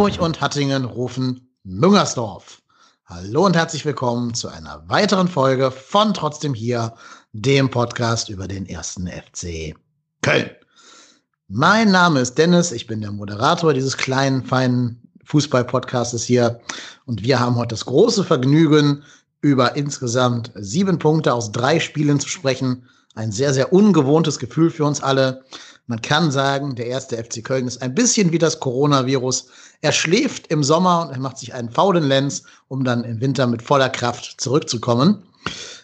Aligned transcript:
Hamburg 0.00 0.18
und 0.22 0.40
Hattingen 0.40 0.86
rufen 0.86 1.52
Müngersdorf. 1.62 2.62
Hallo 3.04 3.44
und 3.44 3.54
herzlich 3.54 3.84
willkommen 3.84 4.32
zu 4.32 4.48
einer 4.48 4.82
weiteren 4.88 5.28
Folge 5.28 5.70
von 5.70 6.14
Trotzdem 6.14 6.54
hier, 6.54 6.94
dem 7.34 7.70
Podcast 7.70 8.30
über 8.30 8.48
den 8.48 8.64
ersten 8.64 9.08
FC 9.08 9.74
Köln. 10.22 10.48
Mein 11.48 11.90
Name 11.90 12.20
ist 12.20 12.38
Dennis, 12.38 12.72
ich 12.72 12.86
bin 12.86 13.02
der 13.02 13.12
Moderator 13.12 13.74
dieses 13.74 13.98
kleinen, 13.98 14.42
feinen 14.42 15.06
Fußball-Podcastes 15.26 16.24
hier 16.24 16.62
und 17.04 17.22
wir 17.22 17.38
haben 17.38 17.56
heute 17.56 17.74
das 17.74 17.84
große 17.84 18.24
Vergnügen, 18.24 19.04
über 19.42 19.76
insgesamt 19.76 20.50
sieben 20.54 20.98
Punkte 20.98 21.34
aus 21.34 21.52
drei 21.52 21.78
Spielen 21.78 22.18
zu 22.20 22.28
sprechen. 22.30 22.88
Ein 23.16 23.32
sehr, 23.32 23.52
sehr 23.52 23.70
ungewohntes 23.70 24.38
Gefühl 24.38 24.70
für 24.70 24.86
uns 24.86 25.02
alle. 25.02 25.44
Man 25.90 26.00
kann 26.02 26.30
sagen, 26.30 26.76
der 26.76 26.86
erste 26.86 27.16
FC 27.16 27.42
Köln 27.42 27.66
ist 27.66 27.82
ein 27.82 27.96
bisschen 27.96 28.30
wie 28.30 28.38
das 28.38 28.60
Coronavirus. 28.60 29.48
Er 29.80 29.90
schläft 29.90 30.46
im 30.46 30.62
Sommer 30.62 31.02
und 31.02 31.10
er 31.10 31.18
macht 31.18 31.38
sich 31.38 31.52
einen 31.52 31.68
faulen 31.68 32.04
Lenz, 32.04 32.44
um 32.68 32.84
dann 32.84 33.02
im 33.02 33.20
Winter 33.20 33.48
mit 33.48 33.60
voller 33.60 33.88
Kraft 33.88 34.40
zurückzukommen. 34.40 35.24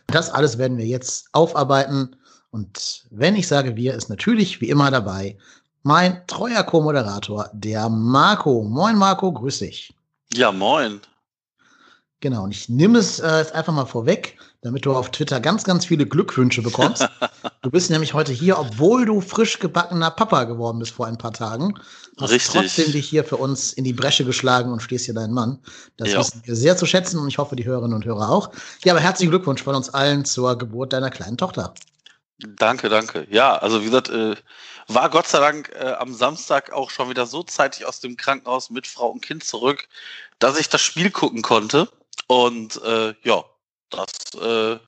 Das 0.07 0.31
alles 0.31 0.59
werden 0.59 0.79
wir 0.79 0.87
jetzt 0.87 1.27
aufarbeiten. 1.33 2.15
Und 2.53 3.05
wenn 3.11 3.35
ich 3.35 3.49
sage 3.49 3.75
wir, 3.75 3.95
ist 3.95 4.09
natürlich 4.09 4.61
wie 4.61 4.69
immer 4.69 4.93
dabei 4.93 5.37
mein 5.83 6.25
treuer 6.29 6.63
Co-Moderator, 6.63 7.51
der 7.53 7.89
Marco. 7.89 8.63
Moin 8.63 8.97
Marco, 8.97 9.33
grüß 9.33 9.59
dich. 9.59 9.93
Ja, 10.33 10.53
moin. 10.53 11.01
Genau, 12.21 12.45
und 12.45 12.53
ich 12.53 12.69
nehme 12.69 12.99
es 12.99 13.19
äh, 13.19 13.39
jetzt 13.39 13.55
einfach 13.57 13.73
mal 13.73 13.87
vorweg, 13.87 14.39
damit 14.63 14.87
du 14.87 14.93
auf 14.95 15.11
Twitter 15.11 15.41
ganz, 15.41 15.65
ganz 15.65 15.87
viele 15.87 16.07
Glückwünsche 16.07 16.63
bekommst. 16.63 17.07
du 17.63 17.71
bist 17.71 17.91
nämlich 17.91 18.15
heute 18.15 18.33
hier, 18.33 18.59
obwohl 18.59 19.05
du 19.05 19.21
frisch 19.21 19.59
gebackener 19.59 20.11
Papa 20.11 20.45
geworden 20.45 20.79
bist 20.79 20.93
vor 20.93 21.07
ein 21.07 21.19
paar 21.19 21.33
Tagen. 21.33 21.75
Hast 22.19 22.33
Richtig. 22.33 22.53
trotzdem 22.53 22.93
dich 22.93 23.09
hier 23.09 23.25
für 23.25 23.37
uns 23.37 23.73
in 23.73 23.85
die 23.85 23.93
Bresche 23.93 24.25
geschlagen 24.25 24.73
und 24.73 24.81
stehst 24.81 25.05
hier 25.05 25.15
dein 25.15 25.33
Mann. 25.33 25.59
Das 25.97 26.13
Ja. 26.13 26.19
wissen 26.19 26.43
wir 26.45 26.57
sehr 26.57 26.77
zu 26.77 26.87
schätzen 26.87 27.19
und 27.19 27.29
ich 27.29 27.39
hoffe, 27.39 27.57
die 27.57 27.65
Hörerinnen 27.65 27.95
und 27.95 28.05
Hörer 28.05 28.31
auch. 28.31 28.51
Ja, 28.85 28.93
aber 28.93 29.01
herzlichen 29.01 29.31
Glückwunsch 29.31 29.63
von 29.63 29.75
uns 29.75 29.91
allen 29.91 30.25
zur 30.25 30.57
Geburt 30.57 30.93
deiner 30.93 31.11
kleinen 31.11 31.37
Tochter. 31.37 31.75
Danke, 32.39 32.89
danke. 32.91 33.27
Ja, 33.31 33.57
also 33.57 33.81
wie 33.81 33.87
gesagt, 33.87 34.11
äh, 34.11 34.35
war 34.89 35.09
Gott 35.09 35.27
sei 35.27 35.39
Dank 35.41 35.73
äh, 35.75 35.93
am 35.93 36.13
Samstag 36.13 36.73
auch 36.73 36.91
schon 36.91 37.09
wieder 37.09 37.27
so 37.27 37.43
zeitig 37.43 37.87
aus 37.87 38.01
dem 38.01 38.17
Krankenhaus 38.17 38.69
mit 38.71 38.87
Frau 38.87 39.09
und 39.09 39.23
Kind 39.23 39.43
zurück, 39.43 39.89
dass 40.39 40.59
ich 40.59 40.69
das 40.69 40.83
Spiel 40.83 41.11
gucken 41.11 41.43
konnte. 41.43 41.89
Und 42.27 42.81
äh, 42.83 43.15
ja, 43.23 43.45
das 43.91 44.41
äh, 44.41 44.79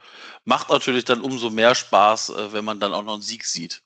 macht 0.45 0.71
natürlich 0.71 1.05
dann 1.05 1.21
umso 1.21 1.51
mehr 1.51 1.75
Spaß, 1.75 2.31
äh, 2.31 2.53
wenn 2.53 2.65
man 2.65 2.81
dann 2.81 2.93
auch 2.93 3.03
noch 3.03 3.15
einen 3.15 3.23
Sieg 3.23 3.45
sieht. 3.45 3.83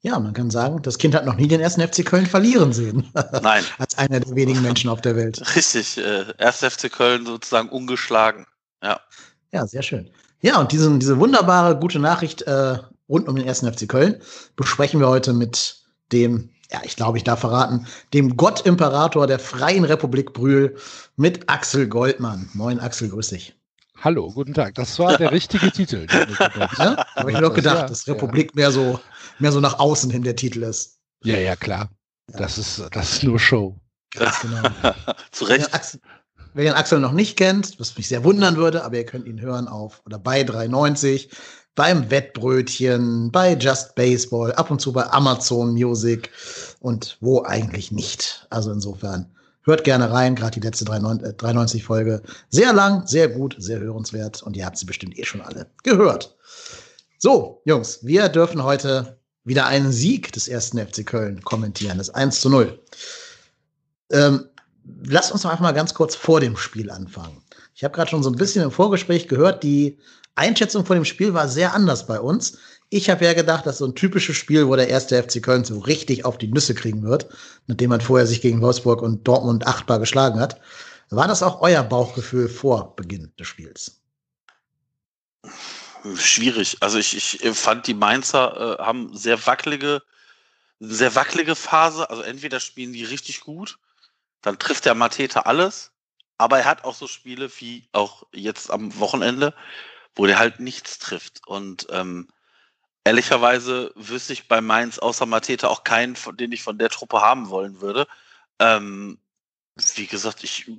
Ja, 0.00 0.18
man 0.20 0.34
kann 0.34 0.50
sagen, 0.50 0.82
das 0.82 0.98
Kind 0.98 1.14
hat 1.14 1.26
noch 1.26 1.36
nie 1.36 1.48
den 1.48 1.60
ersten 1.60 1.80
FC 1.80 2.04
Köln 2.04 2.26
verlieren 2.26 2.72
sehen. 2.72 3.10
Nein, 3.42 3.64
Als 3.78 3.98
einer 3.98 4.20
der 4.20 4.36
wenigen 4.36 4.62
Menschen 4.62 4.88
auf 4.90 5.00
der 5.00 5.16
Welt. 5.16 5.40
richtig. 5.56 5.98
Äh, 5.98 6.26
1. 6.38 6.58
FC 6.58 6.92
Köln 6.92 7.26
sozusagen 7.26 7.68
ungeschlagen. 7.68 8.46
Ja. 8.82 9.00
Ja, 9.52 9.66
sehr 9.66 9.82
schön. 9.82 10.10
Ja, 10.40 10.60
und 10.60 10.70
diesen, 10.70 11.00
diese 11.00 11.18
wunderbare, 11.18 11.78
gute 11.78 11.98
Nachricht 11.98 12.42
äh, 12.42 12.78
rund 13.08 13.28
um 13.28 13.36
den 13.36 13.46
ersten 13.46 13.72
FC 13.72 13.88
Köln 13.88 14.20
besprechen 14.54 15.00
wir 15.00 15.08
heute 15.08 15.32
mit 15.32 15.82
dem, 16.12 16.50
ja, 16.70 16.80
ich 16.84 16.94
glaube, 16.94 17.18
ich 17.18 17.24
darf 17.24 17.40
verraten, 17.40 17.86
dem 18.12 18.36
Gott-Imperator 18.36 19.26
der 19.26 19.38
Freien 19.38 19.84
Republik 19.84 20.34
Brühl 20.34 20.76
mit 21.16 21.48
Axel 21.48 21.88
Goldmann. 21.88 22.48
Moin, 22.52 22.78
Axel, 22.80 23.08
grüß 23.08 23.28
dich. 23.28 23.56
Hallo, 24.06 24.30
guten 24.30 24.54
Tag. 24.54 24.76
Das 24.76 25.00
war 25.00 25.18
der 25.18 25.32
richtige 25.32 25.72
Titel. 25.72 26.06
Ja? 26.78 27.04
Habe 27.16 27.32
ich 27.32 27.36
mir 27.36 27.42
doch 27.42 27.52
gedacht, 27.52 27.76
Ja, 27.76 27.86
dass 27.88 28.06
Republik 28.06 28.54
mehr 28.54 28.70
so, 28.70 29.00
mehr 29.40 29.50
so 29.50 29.58
nach 29.58 29.80
außen 29.80 30.12
hin 30.12 30.22
der 30.22 30.36
Titel 30.36 30.62
ist. 30.62 31.00
Ja, 31.24 31.36
ja, 31.38 31.56
klar. 31.56 31.90
Das 32.28 32.56
ist, 32.56 32.84
das 32.92 33.14
ist 33.14 33.24
nur 33.24 33.40
Show. 33.40 33.74
Ganz 34.14 34.42
genau. 34.42 34.62
Zu 35.32 35.48
Wer 35.48 35.56
Recht. 35.58 35.98
wer 36.54 36.64
den 36.64 36.74
Axel 36.74 37.00
noch 37.00 37.10
nicht 37.10 37.36
kennt, 37.36 37.80
was 37.80 37.96
mich 37.96 38.06
sehr 38.06 38.22
wundern 38.22 38.54
würde, 38.54 38.84
aber 38.84 38.94
ihr 38.94 39.06
könnt 39.06 39.26
ihn 39.26 39.40
hören 39.40 39.66
auf 39.66 40.02
oder 40.06 40.20
bei 40.20 40.44
390, 40.44 41.28
beim 41.74 42.08
Wettbrötchen, 42.08 43.32
bei 43.32 43.54
Just 43.54 43.96
Baseball, 43.96 44.52
ab 44.52 44.70
und 44.70 44.80
zu 44.80 44.92
bei 44.92 45.10
Amazon 45.10 45.72
Music 45.72 46.30
und 46.78 47.18
wo 47.20 47.42
eigentlich 47.42 47.90
nicht. 47.90 48.46
Also 48.50 48.70
insofern 48.70 49.35
hört 49.66 49.84
gerne 49.84 50.10
rein, 50.10 50.34
gerade 50.36 50.58
die 50.58 50.66
letzte 50.66 50.84
93 50.84 51.84
Folge. 51.84 52.22
Sehr 52.48 52.72
lang, 52.72 53.06
sehr 53.06 53.28
gut, 53.28 53.56
sehr 53.58 53.80
hörenswert 53.80 54.42
und 54.42 54.56
ihr 54.56 54.64
habt 54.64 54.78
sie 54.78 54.86
bestimmt 54.86 55.18
eh 55.18 55.24
schon 55.24 55.42
alle 55.42 55.66
gehört. 55.82 56.36
So, 57.18 57.60
Jungs, 57.64 58.04
wir 58.04 58.28
dürfen 58.28 58.62
heute 58.62 59.18
wieder 59.44 59.66
einen 59.66 59.92
Sieg 59.92 60.32
des 60.32 60.48
ersten 60.48 60.78
FC 60.78 61.04
Köln 61.04 61.42
kommentieren, 61.42 61.98
das 61.98 62.10
1 62.10 62.40
zu 62.40 62.48
0. 62.48 62.80
Ähm, 64.10 64.48
lasst 65.04 65.32
uns 65.32 65.42
doch 65.42 65.50
einfach 65.50 65.62
mal 65.62 65.72
ganz 65.72 65.94
kurz 65.94 66.14
vor 66.14 66.40
dem 66.40 66.56
Spiel 66.56 66.90
anfangen. 66.90 67.42
Ich 67.74 67.84
habe 67.84 67.94
gerade 67.94 68.10
schon 68.10 68.22
so 68.22 68.30
ein 68.30 68.36
bisschen 68.36 68.62
im 68.62 68.70
Vorgespräch 68.70 69.28
gehört, 69.28 69.62
die 69.62 69.98
Einschätzung 70.36 70.84
vor 70.84 70.94
dem 70.94 71.04
Spiel 71.04 71.34
war 71.34 71.48
sehr 71.48 71.74
anders 71.74 72.06
bei 72.06 72.20
uns. 72.20 72.58
Ich 72.88 73.10
habe 73.10 73.24
ja 73.24 73.32
gedacht, 73.32 73.66
dass 73.66 73.78
so 73.78 73.86
ein 73.86 73.96
typisches 73.96 74.36
Spiel, 74.36 74.68
wo 74.68 74.76
der 74.76 74.88
erste 74.88 75.20
FC 75.20 75.42
Köln 75.42 75.64
so 75.64 75.80
richtig 75.80 76.24
auf 76.24 76.38
die 76.38 76.46
Nüsse 76.46 76.74
kriegen 76.74 77.02
wird, 77.02 77.26
nachdem 77.66 77.90
man 77.90 78.00
vorher 78.00 78.26
sich 78.26 78.40
gegen 78.40 78.60
Wolfsburg 78.62 79.02
und 79.02 79.26
Dortmund 79.26 79.66
achtbar 79.66 79.98
geschlagen 79.98 80.38
hat. 80.38 80.60
War 81.10 81.26
das 81.26 81.42
auch 81.42 81.60
euer 81.60 81.82
Bauchgefühl 81.82 82.48
vor 82.48 82.94
Beginn 82.96 83.32
des 83.38 83.48
Spiels? 83.48 84.00
Schwierig. 86.16 86.76
Also 86.80 86.98
ich, 86.98 87.42
ich 87.42 87.56
fand 87.56 87.86
die 87.86 87.94
Mainzer 87.94 88.78
äh, 88.78 88.82
haben 88.82 89.16
sehr 89.16 89.44
wackelige, 89.46 90.02
sehr 90.78 91.14
wackelige 91.14 91.56
Phase. 91.56 92.08
Also 92.08 92.22
entweder 92.22 92.60
spielen 92.60 92.92
die 92.92 93.04
richtig 93.04 93.40
gut, 93.40 93.78
dann 94.42 94.58
trifft 94.58 94.84
der 94.84 94.94
Mateta 94.94 95.40
alles, 95.40 95.90
aber 96.38 96.58
er 96.58 96.64
hat 96.66 96.84
auch 96.84 96.94
so 96.94 97.08
Spiele 97.08 97.50
wie 97.58 97.88
auch 97.92 98.24
jetzt 98.32 98.70
am 98.70 98.96
Wochenende, 99.00 99.54
wo 100.14 100.26
der 100.26 100.38
halt 100.38 100.60
nichts 100.60 100.98
trifft. 100.98 101.40
Und 101.46 101.86
ähm, 101.90 102.28
ehrlicherweise 103.06 103.92
wüsste 103.94 104.32
ich 104.32 104.48
bei 104.48 104.60
Mainz 104.60 104.98
außer 104.98 105.26
Mateta 105.26 105.68
auch 105.68 105.84
keinen, 105.84 106.16
den 106.34 106.50
ich 106.50 106.64
von 106.64 106.76
der 106.76 106.88
Truppe 106.88 107.20
haben 107.20 107.50
wollen 107.50 107.80
würde. 107.80 108.08
Ähm, 108.58 109.18
wie 109.94 110.06
gesagt, 110.06 110.42
ich 110.42 110.72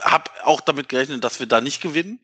habe 0.00 0.30
auch 0.44 0.62
damit 0.62 0.88
gerechnet, 0.88 1.22
dass 1.24 1.40
wir 1.40 1.46
da 1.46 1.60
nicht 1.60 1.82
gewinnen. 1.82 2.20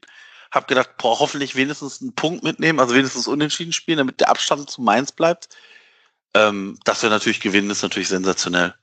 Hab 0.50 0.66
gedacht, 0.66 0.97
boah, 0.97 1.19
hoffentlich 1.19 1.56
wenigstens 1.56 2.00
einen 2.00 2.15
Punkt 2.15 2.43
mitnehmen, 2.43 2.81
also 2.81 2.94
wenigstens 2.94 3.27
unentschieden 3.27 3.75
spielen, 3.75 3.99
damit 3.99 4.21
der 4.21 4.31
Abstand 4.31 4.71
zu 4.71 4.81
Mainz 4.81 5.12
bleibt. 5.12 5.50
Ähm, 6.33 6.78
dass 6.84 7.03
wir 7.03 7.10
natürlich 7.10 7.41
gewinnen, 7.41 7.71
ist 7.71 7.83
natürlich 7.83 8.09
sensationell. 8.09 8.75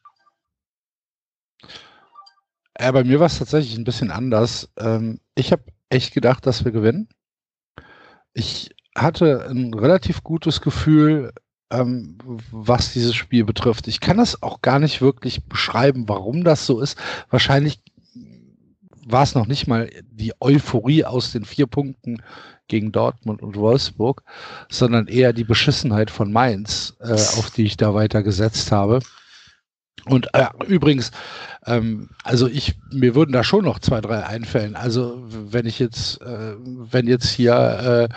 Ja, 2.80 2.92
bei 2.92 3.04
mir 3.04 3.20
war 3.20 3.28
es 3.28 3.40
tatsächlich 3.40 3.76
ein 3.78 3.84
bisschen 3.84 4.12
anders. 4.12 4.70
Ähm, 4.78 5.20
ich 5.34 5.52
habe 5.52 5.64
echt 5.90 6.14
gedacht, 6.14 6.46
dass 6.46 6.64
wir 6.64 6.72
gewinnen. 6.72 7.10
Ich 8.34 8.70
hatte 8.96 9.48
ein 9.50 9.74
relativ 9.74 10.24
gutes 10.24 10.62
Gefühl, 10.62 11.32
ähm, 11.72 12.18
was 12.52 12.94
dieses 12.94 13.16
Spiel 13.16 13.46
betrifft. 13.46 13.88
Ich 13.88 14.00
kann 14.00 14.18
das 14.18 14.44
auch 14.44 14.62
gar 14.62 14.80
nicht 14.80 15.02
wirklich 15.02 15.46
beschreiben, 15.46 16.08
warum 16.08 16.44
das 16.44 16.66
so 16.66 16.82
ist. 16.82 16.98
Wahrscheinlich 17.30 17.82
war 19.08 19.24
es 19.24 19.36
noch 19.36 19.48
nicht 19.48 19.68
mal 19.68 19.90
die 20.12 20.34
Euphorie 20.40 21.06
aus 21.06 21.32
den 21.32 21.46
vier 21.46 21.68
Punkten 21.68 22.22
gegen 22.68 22.92
Dortmund 22.92 23.42
und 23.42 23.56
Wolfsburg, 23.56 24.24
sondern 24.70 25.08
eher 25.08 25.34
die 25.34 25.44
Beschissenheit 25.44 26.12
von 26.12 26.32
Mainz, 26.32 26.96
äh, 27.00 27.14
auf 27.14 27.52
die 27.52 27.66
ich 27.66 27.78
da 27.78 27.94
weiter 27.94 28.24
gesetzt 28.24 28.72
habe. 28.72 29.00
Und 30.06 30.34
äh, 30.34 30.48
übrigens, 30.68 31.12
ähm, 31.68 32.10
also 32.24 32.48
ich, 32.48 32.74
mir 32.92 33.14
würden 33.14 33.34
da 33.34 33.44
schon 33.44 33.66
noch 33.66 33.80
zwei, 33.80 34.02
drei 34.02 34.26
einfällen. 34.26 34.76
Also 34.76 35.22
wenn 35.30 35.68
ich 35.68 35.78
jetzt, 35.78 36.22
äh, 36.22 36.56
wenn 36.58 37.08
jetzt 37.08 37.30
hier 37.30 38.10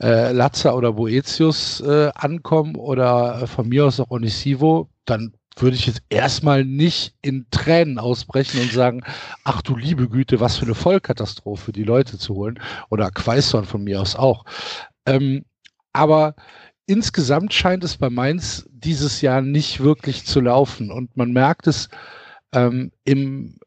äh, 0.00 0.06
äh, 0.06 0.32
Latza 0.32 0.72
oder 0.74 0.92
Boetius 0.92 1.80
äh, 1.80 2.10
ankommen 2.14 2.76
oder 2.76 3.42
äh, 3.42 3.46
von 3.46 3.68
mir 3.68 3.86
aus 3.86 3.98
auch 3.98 4.10
Onisivo, 4.10 4.88
dann 5.06 5.32
würde 5.56 5.76
ich 5.76 5.86
jetzt 5.86 6.02
erstmal 6.08 6.64
nicht 6.64 7.14
in 7.22 7.46
Tränen 7.50 7.98
ausbrechen 7.98 8.60
und 8.60 8.72
sagen, 8.72 9.02
ach 9.44 9.62
du 9.62 9.76
liebe 9.76 10.08
Güte, 10.08 10.40
was 10.40 10.56
für 10.56 10.64
eine 10.64 10.74
Vollkatastrophe, 10.74 11.72
die 11.72 11.84
Leute 11.84 12.18
zu 12.18 12.34
holen. 12.34 12.60
Oder 12.90 13.10
Quaison 13.10 13.64
von 13.64 13.84
mir 13.84 14.00
aus 14.00 14.16
auch. 14.16 14.44
Ähm, 15.06 15.44
aber 15.92 16.34
insgesamt 16.86 17.54
scheint 17.54 17.84
es 17.84 17.96
bei 17.96 18.10
Mainz 18.10 18.68
dieses 18.70 19.20
Jahr 19.20 19.40
nicht 19.40 19.80
wirklich 19.80 20.24
zu 20.24 20.40
laufen. 20.40 20.90
Und 20.90 21.16
man 21.16 21.32
merkt 21.32 21.66
es 21.66 21.88
ähm, 22.52 22.92
im, 23.04 23.58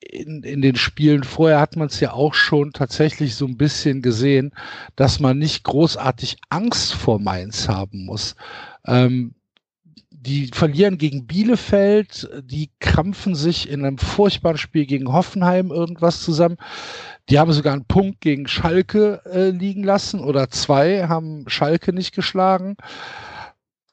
in, 0.00 0.42
in 0.42 0.62
den 0.62 0.76
Spielen 0.76 1.24
vorher 1.24 1.60
hat 1.60 1.76
man 1.76 1.88
es 1.88 2.00
ja 2.00 2.12
auch 2.12 2.34
schon 2.34 2.72
tatsächlich 2.72 3.34
so 3.34 3.46
ein 3.46 3.56
bisschen 3.56 4.02
gesehen, 4.02 4.52
dass 4.96 5.20
man 5.20 5.38
nicht 5.38 5.64
großartig 5.64 6.38
Angst 6.48 6.94
vor 6.94 7.20
Mainz 7.20 7.68
haben 7.68 8.06
muss. 8.06 8.36
Ähm, 8.86 9.34
die 10.10 10.48
verlieren 10.48 10.98
gegen 10.98 11.26
Bielefeld, 11.26 12.28
die 12.44 12.70
krampfen 12.78 13.34
sich 13.34 13.70
in 13.70 13.84
einem 13.84 13.96
furchtbaren 13.96 14.58
Spiel 14.58 14.84
gegen 14.84 15.12
Hoffenheim 15.12 15.70
irgendwas 15.70 16.22
zusammen. 16.22 16.58
Die 17.30 17.38
haben 17.38 17.52
sogar 17.52 17.74
einen 17.74 17.84
Punkt 17.84 18.20
gegen 18.20 18.48
Schalke 18.48 19.22
äh, 19.24 19.50
liegen 19.50 19.84
lassen 19.84 20.18
oder 20.18 20.50
zwei, 20.50 21.06
haben 21.06 21.44
Schalke 21.48 21.92
nicht 21.92 22.12
geschlagen. 22.12 22.76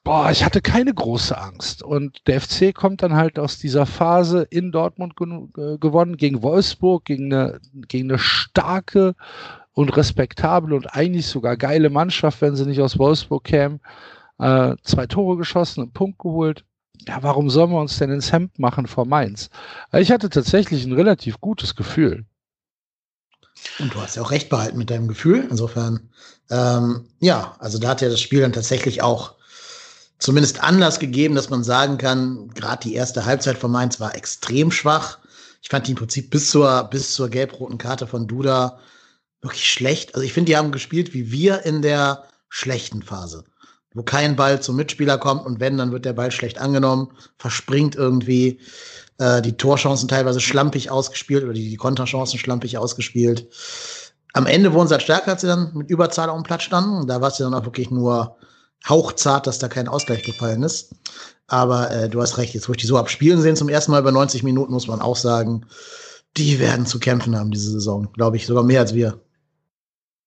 boah, 0.02 0.30
ich 0.32 0.44
hatte 0.44 0.60
keine 0.60 0.92
große 0.92 1.38
Angst. 1.38 1.82
Und 1.84 2.26
der 2.26 2.40
FC 2.40 2.74
kommt 2.74 3.02
dann 3.02 3.14
halt 3.14 3.38
aus 3.38 3.58
dieser 3.58 3.86
Phase 3.86 4.42
in 4.50 4.72
Dortmund 4.72 5.14
ge 5.16 5.78
gewonnen, 5.78 6.16
gegen 6.16 6.42
Wolfsburg, 6.42 7.04
gegen 7.04 7.32
eine, 7.32 7.60
gegen 7.86 8.10
eine 8.10 8.18
starke 8.18 9.14
und 9.72 9.96
respektable 9.96 10.74
und 10.74 10.94
eigentlich 10.96 11.26
sogar 11.28 11.56
geile 11.56 11.90
Mannschaft, 11.90 12.40
wenn 12.40 12.56
sie 12.56 12.66
nicht 12.66 12.80
aus 12.80 12.98
Wolfsburg 12.98 13.44
kämen. 13.44 13.80
Äh, 14.40 14.74
zwei 14.82 15.06
Tore 15.06 15.36
geschossen, 15.36 15.82
einen 15.82 15.92
Punkt 15.92 16.18
geholt. 16.18 16.64
Ja, 17.06 17.22
warum 17.22 17.50
sollen 17.50 17.70
wir 17.70 17.80
uns 17.80 17.98
denn 17.98 18.10
ins 18.10 18.32
Hemd 18.32 18.58
machen 18.58 18.88
vor 18.88 19.06
Mainz? 19.06 19.50
Ich 19.92 20.10
hatte 20.10 20.28
tatsächlich 20.28 20.84
ein 20.84 20.92
relativ 20.92 21.40
gutes 21.40 21.76
Gefühl. 21.76 22.24
Und 23.78 23.94
du 23.94 24.00
hast 24.00 24.16
ja 24.16 24.22
auch 24.22 24.30
recht 24.30 24.48
behalten 24.48 24.78
mit 24.78 24.90
deinem 24.90 25.08
Gefühl. 25.08 25.46
Insofern, 25.50 26.08
ähm, 26.50 27.06
ja, 27.20 27.56
also 27.58 27.78
da 27.78 27.88
hat 27.88 28.00
ja 28.00 28.08
das 28.08 28.20
Spiel 28.20 28.40
dann 28.40 28.52
tatsächlich 28.52 29.02
auch 29.02 29.34
zumindest 30.18 30.62
Anlass 30.62 30.98
gegeben, 30.98 31.34
dass 31.34 31.50
man 31.50 31.62
sagen 31.64 31.98
kann, 31.98 32.50
gerade 32.50 32.82
die 32.82 32.94
erste 32.94 33.24
Halbzeit 33.24 33.58
von 33.58 33.70
Mainz 33.70 34.00
war 34.00 34.14
extrem 34.14 34.70
schwach. 34.70 35.18
Ich 35.62 35.68
fand 35.68 35.86
die 35.86 35.92
im 35.92 35.96
Prinzip 35.96 36.30
bis 36.30 36.50
zur, 36.50 36.84
bis 36.84 37.14
zur 37.14 37.28
gelb-roten 37.28 37.78
Karte 37.78 38.06
von 38.06 38.26
Duda 38.26 38.78
wirklich 39.40 39.70
schlecht. 39.70 40.14
Also 40.14 40.24
ich 40.24 40.32
finde, 40.32 40.50
die 40.50 40.56
haben 40.56 40.72
gespielt 40.72 41.14
wie 41.14 41.30
wir 41.30 41.64
in 41.64 41.82
der 41.82 42.24
schlechten 42.48 43.02
Phase, 43.02 43.44
wo 43.94 44.02
kein 44.02 44.36
Ball 44.36 44.60
zum 44.60 44.76
Mitspieler 44.76 45.18
kommt 45.18 45.46
und 45.46 45.60
wenn, 45.60 45.76
dann 45.76 45.92
wird 45.92 46.04
der 46.04 46.12
Ball 46.12 46.32
schlecht 46.32 46.58
angenommen, 46.58 47.12
verspringt 47.38 47.94
irgendwie 47.94 48.60
äh, 49.18 49.42
die 49.42 49.56
Torchancen 49.56 50.08
teilweise 50.08 50.40
schlampig 50.40 50.90
ausgespielt 50.90 51.44
oder 51.44 51.52
die, 51.52 51.70
die 51.70 51.76
Konterchancen 51.76 52.38
schlampig 52.38 52.78
ausgespielt. 52.78 53.48
Am 54.32 54.46
Ende 54.46 54.72
wurden 54.72 54.88
sie 54.88 54.94
halt 54.94 55.02
stärker, 55.02 55.32
als 55.32 55.40
sie 55.40 55.46
dann 55.46 55.72
mit 55.74 55.90
Überzahl 55.90 56.30
auf 56.30 56.36
dem 56.36 56.44
Platz 56.44 56.62
standen. 56.62 57.06
Da 57.06 57.20
war 57.20 57.28
es 57.28 57.38
dann 57.38 57.54
auch 57.54 57.64
wirklich 57.64 57.90
nur 57.90 58.36
hauchzart, 58.88 59.46
dass 59.46 59.58
da 59.58 59.68
kein 59.68 59.88
Ausgleich 59.88 60.22
gefallen 60.22 60.62
ist. 60.62 60.94
Aber 61.46 61.90
äh, 61.90 62.08
du 62.08 62.20
hast 62.20 62.38
recht, 62.38 62.54
jetzt 62.54 62.68
wo 62.68 62.72
ich 62.72 62.78
die 62.78 62.86
so 62.86 62.98
abspielen 62.98 63.40
sehen 63.40 63.56
zum 63.56 63.68
ersten 63.68 63.90
Mal 63.90 64.00
über 64.00 64.12
90 64.12 64.42
Minuten, 64.42 64.72
muss 64.72 64.86
man 64.86 65.00
auch 65.00 65.16
sagen, 65.16 65.66
die 66.36 66.58
werden 66.58 66.86
zu 66.86 67.00
kämpfen 67.00 67.36
haben 67.36 67.50
diese 67.50 67.70
Saison. 67.70 68.12
Glaube 68.12 68.36
ich, 68.36 68.46
sogar 68.46 68.62
mehr 68.62 68.80
als 68.80 68.94
wir. 68.94 69.20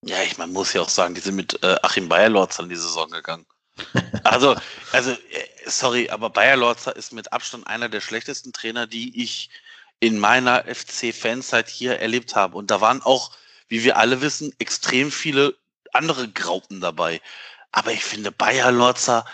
Ja, 0.03 0.17
ich 0.25 0.37
man 0.37 0.51
muss 0.51 0.73
ja 0.73 0.81
auch 0.81 0.89
sagen, 0.89 1.13
die 1.13 1.21
sind 1.21 1.35
mit 1.35 1.63
äh, 1.63 1.75
Achim 1.83 2.09
Bayerlorz 2.09 2.59
an 2.59 2.69
die 2.69 2.75
Saison 2.75 3.09
gegangen. 3.09 3.45
also, 4.23 4.55
also, 4.91 5.11
äh, 5.11 5.17
sorry, 5.65 6.09
aber 6.09 6.29
Bayerlorzer 6.29 6.95
ist 6.95 7.13
mit 7.13 7.31
Abstand 7.33 7.67
einer 7.67 7.89
der 7.89 8.01
schlechtesten 8.01 8.53
Trainer, 8.53 8.87
die 8.87 9.21
ich 9.21 9.49
in 9.99 10.17
meiner 10.17 10.65
FC-Fanzeit 10.65 11.69
hier 11.69 11.99
erlebt 11.99 12.35
habe. 12.35 12.57
Und 12.57 12.71
da 12.71 12.81
waren 12.81 13.01
auch, 13.01 13.31
wie 13.67 13.83
wir 13.83 13.97
alle 13.97 14.21
wissen, 14.21 14.53
extrem 14.57 15.11
viele 15.11 15.55
andere 15.93 16.27
Graupen 16.27 16.81
dabei. 16.81 17.21
Aber 17.71 17.91
ich 17.91 18.03
finde, 18.03 18.31
Bayer 18.31 18.71
Lorzer, 18.71 19.25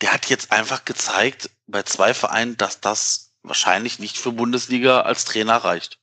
der 0.00 0.12
hat 0.12 0.26
jetzt 0.26 0.50
einfach 0.50 0.84
gezeigt 0.84 1.50
bei 1.66 1.82
zwei 1.82 2.14
Vereinen, 2.14 2.56
dass 2.56 2.80
das 2.80 3.32
wahrscheinlich 3.42 3.98
nicht 3.98 4.16
für 4.16 4.32
Bundesliga 4.32 5.02
als 5.02 5.24
Trainer 5.24 5.56
reicht. 5.56 5.98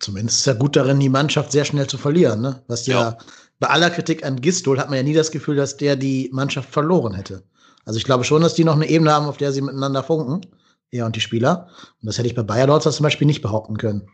Zumindest 0.00 0.40
ist 0.40 0.46
er 0.46 0.54
gut 0.54 0.76
darin, 0.76 1.00
die 1.00 1.08
Mannschaft 1.08 1.52
sehr 1.52 1.64
schnell 1.64 1.88
zu 1.88 1.98
verlieren. 1.98 2.40
Ne? 2.40 2.62
Was 2.68 2.86
ja, 2.86 3.00
ja 3.00 3.18
bei 3.58 3.68
aller 3.68 3.90
Kritik 3.90 4.24
an 4.24 4.40
Gistol 4.40 4.78
hat 4.78 4.88
man 4.88 4.96
ja 4.96 5.02
nie 5.02 5.14
das 5.14 5.30
Gefühl, 5.30 5.56
dass 5.56 5.76
der 5.76 5.96
die 5.96 6.30
Mannschaft 6.32 6.70
verloren 6.70 7.14
hätte. 7.14 7.42
Also 7.84 7.98
ich 7.98 8.04
glaube 8.04 8.24
schon, 8.24 8.42
dass 8.42 8.54
die 8.54 8.64
noch 8.64 8.76
eine 8.76 8.88
Ebene 8.88 9.12
haben, 9.12 9.26
auf 9.26 9.38
der 9.38 9.52
sie 9.52 9.62
miteinander 9.62 10.02
funken. 10.02 10.42
Er 10.90 11.06
und 11.06 11.16
die 11.16 11.20
Spieler. 11.20 11.68
Und 12.00 12.06
das 12.06 12.18
hätte 12.18 12.28
ich 12.28 12.34
bei 12.34 12.42
Bayer 12.42 12.66
Lorzer 12.66 12.90
zum 12.92 13.04
Beispiel 13.04 13.26
nicht 13.26 13.42
behaupten 13.42 13.76
können. 13.76 14.08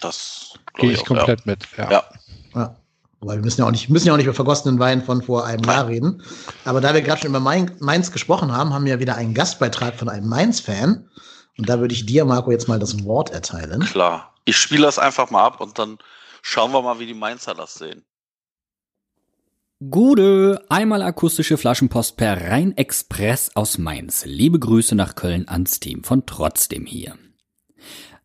Das 0.00 0.54
gehe 0.74 0.92
ich, 0.92 1.00
ich 1.00 1.04
komplett 1.04 1.40
ja. 1.40 1.44
mit. 1.46 1.66
Ja. 1.76 1.90
ja. 1.90 2.04
ja. 2.54 2.76
Weil 3.20 3.38
wir 3.38 3.44
müssen 3.44 3.60
ja 3.60 3.66
auch 3.66 3.70
nicht, 3.70 3.88
müssen 3.88 4.06
ja 4.06 4.12
auch 4.12 4.18
nicht 4.18 4.26
über 4.26 4.34
vergossenen 4.34 4.78
Wein 4.78 5.02
von 5.02 5.22
vor 5.22 5.44
einem 5.44 5.64
Jahr 5.64 5.88
reden. 5.88 6.22
Aber 6.64 6.80
da 6.80 6.94
wir 6.94 7.02
gerade 7.02 7.20
schon 7.22 7.30
über 7.30 7.40
Mainz 7.40 8.12
gesprochen 8.12 8.52
haben, 8.52 8.72
haben 8.72 8.84
wir 8.84 9.00
wieder 9.00 9.16
einen 9.16 9.34
Gastbeitrag 9.34 9.96
von 9.96 10.08
einem 10.08 10.28
Mainz-Fan. 10.28 11.08
Und 11.58 11.68
da 11.68 11.80
würde 11.80 11.94
ich 11.94 12.04
dir, 12.04 12.24
Marco, 12.24 12.50
jetzt 12.50 12.68
mal 12.68 12.78
das 12.78 13.04
Wort 13.04 13.30
erteilen. 13.30 13.80
Klar. 13.80 14.34
Ich 14.44 14.58
spiele 14.58 14.82
das 14.82 14.98
einfach 14.98 15.30
mal 15.30 15.44
ab 15.44 15.60
und 15.60 15.78
dann 15.78 15.98
schauen 16.46 16.72
wir 16.72 16.80
mal, 16.80 17.00
wie 17.00 17.06
die 17.06 17.14
Mainzer 17.14 17.54
das 17.54 17.74
sehen. 17.74 18.04
Gude, 19.90 20.64
einmal 20.68 21.02
akustische 21.02 21.58
Flaschenpost 21.58 22.16
per 22.16 22.40
Rhein-Express 22.40 23.50
aus 23.54 23.76
Mainz. 23.78 24.24
Liebe 24.24 24.58
Grüße 24.58 24.94
nach 24.94 25.16
Köln 25.16 25.48
ans 25.48 25.80
Team 25.80 26.02
von 26.02 26.24
Trotzdem 26.24 26.86
hier. 26.86 27.18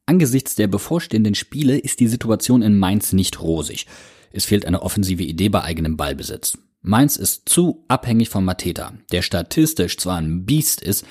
Angesichts 0.06 0.56
der 0.56 0.68
bevorstehenden 0.68 1.36
Spiele 1.36 1.78
ist 1.78 2.00
die 2.00 2.08
Situation 2.08 2.62
in 2.62 2.78
Mainz 2.78 3.12
nicht 3.12 3.42
rosig. 3.42 3.88
Es 4.32 4.46
fehlt 4.46 4.66
eine 4.66 4.82
offensive 4.82 5.24
Idee 5.24 5.50
bei 5.50 5.64
eigenem 5.64 5.98
Ballbesitz. 5.98 6.58
Mainz 6.82 7.18
ist 7.18 7.50
zu 7.50 7.84
abhängig 7.88 8.30
von 8.30 8.46
Mateta, 8.46 8.94
der 9.12 9.24
statistisch 9.24 9.98
zwar 9.98 10.18
ein 10.18 10.46
Biest 10.46 10.82
ist, 10.82 11.06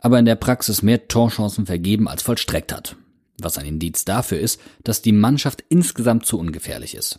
aber 0.00 0.18
in 0.18 0.26
der 0.26 0.36
Praxis 0.36 0.82
mehr 0.82 1.08
Torchancen 1.08 1.66
vergeben 1.66 2.08
als 2.08 2.22
vollstreckt 2.22 2.72
hat. 2.72 2.96
Was 3.38 3.58
ein 3.58 3.66
Indiz 3.66 4.04
dafür 4.04 4.38
ist, 4.38 4.60
dass 4.84 5.02
die 5.02 5.12
Mannschaft 5.12 5.64
insgesamt 5.68 6.26
zu 6.26 6.38
ungefährlich 6.38 6.94
ist. 6.94 7.18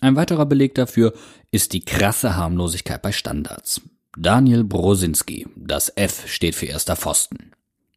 Ein 0.00 0.16
weiterer 0.16 0.46
Beleg 0.46 0.74
dafür 0.74 1.12
ist 1.50 1.72
die 1.72 1.84
krasse 1.84 2.36
Harmlosigkeit 2.36 3.02
bei 3.02 3.12
Standards. 3.12 3.82
Daniel 4.16 4.64
Brosinski, 4.64 5.46
das 5.56 5.92
F 5.94 6.26
steht 6.26 6.54
für 6.54 6.66
erster 6.66 6.96
Pfosten. 6.96 7.52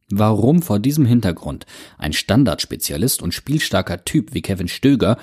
Warum 0.09 0.61
vor 0.61 0.79
diesem 0.79 1.05
Hintergrund 1.05 1.65
ein 1.97 2.13
Standardspezialist 2.13 3.21
und 3.21 3.33
spielstarker 3.33 4.05
Typ 4.05 4.33
wie 4.33 4.41
Kevin 4.41 4.67
Stöger 4.67 5.17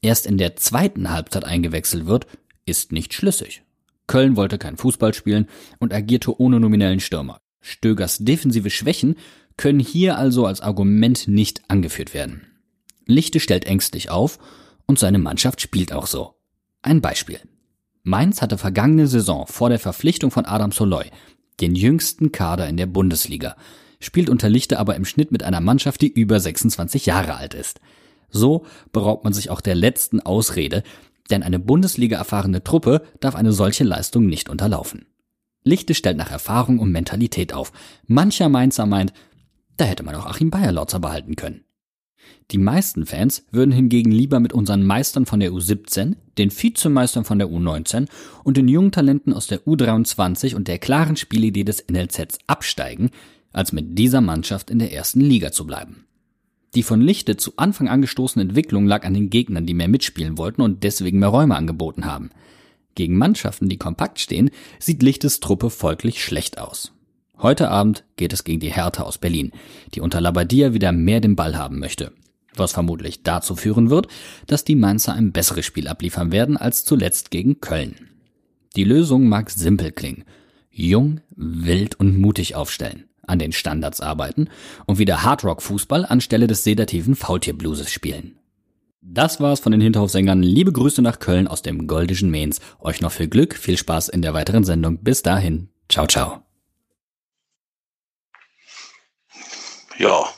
erst 0.00 0.26
in 0.26 0.38
der 0.38 0.56
zweiten 0.56 1.10
Halbzeit 1.10 1.44
eingewechselt 1.44 2.06
wird, 2.06 2.26
ist 2.66 2.92
nicht 2.92 3.14
schlüssig. 3.14 3.62
Köln 4.06 4.36
wollte 4.36 4.58
kein 4.58 4.76
Fußball 4.76 5.14
spielen 5.14 5.48
und 5.78 5.92
agierte 5.92 6.40
ohne 6.40 6.58
nominellen 6.58 7.00
Stürmer. 7.00 7.38
Stögers 7.60 8.18
defensive 8.18 8.70
Schwächen 8.70 9.16
können 9.56 9.80
hier 9.80 10.18
also 10.18 10.46
als 10.46 10.60
Argument 10.60 11.28
nicht 11.28 11.62
angeführt 11.68 12.14
werden. 12.14 12.46
Lichte 13.06 13.40
stellt 13.40 13.64
ängstlich 13.64 14.10
auf 14.10 14.38
und 14.86 14.98
seine 14.98 15.18
Mannschaft 15.18 15.60
spielt 15.60 15.92
auch 15.92 16.06
so. 16.06 16.34
Ein 16.82 17.00
Beispiel. 17.00 17.40
Mainz 18.02 18.42
hatte 18.42 18.58
vergangene 18.58 19.06
Saison 19.06 19.46
vor 19.46 19.68
der 19.68 19.78
Verpflichtung 19.78 20.30
von 20.30 20.44
Adam 20.44 20.72
Soloy 20.72 21.10
den 21.60 21.74
jüngsten 21.74 22.32
Kader 22.32 22.68
in 22.68 22.76
der 22.76 22.86
Bundesliga, 22.86 23.56
spielt 24.00 24.28
unter 24.28 24.48
Lichte 24.48 24.78
aber 24.78 24.96
im 24.96 25.04
Schnitt 25.04 25.32
mit 25.32 25.42
einer 25.42 25.60
Mannschaft, 25.60 26.00
die 26.00 26.08
über 26.12 26.40
26 26.40 27.06
Jahre 27.06 27.36
alt 27.36 27.54
ist. 27.54 27.80
So 28.28 28.64
beraubt 28.90 29.24
man 29.24 29.32
sich 29.32 29.50
auch 29.50 29.60
der 29.60 29.74
letzten 29.74 30.20
Ausrede, 30.20 30.82
denn 31.30 31.42
eine 31.42 31.58
Bundesliga 31.58 32.16
erfahrene 32.16 32.64
Truppe 32.64 33.02
darf 33.20 33.36
eine 33.36 33.52
solche 33.52 33.84
Leistung 33.84 34.26
nicht 34.26 34.48
unterlaufen. 34.48 35.06
Lichte 35.64 35.94
stellt 35.94 36.16
nach 36.16 36.30
Erfahrung 36.30 36.80
und 36.80 36.90
Mentalität 36.90 37.52
auf. 37.52 37.72
Mancher 38.08 38.48
Mainzer 38.48 38.86
meint, 38.86 39.12
da 39.76 39.84
hätte 39.84 40.02
man 40.02 40.14
auch 40.14 40.26
Achim 40.26 40.50
Bayerlotzer 40.50 41.00
behalten 41.00 41.36
können. 41.36 41.64
Die 42.50 42.58
meisten 42.58 43.06
Fans 43.06 43.46
würden 43.50 43.72
hingegen 43.72 44.10
lieber 44.10 44.38
mit 44.40 44.52
unseren 44.52 44.84
Meistern 44.84 45.26
von 45.26 45.40
der 45.40 45.52
U17, 45.52 46.16
den 46.38 46.50
Vizemeistern 46.50 47.24
von 47.24 47.38
der 47.38 47.48
U19 47.48 48.08
und 48.44 48.56
den 48.56 48.68
jungen 48.68 48.92
Talenten 48.92 49.32
aus 49.32 49.46
der 49.46 49.60
U23 49.62 50.54
und 50.54 50.68
der 50.68 50.78
klaren 50.78 51.16
Spielidee 51.16 51.64
des 51.64 51.86
NLZs 51.90 52.38
absteigen, 52.46 53.10
als 53.52 53.72
mit 53.72 53.98
dieser 53.98 54.20
Mannschaft 54.20 54.70
in 54.70 54.78
der 54.78 54.92
ersten 54.92 55.20
Liga 55.20 55.52
zu 55.52 55.66
bleiben. 55.66 56.04
Die 56.74 56.82
von 56.82 57.00
Lichte 57.02 57.36
zu 57.36 57.52
Anfang 57.56 57.88
angestoßene 57.88 58.42
Entwicklung 58.42 58.86
lag 58.86 59.04
an 59.04 59.14
den 59.14 59.28
Gegnern, 59.28 59.66
die 59.66 59.74
mehr 59.74 59.88
mitspielen 59.88 60.38
wollten 60.38 60.62
und 60.62 60.84
deswegen 60.84 61.18
mehr 61.18 61.28
Räume 61.28 61.56
angeboten 61.56 62.06
haben. 62.06 62.30
Gegen 62.94 63.16
Mannschaften, 63.16 63.68
die 63.68 63.78
kompakt 63.78 64.20
stehen, 64.20 64.50
sieht 64.78 65.02
Lichtes 65.02 65.40
Truppe 65.40 65.70
folglich 65.70 66.22
schlecht 66.22 66.58
aus. 66.58 66.92
Heute 67.38 67.70
Abend 67.70 68.04
geht 68.16 68.32
es 68.32 68.44
gegen 68.44 68.60
die 68.60 68.72
Hertha 68.72 69.02
aus 69.02 69.18
Berlin, 69.18 69.52
die 69.94 70.00
unter 70.00 70.20
Labadia 70.20 70.74
wieder 70.74 70.92
mehr 70.92 71.20
den 71.20 71.36
Ball 71.36 71.56
haben 71.56 71.78
möchte. 71.78 72.12
Was 72.54 72.72
vermutlich 72.72 73.22
dazu 73.22 73.56
führen 73.56 73.90
wird, 73.90 74.08
dass 74.46 74.64
die 74.64 74.76
Mainzer 74.76 75.14
ein 75.14 75.32
besseres 75.32 75.64
Spiel 75.64 75.88
abliefern 75.88 76.32
werden 76.32 76.56
als 76.56 76.84
zuletzt 76.84 77.30
gegen 77.30 77.60
Köln. 77.60 78.10
Die 78.76 78.84
Lösung 78.84 79.28
mag 79.28 79.50
simpel 79.50 79.92
klingen. 79.92 80.24
Jung, 80.70 81.20
wild 81.34 81.98
und 81.98 82.18
mutig 82.18 82.54
aufstellen 82.54 83.04
an 83.26 83.38
den 83.38 83.52
Standards 83.52 84.00
arbeiten 84.00 84.48
und 84.86 84.98
wieder 84.98 85.22
Hardrock-Fußball 85.22 86.04
anstelle 86.04 86.46
des 86.46 86.64
sedativen 86.64 87.14
Faultierblueses 87.14 87.90
spielen. 87.90 88.38
Das 89.00 89.40
war's 89.40 89.60
von 89.60 89.72
den 89.72 89.80
Hinterhofsängern. 89.80 90.42
Liebe 90.42 90.72
Grüße 90.72 91.02
nach 91.02 91.18
Köln 91.18 91.48
aus 91.48 91.62
dem 91.62 91.88
Goldischen 91.88 92.30
Mainz. 92.30 92.60
Euch 92.78 93.00
noch 93.00 93.12
viel 93.12 93.28
Glück, 93.28 93.54
viel 93.56 93.76
Spaß 93.76 94.08
in 94.08 94.22
der 94.22 94.34
weiteren 94.34 94.64
Sendung. 94.64 94.98
Bis 94.98 95.22
dahin. 95.22 95.68
Ciao, 95.88 96.06
ciao. 96.06 96.51
Ja, 100.02 100.28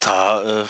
da 0.00 0.62
äh, 0.62 0.66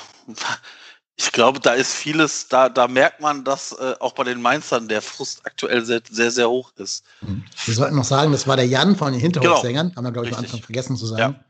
ich 1.17 1.33
glaube, 1.33 1.61
da 1.61 1.73
ist 1.73 1.93
vieles, 1.93 2.49
da, 2.49 2.69
da 2.69 2.89
merkt 2.89 3.21
man, 3.21 3.45
dass 3.45 3.73
äh, 3.73 3.95
auch 4.01 4.13
bei 4.13 4.25
den 4.25 4.41
Mainzern 4.41 4.89
der 4.89 5.01
Frust 5.01 5.41
aktuell 5.45 5.85
sehr, 5.85 6.01
sehr, 6.11 6.31
sehr 6.31 6.49
hoch 6.49 6.73
ist. 6.77 7.05
Mhm. 7.21 7.45
Wir 7.65 7.75
sollten 7.75 7.97
noch 7.97 8.05
sagen, 8.05 8.33
das 8.33 8.47
war 8.47 8.57
der 8.57 8.67
Jan 8.67 8.97
von 8.97 9.13
den 9.13 9.21
Hinterhofsängern, 9.21 9.89
genau. 9.89 9.97
haben 9.97 10.05
wir, 10.05 10.13
glaube 10.13 10.29
ich, 10.29 10.35
am 10.35 10.41
Anfang 10.41 10.61
vergessen 10.61 10.97
zu 10.97 11.07
sagen. 11.07 11.21
Ja. 11.21 11.45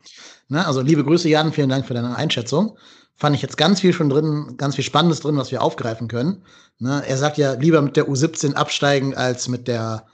Na, 0.49 0.67
also 0.67 0.81
liebe 0.81 1.05
Grüße, 1.05 1.29
Jan, 1.29 1.53
vielen 1.53 1.69
Dank 1.69 1.87
für 1.87 1.95
deine 1.95 2.17
Einschätzung. 2.17 2.77
Fand 3.17 3.37
ich 3.37 3.43
jetzt 3.43 3.57
ganz 3.57 3.81
viel 3.81 3.93
schon 3.93 4.09
drin, 4.09 4.55
ganz 4.57 4.77
viel 4.77 4.85
Spannendes 4.85 5.21
drin, 5.21 5.37
was 5.37 5.51
wir 5.51 5.63
aufgreifen 5.63 6.09
können. 6.09 6.45
Na, 6.79 7.01
er 7.01 7.17
sagt 7.17 7.39
ja, 7.39 7.53
lieber 7.53 7.83
mit 7.83 7.97
der 7.97 8.09
U17 8.09 8.55
absteigen, 8.55 9.17
als 9.17 9.47
mit 9.49 9.69
der 9.69 10.07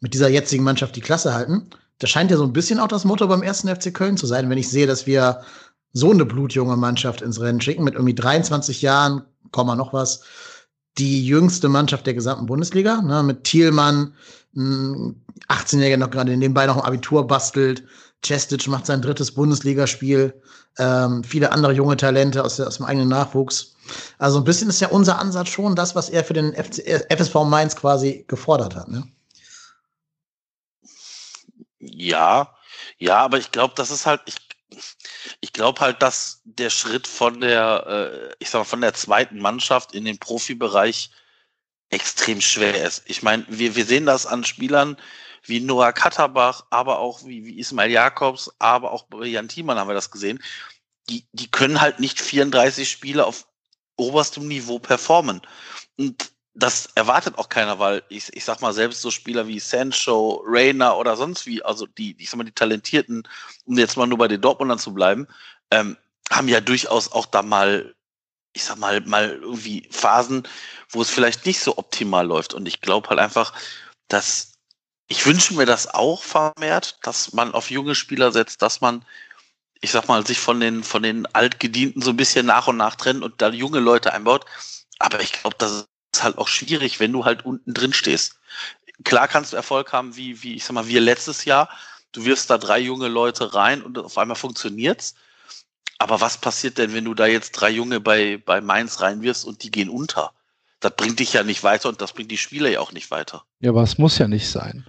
mit 0.00 0.14
dieser 0.14 0.28
jetzigen 0.28 0.64
Mannschaft 0.64 0.94
die 0.96 1.00
Klasse 1.00 1.34
halten. 1.34 1.70
Das 1.98 2.10
scheint 2.10 2.30
ja 2.30 2.36
so 2.36 2.44
ein 2.44 2.52
bisschen 2.52 2.78
auch 2.78 2.88
das 2.88 3.04
Motto 3.04 3.26
beim 3.26 3.42
ersten 3.42 3.74
FC 3.74 3.92
Köln 3.92 4.16
zu 4.16 4.26
sein, 4.26 4.50
wenn 4.50 4.58
ich 4.58 4.68
sehe, 4.68 4.86
dass 4.86 5.06
wir 5.06 5.40
so 5.92 6.10
eine 6.10 6.26
blutjunge 6.26 6.76
Mannschaft 6.76 7.22
ins 7.22 7.40
Rennen 7.40 7.60
schicken 7.60 7.84
mit 7.84 7.94
irgendwie 7.94 8.14
23 8.14 8.82
Jahren, 8.82 9.22
Komma 9.50 9.76
noch 9.76 9.92
was, 9.92 10.22
die 10.98 11.26
jüngste 11.26 11.68
Mannschaft 11.68 12.06
der 12.06 12.14
gesamten 12.14 12.46
Bundesliga, 12.46 13.00
ne, 13.00 13.22
mit 13.22 13.44
Thielmann, 13.44 14.14
18-Jähriger 14.54 15.96
noch 15.96 16.10
gerade 16.10 16.36
nebenbei 16.36 16.66
noch 16.66 16.76
ein 16.76 16.84
Abitur 16.84 17.26
bastelt, 17.26 17.84
Cestic 18.24 18.66
macht 18.68 18.86
sein 18.86 19.02
drittes 19.02 19.32
Bundesligaspiel, 19.32 20.34
ähm, 20.78 21.22
viele 21.22 21.52
andere 21.52 21.72
junge 21.72 21.96
Talente 21.96 22.42
aus, 22.42 22.60
aus 22.60 22.78
dem 22.78 22.86
eigenen 22.86 23.08
Nachwuchs. 23.08 23.74
Also 24.18 24.38
ein 24.38 24.44
bisschen 24.44 24.68
ist 24.68 24.80
ja 24.80 24.88
unser 24.88 25.18
Ansatz 25.18 25.48
schon 25.48 25.76
das, 25.76 25.94
was 25.94 26.08
er 26.08 26.24
für 26.24 26.34
den 26.34 26.52
FC, 26.54 26.82
FSV 27.10 27.34
Mainz 27.44 27.76
quasi 27.76 28.24
gefordert 28.26 28.74
hat. 28.74 28.88
Ne? 28.88 29.04
Ja, 31.88 32.56
ja, 32.98 33.18
aber 33.18 33.38
ich 33.38 33.52
glaube, 33.52 33.74
das 33.76 33.90
ist 33.90 34.06
halt, 34.06 34.20
ich, 34.26 34.36
ich 35.40 35.52
glaube 35.52 35.80
halt, 35.80 36.02
dass 36.02 36.40
der 36.44 36.70
Schritt 36.70 37.06
von 37.06 37.40
der, 37.40 38.30
äh, 38.30 38.34
ich 38.38 38.50
sag 38.50 38.60
mal, 38.60 38.64
von 38.64 38.80
der 38.80 38.94
zweiten 38.94 39.38
Mannschaft 39.38 39.92
in 39.94 40.04
den 40.04 40.18
Profibereich 40.18 41.10
extrem 41.90 42.40
schwer 42.40 42.84
ist. 42.84 43.04
Ich 43.06 43.22
meine, 43.22 43.44
wir, 43.48 43.76
wir 43.76 43.84
sehen 43.84 44.06
das 44.06 44.26
an 44.26 44.44
Spielern 44.44 44.96
wie 45.44 45.60
Noah 45.60 45.92
Katterbach, 45.92 46.66
aber 46.70 46.98
auch 46.98 47.24
wie, 47.24 47.44
wie 47.44 47.58
Ismail 47.58 47.90
Jakobs, 47.90 48.50
aber 48.58 48.92
auch 48.92 49.04
bei 49.04 49.26
Jan 49.26 49.48
Thiemann 49.48 49.78
haben 49.78 49.88
wir 49.88 49.94
das 49.94 50.10
gesehen. 50.10 50.42
Die, 51.08 51.24
die 51.32 51.50
können 51.50 51.80
halt 51.80 52.00
nicht 52.00 52.20
34 52.20 52.90
Spiele 52.90 53.24
auf 53.24 53.46
oberstem 53.96 54.48
Niveau 54.48 54.80
performen. 54.80 55.40
Und 55.96 56.32
das 56.56 56.88
erwartet 56.94 57.36
auch 57.36 57.50
keiner, 57.50 57.78
weil 57.78 58.02
ich, 58.08 58.34
ich 58.34 58.44
sag 58.44 58.62
mal, 58.62 58.72
selbst 58.72 59.02
so 59.02 59.10
Spieler 59.10 59.46
wie 59.46 59.60
Sancho, 59.60 60.42
Rayner 60.46 60.96
oder 60.96 61.14
sonst 61.16 61.46
wie, 61.46 61.62
also 61.62 61.86
die, 61.86 62.16
ich 62.18 62.30
sag 62.30 62.38
mal, 62.38 62.44
die 62.44 62.52
Talentierten, 62.52 63.28
um 63.66 63.78
jetzt 63.78 63.96
mal 63.96 64.06
nur 64.06 64.18
bei 64.18 64.28
den 64.28 64.40
Dortmundern 64.40 64.78
zu 64.78 64.94
bleiben, 64.94 65.28
ähm, 65.70 65.98
haben 66.30 66.48
ja 66.48 66.62
durchaus 66.62 67.12
auch 67.12 67.26
da 67.26 67.42
mal, 67.42 67.94
ich 68.54 68.64
sag 68.64 68.78
mal, 68.78 69.02
mal 69.02 69.38
irgendwie 69.42 69.86
Phasen, 69.90 70.48
wo 70.88 71.02
es 71.02 71.10
vielleicht 71.10 71.44
nicht 71.44 71.60
so 71.60 71.76
optimal 71.76 72.26
läuft. 72.26 72.54
Und 72.54 72.66
ich 72.66 72.80
glaube 72.80 73.10
halt 73.10 73.20
einfach, 73.20 73.52
dass 74.08 74.52
ich 75.08 75.26
wünsche 75.26 75.54
mir 75.54 75.66
das 75.66 75.92
auch 75.92 76.22
vermehrt, 76.22 76.98
dass 77.02 77.34
man 77.34 77.52
auf 77.52 77.70
junge 77.70 77.94
Spieler 77.94 78.32
setzt, 78.32 78.62
dass 78.62 78.80
man, 78.80 79.04
ich 79.82 79.90
sag 79.90 80.08
mal, 80.08 80.26
sich 80.26 80.40
von 80.40 80.58
den, 80.58 80.82
von 80.82 81.02
den 81.02 81.26
Altgedienten 81.26 82.00
so 82.00 82.10
ein 82.10 82.16
bisschen 82.16 82.46
nach 82.46 82.66
und 82.66 82.78
nach 82.78 82.96
trennt 82.96 83.22
und 83.22 83.42
da 83.42 83.50
junge 83.50 83.80
Leute 83.80 84.14
einbaut. 84.14 84.46
Aber 84.98 85.20
ich 85.20 85.32
glaube, 85.32 85.56
das 85.58 85.86
ist 86.18 86.22
halt 86.22 86.38
auch 86.38 86.48
schwierig, 86.48 87.00
wenn 87.00 87.12
du 87.12 87.24
halt 87.24 87.44
unten 87.44 87.74
drin 87.74 87.92
stehst. 87.92 88.38
Klar 89.04 89.28
kannst 89.28 89.52
du 89.52 89.56
Erfolg 89.56 89.92
haben, 89.92 90.16
wie, 90.16 90.42
wie 90.42 90.54
ich 90.54 90.64
sag 90.64 90.72
mal, 90.72 90.88
wir 90.88 91.00
letztes 91.00 91.44
Jahr. 91.44 91.68
Du 92.12 92.24
wirfst 92.24 92.48
da 92.48 92.58
drei 92.58 92.78
junge 92.78 93.08
Leute 93.08 93.54
rein 93.54 93.82
und 93.82 93.98
auf 93.98 94.16
einmal 94.16 94.36
funktioniert's. 94.36 95.14
Aber 95.98 96.20
was 96.20 96.38
passiert 96.38 96.78
denn, 96.78 96.92
wenn 96.94 97.04
du 97.04 97.14
da 97.14 97.26
jetzt 97.26 97.52
drei 97.52 97.70
Junge 97.70 98.00
bei, 98.00 98.42
bei 98.44 98.60
Mainz 98.60 99.00
reinwirfst 99.00 99.44
und 99.44 99.62
die 99.62 99.70
gehen 99.70 99.88
unter? 99.88 100.32
Das 100.80 100.92
bringt 100.94 101.20
dich 101.20 101.32
ja 101.32 101.42
nicht 101.42 101.62
weiter 101.62 101.88
und 101.88 102.00
das 102.00 102.12
bringt 102.12 102.30
die 102.30 102.36
Spieler 102.36 102.68
ja 102.68 102.80
auch 102.80 102.92
nicht 102.92 103.10
weiter. 103.10 103.44
Ja, 103.60 103.70
aber 103.70 103.82
es 103.82 103.96
muss 103.96 104.18
ja 104.18 104.28
nicht 104.28 104.48
sein. 104.48 104.86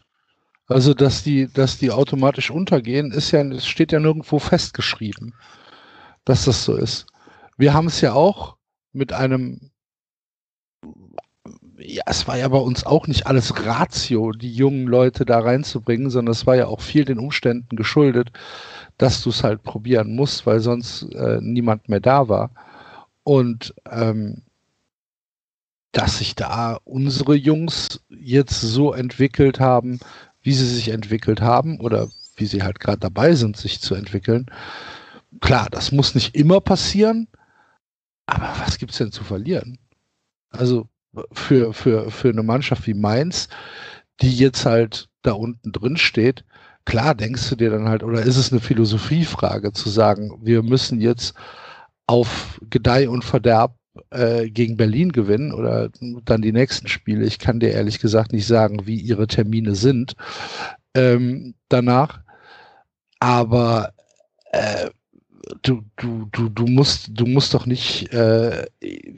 Also, 0.68 0.94
dass 0.94 1.24
die, 1.24 1.52
dass 1.52 1.78
die 1.78 1.92
automatisch 1.92 2.52
untergehen, 2.52 3.12
ist 3.12 3.32
ja, 3.32 3.42
es 3.42 3.66
steht 3.66 3.94
ja 3.94 4.00
nirgendwo 4.00 4.38
festgeschrieben, 4.38 5.34
dass 6.26 6.44
das 6.44 6.66
so 6.66 6.76
ist. 6.76 7.06
Wir 7.58 7.74
haben 7.74 7.88
es 7.88 8.02
ja 8.02 8.14
auch 8.14 8.58
mit 8.92 9.14
einem 9.14 9.72
ja, 11.80 12.04
es 12.06 12.28
war 12.28 12.38
ja 12.38 12.48
bei 12.48 12.58
uns 12.58 12.86
auch 12.86 13.08
nicht 13.08 13.28
alles 13.28 13.66
Ratio, 13.66 14.32
die 14.32 14.52
jungen 14.52 14.88
Leute 14.88 15.26
da 15.26 15.40
reinzubringen, 15.40 16.10
sondern 16.10 16.32
es 16.32 16.46
war 16.48 16.56
ja 16.56 16.68
auch 16.68 16.82
viel 16.82 17.06
den 17.06 17.20
Umständen 17.20 17.76
geschuldet, 17.76 18.32
dass 18.98 19.22
du 19.22 19.30
es 19.30 19.44
halt 19.44 19.64
probieren 19.64 20.16
musst, 20.16 20.46
weil 20.46 20.60
sonst 20.60 21.04
äh, 21.14 21.40
niemand 21.42 21.90
mehr 21.90 22.00
da 22.00 22.30
war. 22.30 22.52
Und 23.24 23.76
ähm, 23.92 24.44
dass 25.92 26.20
sich 26.20 26.36
da 26.36 26.80
unsere 26.84 27.36
Jungs 27.36 28.02
jetzt 28.10 28.62
so 28.62 28.94
entwickelt 28.94 29.60
haben, 29.60 30.00
wie 30.42 30.54
sie 30.54 30.68
sich 30.68 30.90
entwickelt 30.90 31.42
haben 31.42 31.80
oder 31.80 32.10
wie 32.36 32.46
sie 32.46 32.64
halt 32.64 32.80
gerade 32.80 33.00
dabei 33.00 33.34
sind, 33.34 33.58
sich 33.58 33.82
zu 33.82 33.96
entwickeln. 33.96 34.46
Klar, 35.42 35.68
das 35.72 35.92
muss 35.92 36.16
nicht 36.16 36.36
immer 36.36 36.62
passieren, 36.62 37.28
aber 38.26 38.54
was 38.60 38.78
gibt's 38.78 38.98
denn 38.98 39.12
zu 39.12 39.24
verlieren? 39.24 39.80
Also 40.52 40.88
für, 41.32 41.74
für, 41.74 42.12
für 42.12 42.30
eine 42.30 42.44
Mannschaft 42.44 42.88
wie 42.88 42.94
Mainz, 42.94 43.50
die 44.22 44.36
jetzt 44.36 44.66
halt 44.66 45.10
da 45.22 45.34
unten 45.34 45.72
drin 45.72 45.98
steht, 45.98 46.44
klar 46.86 47.16
denkst 47.16 47.50
du 47.50 47.56
dir 47.56 47.70
dann 47.70 47.90
halt, 47.90 48.04
oder 48.04 48.22
ist 48.22 48.38
es 48.38 48.52
eine 48.52 48.62
Philosophiefrage 48.62 49.74
zu 49.74 49.90
sagen, 49.90 50.40
wir 50.42 50.64
müssen 50.64 51.02
jetzt 51.02 51.36
auf 52.08 52.60
Gedeih 52.70 53.10
und 53.10 53.26
Verderb 53.26 53.76
äh, 54.12 54.50
gegen 54.50 54.78
Berlin 54.78 55.12
gewinnen 55.12 55.54
oder 55.54 55.90
dann 56.24 56.42
die 56.42 56.54
nächsten 56.54 56.88
Spiele. 56.88 57.26
Ich 57.26 57.40
kann 57.40 57.60
dir 57.60 57.72
ehrlich 57.72 58.00
gesagt 58.00 58.32
nicht 58.32 58.48
sagen, 58.48 58.86
wie 58.86 59.00
ihre 59.00 59.28
Termine 59.28 59.76
sind 59.76 60.16
ähm, 60.94 61.56
danach. 61.70 62.22
Aber 63.20 63.94
äh, 64.52 64.90
du, 65.62 65.84
du, 65.98 66.28
du, 66.32 66.50
du 66.50 66.68
musst, 66.68 67.10
du 67.12 67.26
musst 67.26 67.54
doch 67.54 67.66
nicht 67.66 68.14
äh, 68.14 68.66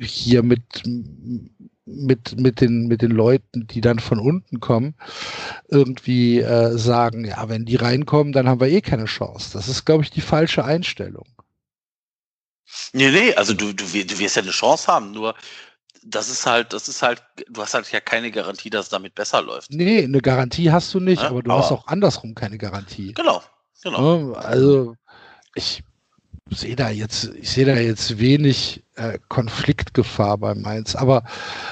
hier 0.01 0.43
mit 0.43 0.61
mit, 1.89 2.39
mit, 2.39 2.61
den, 2.61 2.87
mit 2.87 3.01
den 3.01 3.11
Leuten, 3.11 3.67
die 3.67 3.81
dann 3.81 3.99
von 3.99 4.19
unten 4.19 4.59
kommen, 4.59 4.95
irgendwie 5.67 6.39
äh, 6.39 6.77
sagen, 6.77 7.25
ja, 7.25 7.49
wenn 7.49 7.65
die 7.65 7.75
reinkommen, 7.75 8.33
dann 8.33 8.47
haben 8.47 8.61
wir 8.61 8.67
eh 8.67 8.81
keine 8.81 9.05
Chance. 9.05 9.51
Das 9.53 9.67
ist, 9.67 9.85
glaube 9.85 10.03
ich, 10.03 10.11
die 10.11 10.21
falsche 10.21 10.63
Einstellung. 10.63 11.25
Nee, 12.93 13.11
nee, 13.11 13.33
also 13.33 13.53
du, 13.53 13.73
du, 13.73 13.85
du 13.85 14.19
wirst 14.19 14.35
ja 14.35 14.41
eine 14.41 14.51
Chance 14.51 14.87
haben, 14.87 15.11
nur 15.11 15.35
das 16.03 16.29
ist 16.29 16.45
halt, 16.45 16.71
das 16.73 16.87
ist 16.87 17.01
halt, 17.01 17.21
du 17.49 17.61
hast 17.61 17.73
halt 17.73 17.91
ja 17.91 17.99
keine 17.99 18.31
Garantie, 18.31 18.69
dass 18.69 18.85
es 18.85 18.89
damit 18.89 19.15
besser 19.15 19.41
läuft. 19.41 19.71
Nee, 19.71 20.03
eine 20.03 20.21
Garantie 20.21 20.71
hast 20.71 20.93
du 20.93 20.99
nicht, 20.99 21.21
ja, 21.21 21.29
aber 21.29 21.43
du 21.43 21.51
aber 21.51 21.61
hast 21.61 21.71
auch 21.71 21.87
andersrum 21.87 22.35
keine 22.35 22.57
Garantie. 22.57 23.13
Genau, 23.13 23.41
genau. 23.83 24.33
Also 24.33 24.95
ich 25.55 25.83
sehe 26.51 26.75
da 26.75 26.89
jetzt, 26.89 27.31
ich 27.35 27.49
sehe 27.49 27.65
da 27.65 27.75
jetzt 27.75 28.19
wenig 28.19 28.83
äh, 28.95 29.17
Konfliktgefahr 29.27 30.37
bei 30.37 30.55
Mainz. 30.55 30.95
Aber 30.95 31.23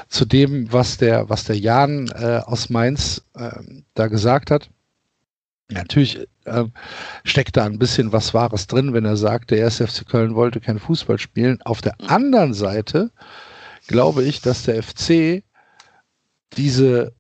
zu 0.10 0.26
dem, 0.26 0.72
was 0.72 0.98
der, 0.98 1.30
was 1.30 1.46
der 1.46 1.58
Jan 1.58 2.08
äh, 2.10 2.42
aus 2.46 2.70
Mainz 2.70 3.24
äh, 3.36 3.52
da 3.94 4.08
gesagt 4.08 4.52
hat, 4.52 4.70
natürlich 5.70 6.28
äh, 6.46 6.66
steckt 7.24 7.58
da 7.58 7.66
ein 7.66 7.80
bisschen 7.80 8.12
was 8.12 8.34
Wahres 8.34 8.68
drin, 8.68 8.94
wenn 8.94 9.06
er 9.06 9.18
sagt, 9.18 9.52
der 9.52 9.60
erste 9.60 9.88
FC 9.88 10.08
Köln 10.08 10.36
wollte 10.36 10.60
kein 10.60 10.80
Fußball 10.80 11.20
spielen. 11.20 11.62
Auf 11.64 11.82
der 11.82 11.96
anderen 12.08 12.54
Seite 12.54 13.12
glaube 13.88 14.24
ich, 14.24 14.42
dass 14.42 14.64
der 14.64 14.82
FC 14.82 15.44
diese 16.56 17.14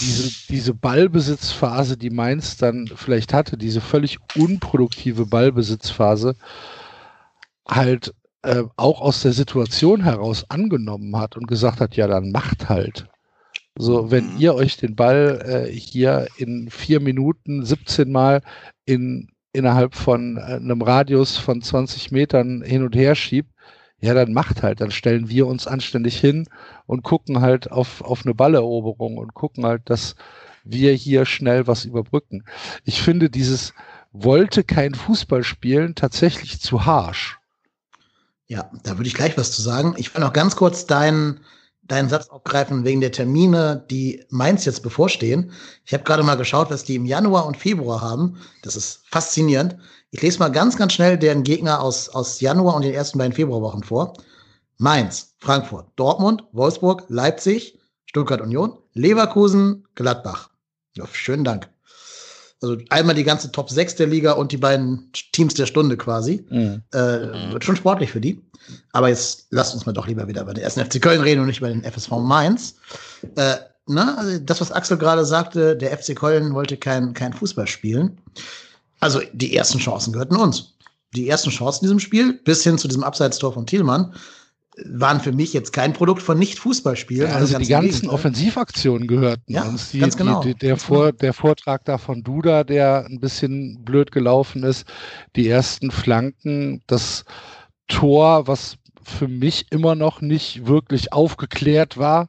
diese, 0.00 0.30
diese 0.48 0.74
Ballbesitzphase, 0.74 1.96
die 1.96 2.10
Mainz 2.10 2.56
dann 2.56 2.88
vielleicht 2.94 3.34
hatte, 3.34 3.56
diese 3.56 3.80
völlig 3.80 4.18
unproduktive 4.36 5.26
Ballbesitzphase, 5.26 6.36
halt 7.68 8.14
äh, 8.42 8.62
auch 8.76 9.00
aus 9.00 9.22
der 9.22 9.32
Situation 9.32 10.02
heraus 10.02 10.44
angenommen 10.48 11.16
hat 11.16 11.36
und 11.36 11.46
gesagt 11.46 11.80
hat, 11.80 11.96
ja, 11.96 12.06
dann 12.06 12.30
macht 12.30 12.68
halt. 12.68 13.06
So, 13.76 14.10
wenn 14.10 14.34
mhm. 14.34 14.40
ihr 14.40 14.54
euch 14.54 14.76
den 14.76 14.94
Ball 14.94 15.66
äh, 15.68 15.72
hier 15.72 16.28
in 16.36 16.70
vier 16.70 17.00
Minuten 17.00 17.64
17 17.64 18.10
Mal 18.10 18.42
in, 18.86 19.28
innerhalb 19.52 19.94
von 19.94 20.36
äh, 20.36 20.40
einem 20.40 20.82
Radius 20.82 21.36
von 21.36 21.60
20 21.60 22.12
Metern 22.12 22.62
hin 22.62 22.84
und 22.84 22.94
her 22.94 23.14
schiebt, 23.14 23.53
ja, 24.04 24.12
dann 24.12 24.34
macht 24.34 24.62
halt, 24.62 24.82
dann 24.82 24.90
stellen 24.90 25.30
wir 25.30 25.46
uns 25.46 25.66
anständig 25.66 26.20
hin 26.20 26.46
und 26.84 27.02
gucken 27.02 27.40
halt 27.40 27.72
auf, 27.72 28.02
auf 28.02 28.26
eine 28.26 28.34
Balleroberung 28.34 29.16
und 29.16 29.32
gucken 29.32 29.64
halt, 29.64 29.88
dass 29.88 30.14
wir 30.62 30.92
hier 30.92 31.24
schnell 31.24 31.66
was 31.66 31.86
überbrücken. 31.86 32.44
Ich 32.84 33.00
finde 33.00 33.30
dieses 33.30 33.72
wollte 34.12 34.62
kein 34.62 34.94
Fußball 34.94 35.42
spielen 35.42 35.94
tatsächlich 35.94 36.60
zu 36.60 36.84
harsch. 36.84 37.38
Ja, 38.46 38.70
da 38.82 38.98
würde 38.98 39.08
ich 39.08 39.14
gleich 39.14 39.38
was 39.38 39.52
zu 39.52 39.62
sagen. 39.62 39.94
Ich 39.96 40.14
will 40.14 40.20
noch 40.20 40.34
ganz 40.34 40.54
kurz 40.54 40.84
deinen 40.84 41.40
deinen 41.86 42.08
Satz 42.08 42.28
aufgreifen 42.28 42.84
wegen 42.84 43.00
der 43.00 43.12
Termine, 43.12 43.84
die 43.90 44.24
Mainz 44.28 44.66
jetzt 44.66 44.82
bevorstehen. 44.82 45.52
Ich 45.84 45.92
habe 45.94 46.04
gerade 46.04 46.22
mal 46.22 46.36
geschaut, 46.36 46.70
was 46.70 46.84
die 46.84 46.94
im 46.94 47.06
Januar 47.06 47.46
und 47.46 47.56
Februar 47.56 48.00
haben. 48.00 48.38
Das 48.62 48.76
ist 48.76 49.02
faszinierend. 49.06 49.76
Ich 50.14 50.22
lese 50.22 50.38
mal 50.38 50.48
ganz, 50.48 50.76
ganz 50.76 50.92
schnell 50.92 51.18
deren 51.18 51.42
Gegner 51.42 51.82
aus, 51.82 52.08
aus 52.08 52.40
Januar 52.40 52.76
und 52.76 52.82
den 52.82 52.94
ersten 52.94 53.18
beiden 53.18 53.32
Februarwochen 53.32 53.82
vor. 53.82 54.12
Mainz, 54.78 55.34
Frankfurt, 55.40 55.88
Dortmund, 55.96 56.44
Wolfsburg, 56.52 57.02
Leipzig, 57.08 57.80
Stuttgart 58.06 58.40
Union, 58.40 58.78
Leverkusen, 58.92 59.88
Gladbach. 59.96 60.50
Ja, 60.94 61.04
schönen 61.10 61.42
Dank. 61.42 61.68
Also 62.62 62.76
einmal 62.90 63.16
die 63.16 63.24
ganze 63.24 63.50
Top 63.50 63.70
6 63.70 63.96
der 63.96 64.06
Liga 64.06 64.32
und 64.34 64.52
die 64.52 64.56
beiden 64.56 65.10
Teams 65.32 65.54
der 65.54 65.66
Stunde 65.66 65.96
quasi. 65.96 66.46
Mhm. 66.48 66.84
Äh, 66.92 67.50
wird 67.52 67.64
schon 67.64 67.74
sportlich 67.74 68.12
für 68.12 68.20
die. 68.20 68.40
Aber 68.92 69.08
jetzt 69.08 69.48
lasst 69.50 69.74
uns 69.74 69.84
mal 69.84 69.92
doch 69.92 70.06
lieber 70.06 70.28
wieder 70.28 70.42
über 70.42 70.54
den 70.54 70.62
ersten 70.62 70.84
FC 70.84 71.02
Köln 71.02 71.22
reden 71.22 71.40
und 71.40 71.48
nicht 71.48 71.58
über 71.58 71.70
den 71.70 71.82
FSV 71.82 72.10
Mainz. 72.20 72.76
Äh, 73.34 73.56
ne, 73.88 74.16
also 74.16 74.38
das, 74.38 74.60
was 74.60 74.70
Axel 74.70 74.96
gerade 74.96 75.24
sagte, 75.24 75.76
der 75.76 75.98
FC 75.98 76.14
Köln 76.14 76.54
wollte 76.54 76.76
kein, 76.76 77.14
kein 77.14 77.32
Fußball 77.32 77.66
spielen. 77.66 78.20
Also 79.00 79.20
die 79.32 79.56
ersten 79.56 79.78
Chancen 79.78 80.12
gehörten 80.12 80.36
uns. 80.36 80.74
Die 81.14 81.28
ersten 81.28 81.50
Chancen 81.50 81.84
in 81.84 81.88
diesem 81.88 82.00
Spiel, 82.00 82.32
bis 82.44 82.64
hin 82.64 82.78
zu 82.78 82.88
diesem 82.88 83.04
Abseitstor 83.04 83.52
von 83.52 83.66
Thielmann, 83.66 84.14
waren 84.86 85.20
für 85.20 85.32
mich 85.32 85.52
jetzt 85.52 85.72
kein 85.72 85.92
Produkt 85.92 86.22
von 86.22 86.38
Nicht-Fußballspielen. 86.38 87.30
Ja, 87.30 87.36
also 87.36 87.58
die 87.58 87.68
ganzen 87.68 88.08
Offensivaktionen 88.08 89.06
gehörten 89.06 89.52
ja, 89.52 89.62
uns. 89.62 89.92
Die, 89.92 90.00
ganz 90.00 90.16
genau. 90.16 90.42
Die, 90.42 90.54
der, 90.54 90.76
Vor, 90.76 91.12
der 91.12 91.32
Vortrag 91.32 91.84
da 91.84 91.98
von 91.98 92.24
Duda, 92.24 92.64
der 92.64 93.06
ein 93.06 93.20
bisschen 93.20 93.84
blöd 93.84 94.10
gelaufen 94.10 94.64
ist, 94.64 94.86
die 95.36 95.48
ersten 95.48 95.92
Flanken, 95.92 96.82
das 96.88 97.24
Tor, 97.86 98.48
was 98.48 98.76
für 99.04 99.28
mich 99.28 99.66
immer 99.70 99.94
noch 99.94 100.20
nicht 100.20 100.66
wirklich 100.66 101.12
aufgeklärt 101.12 101.96
war, 101.96 102.28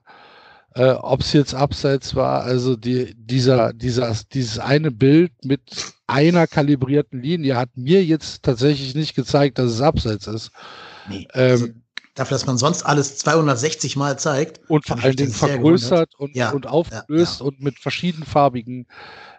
äh, 0.75 0.91
ob 0.91 1.21
es 1.21 1.33
jetzt 1.33 1.55
abseits 1.55 2.15
war. 2.15 2.43
Also 2.43 2.75
die, 2.75 3.15
dieser, 3.17 3.73
dieser, 3.73 4.13
dieses 4.33 4.59
eine 4.59 4.91
Bild 4.91 5.31
mit 5.43 5.61
einer 6.07 6.47
kalibrierten 6.47 7.21
Linie 7.21 7.55
hat 7.55 7.69
mir 7.75 8.03
jetzt 8.03 8.43
tatsächlich 8.43 8.93
nicht 8.93 9.15
gezeigt, 9.15 9.57
dass 9.57 9.71
es 9.71 9.81
abseits 9.81 10.27
ist. 10.27 10.51
Nee, 11.09 11.27
also 11.31 11.67
ähm, 11.67 11.81
dafür, 12.13 12.35
dass 12.35 12.45
man 12.45 12.57
sonst 12.57 12.83
alles 12.83 13.17
260 13.17 13.95
Mal 13.95 14.19
zeigt. 14.19 14.59
Und 14.69 14.85
vor 14.85 15.01
allen 15.01 15.15
Dingen 15.15 15.31
vergrößert 15.31 16.13
und, 16.17 16.35
ja, 16.35 16.51
und 16.51 16.67
aufgelöst 16.67 17.39
ja, 17.39 17.45
ja. 17.45 17.47
und 17.47 17.61
mit 17.61 17.79
verschiedenfarbigen 17.79 18.85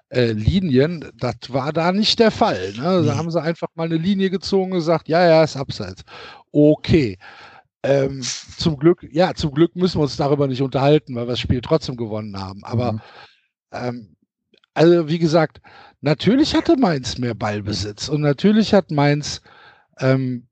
äh, 0.09 0.33
Linien. 0.33 1.11
Das 1.19 1.37
war 1.49 1.73
da 1.73 1.93
nicht 1.93 2.19
der 2.19 2.31
Fall. 2.31 2.73
Ne? 2.79 3.01
Nee. 3.01 3.07
Da 3.09 3.17
haben 3.17 3.31
sie 3.31 3.43
einfach 3.43 3.69
mal 3.75 3.85
eine 3.85 3.97
Linie 3.97 4.31
gezogen 4.31 4.73
und 4.73 4.79
gesagt, 4.79 5.09
ja, 5.09 5.27
ja, 5.27 5.45
ist 5.45 5.57
abseits. 5.57 6.03
Okay. 6.51 7.19
Ähm, 7.87 8.23
zum 8.23 8.79
Glück, 8.79 9.07
ja, 9.13 9.35
zum 9.35 9.53
Glück 9.53 9.77
müssen 9.77 9.99
wir 9.99 10.03
uns 10.03 10.17
darüber 10.17 10.49
nicht 10.49 10.63
unterhalten, 10.63 11.15
weil 11.15 11.27
wir 11.27 11.33
das 11.33 11.41
Spiel 11.41 11.61
trotzdem 11.61 11.97
gewonnen 11.97 12.39
haben. 12.39 12.65
Aber 12.65 12.93
mhm. 12.93 13.01
ähm, 13.73 14.17
also 14.75 15.09
wie 15.09 15.19
gesagt, 15.19 15.61
natürlich 16.01 16.55
hatte 16.55 16.77
Mainz 16.77 17.17
mehr 17.17 17.35
Ballbesitz 17.35 18.09
und 18.09 18.21
natürlich 18.21 18.75
hat 18.75 18.91
Mainz 18.91 19.41
ähm, 20.01 20.49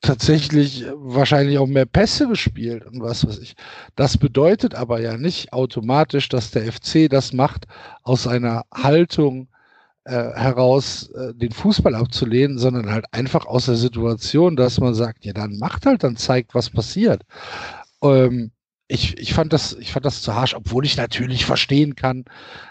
tatsächlich 0.00 0.84
wahrscheinlich 0.94 1.58
auch 1.58 1.66
mehr 1.66 1.86
Pässe 1.86 2.28
gespielt 2.28 2.84
und 2.84 3.00
was 3.00 3.26
weiß 3.26 3.38
ich. 3.38 3.54
Das 3.96 4.18
bedeutet 4.18 4.74
aber 4.74 5.00
ja 5.00 5.16
nicht 5.16 5.52
automatisch, 5.52 6.28
dass 6.28 6.50
der 6.50 6.70
FC 6.70 7.08
das 7.08 7.32
macht 7.32 7.66
aus 8.02 8.26
einer 8.26 8.64
Haltung 8.72 9.48
äh, 10.04 10.32
heraus, 10.34 11.10
äh, 11.10 11.34
den 11.34 11.52
Fußball 11.52 11.94
abzulehnen, 11.94 12.58
sondern 12.58 12.90
halt 12.90 13.06
einfach 13.12 13.46
aus 13.46 13.66
der 13.66 13.76
Situation, 13.76 14.56
dass 14.56 14.80
man 14.80 14.94
sagt, 14.94 15.24
ja, 15.24 15.32
dann 15.32 15.58
macht 15.58 15.86
halt, 15.86 16.04
dann 16.04 16.16
zeigt, 16.16 16.54
was 16.54 16.70
passiert. 16.70 17.22
Ähm, 18.02 18.50
ich, 18.88 19.18
ich, 19.18 19.34
fand 19.34 19.52
das, 19.52 19.74
ich 19.74 19.92
fand 19.92 20.04
das 20.04 20.22
zu 20.22 20.34
harsch, 20.34 20.54
obwohl 20.54 20.84
ich 20.84 20.96
natürlich 20.96 21.46
verstehen 21.46 21.94
kann, 21.94 22.24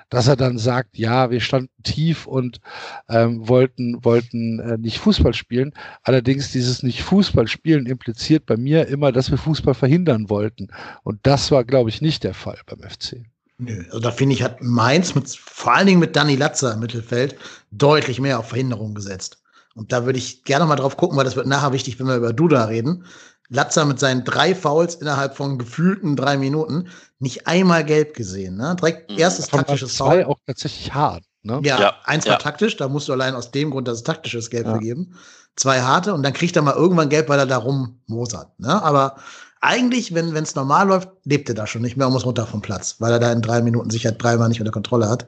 dass 0.09 0.27
er 0.27 0.35
dann 0.35 0.57
sagt, 0.57 0.97
ja, 0.97 1.31
wir 1.31 1.39
standen 1.39 1.71
tief 1.83 2.25
und 2.27 2.59
ähm, 3.07 3.47
wollten, 3.47 4.03
wollten 4.03 4.59
äh, 4.59 4.77
nicht 4.77 4.97
Fußball 4.99 5.33
spielen. 5.33 5.73
Allerdings 6.03 6.51
dieses 6.51 6.83
nicht 6.83 7.03
Fußball 7.03 7.47
spielen 7.47 7.85
impliziert 7.85 8.45
bei 8.45 8.57
mir 8.57 8.87
immer, 8.87 9.11
dass 9.11 9.31
wir 9.31 9.37
Fußball 9.37 9.75
verhindern 9.75 10.29
wollten. 10.29 10.67
Und 11.03 11.19
das 11.23 11.51
war, 11.51 11.63
glaube 11.63 11.89
ich, 11.89 12.01
nicht 12.01 12.23
der 12.23 12.33
Fall 12.33 12.59
beim 12.65 12.81
FC. 12.81 13.23
Nö, 13.59 13.83
also 13.87 13.99
da 13.99 14.11
finde 14.11 14.33
ich, 14.35 14.41
hat 14.41 14.61
Mainz 14.61 15.15
mit, 15.15 15.29
vor 15.29 15.73
allen 15.73 15.85
Dingen 15.85 15.99
mit 15.99 16.15
Danny 16.15 16.37
Latzer 16.37 16.73
im 16.73 16.79
Mittelfeld 16.79 17.35
deutlich 17.71 18.19
mehr 18.21 18.39
auf 18.39 18.49
Verhinderung 18.49 18.95
gesetzt. 18.95 19.41
Und 19.75 19.91
da 19.91 20.05
würde 20.05 20.17
ich 20.17 20.43
gerne 20.45 20.65
mal 20.65 20.77
drauf 20.77 20.97
gucken, 20.97 21.17
weil 21.17 21.25
das 21.25 21.35
wird 21.35 21.45
nachher 21.45 21.73
wichtig, 21.73 21.99
wenn 21.99 22.07
wir 22.07 22.15
über 22.15 22.33
Duda 22.33 22.65
reden. 22.65 23.05
Latzer 23.49 23.83
mit 23.83 23.99
seinen 23.99 24.23
drei 24.23 24.55
Fouls 24.55 24.95
innerhalb 24.95 25.35
von 25.35 25.57
gefühlten 25.57 26.15
drei 26.15 26.37
Minuten 26.37 26.87
nicht 27.19 27.47
einmal 27.47 27.83
gelb 27.83 28.13
gesehen. 28.13 28.55
Ne? 28.55 28.75
Direkt 28.79 29.11
mhm. 29.11 29.17
erstes 29.17 29.49
Von 29.49 29.59
taktisches 29.59 29.97
Foul. 29.97 30.23
auch 30.23 30.39
tatsächlich 30.45 30.93
hart. 30.93 31.23
Ne? 31.41 31.59
Ja, 31.63 31.79
ja, 31.79 31.95
eins 32.03 32.25
war 32.25 32.33
ja. 32.33 32.39
taktisch, 32.39 32.77
da 32.77 32.87
musst 32.87 33.07
du 33.07 33.13
allein 33.13 33.35
aus 33.35 33.51
dem 33.51 33.71
Grund, 33.71 33.87
dass 33.87 33.97
es 33.97 34.03
taktisches 34.03 34.49
Gelb 34.49 34.65
ja. 34.65 34.71
vergeben. 34.71 35.15
Zwei 35.55 35.81
harte 35.81 36.13
und 36.13 36.23
dann 36.23 36.33
kriegt 36.33 36.55
er 36.55 36.61
mal 36.61 36.75
irgendwann 36.75 37.09
Gelb, 37.09 37.27
weil 37.27 37.39
er 37.39 37.45
da 37.45 37.57
rummosert. 37.57 38.57
Ne? 38.59 38.81
Aber 38.81 39.15
eigentlich, 39.61 40.13
wenn 40.13 40.35
es 40.35 40.55
normal 40.55 40.87
läuft, 40.87 41.09
lebt 41.25 41.49
er 41.49 41.55
da 41.55 41.67
schon 41.67 41.81
nicht 41.81 41.97
mehr 41.97 42.07
und 42.07 42.13
muss 42.13 42.25
runter 42.25 42.47
vom 42.47 42.61
Platz, 42.61 42.95
weil 42.99 43.11
er 43.11 43.19
da 43.19 43.31
in 43.31 43.41
drei 43.41 43.61
Minuten 43.61 43.89
sicher 43.89 44.11
dreimal 44.11 44.49
nicht 44.49 44.61
unter 44.61 44.71
Kontrolle 44.71 45.09
hat, 45.09 45.27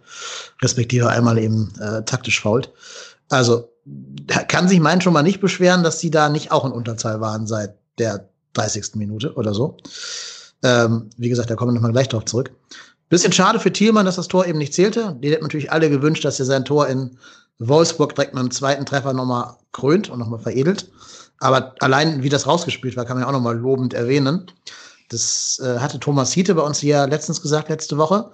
respektive 0.61 1.09
einmal 1.09 1.37
eben 1.37 1.73
äh, 1.79 2.03
taktisch 2.03 2.39
fault. 2.39 2.71
Also 3.29 3.69
kann 4.47 4.67
sich 4.67 4.79
mein 4.79 5.01
schon 5.01 5.13
mal 5.13 5.23
nicht 5.23 5.41
beschweren, 5.41 5.83
dass 5.83 5.99
sie 5.99 6.11
da 6.11 6.29
nicht 6.29 6.51
auch 6.51 6.65
in 6.65 6.71
Unterzahl 6.71 7.19
waren 7.19 7.47
seit 7.47 7.75
der 7.97 8.29
30. 8.53 8.95
Minute 8.95 9.33
oder 9.33 9.53
so. 9.53 9.77
Ähm, 10.63 11.09
wie 11.17 11.29
gesagt, 11.29 11.49
da 11.49 11.55
kommen 11.55 11.71
wir 11.71 11.75
nochmal 11.75 11.91
gleich 11.91 12.09
drauf 12.09 12.25
zurück. 12.25 12.51
Bisschen 13.09 13.33
schade 13.33 13.59
für 13.59 13.73
Thielmann, 13.73 14.05
dass 14.05 14.15
das 14.15 14.27
Tor 14.27 14.45
eben 14.45 14.57
nicht 14.57 14.73
zählte. 14.73 15.17
Die 15.21 15.31
hätten 15.31 15.43
natürlich 15.43 15.71
alle 15.71 15.89
gewünscht, 15.89 16.23
dass 16.23 16.39
er 16.39 16.45
sein 16.45 16.63
Tor 16.63 16.87
in 16.87 17.17
Wolfsburg 17.59 18.15
direkt 18.15 18.33
mit 18.33 18.39
einem 18.39 18.51
zweiten 18.51 18.85
Treffer 18.85 19.13
nochmal 19.13 19.55
krönt 19.71 20.09
und 20.09 20.19
nochmal 20.19 20.39
veredelt. 20.39 20.89
Aber 21.41 21.73
allein, 21.79 22.21
wie 22.21 22.29
das 22.29 22.45
rausgespielt 22.45 22.95
war, 22.95 23.05
kann 23.05 23.17
man 23.17 23.23
ja 23.23 23.27
auch 23.27 23.33
nochmal 23.33 23.57
lobend 23.57 23.95
erwähnen. 23.95 24.45
Das 25.09 25.59
äh, 25.61 25.79
hatte 25.79 25.99
Thomas 25.99 26.31
Hiete 26.31 26.53
bei 26.53 26.61
uns 26.61 26.79
hier 26.79 27.07
letztens 27.07 27.41
gesagt, 27.41 27.69
letzte 27.69 27.97
Woche. 27.97 28.31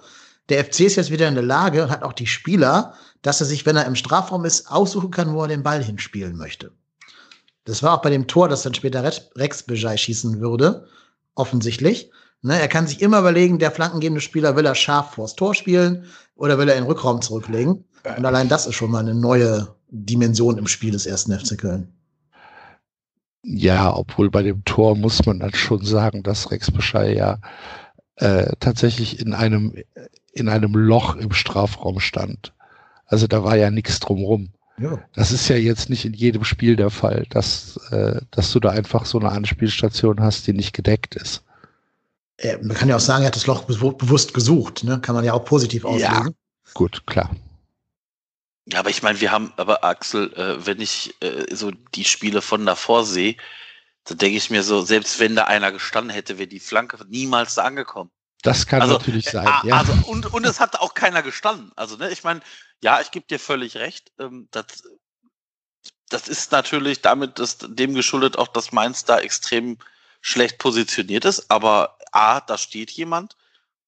Der 0.50 0.62
FC 0.62 0.80
ist 0.80 0.96
jetzt 0.96 1.10
wieder 1.10 1.26
in 1.26 1.34
der 1.34 1.42
Lage 1.42 1.82
und 1.82 1.90
hat 1.90 2.02
auch 2.02 2.12
die 2.12 2.26
Spieler, 2.26 2.92
dass 3.22 3.40
er 3.40 3.46
sich, 3.46 3.64
wenn 3.64 3.76
er 3.76 3.86
im 3.86 3.96
Strafraum 3.96 4.44
ist, 4.44 4.70
aussuchen 4.70 5.10
kann, 5.10 5.32
wo 5.32 5.42
er 5.42 5.48
den 5.48 5.62
Ball 5.62 5.82
hinspielen 5.82 6.36
möchte. 6.36 6.70
Das 7.64 7.82
war 7.82 7.94
auch 7.94 8.02
bei 8.02 8.10
dem 8.10 8.26
Tor, 8.26 8.46
das 8.48 8.62
dann 8.62 8.74
später 8.74 9.02
Rex 9.02 9.62
Bejai 9.62 9.96
schießen 9.96 10.40
würde, 10.40 10.86
offensichtlich. 11.34 12.10
Ne, 12.42 12.60
er 12.60 12.68
kann 12.68 12.86
sich 12.86 13.00
immer 13.00 13.20
überlegen, 13.20 13.58
der 13.58 13.70
flankengebende 13.70 14.20
Spieler 14.20 14.54
will 14.54 14.66
er 14.66 14.74
scharf 14.74 15.14
vors 15.14 15.34
Tor 15.34 15.54
spielen 15.54 16.04
oder 16.36 16.58
will 16.58 16.68
er 16.68 16.76
in 16.76 16.84
den 16.84 16.90
Rückraum 16.90 17.22
zurücklegen. 17.22 17.84
Und 18.16 18.24
allein 18.24 18.48
das 18.48 18.66
ist 18.66 18.74
schon 18.74 18.90
mal 18.90 19.00
eine 19.00 19.14
neue 19.14 19.74
Dimension 19.88 20.58
im 20.58 20.66
Spiel 20.66 20.92
des 20.92 21.06
ersten 21.06 21.36
FC 21.36 21.58
Köln. 21.58 21.97
Ja, 23.42 23.94
obwohl 23.96 24.30
bei 24.30 24.42
dem 24.42 24.64
Tor 24.64 24.96
muss 24.96 25.24
man 25.24 25.40
dann 25.40 25.54
schon 25.54 25.84
sagen, 25.84 26.22
dass 26.22 26.50
Rex 26.50 26.70
Bescheid 26.70 27.16
ja 27.16 27.38
äh, 28.16 28.52
tatsächlich 28.60 29.20
in 29.20 29.32
einem, 29.32 29.74
in 30.32 30.48
einem 30.48 30.74
Loch 30.74 31.16
im 31.16 31.32
Strafraum 31.32 32.00
stand. 32.00 32.52
Also 33.06 33.26
da 33.26 33.44
war 33.44 33.56
ja 33.56 33.70
nichts 33.70 34.00
drumrum. 34.00 34.50
Ja. 34.78 34.98
Das 35.14 35.32
ist 35.32 35.48
ja 35.48 35.56
jetzt 35.56 35.88
nicht 35.90 36.04
in 36.04 36.14
jedem 36.14 36.44
Spiel 36.44 36.76
der 36.76 36.90
Fall, 36.90 37.26
dass, 37.30 37.78
äh, 37.90 38.20
dass 38.30 38.52
du 38.52 38.60
da 38.60 38.70
einfach 38.70 39.06
so 39.06 39.18
eine 39.18 39.30
Anspielstation 39.30 40.20
hast, 40.20 40.46
die 40.46 40.52
nicht 40.52 40.72
gedeckt 40.72 41.16
ist. 41.16 41.42
Äh, 42.36 42.58
man 42.58 42.76
kann 42.76 42.88
ja 42.88 42.96
auch 42.96 43.00
sagen, 43.00 43.24
er 43.24 43.28
hat 43.28 43.36
das 43.36 43.46
Loch 43.46 43.64
bewusst 43.64 44.34
gesucht, 44.34 44.84
ne? 44.84 45.00
Kann 45.00 45.14
man 45.14 45.24
ja 45.24 45.32
auch 45.32 45.44
positiv 45.44 45.84
auslegen. 45.84 46.04
Ja, 46.06 46.28
gut, 46.74 47.04
klar. 47.06 47.30
Ja, 48.72 48.80
aber 48.80 48.90
ich 48.90 49.02
meine, 49.02 49.20
wir 49.20 49.32
haben, 49.32 49.52
aber 49.56 49.82
Axel, 49.82 50.32
äh, 50.34 50.66
wenn 50.66 50.80
ich 50.80 51.14
äh, 51.22 51.54
so 51.54 51.70
die 51.94 52.04
Spiele 52.04 52.42
von 52.42 52.66
davor 52.66 53.04
sehe, 53.04 53.36
dann 54.04 54.18
denke 54.18 54.36
ich 54.36 54.50
mir 54.50 54.62
so, 54.62 54.82
selbst 54.82 55.18
wenn 55.20 55.36
da 55.36 55.44
einer 55.44 55.72
gestanden 55.72 56.12
hätte, 56.12 56.38
wäre 56.38 56.48
die 56.48 56.60
Flanke 56.60 56.98
niemals 57.08 57.54
da 57.54 57.64
angekommen. 57.64 58.10
Das 58.42 58.66
kann 58.66 58.82
also, 58.82 58.94
natürlich 58.94 59.26
äh, 59.28 59.30
sein, 59.30 59.48
ja. 59.64 59.76
Also, 59.78 59.92
und, 60.06 60.32
und 60.32 60.44
es 60.44 60.60
hat 60.60 60.76
auch 60.76 60.94
keiner 60.94 61.22
gestanden. 61.22 61.72
Also, 61.76 61.96
ne, 61.96 62.10
ich 62.10 62.24
meine, 62.24 62.40
ja, 62.82 63.00
ich 63.00 63.10
gebe 63.10 63.26
dir 63.26 63.40
völlig 63.40 63.76
recht. 63.76 64.12
Ähm, 64.18 64.48
das, 64.50 64.66
das 66.08 66.28
ist 66.28 66.52
natürlich 66.52 67.02
damit 67.02 67.38
dass 67.38 67.58
dem 67.58 67.94
geschuldet 67.94 68.38
auch, 68.38 68.48
dass 68.48 68.72
Mainz 68.72 69.04
da 69.04 69.18
extrem 69.18 69.78
schlecht 70.20 70.58
positioniert 70.58 71.24
ist. 71.24 71.50
Aber 71.50 71.98
A, 72.12 72.40
da 72.40 72.58
steht 72.58 72.90
jemand 72.90 73.36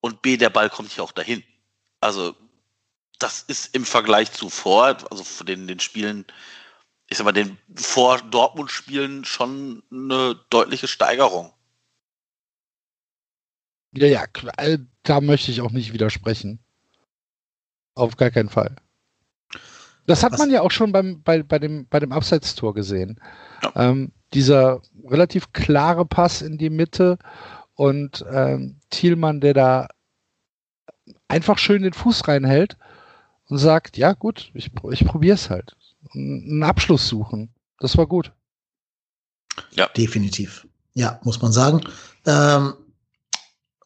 und 0.00 0.22
B, 0.22 0.36
der 0.36 0.50
Ball 0.50 0.70
kommt 0.70 0.92
hier 0.92 1.04
auch 1.04 1.12
dahin. 1.12 1.44
Also 2.00 2.34
das 3.22 3.42
ist 3.42 3.74
im 3.74 3.84
Vergleich 3.84 4.32
zu 4.32 4.48
vor, 4.48 4.96
also 5.10 5.22
von 5.22 5.46
den, 5.46 5.68
den 5.68 5.78
Spielen, 5.78 6.24
ich 7.08 7.18
sag 7.18 7.24
mal, 7.24 7.32
den 7.32 7.58
vor 7.74 8.18
Dortmund-Spielen 8.18 9.24
schon 9.24 9.82
eine 9.92 10.40
deutliche 10.50 10.88
Steigerung. 10.88 11.52
Ja, 13.92 14.06
ja, 14.06 14.24
äh, 14.56 14.78
da 15.02 15.20
möchte 15.20 15.50
ich 15.50 15.60
auch 15.60 15.72
nicht 15.72 15.92
widersprechen. 15.92 16.60
Auf 17.94 18.16
gar 18.16 18.30
keinen 18.30 18.48
Fall. 18.48 18.76
Das 20.06 20.22
hat 20.22 20.32
Was? 20.32 20.38
man 20.38 20.50
ja 20.50 20.62
auch 20.62 20.70
schon 20.70 20.92
beim, 20.92 21.22
bei, 21.22 21.42
bei 21.42 21.58
dem, 21.58 21.86
bei 21.88 22.00
dem 22.00 22.12
Abseitstor 22.12 22.74
gesehen. 22.74 23.20
Ja. 23.62 23.90
Ähm, 23.90 24.12
dieser 24.32 24.80
relativ 25.04 25.52
klare 25.52 26.06
Pass 26.06 26.40
in 26.40 26.56
die 26.56 26.70
Mitte 26.70 27.18
und 27.74 28.24
ähm, 28.32 28.80
Thielmann, 28.90 29.40
der 29.40 29.54
da 29.54 29.88
einfach 31.28 31.58
schön 31.58 31.82
den 31.82 31.92
Fuß 31.92 32.28
reinhält 32.28 32.76
und 33.50 33.58
sagt, 33.58 33.96
ja 33.96 34.12
gut, 34.12 34.50
ich, 34.54 34.70
ich 34.90 35.04
probiere 35.04 35.34
es 35.34 35.50
halt. 35.50 35.76
Einen 36.14 36.62
Abschluss 36.62 37.08
suchen. 37.08 37.50
Das 37.78 37.96
war 37.96 38.06
gut. 38.06 38.32
Ja. 39.72 39.88
Definitiv. 39.96 40.66
Ja, 40.94 41.20
muss 41.22 41.42
man 41.42 41.52
sagen. 41.52 41.82
Ähm, 42.26 42.74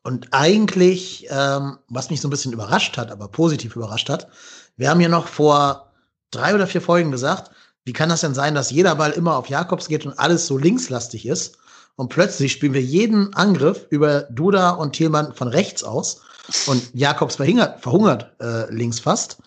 und 0.03 0.29
eigentlich, 0.33 1.27
ähm, 1.31 1.79
was 1.89 2.11
mich 2.11 2.21
so 2.21 2.29
ein 2.29 2.31
bisschen 2.31 2.53
überrascht 2.53 2.97
hat, 2.97 3.11
aber 3.11 3.29
positiv 3.29 3.75
überrascht 3.75 4.09
hat, 4.09 4.29
wir 4.77 4.91
haben 4.91 5.01
ja 5.01 5.09
noch 5.09 5.27
vor 5.27 5.93
drei 6.31 6.55
oder 6.55 6.67
vier 6.67 6.83
Folgen 6.83 7.11
gesagt, 7.11 7.51
wie 7.85 7.93
kann 7.93 8.09
das 8.09 8.21
denn 8.21 8.35
sein, 8.35 8.55
dass 8.55 8.71
jeder 8.71 8.95
Ball 8.97 9.13
immer 9.13 9.37
auf 9.37 9.49
Jakobs 9.49 9.89
geht 9.89 10.07
und 10.07 10.19
alles 10.19 10.47
so 10.47 10.59
linkslastig 10.59 11.27
ist? 11.27 11.59
und 11.97 12.09
plötzlich 12.09 12.53
spielen 12.53 12.75
wir 12.75 12.83
jeden 12.83 13.35
Angriff 13.35 13.87
über 13.91 14.23
Duda 14.23 14.71
und 14.71 14.93
Thielmann 14.93 15.35
von 15.35 15.49
rechts 15.49 15.85
aus 15.85 16.23
und 16.67 16.95
Jakobs 16.95 17.37
verhungert, 17.37 17.81
verhungert 17.81 18.35
äh, 18.41 18.73
links 18.73 19.01
fast. 19.01 19.39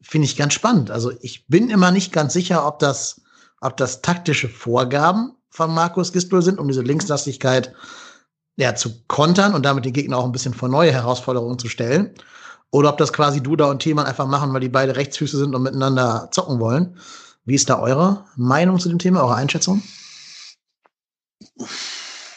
Finde 0.00 0.26
ich 0.26 0.36
ganz 0.36 0.54
spannend. 0.54 0.90
Also 0.90 1.12
ich 1.20 1.46
bin 1.46 1.70
immer 1.70 1.90
nicht 1.90 2.12
ganz 2.12 2.32
sicher, 2.32 2.66
ob 2.66 2.78
das, 2.78 3.20
ob 3.60 3.76
das 3.76 4.02
taktische 4.02 4.48
Vorgaben 4.48 5.36
von 5.50 5.72
Markus 5.72 6.12
Gisdol 6.12 6.42
sind, 6.42 6.58
um 6.58 6.68
diese 6.68 6.82
Linkslastigkeit 6.82 7.74
ja, 8.56 8.74
zu 8.74 9.02
kontern 9.06 9.54
und 9.54 9.64
damit 9.64 9.84
den 9.84 9.92
Gegner 9.92 10.18
auch 10.18 10.24
ein 10.24 10.32
bisschen 10.32 10.54
vor 10.54 10.68
neue 10.68 10.92
Herausforderungen 10.92 11.58
zu 11.58 11.68
stellen. 11.68 12.14
Oder 12.70 12.90
ob 12.90 12.98
das 12.98 13.12
quasi 13.12 13.42
Duda 13.42 13.66
und 13.66 13.82
Thielmann 13.82 14.06
einfach 14.06 14.26
machen, 14.26 14.52
weil 14.52 14.60
die 14.60 14.68
beide 14.68 14.94
Rechtsfüße 14.94 15.36
sind 15.36 15.54
und 15.54 15.62
miteinander 15.62 16.28
zocken 16.30 16.60
wollen. 16.60 16.96
Wie 17.44 17.54
ist 17.54 17.68
da 17.68 17.80
eure 17.80 18.24
Meinung 18.36 18.78
zu 18.78 18.88
dem 18.88 18.98
Thema, 18.98 19.22
eure 19.22 19.34
Einschätzung? 19.34 19.82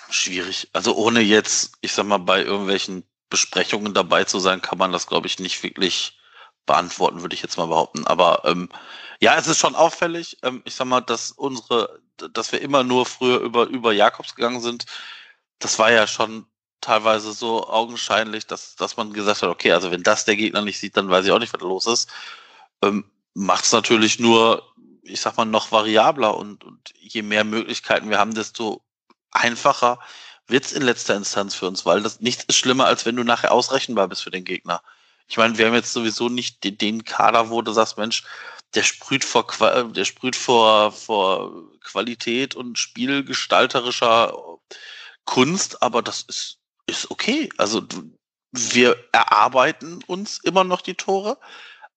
Schwierig. 0.09 0.69
Also 0.73 0.95
ohne 0.95 1.19
jetzt, 1.21 1.73
ich 1.81 1.93
sag 1.93 2.07
mal, 2.07 2.17
bei 2.17 2.43
irgendwelchen 2.43 3.03
Besprechungen 3.33 3.95
dabei 3.95 4.25
zu 4.25 4.37
sein, 4.37 4.61
kann 4.61 4.77
man 4.77 4.91
das, 4.91 5.07
glaube 5.07 5.25
ich, 5.25 5.39
nicht 5.39 5.63
wirklich 5.63 6.19
beantworten, 6.67 7.23
würde 7.23 7.33
ich 7.33 7.41
jetzt 7.41 7.57
mal 7.57 7.65
behaupten. 7.65 8.05
Aber 8.05 8.43
ähm, 8.45 8.69
ja, 9.19 9.35
es 9.37 9.47
ist 9.47 9.57
schon 9.57 9.73
auffällig. 9.73 10.37
Ähm, 10.43 10.61
ich 10.65 10.75
sag 10.75 10.85
mal, 10.85 11.01
dass 11.01 11.31
unsere, 11.31 11.99
dass 12.31 12.51
wir 12.51 12.61
immer 12.61 12.83
nur 12.83 13.07
früher 13.07 13.39
über, 13.39 13.65
über 13.65 13.91
Jakobs 13.91 14.35
gegangen 14.35 14.61
sind, 14.61 14.85
das 15.57 15.79
war 15.79 15.91
ja 15.91 16.05
schon 16.05 16.45
teilweise 16.79 17.33
so 17.33 17.67
augenscheinlich, 17.67 18.45
dass, 18.45 18.75
dass 18.75 18.97
man 18.97 19.13
gesagt 19.13 19.41
hat, 19.41 19.49
okay, 19.49 19.71
also 19.71 19.89
wenn 19.89 20.03
das 20.03 20.25
der 20.25 20.35
Gegner 20.35 20.61
nicht 20.61 20.79
sieht, 20.79 20.95
dann 20.95 21.09
weiß 21.09 21.25
ich 21.25 21.31
auch 21.31 21.39
nicht, 21.39 21.53
was 21.53 21.61
los 21.61 21.87
ist. 21.87 22.11
Ähm, 22.83 23.03
Macht 23.33 23.65
es 23.65 23.71
natürlich 23.71 24.19
nur, 24.19 24.61
ich 25.01 25.21
sag 25.21 25.37
mal, 25.37 25.45
noch 25.45 25.71
variabler 25.71 26.37
und, 26.37 26.63
und 26.63 26.93
je 26.99 27.23
mehr 27.23 27.43
Möglichkeiten 27.43 28.11
wir 28.11 28.19
haben, 28.19 28.35
desto 28.35 28.83
einfacher 29.31 29.97
wird's 30.47 30.73
in 30.73 30.81
letzter 30.83 31.15
Instanz 31.15 31.55
für 31.55 31.67
uns, 31.67 31.85
weil 31.85 32.01
das 32.01 32.19
nichts 32.19 32.43
ist 32.45 32.57
schlimmer, 32.57 32.85
als 32.85 33.05
wenn 33.05 33.15
du 33.15 33.23
nachher 33.23 33.51
ausrechenbar 33.51 34.07
bist 34.07 34.23
für 34.23 34.31
den 34.31 34.45
Gegner. 34.45 34.81
Ich 35.27 35.37
meine, 35.37 35.57
wir 35.57 35.67
haben 35.67 35.73
jetzt 35.73 35.93
sowieso 35.93 36.29
nicht 36.29 36.63
den, 36.63 36.77
den 36.77 37.03
Kader, 37.05 37.49
wo 37.49 37.61
du 37.61 37.71
sagst, 37.71 37.97
Mensch, 37.97 38.23
der 38.75 38.83
sprüht 38.83 39.23
vor, 39.23 39.45
der 39.91 40.05
sprüht 40.05 40.35
vor, 40.35 40.91
vor 40.91 41.51
Qualität 41.81 42.55
und 42.55 42.77
spielgestalterischer 42.77 44.33
Kunst, 45.25 45.81
aber 45.81 46.01
das 46.01 46.21
ist 46.23 46.59
ist 46.87 47.11
okay. 47.11 47.49
Also 47.57 47.83
wir 48.51 48.97
erarbeiten 49.11 50.03
uns 50.07 50.39
immer 50.39 50.63
noch 50.63 50.81
die 50.81 50.95
Tore, 50.95 51.37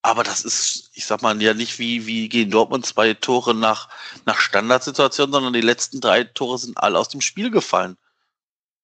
aber 0.03 0.23
das 0.25 0.45
ist, 0.45 0.91
ich 0.95 1.07
sag 1.07 1.23
mal, 1.23 1.41
ja 1.43 1.55
nicht 1.55 1.79
wie, 1.79 2.07
wie 2.07 2.29
gegen 2.29 2.51
Dortmund 2.51 2.87
zwei 2.87 3.15
Tore 3.15 3.55
nach, 3.55 3.89
nach 4.25 4.39
Standardsituation, 4.39 5.33
sondern 5.33 5.53
die 5.53 5.61
letzten 5.61 6.01
drei 6.01 6.25
Tore 6.25 6.59
sind 6.59 6.79
alle 6.79 6.99
aus 6.99 7.09
dem 7.09 7.21
Spiel 7.21 7.51
gefallen. 7.51 7.97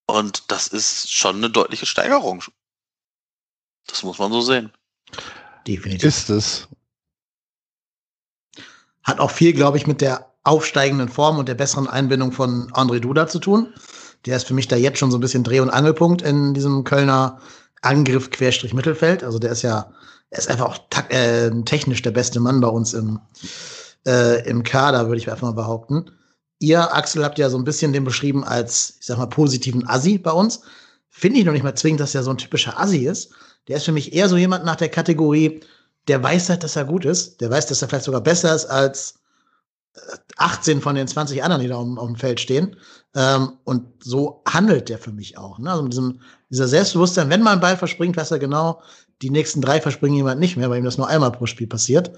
Und 0.07 0.51
das 0.51 0.69
ist 0.69 1.13
schon 1.13 1.37
eine 1.37 1.51
deutliche 1.51 1.87
Steigerung. 1.87 2.43
Das 3.87 4.03
muss 4.03 4.19
man 4.19 4.33
so 4.33 4.41
sehen. 4.41 4.73
Definitiv. 5.67 6.05
Ist 6.05 6.31
es. 6.31 6.69
Hat 9.03 9.21
auch 9.21 9.31
viel, 9.31 9.53
glaube 9.53 9.77
ich, 9.77 9.87
mit 9.87 10.01
der 10.01 10.33
aufsteigenden 10.45 11.09
Form 11.09 11.39
und 11.39 11.49
der 11.49 11.55
besseren 11.55 11.89
Einbindung 11.89 12.33
von 12.33 12.71
André 12.73 13.01
Duda 13.01 13.29
zu 13.29 13.39
tun. 13.39 13.73
Der 14.27 14.37
ist 14.37 14.47
für 14.47 14.55
mich 14.55 14.69
da 14.69 14.77
jetzt 14.77 14.99
schon 14.99 15.11
so 15.11 15.19
ein 15.19 15.21
bisschen 15.21 15.45
Dreh- 15.45 15.61
und 15.61 15.71
Angelpunkt 15.71 16.23
in 16.23 16.55
diesem 16.55 16.85
Kölner 16.85 17.41
Angriff 17.81 18.31
Querstrich 18.31 18.75
Mittelfeld. 18.75 19.25
Also 19.25 19.39
der 19.39 19.53
ist 19.53 19.63
ja, 19.63 19.93
er 20.31 20.39
ist 20.39 20.49
einfach 20.49 20.67
auch 20.67 21.11
äh, 21.11 21.51
technisch 21.65 22.03
der 22.03 22.13
beste 22.13 22.39
Mann 22.41 22.61
bei 22.61 22.69
uns 22.69 22.95
im, 22.95 23.21
äh, 24.07 24.49
im 24.49 24.63
Kader, 24.63 25.07
würde 25.07 25.19
ich 25.19 25.31
einfach 25.31 25.49
mal 25.49 25.55
behaupten. 25.55 26.11
Ihr, 26.63 26.95
Axel, 26.95 27.25
habt 27.25 27.39
ja 27.39 27.51
so 27.51 27.59
ein 27.59 27.65
bisschen 27.65 27.93
den 27.93 28.05
beschrieben 28.05 28.45
als, 28.45 28.95
ich 29.01 29.07
sag 29.07 29.19
mal, 29.19 29.27
positiven 29.27 29.87
Assi 29.87 30.19
bei 30.19 30.31
uns. 30.31 30.61
Finde 31.11 31.39
ich 31.39 31.45
noch 31.45 31.53
nicht 31.53 31.65
mal 31.65 31.75
zwingend, 31.75 32.01
dass 32.01 32.15
er 32.15 32.23
so 32.23 32.31
ein 32.31 32.39
typischer 32.39 32.79
Assi 32.81 33.07
ist. 33.07 33.33
Der 33.69 33.77
ist 33.77 33.85
für 33.85 33.93
mich 33.93 34.13
eher 34.13 34.29
so 34.29 34.37
jemand 34.37 34.65
nach 34.65 34.77
der 34.77 34.89
Kategorie, 34.89 35.61
der 36.09 36.23
weiß 36.23 36.49
halt, 36.49 36.63
dass 36.63 36.77
er 36.77 36.85
gut 36.85 37.05
ist. 37.05 37.41
Der 37.41 37.51
weiß, 37.51 37.67
dass 37.67 37.83
er 37.83 37.89
vielleicht 37.89 38.05
sogar 38.05 38.21
besser 38.21 38.55
ist 38.55 38.67
als 38.67 39.15
18 40.37 40.81
von 40.81 40.95
den 40.95 41.07
20 41.07 41.43
anderen, 41.43 41.63
die 41.63 41.69
da 41.69 41.77
auf, 41.77 41.87
auf 41.99 42.07
dem 42.07 42.17
Feld 42.17 42.41
stehen. 42.41 42.77
Ähm, 43.15 43.53
und 43.65 43.85
so 44.03 44.43
handelt 44.49 44.89
der 44.89 44.99
für 44.99 45.13
mich 45.13 45.37
auch. 45.39 45.59
Ne? 45.59 45.71
Also 45.71 45.83
mit 45.83 45.93
diesem, 45.93 46.21
dieser 46.51 46.69
Selbstbewusstsein, 46.69 47.29
wenn 47.29 47.43
mal 47.43 47.53
ein 47.53 47.61
Ball 47.61 47.77
verspringt, 47.77 48.17
weiß 48.17 48.31
er 48.31 48.39
genau, 48.39 48.81
die 49.21 49.31
nächsten 49.31 49.61
drei 49.61 49.81
verspringen 49.81 50.17
jemand 50.17 50.41
nicht 50.41 50.57
mehr, 50.57 50.71
weil 50.71 50.79
ihm 50.79 50.85
das 50.85 50.99
nur 50.99 51.09
einmal 51.09 51.33
pro 51.33 51.47
Spiel 51.47 51.67
passiert. 51.67 52.11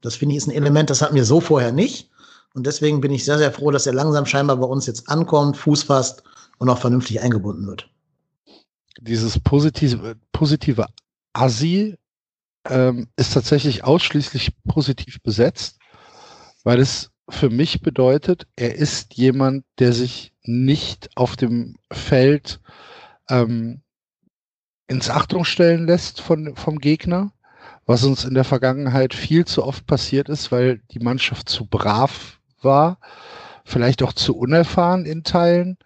Das 0.00 0.14
finde 0.16 0.34
ich 0.34 0.38
ist 0.38 0.46
ein 0.46 0.54
Element, 0.54 0.90
das 0.90 1.02
hatten 1.02 1.14
wir 1.14 1.24
so 1.24 1.40
vorher 1.40 1.72
nicht. 1.72 2.10
Und 2.54 2.66
deswegen 2.66 3.00
bin 3.00 3.12
ich 3.12 3.24
sehr, 3.24 3.38
sehr 3.38 3.52
froh, 3.52 3.70
dass 3.70 3.86
er 3.86 3.92
langsam 3.92 4.26
scheinbar 4.26 4.56
bei 4.56 4.66
uns 4.66 4.86
jetzt 4.86 5.08
ankommt, 5.08 5.56
Fuß 5.56 5.84
fasst 5.84 6.22
und 6.58 6.68
auch 6.68 6.78
vernünftig 6.78 7.20
eingebunden 7.20 7.66
wird. 7.66 7.88
Dieses 9.00 9.38
positive, 9.38 10.16
positive 10.32 10.86
Assi 11.32 11.96
ähm, 12.68 13.08
ist 13.16 13.34
tatsächlich 13.34 13.84
ausschließlich 13.84 14.52
positiv 14.64 15.22
besetzt, 15.22 15.78
weil 16.64 16.80
es 16.80 17.10
für 17.28 17.50
mich 17.50 17.82
bedeutet, 17.82 18.46
er 18.56 18.74
ist 18.74 19.14
jemand, 19.14 19.64
der 19.78 19.92
sich 19.92 20.32
nicht 20.42 21.10
auf 21.14 21.36
dem 21.36 21.76
Feld 21.92 22.60
ähm, 23.28 23.82
ins 24.88 25.10
Achtung 25.10 25.44
stellen 25.44 25.86
lässt 25.86 26.20
von, 26.20 26.56
vom 26.56 26.78
Gegner, 26.78 27.32
was 27.84 28.04
uns 28.04 28.24
in 28.24 28.34
der 28.34 28.44
Vergangenheit 28.44 29.14
viel 29.14 29.44
zu 29.44 29.62
oft 29.62 29.86
passiert 29.86 30.28
ist, 30.28 30.50
weil 30.50 30.80
die 30.90 31.00
Mannschaft 31.00 31.48
zu 31.48 31.66
brav 31.66 32.37
war, 32.62 32.98
vielleicht 33.64 34.02
auch 34.02 34.12
zu 34.12 34.36
unerfahren 34.36 35.04
in 35.04 35.24
Teilen, 35.24 35.78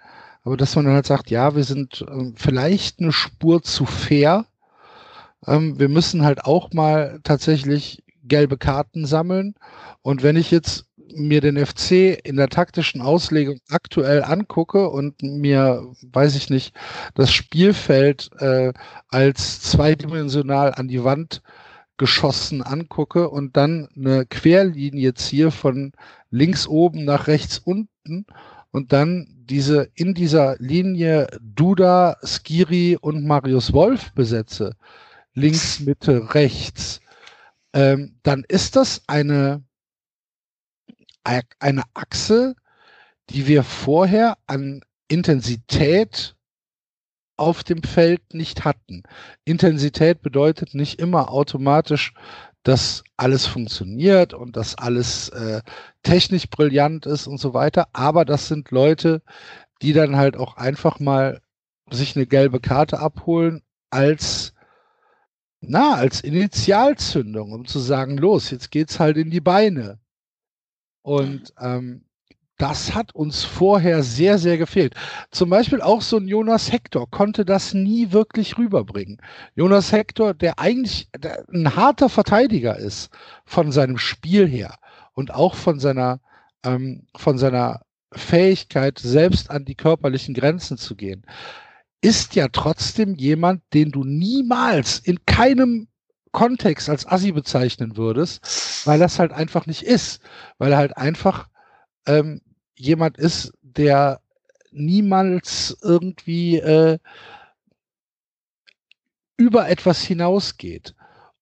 aber 0.45 0.57
dass 0.57 0.75
man 0.77 0.85
dann 0.85 0.95
halt 0.95 1.07
sagt, 1.07 1.31
ja, 1.31 1.55
wir 1.55 1.65
sind 1.65 2.05
ähm, 2.09 2.35
vielleicht 2.37 3.01
eine 3.01 3.13
Spur 3.13 3.63
zu 3.63 3.87
fair. 3.87 4.47
Ähm, 5.47 5.79
wir 5.79 5.89
müssen 5.89 6.25
halt 6.25 6.45
auch 6.45 6.73
mal 6.73 7.21
tatsächlich 7.23 8.03
gelbe 8.25 8.59
Karten 8.59 9.07
sammeln. 9.07 9.55
Und 10.03 10.23
wenn 10.23 10.37
ich 10.37 10.51
jetzt 10.51 10.87
mir 11.15 11.41
den 11.41 11.65
FC 11.65 12.19
in 12.25 12.37
der 12.37 12.49
taktischen 12.49 13.03
Auslegung 13.03 13.59
aktuell 13.69 14.25
angucke 14.25 14.89
und 14.89 15.23
mir, 15.23 15.85
weiß 16.03 16.37
ich 16.37 16.51
nicht, 16.51 16.75
das 17.15 17.33
Spielfeld 17.33 18.31
äh, 18.39 18.73
als 19.09 19.61
zweidimensional 19.61 20.75
an 20.75 20.89
die 20.89 21.05
Wand 21.05 21.43
geschossen 21.99 22.63
angucke 22.63 23.29
und 23.29 23.57
dann 23.57 23.89
eine 23.95 24.27
Querlinie 24.27 25.15
ziehe 25.15 25.51
von 25.51 25.93
links 26.33 26.67
oben 26.67 27.05
nach 27.05 27.29
rechts 27.29 27.59
unten 27.59 28.27
und 28.73 28.93
dann 28.93 29.29
diese 29.45 29.89
in 29.95 30.15
dieser 30.15 30.57
Linie 30.59 31.29
Duda, 31.41 32.17
Skiri 32.25 32.97
und 33.01 33.25
Marius 33.25 33.73
Wolf 33.73 34.13
besetze, 34.13 34.75
links, 35.35 35.79
Mitte, 35.79 36.35
rechts, 36.35 37.01
ähm, 37.75 38.19
dann 38.23 38.45
ist 38.49 38.75
das 38.75 39.03
eine 39.07 39.63
eine 41.25 41.85
Achse, 41.95 42.57
die 43.31 43.47
wir 43.47 43.63
vorher 43.63 44.37
an 44.47 44.81
Intensität 45.07 46.35
auf 47.37 47.65
dem 47.65 47.83
Feld 47.83 48.35
nicht 48.35 48.65
hatten. 48.65 49.03
Intensität 49.45 50.23
bedeutet 50.23 50.75
nicht 50.75 50.99
immer 51.01 51.31
automatisch, 51.31 52.15
dass 52.63 53.03
alles 53.17 53.47
funktioniert 53.47 54.35
und 54.35 54.57
dass 54.57 54.77
alles 54.77 55.29
äh, 55.31 55.63
technisch 56.03 56.49
brillant 56.49 57.07
ist 57.07 57.27
und 57.27 57.39
so 57.39 57.55
weiter. 57.55 57.89
Aber 57.93 58.25
das 58.25 58.49
sind 58.49 58.71
Leute, 58.71 59.23
die 59.83 59.93
dann 59.93 60.17
halt 60.17 60.37
auch 60.37 60.57
einfach 60.57 61.01
mal 61.01 61.41
sich 61.91 62.17
eine 62.17 62.27
gelbe 62.27 62.61
Karte 62.61 63.01
abholen 63.01 63.63
als 63.91 64.55
na, 65.63 65.95
als 65.95 66.21
Initialzündung, 66.21 67.53
um 67.53 67.67
zu 67.67 67.79
sagen, 67.79 68.19
los, 68.19 68.51
jetzt 68.51 68.73
geht's 68.73 68.99
halt 68.99 69.17
in 69.17 69.31
die 69.31 69.41
Beine. 69.41 70.01
Und 71.03 71.55
ähm, 71.61 72.05
das 72.63 72.95
hat 72.95 73.13
uns 73.13 73.43
vorher 73.43 74.05
sehr, 74.05 74.39
sehr 74.39 74.57
gefehlt. 74.57 74.95
Zum 75.33 75.51
Beispiel 75.51 75.83
auch 75.83 76.01
so 76.01 76.17
ein 76.17 76.29
Jonas 76.29 76.71
Hector 76.71 77.11
konnte 77.11 77.45
das 77.45 77.75
nie 77.75 78.13
wirklich 78.13 78.57
rüberbringen. 78.57 79.21
Jonas 79.57 79.91
Hector, 79.91 80.33
der 80.33 80.61
eigentlich 80.61 81.09
ein 81.53 81.75
harter 81.75 82.09
Verteidiger 82.09 82.77
ist 82.77 83.11
von 83.45 83.73
seinem 83.73 83.99
Spiel 83.99 84.47
her 84.47 84.77
und 85.13 85.35
auch 85.35 85.57
von 85.57 85.81
seiner, 85.81 86.21
ähm, 86.63 87.09
von 87.17 87.37
seiner 87.37 87.81
Fähigkeit, 88.13 89.01
selbst 89.01 89.51
an 89.51 89.65
die 89.65 89.75
körperlichen 89.75 90.33
Grenzen 90.33 90.79
zu 90.79 90.95
gehen, 90.95 91.27
ist 92.01 92.37
ja 92.37 92.47
trotzdem 92.47 93.17
jemand, 93.17 93.63
den 93.75 93.91
du 93.91 94.05
niemals 94.05 95.01
in 95.01 95.19
keinem 95.27 95.89
Kontext 96.31 96.89
als 96.89 97.09
Assi 97.09 97.33
bezeichnen 97.33 97.97
würdest, 97.97 98.87
weil 98.87 99.01
das 99.01 99.19
halt 99.19 99.33
einfach 99.33 99.67
nicht 99.67 99.83
ist. 99.83 100.21
Weil 100.59 100.71
er 100.71 100.79
halt 100.79 100.97
einfach 100.97 101.49
ähm, 102.07 102.41
jemand 102.85 103.17
ist, 103.17 103.53
der 103.63 104.21
niemals 104.73 105.77
irgendwie 105.83 106.59
äh, 106.59 106.99
über 109.37 109.69
etwas 109.69 110.03
hinausgeht. 110.03 110.95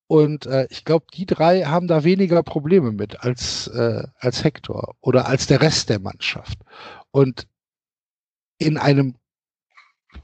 Und 0.07 0.47
äh, 0.47 0.67
ich 0.71 0.85
glaube, 0.85 1.07
die 1.15 1.27
drei 1.27 1.63
haben 1.63 1.87
da 1.87 2.03
weniger 2.03 2.43
Probleme 2.43 2.93
mit 2.93 3.21
als, 3.21 3.69
äh, 3.69 4.03
als 4.19 4.43
Hector 4.43 4.97
oder 5.01 5.27
als 5.27 5.47
der 5.47 5.61
Rest 5.61 5.89
der 5.89 6.01
Mannschaft. 6.01 6.59
Und 7.13 7.47
in 8.59 8.77
einem, 8.77 9.15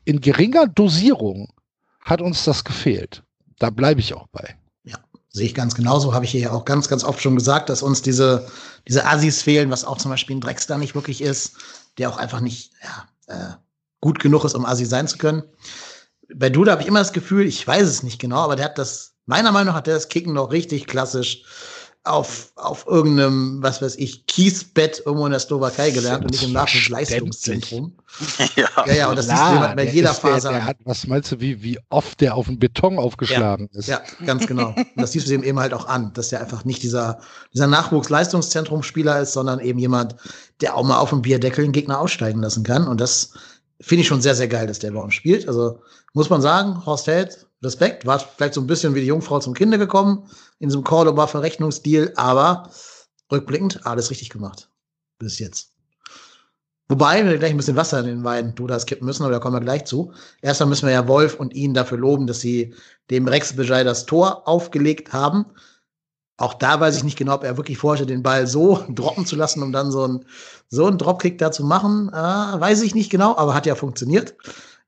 in 0.04 0.20
geringer 0.20 0.66
Dosierung 0.66 1.52
hat 2.00 2.20
uns 2.20 2.44
das 2.44 2.64
gefehlt. 2.64 3.22
Da 3.58 3.70
bleibe 3.70 4.00
ich 4.00 4.12
auch 4.14 4.26
bei. 4.28 4.56
Sehe 5.36 5.44
ich 5.44 5.54
ganz 5.54 5.74
genauso. 5.74 6.14
Habe 6.14 6.24
ich 6.24 6.30
hier 6.30 6.40
ja 6.40 6.52
auch 6.52 6.64
ganz, 6.64 6.88
ganz 6.88 7.04
oft 7.04 7.20
schon 7.20 7.36
gesagt, 7.36 7.68
dass 7.68 7.82
uns 7.82 8.00
diese, 8.00 8.46
diese 8.88 9.04
Assis 9.04 9.42
fehlen, 9.42 9.70
was 9.70 9.84
auch 9.84 9.98
zum 9.98 10.10
Beispiel 10.10 10.34
ein 10.34 10.40
Drexler 10.40 10.78
nicht 10.78 10.94
wirklich 10.94 11.20
ist, 11.20 11.56
der 11.98 12.08
auch 12.08 12.16
einfach 12.16 12.40
nicht 12.40 12.72
ja, 12.82 13.34
äh, 13.34 13.54
gut 14.00 14.18
genug 14.18 14.44
ist, 14.44 14.54
um 14.54 14.64
Assi 14.64 14.86
sein 14.86 15.06
zu 15.06 15.18
können. 15.18 15.42
Bei 16.34 16.48
Duda 16.48 16.72
habe 16.72 16.80
ich 16.80 16.88
immer 16.88 17.00
das 17.00 17.12
Gefühl, 17.12 17.46
ich 17.46 17.68
weiß 17.68 17.86
es 17.86 18.02
nicht 18.02 18.18
genau, 18.18 18.38
aber 18.38 18.56
der 18.56 18.64
hat 18.64 18.78
das, 18.78 19.12
meiner 19.26 19.52
Meinung 19.52 19.72
nach 19.72 19.74
hat 19.74 19.86
der 19.86 19.96
das 19.96 20.08
Kicken 20.08 20.32
noch 20.32 20.52
richtig 20.52 20.86
klassisch 20.86 21.42
auf, 22.06 22.52
auf 22.56 22.86
irgendeinem, 22.86 23.62
was 23.62 23.82
weiß 23.82 23.96
ich, 23.96 24.26
Kiesbett 24.26 25.02
irgendwo 25.04 25.26
in 25.26 25.32
der 25.32 25.40
Slowakei 25.40 25.90
gelernt 25.90 26.24
und 26.24 26.30
nicht 26.30 26.42
im 26.42 26.52
Nachwuchsleistungszentrum. 26.52 27.92
ja. 28.56 28.68
ja, 28.86 28.92
ja, 28.94 29.10
und 29.10 29.16
das 29.16 29.26
Klar, 29.26 29.50
siehst 29.50 29.70
du 29.70 29.76
bei 29.76 29.90
jeder 29.90 30.14
Phase. 30.14 30.48
Der, 30.48 30.58
der 30.58 30.66
hat, 30.66 30.76
was 30.84 31.06
meinst 31.06 31.32
du, 31.32 31.40
wie, 31.40 31.62
wie 31.62 31.78
oft 31.90 32.20
der 32.20 32.34
auf 32.34 32.46
den 32.46 32.58
Beton 32.58 32.98
aufgeschlagen 32.98 33.68
ja, 33.72 33.78
ist? 33.78 33.88
Ja, 33.88 34.00
ganz 34.24 34.46
genau. 34.46 34.68
Und 34.76 34.86
das 34.96 35.12
siehst 35.12 35.26
du 35.26 35.30
dem 35.30 35.42
eben 35.42 35.58
halt 35.58 35.74
auch 35.74 35.86
an, 35.86 36.12
dass 36.14 36.28
der 36.28 36.40
einfach 36.40 36.64
nicht 36.64 36.82
dieser, 36.82 37.18
dieser 37.52 37.66
Nachwuchsleistungszentrum-Spieler 37.66 39.20
ist, 39.20 39.32
sondern 39.32 39.60
eben 39.60 39.78
jemand, 39.78 40.16
der 40.60 40.76
auch 40.76 40.84
mal 40.84 40.98
auf 40.98 41.10
dem 41.10 41.22
Bierdeckel 41.22 41.64
einen 41.64 41.72
Gegner 41.72 42.00
aussteigen 42.00 42.40
lassen 42.40 42.62
kann. 42.62 42.86
Und 42.86 43.00
das 43.00 43.32
finde 43.80 44.02
ich 44.02 44.08
schon 44.08 44.22
sehr, 44.22 44.34
sehr 44.34 44.48
geil, 44.48 44.66
dass 44.66 44.78
der 44.78 44.92
bei 44.92 45.00
uns 45.00 45.14
spielt. 45.14 45.48
Also 45.48 45.80
muss 46.14 46.30
man 46.30 46.40
sagen, 46.40 46.84
Horst 46.86 47.06
Held, 47.08 47.45
Respekt, 47.62 48.06
war 48.06 48.18
vielleicht 48.18 48.54
so 48.54 48.60
ein 48.60 48.66
bisschen 48.66 48.94
wie 48.94 49.00
die 49.00 49.06
Jungfrau 49.06 49.38
zum 49.40 49.54
Kinde 49.54 49.78
gekommen 49.78 50.28
in 50.58 50.70
so 50.70 50.78
einem 50.78 50.84
Cordoba-Verrechnungsstil, 50.84 52.12
aber 52.16 52.70
rückblickend 53.32 53.86
alles 53.86 54.10
richtig 54.10 54.30
gemacht. 54.30 54.68
Bis 55.18 55.38
jetzt. 55.38 55.72
Wobei 56.88 57.24
wir 57.26 57.38
gleich 57.38 57.50
ein 57.50 57.56
bisschen 57.56 57.76
Wasser 57.76 57.98
in 58.00 58.06
den 58.06 58.24
Wein 58.24 58.54
du 58.54 58.66
das 58.66 58.86
kippen 58.86 59.06
müssen, 59.06 59.24
aber 59.24 59.32
da 59.32 59.38
kommen 59.40 59.56
wir 59.56 59.60
gleich 59.60 59.86
zu. 59.86 60.12
Erstmal 60.40 60.68
müssen 60.68 60.86
wir 60.86 60.92
ja 60.92 61.08
Wolf 61.08 61.34
und 61.34 61.52
ihn 61.54 61.74
dafür 61.74 61.98
loben, 61.98 62.28
dass 62.28 62.40
sie 62.40 62.74
dem 63.10 63.26
Rex 63.26 63.56
Bejai 63.56 63.82
das 63.82 64.06
Tor 64.06 64.46
aufgelegt 64.46 65.12
haben. 65.12 65.46
Auch 66.36 66.54
da 66.54 66.78
weiß 66.78 66.96
ich 66.96 67.04
nicht 67.04 67.18
genau, 67.18 67.34
ob 67.34 67.44
er 67.44 67.56
wirklich 67.56 67.78
vorhatte, 67.78 68.06
den 68.06 68.22
Ball 68.22 68.46
so 68.46 68.84
droppen 68.88 69.26
zu 69.26 69.34
lassen, 69.34 69.62
um 69.62 69.72
dann 69.72 69.90
so 69.90 70.04
einen, 70.04 70.26
so 70.68 70.86
einen 70.86 70.98
Dropkick 70.98 71.38
da 71.38 71.50
zu 71.50 71.64
machen. 71.64 72.08
Äh, 72.10 72.14
weiß 72.14 72.82
ich 72.82 72.94
nicht 72.94 73.10
genau, 73.10 73.36
aber 73.36 73.54
hat 73.54 73.66
ja 73.66 73.74
funktioniert. 73.74 74.36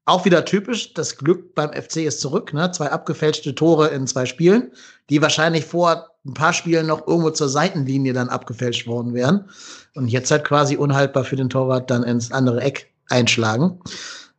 Auch 0.08 0.24
wieder 0.24 0.46
typisch, 0.46 0.94
das 0.94 1.18
Glück 1.18 1.54
beim 1.54 1.70
FC 1.70 1.98
ist 1.98 2.22
zurück. 2.22 2.54
Ne? 2.54 2.70
Zwei 2.72 2.90
abgefälschte 2.90 3.54
Tore 3.54 3.88
in 3.88 4.06
zwei 4.06 4.24
Spielen, 4.24 4.72
die 5.10 5.20
wahrscheinlich 5.20 5.66
vor 5.66 6.08
ein 6.24 6.32
paar 6.32 6.54
Spielen 6.54 6.86
noch 6.86 7.06
irgendwo 7.06 7.28
zur 7.28 7.50
Seitenlinie 7.50 8.14
dann 8.14 8.30
abgefälscht 8.30 8.86
worden 8.86 9.12
wären. 9.12 9.50
Und 9.94 10.08
jetzt 10.08 10.30
halt 10.30 10.44
quasi 10.44 10.76
unhaltbar 10.78 11.24
für 11.24 11.36
den 11.36 11.50
Torwart 11.50 11.90
dann 11.90 12.04
ins 12.04 12.32
andere 12.32 12.62
Eck 12.62 12.90
einschlagen. 13.10 13.82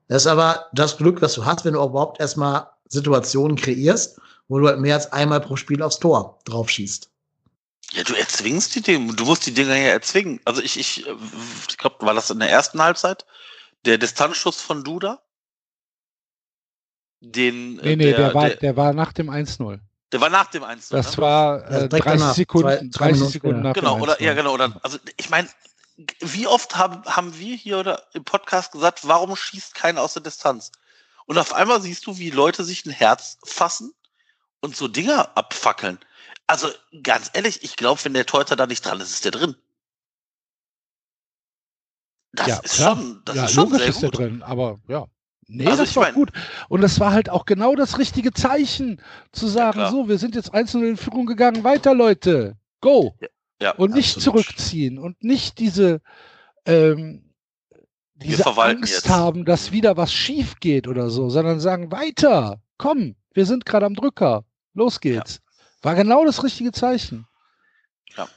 Das 0.07 0.23
ist 0.23 0.27
aber 0.27 0.65
das 0.73 0.97
Glück, 0.97 1.21
was 1.21 1.35
du 1.35 1.45
hast, 1.45 1.65
wenn 1.65 1.73
du 1.73 1.83
überhaupt 1.83 2.19
erstmal 2.19 2.67
Situationen 2.87 3.55
kreierst, 3.55 4.19
wo 4.47 4.57
du 4.57 4.65
halt 4.65 4.79
mehr 4.79 4.95
als 4.95 5.13
einmal 5.13 5.39
pro 5.39 5.55
Spiel 5.55 5.83
aufs 5.83 5.99
Tor 5.99 6.39
drauf 6.45 6.71
schießt. 6.71 7.11
Ja, 7.91 8.03
du 8.03 8.15
erzwingst 8.15 8.73
die 8.73 8.81
Dinge. 8.81 9.13
Du 9.13 9.23
musst 9.23 9.45
die 9.45 9.53
Dinger 9.53 9.75
ja 9.75 9.89
erzwingen. 9.89 10.39
Also 10.45 10.63
ich, 10.63 10.79
ich, 10.79 11.05
ich 11.69 11.77
glaube, 11.77 11.97
war 11.99 12.15
das 12.15 12.31
in 12.31 12.39
der 12.39 12.49
ersten 12.49 12.81
Halbzeit? 12.81 13.23
Der 13.85 13.99
Distanzschuss 13.99 14.59
von 14.59 14.83
Duda? 14.83 15.21
Den, 17.21 17.75
nee, 17.75 17.95
nee, 17.95 18.05
der, 18.05 18.17
der 18.17 18.33
war, 18.33 18.47
der, 18.47 18.55
der 18.57 18.77
war 18.77 18.93
nach 18.93 19.11
dem 19.13 19.29
1-0. 19.29 19.79
Der 20.11 20.21
war 20.21 20.29
nach 20.29 20.47
dem 20.47 20.63
1 20.63 20.89
Das 20.89 21.17
ne? 21.17 21.23
war 21.23 21.69
äh, 21.69 21.89
30 21.89 22.03
danach, 22.03 22.33
Sekunden, 22.33 22.91
zwei, 22.91 23.11
30 23.11 23.29
Sekunden 23.29 23.61
nach 23.61 23.73
Genau, 23.73 23.99
oder, 23.99 24.21
ja, 24.21 24.33
genau. 24.33 24.53
Oder, 24.53 24.79
also, 24.81 24.97
ich 25.17 25.29
meine, 25.29 25.49
wie 26.19 26.47
oft 26.47 26.77
haben, 26.77 27.03
haben 27.05 27.37
wir 27.37 27.55
hier 27.55 27.79
oder 27.79 28.03
im 28.13 28.23
Podcast 28.23 28.71
gesagt, 28.71 29.07
warum 29.07 29.35
schießt 29.35 29.75
keiner 29.75 30.01
aus 30.01 30.13
der 30.13 30.23
Distanz? 30.23 30.71
Und 31.25 31.37
auf 31.37 31.53
einmal 31.53 31.81
siehst 31.81 32.07
du, 32.07 32.17
wie 32.17 32.31
Leute 32.31 32.63
sich 32.63 32.85
ein 32.85 32.91
Herz 32.91 33.37
fassen 33.43 33.93
und 34.61 34.75
so 34.75 34.87
Dinger 34.87 35.37
abfackeln. 35.37 35.99
Also, 36.47 36.69
ganz 37.03 37.29
ehrlich, 37.33 37.63
ich 37.63 37.75
glaube, 37.75 38.03
wenn 38.03 38.13
der 38.13 38.25
Teuter 38.25 38.55
da 38.55 38.65
nicht 38.65 38.83
dran 38.83 38.99
ist, 39.01 39.11
ist 39.11 39.25
der 39.25 39.31
drin. 39.31 39.55
Das 42.31 42.47
ja, 42.47 42.57
ist 42.57 42.75
klar. 42.75 42.95
schon, 42.95 43.21
das 43.25 43.35
ja, 43.35 43.45
ist 43.45 43.53
schon 43.53 43.63
logisch 43.65 43.79
sehr 43.79 43.89
ist 43.89 43.95
gut. 43.95 44.03
der 44.03 44.11
drin, 44.11 44.43
aber 44.43 44.79
ja. 44.87 45.05
Nee, 45.51 45.65
also 45.65 45.83
das 45.83 45.95
war 45.95 46.03
mein, 46.03 46.13
gut. 46.13 46.31
Und 46.69 46.81
das 46.81 46.99
war 46.99 47.11
halt 47.11 47.29
auch 47.29 47.45
genau 47.45 47.75
das 47.75 47.97
richtige 47.97 48.31
Zeichen, 48.31 49.01
zu 49.31 49.47
sagen, 49.47 49.79
ja, 49.79 49.89
so, 49.89 50.07
wir 50.07 50.19
sind 50.19 50.35
jetzt 50.35 50.53
einzeln 50.53 50.83
in 50.83 50.95
Führung 50.95 51.25
gegangen, 51.25 51.63
weiter 51.63 51.95
Leute, 51.95 52.55
go. 52.81 53.15
Ja, 53.19 53.27
ja, 53.61 53.71
und 53.71 53.93
nicht 53.93 54.17
absolut. 54.17 54.45
zurückziehen 54.45 54.99
und 54.99 55.23
nicht 55.23 55.57
diese, 55.57 56.01
ähm, 56.65 57.33
diese 58.13 58.45
Angst 58.45 58.93
jetzt. 58.93 59.09
haben, 59.09 59.43
dass 59.43 59.71
wieder 59.71 59.97
was 59.97 60.13
schief 60.13 60.59
geht 60.59 60.87
oder 60.87 61.09
so, 61.09 61.29
sondern 61.29 61.59
sagen, 61.59 61.91
weiter, 61.91 62.61
komm, 62.77 63.15
wir 63.33 63.47
sind 63.47 63.65
gerade 63.65 63.87
am 63.87 63.95
Drücker, 63.95 64.45
los 64.75 64.99
geht's. 64.99 65.41
War 65.81 65.95
genau 65.95 66.25
das 66.25 66.43
richtige 66.43 66.71
Zeichen. 66.71 67.25
Ja. 68.15 68.27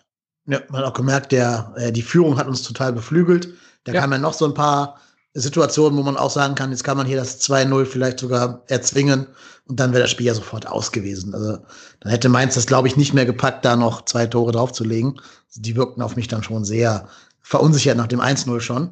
Ja, 0.47 0.61
man 0.71 0.81
hat 0.81 0.91
auch 0.91 0.97
gemerkt, 0.97 1.33
der, 1.33 1.75
äh, 1.77 1.93
die 1.93 2.03
Führung 2.03 2.39
hat 2.39 2.47
uns 2.47 2.63
total 2.63 2.93
beflügelt. 2.93 3.53
Da 3.85 3.93
ja. 3.93 4.01
kamen 4.01 4.15
ja 4.15 4.19
noch 4.19 4.33
so 4.33 4.47
ein 4.47 4.55
paar 4.55 4.99
Situation, 5.35 5.97
wo 5.97 6.03
man 6.03 6.17
auch 6.17 6.31
sagen 6.31 6.55
kann, 6.55 6.71
jetzt 6.71 6.85
kann 6.85 6.97
man 6.97 7.07
hier 7.07 7.17
das 7.17 7.41
2-0 7.41 7.87
vielleicht 7.87 8.19
sogar 8.19 8.63
erzwingen 8.67 9.27
und 9.67 9.81
dann 9.81 9.93
wäre 9.93 10.03
das 10.03 10.11
Spiel 10.11 10.27
ja 10.27 10.35
sofort 10.35 10.67
aus 10.67 10.93
gewesen. 10.93 11.35
Also 11.35 11.59
dann 12.01 12.11
hätte 12.11 12.29
Mainz 12.29 12.55
das, 12.55 12.67
glaube 12.67 12.89
ich, 12.89 12.97
nicht 12.97 13.15
mehr 13.15 13.25
gepackt, 13.25 13.65
da 13.65 13.77
noch 13.77 14.05
zwei 14.05 14.27
Tore 14.27 14.53
draufzulegen. 14.53 15.21
Die 15.55 15.77
wirkten 15.77 16.03
auf 16.03 16.17
mich 16.17 16.29
dann 16.29 16.43
schon 16.43 16.65
sehr 16.65 17.09
verunsichert 17.41 17.97
nach 17.97 18.09
dem 18.09 18.21
1-0 18.21 18.61
schon. 18.61 18.91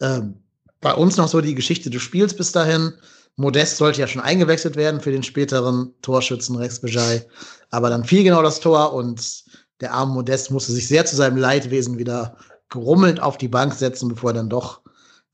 Ähm, 0.00 0.34
bei 0.80 0.92
uns 0.92 1.16
noch 1.16 1.28
so 1.28 1.40
die 1.40 1.54
Geschichte 1.54 1.88
des 1.88 2.02
Spiels 2.02 2.34
bis 2.34 2.52
dahin. 2.52 2.92
Modest 3.36 3.78
sollte 3.78 4.00
ja 4.00 4.06
schon 4.06 4.22
eingewechselt 4.22 4.76
werden 4.76 5.00
für 5.00 5.10
den 5.10 5.22
späteren 5.22 5.94
Torschützen 6.02 6.56
Rex 6.56 6.80
Bejai. 6.80 7.26
Aber 7.70 7.88
dann 7.88 8.04
fiel 8.04 8.22
genau 8.22 8.42
das 8.42 8.60
Tor 8.60 8.92
und 8.92 9.44
der 9.80 9.92
arme 9.92 10.12
Modest 10.12 10.50
musste 10.50 10.72
sich 10.72 10.86
sehr 10.86 11.04
zu 11.06 11.16
seinem 11.16 11.36
Leidwesen 11.36 11.98
wieder 11.98 12.36
gerummelnd 12.68 13.20
auf 13.20 13.38
die 13.38 13.48
Bank 13.48 13.74
setzen, 13.74 14.08
bevor 14.08 14.30
er 14.30 14.34
dann 14.34 14.50
doch 14.50 14.82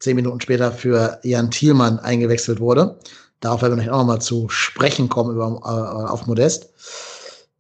zehn 0.00 0.16
Minuten 0.16 0.40
später 0.40 0.72
für 0.72 1.20
Jan 1.22 1.50
Thielmann 1.50 1.98
eingewechselt 1.98 2.58
wurde. 2.58 2.98
Darauf 3.40 3.62
werden 3.62 3.80
wir 3.80 3.94
auch 3.94 3.98
noch 3.98 4.06
mal 4.06 4.20
zu 4.20 4.48
sprechen 4.48 5.08
kommen 5.08 5.34
über, 5.34 5.46
äh, 5.46 6.10
auf 6.10 6.26
Modest. 6.26 6.70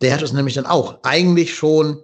Der 0.00 0.14
hat 0.14 0.22
uns 0.22 0.32
nämlich 0.32 0.54
dann 0.54 0.66
auch 0.66 0.98
eigentlich 1.02 1.54
schon 1.54 2.02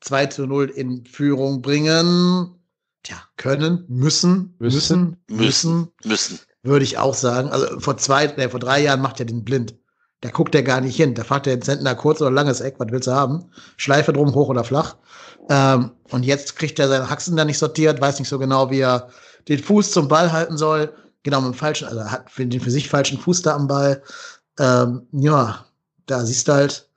2 0.00 0.26
zu 0.26 0.46
0 0.46 0.66
in 0.70 1.04
Führung 1.04 1.62
bringen. 1.62 2.54
Tja, 3.02 3.16
können, 3.36 3.84
müssen, 3.88 4.54
müssen, 4.58 5.16
müssen, 5.28 5.88
müssen, 6.04 6.40
würde 6.62 6.84
ich 6.84 6.98
auch 6.98 7.14
sagen. 7.14 7.48
Also 7.48 7.78
vor 7.80 7.96
zwei, 7.96 8.32
nee, 8.36 8.48
vor 8.48 8.60
drei 8.60 8.82
Jahren 8.82 9.00
macht 9.00 9.20
er 9.20 9.26
den 9.26 9.44
blind. 9.44 9.74
Da 10.20 10.30
guckt 10.30 10.54
er 10.56 10.64
gar 10.64 10.80
nicht 10.80 10.96
hin. 10.96 11.14
Da 11.14 11.22
fragt 11.22 11.46
er 11.46 11.56
den 11.56 11.62
Zentner 11.62 11.94
kurz 11.94 12.20
oder 12.20 12.32
langes 12.32 12.60
Eck, 12.60 12.74
was 12.78 12.90
willst 12.90 13.06
du 13.06 13.12
haben? 13.12 13.50
Schleife 13.76 14.12
drum, 14.12 14.34
hoch 14.34 14.48
oder 14.48 14.64
flach. 14.64 14.96
Ähm, 15.48 15.92
und 16.10 16.24
jetzt 16.24 16.56
kriegt 16.56 16.78
er 16.78 16.88
seine 16.88 17.08
Haxen 17.08 17.36
da 17.36 17.44
nicht 17.44 17.58
sortiert, 17.58 18.00
weiß 18.00 18.18
nicht 18.18 18.28
so 18.28 18.38
genau, 18.38 18.70
wie 18.70 18.80
er 18.80 19.08
den 19.48 19.62
Fuß 19.62 19.92
zum 19.92 20.08
Ball 20.08 20.32
halten 20.32 20.56
soll. 20.56 20.94
Genau, 21.22 21.40
mit 21.40 21.54
dem 21.54 21.58
falschen, 21.58 21.88
also 21.88 22.04
hat 22.04 22.30
für 22.30 22.46
den 22.46 22.60
für 22.60 22.70
sich 22.70 22.88
falschen 22.88 23.18
Fuß 23.18 23.42
da 23.42 23.54
am 23.54 23.66
Ball. 23.66 24.02
Ähm, 24.58 25.06
ja, 25.12 25.66
da 26.06 26.24
siehst 26.24 26.48
du 26.48 26.52
halt, 26.52 26.88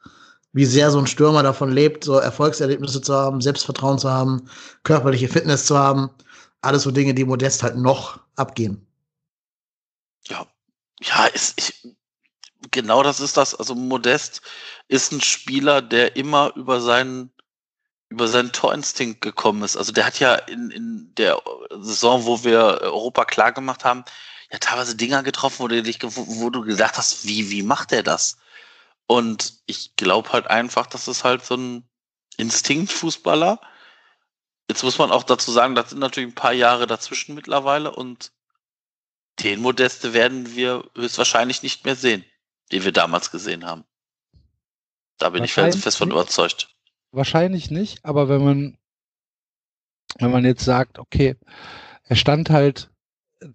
wie 0.53 0.65
sehr 0.65 0.91
so 0.91 0.99
ein 0.99 1.07
Stürmer 1.07 1.43
davon 1.43 1.71
lebt, 1.71 2.03
so 2.03 2.17
Erfolgserlebnisse 2.17 3.01
zu 3.01 3.13
haben, 3.13 3.41
Selbstvertrauen 3.41 3.99
zu 3.99 4.09
haben, 4.09 4.49
körperliche 4.83 5.29
Fitness 5.29 5.65
zu 5.65 5.77
haben. 5.77 6.09
Alles 6.61 6.83
so 6.83 6.91
Dinge, 6.91 7.13
die 7.13 7.25
Modest 7.25 7.63
halt 7.63 7.77
noch 7.77 8.19
abgehen. 8.35 8.85
Ja, 10.27 10.45
ja, 11.01 11.25
ist, 11.27 11.53
ich, 11.57 11.95
genau 12.69 13.01
das 13.01 13.19
ist 13.19 13.37
das. 13.37 13.55
Also 13.55 13.75
Modest 13.75 14.41
ist 14.87 15.11
ein 15.11 15.21
Spieler, 15.21 15.81
der 15.81 16.15
immer 16.15 16.53
über 16.55 16.81
seinen 16.81 17.31
über 18.11 18.27
seinen 18.27 18.51
Torinstinkt 18.51 19.21
gekommen 19.21 19.63
ist. 19.63 19.77
Also 19.77 19.93
der 19.93 20.05
hat 20.05 20.19
ja 20.19 20.35
in, 20.35 20.69
in 20.69 21.15
der 21.15 21.41
Saison, 21.79 22.25
wo 22.25 22.43
wir 22.43 22.59
Europa 22.81 23.23
klar 23.23 23.53
gemacht 23.53 23.85
haben, 23.85 24.03
ja 24.51 24.59
teilweise 24.59 24.97
Dinger 24.97 25.23
getroffen, 25.23 25.59
wo 25.59 25.69
du, 25.69 25.81
dich, 25.81 25.99
wo, 26.03 26.27
wo 26.27 26.49
du 26.49 26.61
gedacht 26.61 26.97
hast, 26.97 27.25
wie, 27.25 27.49
wie 27.51 27.63
macht 27.63 27.93
er 27.93 28.03
das? 28.03 28.37
Und 29.07 29.53
ich 29.65 29.95
glaube 29.95 30.33
halt 30.33 30.47
einfach, 30.47 30.87
das 30.87 31.07
ist 31.07 31.23
halt 31.23 31.45
so 31.45 31.55
ein 31.55 31.89
Instinktfußballer. 32.35 33.61
Jetzt 34.69 34.83
muss 34.83 34.97
man 34.97 35.09
auch 35.09 35.23
dazu 35.23 35.49
sagen, 35.49 35.75
das 35.75 35.91
sind 35.91 35.99
natürlich 35.99 36.31
ein 36.31 36.35
paar 36.35 36.53
Jahre 36.53 36.87
dazwischen 36.87 37.33
mittlerweile 37.33 37.95
und 37.95 38.33
den 39.39 39.61
Modeste 39.61 40.13
werden 40.13 40.53
wir 40.53 40.83
höchstwahrscheinlich 40.95 41.63
nicht 41.63 41.85
mehr 41.85 41.95
sehen, 41.95 42.25
den 42.73 42.83
wir 42.83 42.91
damals 42.91 43.31
gesehen 43.31 43.65
haben. 43.65 43.85
Da 45.17 45.29
bin 45.29 45.45
ich 45.45 45.53
fest 45.53 45.97
von 45.97 46.11
überzeugt. 46.11 46.67
Wahrscheinlich 47.11 47.71
nicht, 47.71 48.05
aber 48.05 48.29
wenn 48.29 48.43
man, 48.43 48.77
wenn 50.19 50.31
man 50.31 50.45
jetzt 50.45 50.63
sagt, 50.63 50.99
okay, 50.99 51.35
er 52.05 52.15
stand 52.15 52.49
halt 52.49 52.89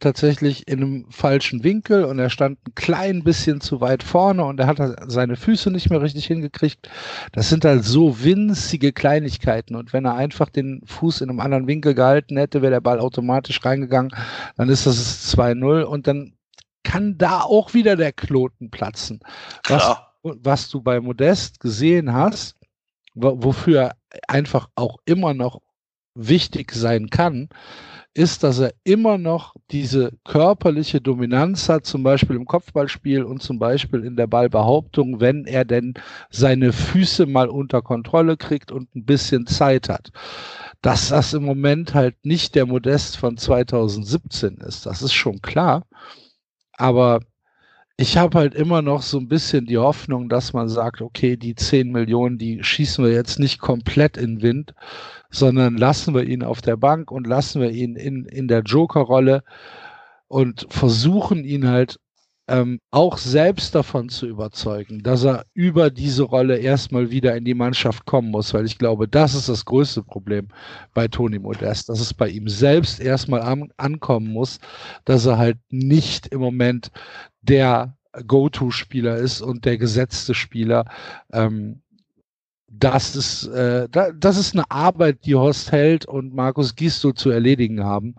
tatsächlich 0.00 0.66
in 0.68 0.82
einem 0.82 1.10
falschen 1.10 1.62
Winkel 1.62 2.04
und 2.04 2.18
er 2.18 2.30
stand 2.30 2.58
ein 2.66 2.74
klein 2.74 3.22
bisschen 3.22 3.60
zu 3.60 3.80
weit 3.80 4.02
vorne 4.02 4.44
und 4.44 4.58
er 4.58 4.66
hat 4.66 4.78
seine 5.10 5.36
Füße 5.36 5.70
nicht 5.70 5.90
mehr 5.90 6.02
richtig 6.02 6.26
hingekriegt. 6.26 6.90
Das 7.32 7.48
sind 7.48 7.64
halt 7.64 7.84
so 7.84 8.22
winzige 8.22 8.92
Kleinigkeiten 8.92 9.76
und 9.76 9.92
wenn 9.92 10.04
er 10.04 10.14
einfach 10.14 10.50
den 10.50 10.82
Fuß 10.86 11.20
in 11.20 11.30
einem 11.30 11.40
anderen 11.40 11.66
Winkel 11.66 11.94
gehalten 11.94 12.36
hätte, 12.36 12.62
wäre 12.62 12.72
der 12.72 12.80
Ball 12.80 12.98
automatisch 12.98 13.64
reingegangen. 13.64 14.12
Dann 14.56 14.68
ist 14.68 14.86
das 14.86 15.36
2-0 15.36 15.82
und 15.82 16.06
dann 16.06 16.34
kann 16.82 17.16
da 17.16 17.40
auch 17.40 17.74
wieder 17.74 17.96
der 17.96 18.12
Kloten 18.12 18.70
platzen. 18.70 19.20
Was, 19.68 19.96
was 20.22 20.68
du 20.68 20.80
bei 20.80 21.00
Modest 21.00 21.60
gesehen 21.60 22.12
hast, 22.12 22.55
wofür 23.16 23.92
einfach 24.28 24.68
auch 24.76 24.98
immer 25.06 25.34
noch 25.34 25.60
wichtig 26.14 26.72
sein 26.72 27.10
kann, 27.10 27.48
ist, 28.14 28.42
dass 28.42 28.58
er 28.58 28.72
immer 28.84 29.18
noch 29.18 29.54
diese 29.70 30.12
körperliche 30.24 31.02
Dominanz 31.02 31.68
hat, 31.68 31.84
zum 31.84 32.02
Beispiel 32.02 32.36
im 32.36 32.46
Kopfballspiel 32.46 33.22
und 33.22 33.42
zum 33.42 33.58
Beispiel 33.58 34.04
in 34.04 34.16
der 34.16 34.26
Ballbehauptung, 34.26 35.20
wenn 35.20 35.44
er 35.44 35.66
denn 35.66 35.94
seine 36.30 36.72
Füße 36.72 37.26
mal 37.26 37.48
unter 37.48 37.82
Kontrolle 37.82 38.38
kriegt 38.38 38.72
und 38.72 38.94
ein 38.94 39.04
bisschen 39.04 39.46
Zeit 39.46 39.90
hat. 39.90 40.12
Dass 40.80 41.10
das 41.10 41.34
im 41.34 41.44
Moment 41.44 41.94
halt 41.94 42.16
nicht 42.24 42.54
der 42.54 42.64
Modest 42.64 43.18
von 43.18 43.36
2017 43.36 44.56
ist, 44.58 44.86
das 44.86 45.02
ist 45.02 45.12
schon 45.12 45.42
klar. 45.42 45.86
Aber 46.72 47.20
ich 47.98 48.16
habe 48.18 48.38
halt 48.38 48.54
immer 48.54 48.82
noch 48.82 49.02
so 49.02 49.18
ein 49.18 49.28
bisschen 49.28 49.66
die 49.66 49.78
Hoffnung, 49.78 50.28
dass 50.28 50.52
man 50.52 50.68
sagt, 50.68 51.00
okay, 51.00 51.36
die 51.36 51.54
10 51.54 51.90
Millionen, 51.90 52.36
die 52.36 52.62
schießen 52.62 53.02
wir 53.04 53.12
jetzt 53.12 53.38
nicht 53.38 53.58
komplett 53.58 54.18
in 54.18 54.42
Wind, 54.42 54.74
sondern 55.30 55.76
lassen 55.78 56.14
wir 56.14 56.24
ihn 56.24 56.42
auf 56.42 56.60
der 56.60 56.76
Bank 56.76 57.10
und 57.10 57.26
lassen 57.26 57.62
wir 57.62 57.70
ihn 57.70 57.96
in, 57.96 58.26
in 58.26 58.48
der 58.48 58.62
Joker-Rolle 58.62 59.44
und 60.28 60.66
versuchen 60.68 61.44
ihn 61.44 61.68
halt 61.68 61.98
ähm, 62.48 62.80
auch 62.90 63.18
selbst 63.18 63.74
davon 63.74 64.08
zu 64.08 64.26
überzeugen, 64.26 65.02
dass 65.02 65.24
er 65.24 65.44
über 65.54 65.90
diese 65.90 66.22
Rolle 66.22 66.58
erstmal 66.58 67.10
wieder 67.10 67.36
in 67.36 67.44
die 67.44 67.54
Mannschaft 67.54 68.06
kommen 68.06 68.30
muss, 68.30 68.54
weil 68.54 68.66
ich 68.66 68.78
glaube, 68.78 69.08
das 69.08 69.34
ist 69.34 69.48
das 69.48 69.64
größte 69.64 70.02
Problem 70.02 70.48
bei 70.94 71.08
Toni 71.08 71.38
Modest, 71.38 71.88
dass 71.88 72.00
es 72.00 72.14
bei 72.14 72.28
ihm 72.28 72.48
selbst 72.48 73.00
erstmal 73.00 73.42
an, 73.42 73.72
ankommen 73.76 74.32
muss, 74.32 74.58
dass 75.04 75.26
er 75.26 75.38
halt 75.38 75.58
nicht 75.70 76.28
im 76.28 76.40
Moment 76.40 76.90
der 77.42 77.96
Go-To-Spieler 78.26 79.16
ist 79.16 79.42
und 79.42 79.64
der 79.64 79.76
gesetzte 79.76 80.34
Spieler, 80.34 80.84
ähm, 81.32 81.82
das 82.68 83.16
ist, 83.16 83.46
äh, 83.48 83.88
da, 83.90 84.12
das 84.12 84.36
ist 84.36 84.54
eine 84.54 84.70
Arbeit, 84.70 85.24
die 85.24 85.34
Horst 85.34 85.72
Held 85.72 86.06
und 86.06 86.34
Markus 86.34 86.74
Gisto 86.74 87.12
zu 87.12 87.30
erledigen 87.30 87.84
haben, 87.84 88.16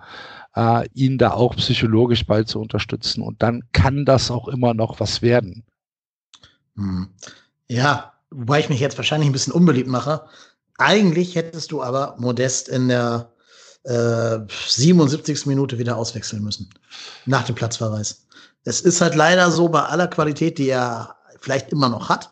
äh, 0.57 0.89
ihn 0.95 1.19
da 1.19 1.31
auch 1.31 1.55
psychologisch 1.55 2.25
bei 2.25 2.43
zu 2.43 2.59
unterstützen. 2.59 3.21
Und 3.21 3.43
dann 3.43 3.63
kann 3.73 4.05
das 4.05 4.31
auch 4.31 4.47
immer 4.47 4.73
noch 4.73 4.99
was 4.99 5.21
werden. 5.21 5.63
Hm. 6.75 7.09
Ja, 7.67 8.13
wobei 8.31 8.59
ich 8.59 8.69
mich 8.69 8.79
jetzt 8.79 8.97
wahrscheinlich 8.97 9.29
ein 9.29 9.33
bisschen 9.33 9.53
unbeliebt 9.53 9.87
mache. 9.87 10.25
Eigentlich 10.79 11.35
hättest 11.35 11.71
du 11.71 11.83
aber 11.83 12.15
Modest 12.17 12.69
in 12.69 12.87
der 12.87 13.31
äh, 13.83 14.39
77. 14.67 15.45
Minute 15.45 15.77
wieder 15.77 15.95
auswechseln 15.95 16.43
müssen. 16.43 16.69
Nach 17.25 17.43
dem 17.45 17.55
Platzverweis. 17.55 18.25
Es 18.63 18.81
ist 18.81 18.99
halt 18.99 19.15
leider 19.15 19.51
so, 19.51 19.69
bei 19.69 19.83
aller 19.83 20.07
Qualität, 20.07 20.57
die 20.57 20.69
er 20.69 21.15
vielleicht 21.39 21.71
immer 21.71 21.89
noch 21.89 22.09
hat, 22.09 22.31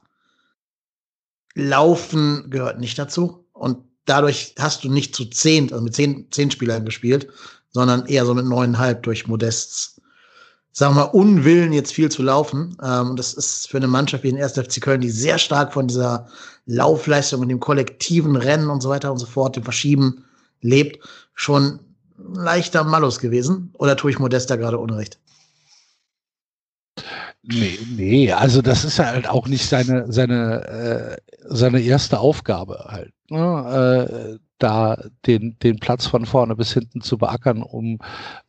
Laufen 1.53 2.49
gehört 2.49 2.79
nicht 2.79 2.99
dazu. 2.99 3.45
Und 3.53 3.77
dadurch 4.03 4.55
hast 4.59 4.83
du 4.83 4.91
nicht 4.91 5.15
zu 5.15 5.25
zehn, 5.25 5.71
also 5.71 5.83
mit 5.83 5.95
zehn, 5.95 6.27
zehn 6.31 6.51
Spielern 6.51 6.83
gespielt, 6.83 7.29
sondern 7.75 8.05
eher 8.05 8.25
so 8.25 8.33
mit 8.33 8.45
neuneinhalb 8.45 9.03
durch 9.03 9.27
Modests, 9.27 9.99
sagen 10.71 10.95
wir 10.95 11.01
mal, 11.01 11.09
Unwillen, 11.11 11.73
jetzt 11.73 11.91
viel 11.91 12.09
zu 12.09 12.23
laufen. 12.23 12.77
Ähm, 12.81 13.09
und 13.09 13.19
das 13.19 13.33
ist 13.33 13.67
für 13.67 13.75
eine 13.75 13.87
Mannschaft 13.87 14.23
wie 14.23 14.31
den 14.31 14.41
1. 14.41 14.53
FC 14.53 14.79
Köln, 14.79 15.01
die 15.01 15.09
sehr 15.09 15.37
stark 15.37 15.73
von 15.73 15.89
dieser 15.89 16.25
Laufleistung 16.67 17.41
und 17.41 17.49
dem 17.49 17.59
kollektiven 17.59 18.37
Rennen 18.37 18.69
und 18.69 18.79
so 18.79 18.87
weiter 18.87 19.11
und 19.11 19.17
so 19.17 19.25
fort, 19.25 19.57
dem 19.57 19.63
Verschieben 19.63 20.23
lebt, 20.61 21.05
schon 21.33 21.81
leichter 22.17 22.85
Malus 22.85 23.19
gewesen. 23.19 23.71
Oder 23.73 23.97
tue 23.97 24.11
ich 24.11 24.19
Modesta 24.19 24.55
gerade 24.55 24.77
Unrecht? 24.77 25.19
Nee, 27.43 27.77
nee, 27.89 28.31
also 28.31 28.61
das 28.61 28.85
ist 28.85 28.99
halt 28.99 29.27
auch 29.27 29.49
nicht 29.49 29.67
seine, 29.67 30.09
seine, 30.13 30.65
äh, 30.65 31.17
seine 31.43 31.81
erste 31.81 32.19
Aufgabe 32.19 32.85
halt. 32.87 33.11
Ne? 33.29 34.39
Da 34.57 34.97
den, 35.25 35.57
den 35.59 35.77
Platz 35.79 36.05
von 36.07 36.25
vorne 36.25 36.55
bis 36.55 36.73
hinten 36.73 37.01
zu 37.01 37.17
beackern, 37.17 37.61
um, 37.61 37.99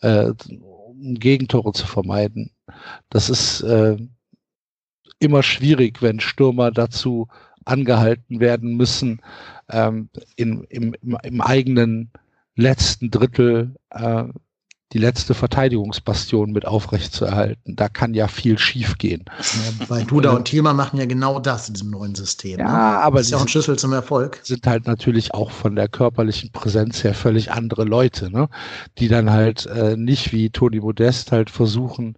äh, 0.01 0.33
um 0.49 1.15
Gegentore 1.15 1.73
zu 1.73 1.87
vermeiden. 1.87 2.51
Das 3.11 3.29
ist 3.29 3.63
äh, 3.63 3.97
immer 5.19 5.43
schwierig, 5.43 6.03
wenn 6.03 6.21
Stürmer 6.21 6.71
dazu 6.71 7.29
angehalten 7.65 8.41
werden 8.41 8.77
müssen, 8.77 9.21
ähm, 9.71 10.09
in, 10.37 10.65
im, 10.71 10.95
im, 11.03 11.19
im 11.23 11.41
eigenen 11.41 12.11
letzten 12.55 13.11
Drittel 13.11 13.75
äh, 13.91 14.25
die 14.93 14.99
letzte 14.99 15.35
Verteidigungsbastion 15.35 16.53
mit 16.53 16.65
aufrecht 16.65 17.13
zu 17.13 17.25
erhalten. 17.25 17.75
Da 17.75 17.89
kann 17.89 18.15
ja 18.15 18.29
viel 18.29 18.57
schiefgehen. 18.57 19.25
Ja, 19.27 19.89
weil 19.89 20.05
Duda 20.05 20.31
und 20.31 20.45
Thielmann 20.45 20.77
machen 20.77 20.99
ja 20.99 21.07
genau 21.07 21.41
das 21.41 21.67
in 21.67 21.75
diesem 21.75 21.91
neuen 21.91 22.15
System. 22.15 22.61
Ja, 22.61 22.67
ne? 22.67 23.01
aber 23.01 23.19
das 23.19 23.27
ist 23.27 23.33
ja 23.33 23.39
auch 23.39 23.43
ein 23.43 23.49
Schlüssel 23.49 23.77
zum 23.77 23.93
Erfolg. 23.93 24.41
Sind 24.45 24.67
halt 24.67 24.87
natürlich 24.87 25.35
auch 25.35 25.51
von 25.51 25.75
der 25.75 25.89
körperlichen 25.89 26.53
Präsenz 26.53 27.03
her 27.03 27.15
völlig 27.15 27.51
andere 27.51 27.85
Leute, 27.85 28.31
ne? 28.31 28.49
die 28.99 29.09
dann 29.09 29.31
halt 29.31 29.67
äh, 29.67 29.97
nicht 29.97 30.33
wie 30.33 30.51
Toni 30.51 30.79
Modest 30.79 31.33
halt 31.33 31.51
versuchen, 31.51 32.17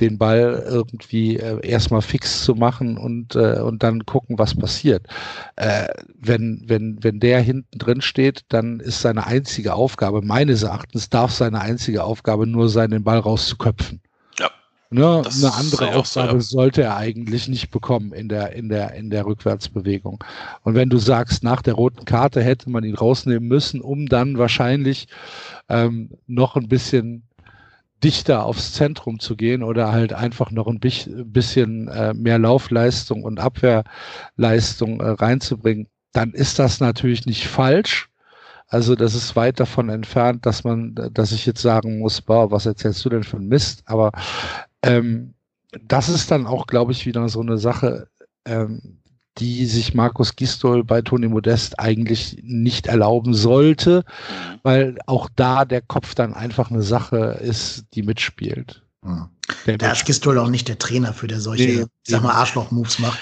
den 0.00 0.18
Ball 0.18 0.64
irgendwie 0.66 1.36
äh, 1.36 1.66
erstmal 1.66 2.02
fix 2.02 2.44
zu 2.44 2.54
machen 2.54 2.96
und, 2.96 3.36
äh, 3.36 3.60
und 3.60 3.82
dann 3.82 4.06
gucken, 4.06 4.38
was 4.38 4.54
passiert. 4.54 5.06
Äh, 5.56 5.88
wenn, 6.18 6.62
wenn, 6.66 7.02
wenn 7.02 7.20
der 7.20 7.40
hinten 7.40 7.78
drin 7.78 8.00
steht, 8.00 8.42
dann 8.48 8.80
ist 8.80 9.00
seine 9.02 9.26
einzige 9.26 9.74
Aufgabe, 9.74 10.22
meines 10.22 10.62
Erachtens 10.62 11.10
darf 11.10 11.32
seine 11.32 11.60
einzige 11.60 12.04
Aufgabe 12.04 12.46
nur 12.46 12.68
sein, 12.68 12.90
den 12.90 13.04
Ball 13.04 13.18
rauszuköpfen. 13.18 14.00
Ja. 14.38 14.50
Ne, 14.90 15.22
eine 15.24 15.54
andere 15.54 15.94
Aufgabe 15.94 16.40
so, 16.40 16.56
ja. 16.56 16.62
sollte 16.62 16.82
er 16.82 16.96
eigentlich 16.96 17.46
nicht 17.46 17.70
bekommen 17.70 18.12
in 18.12 18.28
der, 18.28 18.52
in 18.54 18.68
der, 18.68 18.94
in 18.94 19.10
der 19.10 19.26
Rückwärtsbewegung. 19.26 20.24
Und 20.64 20.74
wenn 20.74 20.90
du 20.90 20.98
sagst, 20.98 21.44
nach 21.44 21.62
der 21.62 21.74
roten 21.74 22.04
Karte 22.04 22.42
hätte 22.42 22.70
man 22.70 22.84
ihn 22.84 22.96
rausnehmen 22.96 23.46
müssen, 23.46 23.80
um 23.80 24.06
dann 24.06 24.38
wahrscheinlich 24.38 25.06
ähm, 25.68 26.10
noch 26.26 26.56
ein 26.56 26.68
bisschen 26.68 27.22
dichter 28.02 28.44
aufs 28.44 28.72
Zentrum 28.72 29.20
zu 29.20 29.36
gehen 29.36 29.62
oder 29.62 29.92
halt 29.92 30.12
einfach 30.12 30.50
noch 30.50 30.66
ein 30.66 30.80
bisschen 30.80 31.88
äh, 31.88 32.14
mehr 32.14 32.38
Laufleistung 32.38 33.24
und 33.24 33.40
Abwehrleistung 33.40 35.00
äh, 35.00 35.10
reinzubringen, 35.10 35.88
dann 36.12 36.32
ist 36.32 36.58
das 36.58 36.80
natürlich 36.80 37.26
nicht 37.26 37.46
falsch. 37.46 38.08
Also 38.68 38.94
das 38.94 39.14
ist 39.14 39.34
weit 39.36 39.58
davon 39.58 39.88
entfernt, 39.88 40.46
dass 40.46 40.64
man, 40.64 40.94
dass 41.12 41.32
ich 41.32 41.44
jetzt 41.44 41.60
sagen 41.60 41.98
muss, 41.98 42.20
boah, 42.20 42.50
was 42.50 42.66
erzählst 42.66 43.04
du 43.04 43.08
denn 43.08 43.24
für 43.24 43.36
ein 43.36 43.48
Mist? 43.48 43.82
Aber 43.86 44.12
ähm, 44.82 45.34
das 45.82 46.08
ist 46.08 46.30
dann 46.30 46.46
auch, 46.46 46.66
glaube 46.66 46.92
ich, 46.92 47.04
wieder 47.04 47.28
so 47.28 47.40
eine 47.40 47.58
Sache, 47.58 48.08
ähm, 48.44 48.99
die 49.38 49.66
sich 49.66 49.94
Markus 49.94 50.36
Gistol 50.36 50.84
bei 50.84 51.02
Toni 51.02 51.28
Modest 51.28 51.78
eigentlich 51.78 52.38
nicht 52.42 52.86
erlauben 52.86 53.34
sollte, 53.34 54.04
mhm. 54.04 54.58
weil 54.62 54.98
auch 55.06 55.28
da 55.36 55.64
der 55.64 55.82
Kopf 55.82 56.14
dann 56.14 56.34
einfach 56.34 56.70
eine 56.70 56.82
Sache 56.82 57.38
ist, 57.40 57.84
die 57.94 58.02
mitspielt. 58.02 58.82
Mhm. 59.02 59.28
Da 59.78 59.92
ist 59.92 60.04
Gistol 60.04 60.38
auch 60.38 60.48
nicht 60.48 60.68
der 60.68 60.78
Trainer 60.78 61.12
für 61.12 61.26
der 61.26 61.40
solche, 61.40 61.64
nee, 61.64 61.86
sag 62.02 62.22
mal, 62.22 62.32
Arschloch-Moves 62.32 62.98
macht. 62.98 63.18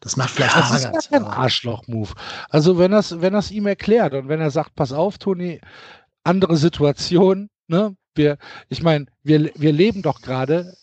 Das 0.00 0.16
macht 0.16 0.30
vielleicht 0.30 0.56
ja, 0.56 0.62
das 0.62 0.84
ist 0.84 1.10
kein 1.10 1.24
Arschloch-Move. 1.24 2.10
Also 2.48 2.78
wenn 2.78 2.90
das, 2.90 3.20
wenn 3.20 3.34
das 3.34 3.50
ihm 3.50 3.66
erklärt 3.66 4.14
und 4.14 4.28
wenn 4.28 4.40
er 4.40 4.50
sagt, 4.50 4.74
pass 4.74 4.92
auf, 4.92 5.18
Toni, 5.18 5.60
andere 6.24 6.56
Situation, 6.56 7.50
ne? 7.68 7.94
Wir, 8.14 8.38
ich 8.68 8.82
meine, 8.82 9.06
wir, 9.22 9.52
wir 9.54 9.72
leben 9.72 10.02
doch 10.02 10.20
gerade 10.20 10.74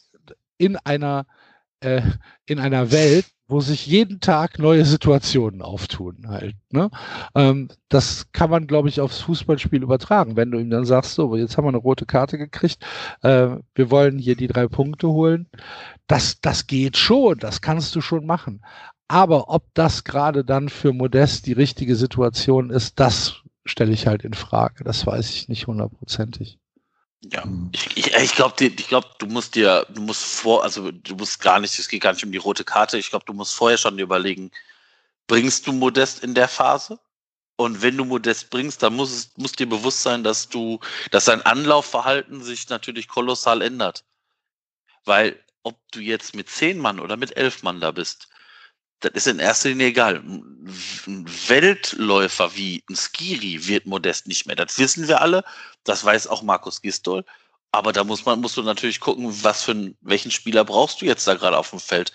in 0.58 0.78
einer 0.78 1.26
äh, 1.82 2.02
in 2.46 2.60
einer 2.60 2.92
Welt, 2.92 3.26
wo 3.48 3.62
sich 3.62 3.88
jeden 3.88 4.20
Tag 4.20 4.60
neue 4.60 4.84
Situationen 4.84 5.62
auftun 5.62 6.28
halt. 6.28 6.56
Ne? 6.70 6.90
Ähm, 7.34 7.70
das 7.88 8.32
kann 8.34 8.50
man, 8.50 8.68
glaube 8.68 8.90
ich, 8.90 9.00
aufs 9.00 9.22
Fußballspiel 9.22 9.84
übertragen. 9.84 10.36
Wenn 10.36 10.52
du 10.52 10.60
ihm 10.60 10.70
dann 10.70 10.86
sagst, 10.86 11.16
so, 11.16 11.36
jetzt 11.36 11.58
haben 11.58 11.66
wir 11.66 11.70
eine 11.70 11.78
rote 11.78 12.06
Karte 12.06 12.38
gekriegt, 12.38 12.86
äh, 13.22 13.58
wir 13.74 13.92
wollen 13.92 14.20
hier 14.20 14.36
die 14.36 14.48
drei 14.48 14.68
Punkte 14.68 15.08
holen. 15.08 15.48
Das, 16.08 16.42
das 16.42 16.68
geht 16.68 16.98
schon, 16.98 17.38
das 17.40 17.62
kannst 17.62 17.96
du 17.96 18.02
schon 18.02 18.26
machen. 18.26 18.62
Aber 19.08 19.50
ob 19.50 19.74
das 19.74 20.04
gerade 20.04 20.44
dann 20.44 20.68
für 20.68 20.92
Modest 20.92 21.46
die 21.46 21.54
richtige 21.54 21.96
Situation 21.96 22.70
ist, 22.70 23.00
das 23.00 23.44
stelle 23.66 23.94
ich 23.94 24.08
halt 24.08 24.24
in 24.24 24.34
Frage. 24.34 24.84
Das 24.84 25.06
weiß 25.06 25.30
ich 25.32 25.48
nicht 25.48 25.68
hundertprozentig. 25.68 26.60
Ja, 27.24 27.46
mhm. 27.46 27.70
ich, 27.74 27.98
ich, 27.98 28.14
ich 28.14 28.36
glaube, 28.36 28.64
ich 28.64 28.88
glaub, 28.88 29.18
du 29.20 29.26
musst 29.28 29.56
dir, 29.56 29.86
du 29.90 30.02
musst 30.02 30.24
vor, 30.24 30.64
also 30.64 30.92
du 30.92 31.16
musst 31.16 31.40
gar 31.40 31.60
nicht, 31.60 31.78
es 31.80 31.88
geht 31.88 32.02
gar 32.02 32.14
nicht 32.14 32.24
um 32.24 32.32
die 32.32 32.38
rote 32.38 32.64
Karte. 32.64 32.98
Ich 32.98 33.10
glaube, 33.10 33.26
du 33.26 33.34
musst 33.34 33.56
vorher 33.56 33.78
schon 33.78 34.00
überlegen, 34.00 34.52
bringst 35.28 35.68
du 35.68 35.74
Modest 35.74 36.24
in 36.24 36.34
der 36.36 36.48
Phase? 36.48 37.00
Und 37.58 37.82
wenn 37.82 37.98
du 37.98 38.06
Modest 38.06 38.52
bringst, 38.52 38.84
dann 38.84 38.96
muss 38.96 39.12
es, 39.12 39.32
muss 39.36 39.54
dir 39.54 39.68
bewusst 39.68 40.04
sein, 40.04 40.24
dass 40.24 40.48
du, 40.48 40.80
dass 41.10 41.26
dein 41.26 41.42
Anlaufverhalten 41.42 42.44
sich 42.44 42.70
natürlich 42.70 43.08
kolossal 43.08 43.64
ändert. 43.64 44.06
Weil, 45.06 45.44
ob 45.64 45.80
du 45.92 46.00
jetzt 46.00 46.36
mit 46.36 46.50
zehn 46.50 46.78
Mann 46.78 47.00
oder 47.00 47.18
mit 47.18 47.36
elf 47.36 47.64
Mann 47.64 47.82
da 47.82 47.92
bist, 47.92 48.30
das 49.00 49.12
ist 49.14 49.28
in 49.28 49.40
erster 49.40 49.70
Linie 49.70 49.88
egal. 49.88 50.16
Ein 50.16 51.26
Weltläufer 51.48 52.56
wie 52.56 52.84
ein 52.90 52.96
Skiri 52.96 53.68
wird 53.68 53.86
Modest 53.86 54.28
nicht 54.28 54.48
mehr. 54.48 54.56
Das 54.56 54.80
wissen 54.80 55.08
wir 55.08 55.22
alle. 55.22 55.44
Das 55.84 56.04
weiß 56.04 56.28
auch 56.28 56.42
Markus 56.42 56.82
Gistol. 56.82 57.24
Aber 57.72 57.92
da 57.94 58.04
muss 58.04 58.26
man, 58.26 58.42
musst 58.42 58.58
du 58.58 58.64
natürlich 58.64 59.00
gucken, 59.00 59.32
was 59.44 59.64
für 59.64 59.72
einen, 59.72 59.98
welchen 60.02 60.32
Spieler 60.32 60.64
brauchst 60.66 61.02
du 61.02 61.06
jetzt 61.06 61.28
da 61.28 61.36
gerade 61.36 61.58
auf 61.58 61.70
dem 61.70 61.80
Feld. 61.80 62.12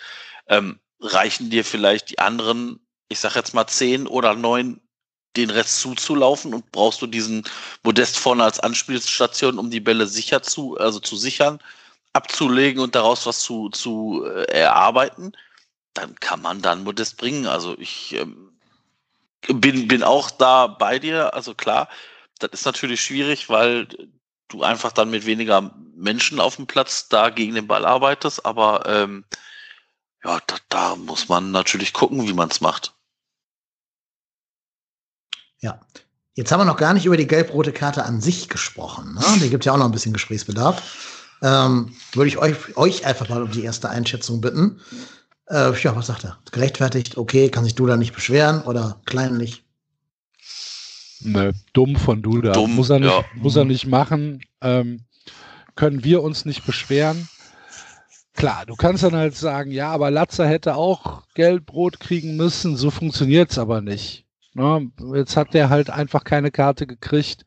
Ähm, 0.49 0.80
reichen 1.01 1.51
dir 1.51 1.64
vielleicht 1.64 2.11
die 2.11 2.18
anderen, 2.18 2.80
ich 3.09 3.20
sag 3.20 3.37
jetzt 3.37 3.55
mal 3.55 3.66
zehn 3.66 4.07
oder 4.07 4.35
neun 4.35 4.80
den 5.37 5.51
Rest 5.51 5.80
zuzulaufen 5.80 6.53
und 6.53 6.70
brauchst 6.72 7.01
du 7.01 7.07
diesen 7.07 7.45
Modest 7.83 8.18
vorne 8.18 8.45
als 8.45 8.61
Anspielstation, 8.61 9.59
um 9.59 9.70
die 9.70 9.80
Bälle 9.80 10.07
sicher 10.07 10.43
zu, 10.43 10.76
also 10.76 11.01
zu 11.01 11.16
sichern, 11.16 11.59
abzulegen 12.12 12.83
und 12.83 12.95
daraus 12.95 13.24
was 13.24 13.41
zu, 13.41 13.70
zu 13.70 14.24
äh, 14.26 14.45
erarbeiten, 14.53 15.33
dann 15.95 16.14
kann 16.16 16.43
man 16.43 16.62
dann 16.62 16.84
Modest 16.84 17.16
bringen. 17.18 17.47
Also 17.47 17.76
ich 17.78 18.14
ähm, 18.14 18.53
bin, 19.49 19.88
bin 19.88 20.03
auch 20.03 20.30
da 20.30 20.66
bei 20.66 20.99
dir. 20.99 21.34
Also 21.34 21.55
klar, 21.55 21.88
das 22.38 22.51
ist 22.53 22.64
natürlich 22.64 23.01
schwierig, 23.01 23.49
weil 23.49 23.88
du 24.49 24.62
einfach 24.62 24.93
dann 24.93 25.11
mit 25.11 25.26
weniger 25.26 25.74
Menschen 25.95 26.40
auf 26.40 26.57
dem 26.57 26.66
Platz 26.66 27.09
da 27.09 27.30
gegen 27.30 27.55
den 27.55 27.66
Ball 27.66 27.84
arbeitest, 27.84 28.45
aber 28.45 28.84
ähm, 28.86 29.24
ja, 30.24 30.40
da, 30.47 30.57
da 30.68 30.97
muss 30.97 31.28
man 31.28 31.51
natürlich 31.51 31.93
gucken, 31.93 32.26
wie 32.28 32.32
man 32.32 32.49
es 32.49 32.61
macht. 32.61 32.95
Ja. 35.61 35.80
Jetzt 36.34 36.51
haben 36.51 36.61
wir 36.61 36.64
noch 36.64 36.78
gar 36.78 36.95
nicht 36.95 37.05
über 37.05 37.16
die 37.16 37.26
gelb-rote 37.26 37.72
Karte 37.72 38.05
an 38.05 38.20
sich 38.20 38.49
gesprochen. 38.49 39.14
Ne? 39.14 39.24
Die 39.43 39.51
gibt 39.51 39.66
ja 39.66 39.72
auch 39.72 39.76
noch 39.76 39.84
ein 39.84 39.93
bisschen 39.93 40.14
Gesprächsbedarf. 40.14 41.38
Ähm, 41.43 41.95
würde 42.12 42.28
ich 42.28 42.38
euch, 42.38 42.76
euch 42.76 43.05
einfach 43.05 43.28
mal 43.28 43.43
um 43.43 43.51
die 43.51 43.64
erste 43.64 43.90
Einschätzung 43.90 44.40
bitten. 44.40 44.80
Äh, 45.49 45.72
ja, 45.80 45.97
was 45.97 46.07
sagt 46.07 46.24
er? 46.24 46.38
Gerechtfertigt, 46.51 47.16
okay, 47.16 47.49
kann 47.51 47.64
sich 47.64 47.74
Duda 47.74 47.97
nicht 47.97 48.14
beschweren 48.14 48.62
oder 48.62 49.01
kleinlich? 49.05 49.64
Ne, 51.20 51.53
dumm 51.72 51.97
von 51.97 52.22
Duda. 52.22 52.53
Dumm, 52.53 52.74
muss, 52.74 52.90
er 52.90 52.99
nicht, 52.99 53.11
ja. 53.11 53.24
muss 53.34 53.57
er 53.57 53.64
nicht 53.64 53.86
machen. 53.86 54.43
Ähm, 54.61 55.05
können 55.76 56.05
wir 56.05 56.22
uns 56.22 56.45
nicht 56.45 56.66
beschweren. 56.66 57.28
Klar, 58.34 58.64
du 58.66 58.74
kannst 58.76 59.03
dann 59.03 59.14
halt 59.14 59.36
sagen, 59.36 59.70
ja, 59.70 59.90
aber 59.90 60.11
Latzer 60.11 60.49
hätte 60.49 60.74
auch 60.74 61.22
Gelb-Rot 61.34 62.01
kriegen 62.01 62.36
müssen, 62.36 62.76
so 62.76 62.90
funktioniert 62.90 63.51
es 63.51 63.59
aber 63.59 63.80
nicht. 63.82 64.26
Ne? 64.55 64.90
Jetzt 65.14 65.36
hat 65.36 65.55
der 65.55 65.70
halt 65.70 65.90
einfach 65.90 66.24
keine 66.24 66.51
Karte 66.51 66.86
gekriegt. 66.86 67.45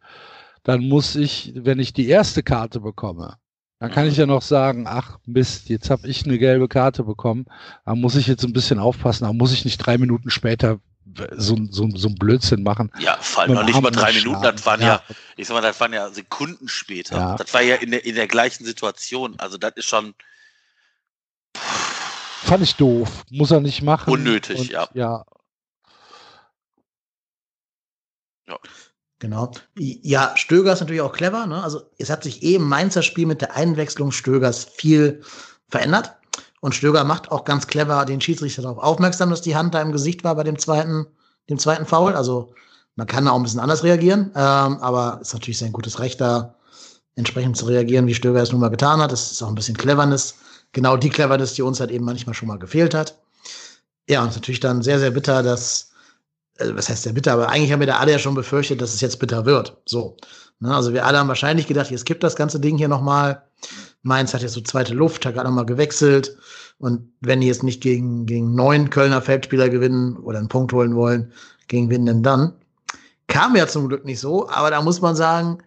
Dann 0.63 0.87
muss 0.87 1.15
ich, 1.15 1.53
wenn 1.55 1.79
ich 1.79 1.93
die 1.93 2.07
erste 2.07 2.43
Karte 2.43 2.79
bekomme, 2.79 3.37
dann 3.79 3.91
kann 3.91 4.07
ich 4.07 4.17
ja 4.17 4.25
noch 4.25 4.41
sagen, 4.41 4.85
ach 4.87 5.19
Mist, 5.25 5.69
jetzt 5.69 5.89
habe 5.89 6.07
ich 6.07 6.25
eine 6.25 6.37
gelbe 6.37 6.67
Karte 6.67 7.03
bekommen. 7.03 7.45
Da 7.85 7.95
muss 7.95 8.15
ich 8.15 8.27
jetzt 8.27 8.43
ein 8.43 8.53
bisschen 8.53 8.79
aufpassen. 8.79 9.25
Da 9.25 9.33
muss 9.33 9.51
ich 9.51 9.65
nicht 9.65 9.77
drei 9.77 9.97
Minuten 9.97 10.29
später 10.29 10.79
so, 11.31 11.57
so, 11.69 11.89
so 11.93 12.07
ein 12.07 12.15
Blödsinn 12.15 12.63
machen. 12.63 12.91
Ja, 12.99 13.17
vor 13.19 13.43
allem 13.43 13.53
noch 13.53 13.65
nicht 13.65 13.81
mal 13.81 13.91
drei 13.91 14.11
Minuten, 14.13 14.41
das 14.41 14.65
waren 14.65 14.81
ja. 14.81 14.87
ja, 14.87 15.15
ich 15.37 15.47
sag 15.47 15.53
mal, 15.53 15.61
das 15.61 15.79
waren 15.79 15.93
ja 15.93 16.09
Sekunden 16.09 16.67
später. 16.67 17.17
Ja. 17.17 17.35
Das 17.35 17.53
war 17.53 17.61
ja 17.61 17.75
in 17.75 17.91
der, 17.91 18.05
in 18.05 18.15
der 18.15 18.27
gleichen 18.27 18.65
Situation. 18.65 19.35
Also 19.39 19.57
das 19.57 19.73
ist 19.75 19.85
schon. 19.85 20.15
Fand 21.53 22.63
ich 22.63 22.75
doof. 22.75 23.23
Muss 23.29 23.51
er 23.51 23.59
nicht 23.59 23.81
machen. 23.81 24.11
Unnötig, 24.11 24.59
Und, 24.59 24.69
ja. 24.69 24.87
Ja, 24.93 25.25
ja. 28.47 28.59
Genau. 29.19 29.51
Ja, 29.77 30.33
Stöger 30.35 30.73
ist 30.73 30.81
natürlich 30.81 31.01
auch 31.01 31.13
clever. 31.13 31.45
Ne? 31.45 31.63
Also 31.63 31.81
es 31.97 32.09
hat 32.09 32.23
sich 32.23 32.43
eben 32.43 32.65
eh 32.65 32.67
Mainzer 32.67 33.01
Spiel 33.01 33.25
mit 33.25 33.41
der 33.41 33.55
Einwechslung 33.55 34.11
Stögers 34.11 34.65
viel 34.65 35.21
verändert. 35.69 36.15
Und 36.59 36.75
Stöger 36.75 37.03
macht 37.03 37.31
auch 37.31 37.45
ganz 37.45 37.67
clever 37.67 38.05
den 38.05 38.19
Schiedsrichter 38.19 38.63
darauf 38.63 38.79
aufmerksam, 38.79 39.29
dass 39.29 39.41
die 39.41 39.55
Hand 39.55 39.73
da 39.73 39.81
im 39.81 39.91
Gesicht 39.91 40.23
war 40.23 40.35
bei 40.35 40.43
dem 40.43 40.57
zweiten, 40.57 41.05
dem 41.49 41.59
zweiten 41.59 41.85
Foul. 41.85 42.15
Also 42.15 42.53
man 42.95 43.07
kann 43.07 43.25
da 43.25 43.31
auch 43.31 43.35
ein 43.35 43.43
bisschen 43.43 43.59
anders 43.59 43.83
reagieren, 43.83 44.31
ähm, 44.35 44.77
aber 44.79 45.19
ist 45.21 45.33
natürlich 45.33 45.59
sein 45.59 45.73
gutes 45.73 45.99
Recht, 45.99 46.19
da 46.19 46.55
entsprechend 47.15 47.57
zu 47.57 47.65
reagieren, 47.65 48.07
wie 48.07 48.15
Stöger 48.15 48.41
es 48.41 48.51
nun 48.51 48.61
mal 48.61 48.69
getan 48.69 48.99
hat. 48.99 49.11
Das 49.11 49.31
ist 49.31 49.41
auch 49.41 49.47
ein 49.47 49.55
bisschen 49.55 49.77
Cleverness. 49.77 50.35
Genau 50.71 50.97
die 50.97 51.09
Cleverness, 51.09 51.53
die 51.53 51.61
uns 51.61 51.79
halt 51.79 51.91
eben 51.91 52.03
manchmal 52.03 52.33
schon 52.33 52.47
mal 52.47 52.59
gefehlt 52.59 52.93
hat. 52.93 53.17
Ja, 54.09 54.23
und 54.23 54.35
natürlich 54.35 54.59
dann 54.59 54.81
sehr, 54.81 54.99
sehr 54.99 55.11
bitter, 55.11 55.41
dass 55.41 55.91
also 56.59 56.75
was 56.75 56.89
heißt 56.89 57.05
der 57.05 57.13
bitter, 57.13 57.33
aber 57.33 57.49
eigentlich 57.49 57.71
haben 57.71 57.79
wir 57.79 57.87
da 57.87 57.97
alle 57.97 58.11
ja 58.11 58.19
schon 58.19 58.35
befürchtet, 58.35 58.81
dass 58.81 58.93
es 58.93 59.01
jetzt 59.01 59.19
bitter 59.19 59.45
wird. 59.45 59.77
So. 59.85 60.17
Ne, 60.59 60.73
also 60.73 60.93
wir 60.93 61.05
alle 61.05 61.19
haben 61.19 61.27
wahrscheinlich 61.27 61.67
gedacht, 61.67 61.91
jetzt 61.91 62.05
gibt 62.05 62.23
das 62.23 62.35
ganze 62.35 62.59
Ding 62.59 62.77
hier 62.77 62.87
nochmal. 62.87 63.43
Mainz 64.03 64.33
hat 64.33 64.41
jetzt 64.41 64.53
so 64.53 64.61
zweite 64.61 64.93
Luft, 64.93 65.25
hat 65.25 65.33
gerade 65.33 65.49
nochmal 65.49 65.65
gewechselt. 65.65 66.37
Und 66.77 67.11
wenn 67.21 67.41
die 67.41 67.47
jetzt 67.47 67.63
nicht 67.63 67.81
gegen, 67.81 68.25
gegen 68.25 68.53
neun 68.53 68.89
Kölner 68.89 69.21
Feldspieler 69.21 69.69
gewinnen 69.69 70.17
oder 70.17 70.39
einen 70.39 70.49
Punkt 70.49 70.71
holen 70.73 70.95
wollen, 70.95 71.31
gegen 71.67 71.89
wen 71.89 72.05
denn 72.05 72.23
dann? 72.23 72.53
Kam 73.27 73.55
ja 73.55 73.67
zum 73.67 73.87
Glück 73.87 74.05
nicht 74.05 74.19
so, 74.19 74.47
aber 74.49 74.69
da 74.69 74.81
muss 74.81 75.01
man 75.01 75.15
sagen, 75.15 75.57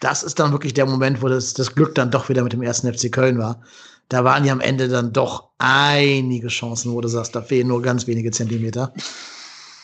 das 0.00 0.22
ist 0.22 0.38
dann 0.38 0.52
wirklich 0.52 0.74
der 0.74 0.86
Moment, 0.86 1.22
wo 1.22 1.28
das, 1.28 1.54
das 1.54 1.74
Glück 1.74 1.94
dann 1.94 2.10
doch 2.10 2.28
wieder 2.28 2.42
mit 2.42 2.52
dem 2.52 2.62
ersten 2.62 2.92
FC 2.92 3.10
Köln 3.10 3.38
war. 3.38 3.60
Da 4.08 4.22
waren 4.22 4.44
ja 4.44 4.52
am 4.52 4.60
Ende 4.60 4.88
dann 4.88 5.12
doch 5.12 5.48
einige 5.58 6.48
Chancen, 6.48 6.92
wo 6.92 7.00
du 7.00 7.08
sagst, 7.08 7.34
da 7.34 7.40
fehlen 7.40 7.68
nur 7.68 7.82
ganz 7.82 8.06
wenige 8.06 8.30
Zentimeter. 8.30 8.92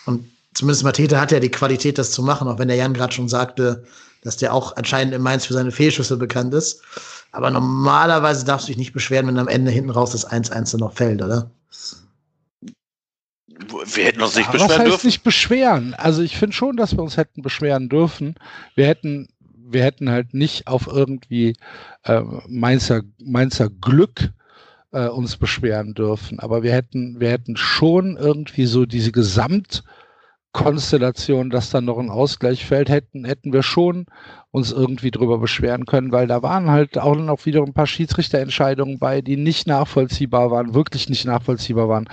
Und 0.06 0.24
zumindest 0.54 0.84
Matete 0.84 1.20
hat 1.20 1.32
ja 1.32 1.40
die 1.40 1.50
Qualität, 1.50 1.98
das 1.98 2.12
zu 2.12 2.22
machen, 2.22 2.48
auch 2.48 2.58
wenn 2.58 2.68
der 2.68 2.76
Jan 2.76 2.94
gerade 2.94 3.12
schon 3.12 3.28
sagte, 3.28 3.84
dass 4.22 4.36
der 4.36 4.52
auch 4.52 4.76
anscheinend 4.76 5.14
in 5.14 5.22
Mainz 5.22 5.46
für 5.46 5.54
seine 5.54 5.72
Fehlschüsse 5.72 6.16
bekannt 6.16 6.54
ist. 6.54 6.82
Aber 7.32 7.50
normalerweise 7.50 8.44
darfst 8.44 8.66
du 8.66 8.70
dich 8.72 8.78
nicht 8.78 8.92
beschweren, 8.92 9.26
wenn 9.28 9.38
am 9.38 9.48
Ende 9.48 9.70
hinten 9.70 9.90
raus 9.90 10.12
das 10.12 10.28
1-1 10.28 10.76
noch 10.78 10.92
fällt, 10.94 11.22
oder? 11.22 11.50
Wir 13.46 14.04
hätten 14.04 14.22
uns 14.22 14.36
nicht 14.36 14.46
ja, 14.46 14.52
beschweren 14.52 14.70
was 14.70 14.78
heißt 14.78 14.90
dürfen. 14.90 15.06
nicht 15.06 15.22
beschweren? 15.22 15.94
Also 15.94 16.22
ich 16.22 16.36
finde 16.36 16.56
schon, 16.56 16.76
dass 16.76 16.92
wir 16.92 17.02
uns 17.02 17.16
hätten 17.16 17.42
beschweren 17.42 17.88
dürfen. 17.88 18.34
Wir 18.74 18.86
hätten, 18.86 19.28
wir 19.54 19.84
hätten 19.84 20.10
halt 20.10 20.34
nicht 20.34 20.66
auf 20.66 20.86
irgendwie 20.86 21.56
äh, 22.04 22.22
Mainzer, 22.48 23.02
Mainzer 23.22 23.68
Glück 23.68 24.32
äh, 24.92 25.08
uns 25.08 25.36
beschweren 25.36 25.94
dürfen. 25.94 26.38
Aber 26.40 26.62
wir 26.62 26.72
hätten, 26.72 27.20
wir 27.20 27.30
hätten 27.30 27.56
schon 27.56 28.16
irgendwie 28.16 28.66
so 28.66 28.86
diese 28.86 29.12
Gesamtkonstellation, 29.12 31.50
dass 31.50 31.70
dann 31.70 31.84
noch 31.84 31.98
ein 31.98 32.10
Ausgleich 32.10 32.66
fällt, 32.66 32.88
hätten, 32.88 33.24
hätten 33.24 33.52
wir 33.52 33.62
schon 33.62 34.06
uns 34.52 34.72
irgendwie 34.72 35.12
drüber 35.12 35.38
beschweren 35.38 35.86
können, 35.86 36.10
weil 36.10 36.26
da 36.26 36.42
waren 36.42 36.70
halt 36.70 36.98
auch 36.98 37.14
noch 37.14 37.46
wieder 37.46 37.62
ein 37.62 37.72
paar 37.72 37.86
Schiedsrichterentscheidungen 37.86 38.98
bei, 38.98 39.20
die 39.20 39.36
nicht 39.36 39.68
nachvollziehbar 39.68 40.50
waren, 40.50 40.74
wirklich 40.74 41.08
nicht 41.08 41.24
nachvollziehbar 41.24 41.88
waren. 41.88 42.08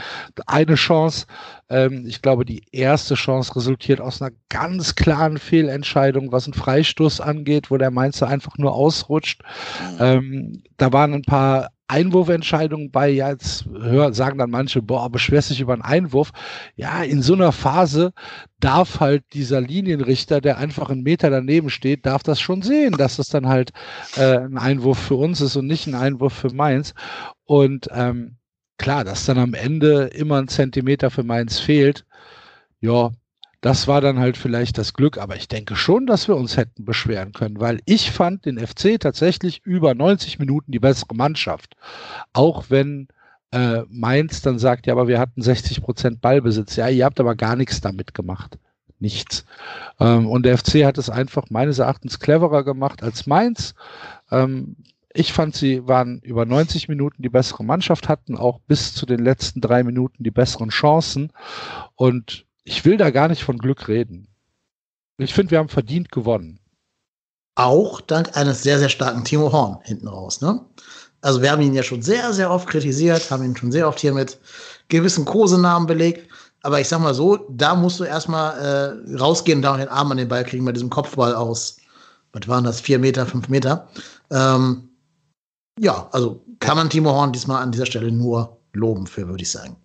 Eine 0.45 0.75
Chance, 0.75 1.25
ähm, 1.69 2.05
ich 2.05 2.21
glaube, 2.21 2.45
die 2.45 2.61
erste 2.71 3.15
Chance 3.15 3.55
resultiert 3.55 3.99
aus 3.99 4.21
einer 4.21 4.29
ganz 4.49 4.93
klaren 4.93 5.39
Fehlentscheidung, 5.39 6.31
was 6.31 6.45
einen 6.45 6.53
Freistoß 6.53 7.21
angeht, 7.21 7.71
wo 7.71 7.77
der 7.77 7.89
Mainzer 7.89 8.27
einfach 8.27 8.59
nur 8.59 8.73
ausrutscht. 8.73 9.41
Ähm, 9.99 10.61
da 10.77 10.93
waren 10.93 11.15
ein 11.15 11.23
paar 11.23 11.69
Einwurfentscheidungen 11.87 12.91
bei, 12.91 13.09
ja, 13.09 13.29
jetzt 13.29 13.65
hör, 13.65 14.13
sagen 14.13 14.37
dann 14.37 14.49
manche, 14.49 14.81
boah, 14.81 15.09
beschwerst 15.09 15.49
dich 15.49 15.61
über 15.61 15.73
einen 15.73 15.81
Einwurf. 15.81 16.31
Ja, 16.75 17.01
in 17.03 17.21
so 17.21 17.33
einer 17.33 17.53
Phase 17.53 18.11
darf 18.59 18.99
halt 18.99 19.23
dieser 19.33 19.61
Linienrichter, 19.61 20.41
der 20.41 20.57
einfach 20.57 20.89
einen 20.89 21.03
Meter 21.03 21.29
daneben 21.29 21.69
steht, 21.69 22.05
darf 22.05 22.23
das 22.23 22.41
schon 22.41 22.61
sehen, 22.61 22.93
dass 22.97 23.17
das 23.17 23.29
dann 23.29 23.47
halt 23.47 23.71
äh, 24.17 24.37
ein 24.39 24.57
Einwurf 24.57 24.99
für 24.99 25.15
uns 25.15 25.39
ist 25.39 25.55
und 25.55 25.67
nicht 25.67 25.87
ein 25.87 25.95
Einwurf 25.95 26.33
für 26.33 26.53
Mainz. 26.53 26.93
Und 27.45 27.87
ähm, 27.93 28.37
klar, 28.77 29.05
dass 29.05 29.25
dann 29.25 29.37
am 29.37 29.53
Ende 29.53 30.07
immer 30.07 30.39
ein 30.41 30.49
Zentimeter 30.49 31.09
für 31.09 31.23
Mainz 31.23 31.59
fehlt, 31.59 32.05
ja, 32.81 33.11
das 33.67 33.85
war 33.85 33.99
dann 33.99 34.17
halt 34.17 34.37
vielleicht 34.37 34.77
das 34.77 34.93
Glück, 34.93 35.17
aber 35.17 35.35
ich 35.35 35.49
denke 35.49 35.75
schon, 35.75 36.07
dass 36.07 36.29
wir 36.29 36.37
uns 36.37 36.55
hätten 36.55 36.85
beschweren 36.85 37.33
können, 37.33 37.59
weil 37.59 37.81
ich 37.83 38.11
fand 38.11 38.45
den 38.45 38.65
FC 38.65 38.97
tatsächlich 38.97 39.59
über 39.65 39.93
90 39.93 40.39
Minuten 40.39 40.71
die 40.71 40.79
bessere 40.79 41.13
Mannschaft. 41.13 41.75
Auch 42.31 42.67
wenn 42.69 43.09
äh, 43.51 43.81
Mainz 43.89 44.41
dann 44.41 44.57
sagt, 44.57 44.87
ja, 44.87 44.93
aber 44.93 45.09
wir 45.09 45.19
hatten 45.19 45.41
60 45.41 45.81
Prozent 45.81 46.21
Ballbesitz. 46.21 46.77
Ja, 46.77 46.87
ihr 46.87 47.03
habt 47.03 47.19
aber 47.19 47.35
gar 47.35 47.57
nichts 47.57 47.81
damit 47.81 48.13
gemacht. 48.13 48.57
Nichts. 48.99 49.43
Ähm, 49.99 50.27
und 50.27 50.45
der 50.45 50.57
FC 50.57 50.85
hat 50.85 50.97
es 50.97 51.09
einfach 51.09 51.49
meines 51.49 51.79
Erachtens 51.79 52.21
cleverer 52.21 52.63
gemacht 52.63 53.03
als 53.03 53.27
Mainz. 53.27 53.75
Ähm, 54.31 54.77
ich 55.13 55.33
fand, 55.33 55.57
sie 55.57 55.85
waren 55.85 56.19
über 56.19 56.45
90 56.45 56.87
Minuten 56.87 57.21
die 57.21 57.27
bessere 57.27 57.65
Mannschaft, 57.65 58.07
hatten 58.07 58.37
auch 58.37 58.59
bis 58.61 58.93
zu 58.93 59.05
den 59.05 59.19
letzten 59.19 59.59
drei 59.59 59.83
Minuten 59.83 60.23
die 60.23 60.31
besseren 60.31 60.69
Chancen. 60.69 61.33
Und 61.95 62.46
ich 62.67 62.83
will 62.83 62.97
da 62.97 63.11
gar 63.11 63.29
nicht 63.29 63.43
von 63.43 63.57
Glück 63.57 63.87
reden. 63.87 64.27
Ich 65.17 65.33
finde, 65.33 65.51
wir 65.51 65.59
haben 65.59 65.69
verdient 65.69 66.11
gewonnen. 66.11 66.59
Auch 67.55 68.01
dank 68.01 68.35
eines 68.35 68.61
sehr, 68.61 68.77
sehr 68.77 68.89
starken 68.89 69.23
Timo 69.23 69.51
Horn 69.51 69.79
hinten 69.83 70.07
raus. 70.07 70.41
Ne? 70.41 70.59
Also 71.21 71.41
wir 71.41 71.49
haben 71.49 71.61
ihn 71.61 71.73
ja 71.73 71.81
schon 71.81 72.01
sehr, 72.01 72.33
sehr 72.33 72.51
oft 72.51 72.67
kritisiert, 72.67 73.31
haben 73.31 73.43
ihn 73.43 73.55
schon 73.55 73.71
sehr 73.71 73.87
oft 73.87 73.99
hier 73.99 74.13
mit 74.13 74.37
gewissen 74.89 75.23
Kosenamen 75.23 75.87
belegt. 75.87 76.29
Aber 76.61 76.81
ich 76.81 76.89
sag 76.89 76.99
mal 76.99 77.13
so, 77.13 77.37
da 77.49 77.73
musst 77.73 78.01
du 78.01 78.03
erstmal 78.03 78.59
äh, 78.59 79.15
rausgehen 79.15 79.59
und 79.59 79.63
da 79.63 79.77
den 79.77 79.87
Arm 79.87 80.11
an 80.11 80.17
den 80.17 80.27
Ball 80.27 80.43
kriegen 80.43 80.65
bei 80.65 80.73
diesem 80.73 80.89
Kopfball 80.89 81.33
aus, 81.33 81.77
was 82.33 82.47
waren 82.49 82.65
das, 82.65 82.81
vier 82.81 82.99
Meter, 82.99 83.25
fünf 83.25 83.47
Meter. 83.47 83.87
Ähm, 84.29 84.89
ja, 85.79 86.09
also 86.11 86.43
kann 86.59 86.75
man 86.75 86.89
Timo 86.89 87.11
Horn 87.11 87.31
diesmal 87.31 87.63
an 87.63 87.71
dieser 87.71 87.85
Stelle 87.85 88.11
nur 88.11 88.59
loben 88.73 89.07
für, 89.07 89.25
würde 89.29 89.43
ich 89.43 89.51
sagen. 89.51 89.77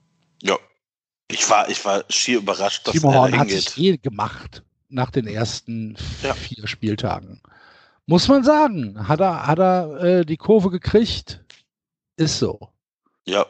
Ich 1.33 1.49
war, 1.49 1.69
ich 1.69 1.85
war 1.85 2.05
schier 2.09 2.39
überrascht, 2.39 2.87
dass 2.87 2.93
Timo 2.93 3.13
er 3.13 3.21
Horn 3.21 3.39
hat 3.39 3.49
sich 3.49 3.77
eh 3.79 3.97
gemacht 3.97 4.63
nach 4.89 5.11
den 5.11 5.27
ersten 5.27 5.97
ja. 6.23 6.35
vier 6.35 6.67
Spieltagen. 6.67 7.41
Muss 8.07 8.29
man 8.29 8.45
sagen. 8.45 9.09
Hat 9.09 9.21
er, 9.21 9.47
hat 9.47 9.59
er 9.59 10.03
äh, 10.03 10.25
die 10.25 10.37
Kurve 10.37 10.71
gekriegt? 10.71 11.41
Ist 12.17 12.39
so. 12.39 12.69
Ja. 13.25 13.47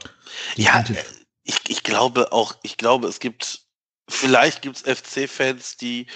Ja, 0.56 0.80
äh, 0.80 0.94
ich, 1.42 1.56
ich 1.68 1.82
glaube 1.82 2.32
auch, 2.32 2.54
ich 2.62 2.76
glaube, 2.76 3.08
es 3.08 3.18
gibt, 3.18 3.62
vielleicht 4.08 4.62
gibt 4.62 4.76
es 4.76 5.00
FC-Fans, 5.00 5.76
die 5.76 6.06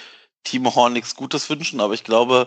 Timo 0.44 0.74
Horn 0.74 0.92
nichts 0.92 1.16
Gutes 1.16 1.50
wünschen, 1.50 1.80
aber 1.80 1.94
ich 1.94 2.04
glaube, 2.04 2.46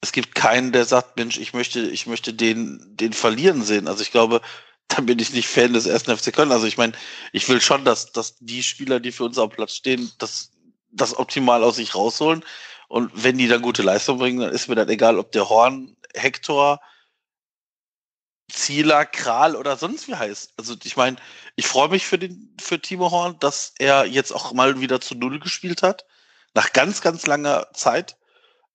es 0.00 0.12
gibt 0.12 0.34
keinen, 0.34 0.72
der 0.72 0.84
sagt, 0.84 1.16
Mensch, 1.16 1.38
ich 1.38 1.52
möchte, 1.52 1.80
ich 1.80 2.06
möchte 2.06 2.32
den, 2.32 2.96
den 2.96 3.12
verlieren 3.12 3.62
sehen. 3.62 3.88
Also 3.88 4.02
ich 4.02 4.12
glaube, 4.12 4.40
dann 4.96 5.06
bin 5.06 5.18
ich 5.18 5.32
nicht 5.32 5.48
Fan 5.48 5.72
des 5.72 5.86
ersten 5.86 6.16
FC 6.16 6.32
Köln. 6.32 6.52
Also 6.52 6.66
ich 6.66 6.76
meine, 6.76 6.92
ich 7.32 7.48
will 7.48 7.60
schon, 7.60 7.84
dass, 7.84 8.12
dass 8.12 8.36
die 8.38 8.62
Spieler, 8.62 9.00
die 9.00 9.12
für 9.12 9.24
uns 9.24 9.38
am 9.38 9.50
Platz 9.50 9.74
stehen, 9.74 10.10
das, 10.18 10.52
das 10.90 11.16
optimal 11.16 11.64
aus 11.64 11.76
sich 11.76 11.94
rausholen. 11.94 12.44
Und 12.88 13.10
wenn 13.14 13.38
die 13.38 13.48
dann 13.48 13.62
gute 13.62 13.82
Leistung 13.82 14.18
bringen, 14.18 14.40
dann 14.40 14.52
ist 14.52 14.68
mir 14.68 14.76
dann 14.76 14.88
egal, 14.88 15.18
ob 15.18 15.32
der 15.32 15.48
Horn, 15.48 15.96
Hector, 16.14 16.80
Zieler, 18.48 19.04
Kral 19.06 19.56
oder 19.56 19.76
sonst 19.76 20.06
wie 20.06 20.14
heißt. 20.14 20.54
Also 20.56 20.76
ich 20.84 20.96
meine, 20.96 21.16
ich 21.56 21.66
freue 21.66 21.88
mich 21.88 22.06
für 22.06 22.18
den 22.18 22.54
für 22.60 22.80
Timo 22.80 23.10
Horn, 23.10 23.36
dass 23.40 23.74
er 23.78 24.06
jetzt 24.06 24.32
auch 24.32 24.52
mal 24.52 24.80
wieder 24.80 25.00
zu 25.00 25.16
Null 25.16 25.40
gespielt 25.40 25.82
hat. 25.82 26.04
Nach 26.54 26.72
ganz, 26.72 27.00
ganz 27.00 27.26
langer 27.26 27.68
Zeit. 27.74 28.16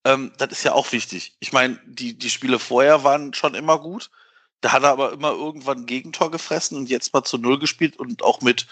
Ähm, 0.04 0.34
das 0.38 0.52
ist 0.52 0.64
ja 0.64 0.74
auch 0.74 0.92
wichtig. 0.92 1.38
Ich 1.40 1.54
meine, 1.54 1.80
die, 1.86 2.18
die 2.18 2.30
Spiele 2.30 2.60
vorher 2.60 3.04
waren 3.04 3.34
schon 3.34 3.56
immer 3.56 3.80
gut. 3.80 4.12
Da 4.62 4.72
hat 4.72 4.84
er 4.84 4.90
aber 4.90 5.12
immer 5.12 5.32
irgendwann 5.32 5.80
ein 5.80 5.86
Gegentor 5.88 6.32
gefressen 6.32 6.78
und 6.78 6.90
jetzt 6.90 7.14
mal 7.14 7.24
zu 7.24 7.38
Null 7.38 7.60
gespielt 7.60 7.98
und 7.98 8.24
auch 8.24 8.42
mit, 8.42 8.68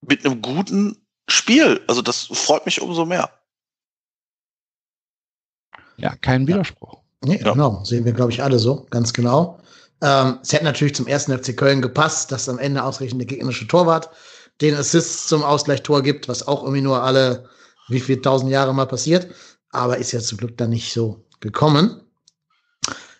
mit 0.00 0.24
einem 0.24 0.40
guten 0.40 1.04
Spiel. 1.28 1.82
Also 1.88 2.00
das 2.00 2.26
freut 2.26 2.64
mich 2.64 2.80
umso 2.80 3.04
mehr. 3.04 3.30
Ja, 5.96 6.14
kein 6.14 6.46
Widerspruch. 6.46 7.02
Nee, 7.24 7.40
ja. 7.42 7.52
genau. 7.52 7.82
Sehen 7.84 8.04
wir, 8.04 8.12
glaube 8.12 8.30
ich, 8.30 8.42
alle 8.42 8.58
so, 8.58 8.86
ganz 8.90 9.12
genau. 9.12 9.58
Ähm, 10.02 10.38
es 10.42 10.52
hätte 10.52 10.64
natürlich 10.64 10.94
zum 10.94 11.06
ersten 11.06 11.36
FC 11.36 11.56
Köln 11.56 11.82
gepasst, 11.82 12.30
dass 12.30 12.48
am 12.48 12.58
Ende 12.58 12.84
ausgerechnet 12.84 13.22
der 13.22 13.26
gegnerische 13.26 13.66
Torwart 13.66 14.10
den 14.60 14.74
Assist 14.74 15.28
zum 15.28 15.42
Ausgleichstor 15.42 16.02
gibt, 16.02 16.28
was 16.28 16.46
auch 16.46 16.62
irgendwie 16.62 16.82
nur 16.82 17.02
alle 17.02 17.48
wie 17.88 18.00
viel 18.00 18.20
tausend 18.20 18.50
Jahre 18.50 18.74
mal 18.74 18.86
passiert. 18.86 19.28
Aber 19.70 19.96
ist 19.98 20.12
ja 20.12 20.20
zum 20.20 20.38
Glück 20.38 20.56
dann 20.56 20.70
nicht 20.70 20.92
so 20.92 21.26
gekommen. 21.40 22.00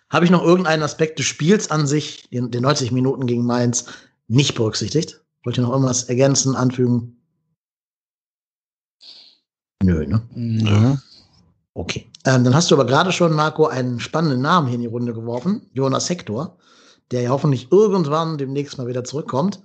Habe 0.09 0.25
ich 0.25 0.31
noch 0.31 0.43
irgendeinen 0.43 0.83
Aspekt 0.83 1.19
des 1.19 1.25
Spiels 1.25 1.69
an 1.69 1.85
sich, 1.85 2.29
den, 2.29 2.49
den 2.51 2.63
90 2.63 2.91
Minuten 2.91 3.25
gegen 3.27 3.45
Mainz, 3.45 3.85
nicht 4.27 4.55
berücksichtigt? 4.55 5.21
Wollt 5.43 5.57
ihr 5.57 5.63
noch 5.63 5.71
irgendwas 5.71 6.03
ergänzen, 6.03 6.55
anfügen? 6.55 7.21
Nö, 9.83 10.05
ne? 10.05 10.21
Nö. 10.33 10.95
Okay. 11.73 12.09
Ähm, 12.25 12.43
dann 12.43 12.55
hast 12.55 12.71
du 12.71 12.75
aber 12.75 12.85
gerade 12.85 13.11
schon, 13.11 13.33
Marco, 13.33 13.67
einen 13.67 13.99
spannenden 13.99 14.41
Namen 14.41 14.67
hier 14.67 14.75
in 14.75 14.81
die 14.81 14.87
Runde 14.87 15.13
geworfen. 15.13 15.69
Jonas 15.73 16.09
Hector, 16.09 16.57
der 17.11 17.21
ja 17.21 17.29
hoffentlich 17.29 17.71
irgendwann 17.71 18.37
demnächst 18.37 18.77
mal 18.77 18.87
wieder 18.87 19.03
zurückkommt. 19.03 19.61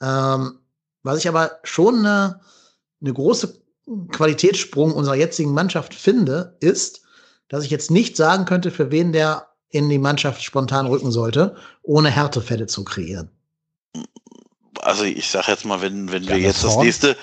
Ähm, 0.00 0.60
was 1.02 1.18
ich 1.18 1.28
aber 1.28 1.58
schon 1.64 2.00
eine, 2.00 2.40
eine 3.00 3.12
große 3.12 3.60
Qualitätssprung 4.10 4.92
unserer 4.92 5.16
jetzigen 5.16 5.52
Mannschaft 5.52 5.94
finde, 5.94 6.56
ist, 6.60 7.02
dass 7.48 7.64
ich 7.64 7.70
jetzt 7.70 7.90
nicht 7.90 8.16
sagen 8.16 8.44
könnte, 8.44 8.70
für 8.70 8.90
wen 8.90 9.12
der 9.12 9.48
in 9.76 9.88
die 9.88 9.98
Mannschaft 9.98 10.42
spontan 10.42 10.86
rücken 10.86 11.10
sollte, 11.10 11.56
ohne 11.82 12.10
Härtefälle 12.10 12.66
zu 12.66 12.84
kreieren. 12.84 13.30
Also 14.80 15.04
ich 15.04 15.28
sag 15.28 15.48
jetzt 15.48 15.64
mal, 15.64 15.80
wenn, 15.80 16.10
wenn 16.12 16.26
wir 16.26 16.38
jetzt 16.38 16.64
das 16.64 16.76
nächste. 16.76 17.16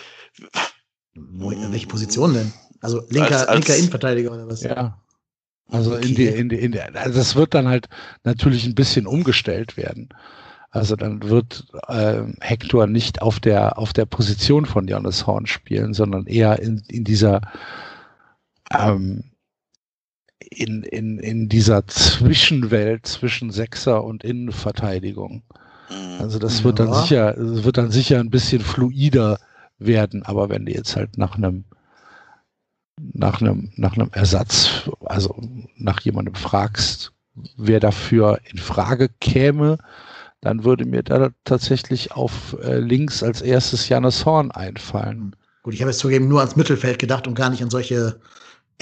Wo, 1.16 1.52
in 1.52 1.72
welche 1.72 1.88
Position 1.88 2.34
denn? 2.34 2.54
Also 2.82 3.02
linker, 3.10 3.40
als, 3.40 3.48
als, 3.48 3.56
linker 3.60 3.78
Innenverteidiger 3.78 4.32
oder 4.32 4.48
was? 4.48 4.62
Ja. 4.64 5.00
Also 5.70 5.96
okay. 5.96 6.08
in 6.08 6.16
die, 6.16 6.28
in 6.28 6.50
die, 6.50 6.56
in 6.58 6.72
die, 6.72 6.82
also 6.82 7.18
das 7.18 7.36
wird 7.36 7.54
dann 7.54 7.68
halt 7.68 7.88
natürlich 8.24 8.66
ein 8.66 8.76
bisschen 8.76 9.08
umgestellt 9.08 9.78
werden. 9.78 10.10
Also 10.72 10.96
dann 10.96 11.22
wird 11.24 11.66
äh, 11.88 12.24
Hector 12.42 12.88
nicht 12.88 13.22
auf 13.22 13.40
der 13.40 13.78
auf 13.78 13.94
der 13.94 14.06
Position 14.06 14.66
von 14.66 14.88
Jonas 14.88 15.28
Horn 15.28 15.46
spielen, 15.46 15.94
sondern 15.94 16.26
eher 16.26 16.60
in, 16.60 16.84
in 16.88 17.04
dieser 17.04 17.42
ähm, 18.72 19.33
in, 20.52 20.84
in, 20.84 21.20
in 21.20 21.50
dieser 21.50 21.88
Zwischenwelt 21.88 23.06
zwischen 23.06 23.52
Sechser 23.52 24.04
und 24.04 24.24
Innenverteidigung. 24.24 25.44
Mhm. 25.90 26.22
Also 26.22 26.40
das 26.40 26.64
wird 26.64 26.80
dann 26.80 26.94
sicher, 26.94 27.34
das 27.34 27.64
wird 27.64 27.78
dann 27.78 27.92
sicher 27.92 28.20
ein 28.20 28.30
bisschen 28.30 28.62
fluider 28.62 29.40
werden, 29.80 30.24
aber 30.24 30.50
wenn 30.50 30.66
du 30.66 30.72
jetzt 30.72 30.96
halt 30.96 31.18
nach 31.18 31.36
einem 31.36 31.66
nach 32.98 33.42
einem, 33.42 33.72
nach 33.76 33.94
einem 33.94 34.10
Ersatz, 34.12 34.90
also 35.04 35.36
nach 35.78 36.00
jemandem 36.02 36.36
fragst, 36.36 37.12
wer 37.58 37.80
dafür 37.80 38.40
in 38.52 38.60
Frage 38.60 39.10
käme, 39.20 39.78
dann 40.42 40.64
würde 40.64 40.86
mir 40.86 41.04
da 41.04 41.30
tatsächlich 41.44 42.12
auf 42.12 42.56
äh, 42.62 42.78
links 42.78 43.24
als 43.24 43.42
erstes 43.42 43.90
Janis 43.90 44.26
Horn 44.26 44.52
einfallen. 44.52 45.36
Gut, 45.64 45.74
ich 45.74 45.82
habe 45.82 45.92
jetzt 45.92 46.00
zugeben 46.00 46.28
nur 46.28 46.42
ans 46.42 46.56
Mittelfeld 46.56 47.00
gedacht 47.00 47.28
und 47.28 47.36
gar 47.36 47.50
nicht 47.50 47.64
an 47.64 47.70
solche 47.70 48.20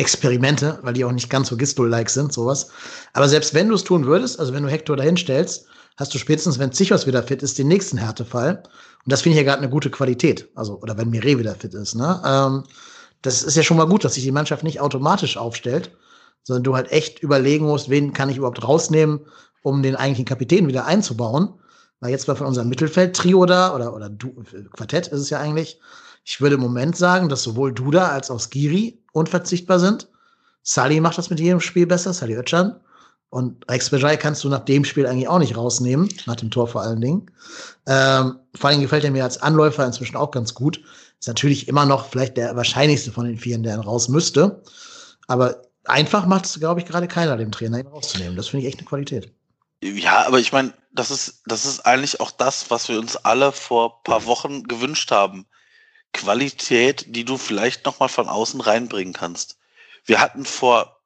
Experimente, 0.02 0.80
weil 0.82 0.94
die 0.94 1.06
auch 1.06 1.12
nicht 1.12 1.30
ganz 1.30 1.48
so 1.48 1.56
Gistol-like 1.56 2.10
sind, 2.10 2.34
sowas. 2.34 2.70
Aber 3.14 3.30
selbst 3.30 3.54
wenn 3.54 3.70
du 3.70 3.76
es 3.76 3.84
tun 3.84 4.06
würdest, 4.06 4.40
also 4.40 4.52
wenn 4.52 4.64
du 4.64 4.70
Hector 4.70 4.98
dahin 4.98 5.16
stellst, 5.16 5.68
hast 5.98 6.14
du 6.14 6.18
spätestens, 6.18 6.58
wenn 6.58 6.72
Zichos 6.72 7.06
wieder 7.06 7.22
fit 7.22 7.44
ist, 7.44 7.60
den 7.60 7.68
nächsten 7.68 7.98
Härtefall. 7.98 8.64
Und 9.06 9.12
das 9.12 9.22
finde 9.22 9.38
ich 9.38 9.46
ja 9.46 9.50
gerade 9.50 9.62
eine 9.62 9.72
gute 9.72 9.92
Qualität. 9.92 10.50
Also, 10.56 10.80
oder 10.82 10.98
wenn 10.98 11.12
Mire 11.12 11.38
wieder 11.38 11.54
fit 11.56 11.76
ist, 11.76 11.96
ne? 11.96 12.22
Ähm, 12.26 12.64
das 13.22 13.44
ist 13.44 13.56
ja 13.56 13.62
schon 13.62 13.78
mal 13.78 13.88
gut, 13.88 14.04
dass 14.04 14.16
sich 14.16 14.24
die 14.24 14.32
Mannschaft 14.32 14.64
nicht 14.64 14.82
automatisch 14.82 15.38
aufstellt, 15.38 15.92
sondern 16.44 16.64
du 16.64 16.76
halt 16.76 16.92
echt 16.92 17.20
überlegen 17.20 17.66
musst, 17.66 17.90
wen 17.90 18.14
kann 18.14 18.30
ich 18.30 18.38
überhaupt 18.38 18.64
rausnehmen, 18.68 19.20
um 19.62 19.84
den 19.84 19.96
eigentlichen 19.96 20.26
Kapitän 20.26 20.68
wieder 20.68 20.86
einzubauen. 20.88 21.54
Weil 22.00 22.10
jetzt 22.10 22.28
war 22.28 22.36
von 22.36 22.48
unserem 22.48 22.70
Mittelfeld-Trio 22.70 23.46
da, 23.46 23.76
oder, 23.76 23.96
oder 23.96 24.10
du, 24.10 24.34
Quartett 24.72 25.08
ist 25.08 25.20
es 25.20 25.30
ja 25.30 25.40
eigentlich. 25.40 25.80
Ich 26.24 26.42
würde 26.42 26.56
im 26.56 26.62
Moment 26.62 26.96
sagen, 26.96 27.30
dass 27.30 27.44
sowohl 27.44 27.74
Duda 27.74 28.10
als 28.10 28.30
auch 28.30 28.40
Skiri 28.40 29.02
unverzichtbar 29.14 29.80
sind. 29.80 30.08
Sally 30.64 31.00
macht 31.00 31.18
das 31.18 31.30
mit 31.30 31.40
jedem 31.40 31.60
Spiel 31.60 31.88
besser, 31.88 32.14
Sally 32.14 32.36
Özcan. 32.36 32.80
Und 33.30 33.70
Rex 33.72 33.90
Bejai 33.90 34.18
kannst 34.18 34.44
du 34.44 34.50
nach 34.50 34.66
dem 34.66 34.84
Spiel 34.84 35.08
eigentlich 35.08 35.30
auch 35.30 35.40
nicht 35.40 35.56
rausnehmen, 35.56 36.10
nach 36.26 36.36
dem 36.36 36.52
Tor 36.52 36.68
vor 36.68 36.82
allen 36.82 37.00
Dingen. 37.00 37.32
Ähm, 37.88 38.40
vor 38.54 38.70
allem 38.70 38.82
gefällt 38.82 39.06
er 39.06 39.12
mir 39.12 39.24
als 39.24 39.42
Anläufer 39.42 39.86
inzwischen 39.86 40.18
auch 40.18 40.32
ganz 40.32 40.54
gut. 40.54 40.82
Ist 41.18 41.28
natürlich 41.28 41.70
immer 41.70 41.86
noch 41.86 42.10
vielleicht 42.10 42.36
der 42.36 42.56
wahrscheinlichste 42.58 43.12
von 43.12 43.26
den 43.26 43.38
Vieren, 43.38 43.64
der 43.64 43.76
ihn 43.76 43.82
raus 43.82 44.10
müsste. 44.10 44.62
Aber 45.28 45.62
einfach 45.86 46.26
macht 46.26 46.46
es, 46.46 46.60
glaube 46.60 46.82
ich, 46.82 46.86
gerade 46.86 47.08
keiner, 47.08 47.38
dem 47.38 47.54
Trainer 47.54 47.80
ihn 47.80 47.88
rauszunehmen. 47.88 48.36
Das 48.36 48.50
finde 48.50 48.66
ich 48.66 48.74
echt 48.74 48.80
eine 48.80 48.88
Qualität. 48.88 49.32
Ja, 49.82 50.28
aber 50.28 50.40
ich 50.40 50.52
meine, 50.52 50.74
das 50.94 51.10
ist, 51.10 51.42
das 51.46 51.66
ist 51.66 51.86
eigentlich 51.86 52.20
auch 52.20 52.32
das, 52.32 52.70
was 52.70 52.90
wir 52.90 53.00
uns 53.00 53.16
alle 53.16 53.54
vor 53.54 54.04
paar 54.04 54.26
Wochen 54.26 54.64
gewünscht 54.64 55.10
haben. 55.12 55.46
Qualität, 56.14 57.06
die 57.08 57.26
du 57.26 57.38
vielleicht 57.38 57.86
noch 57.86 58.00
mal 58.00 58.08
von 58.08 58.28
außen 58.28 58.62
reinbringen 58.62 59.14
kannst. 59.14 59.58
Wir 60.06 60.20
hatten 60.20 60.46
vor 60.46 61.02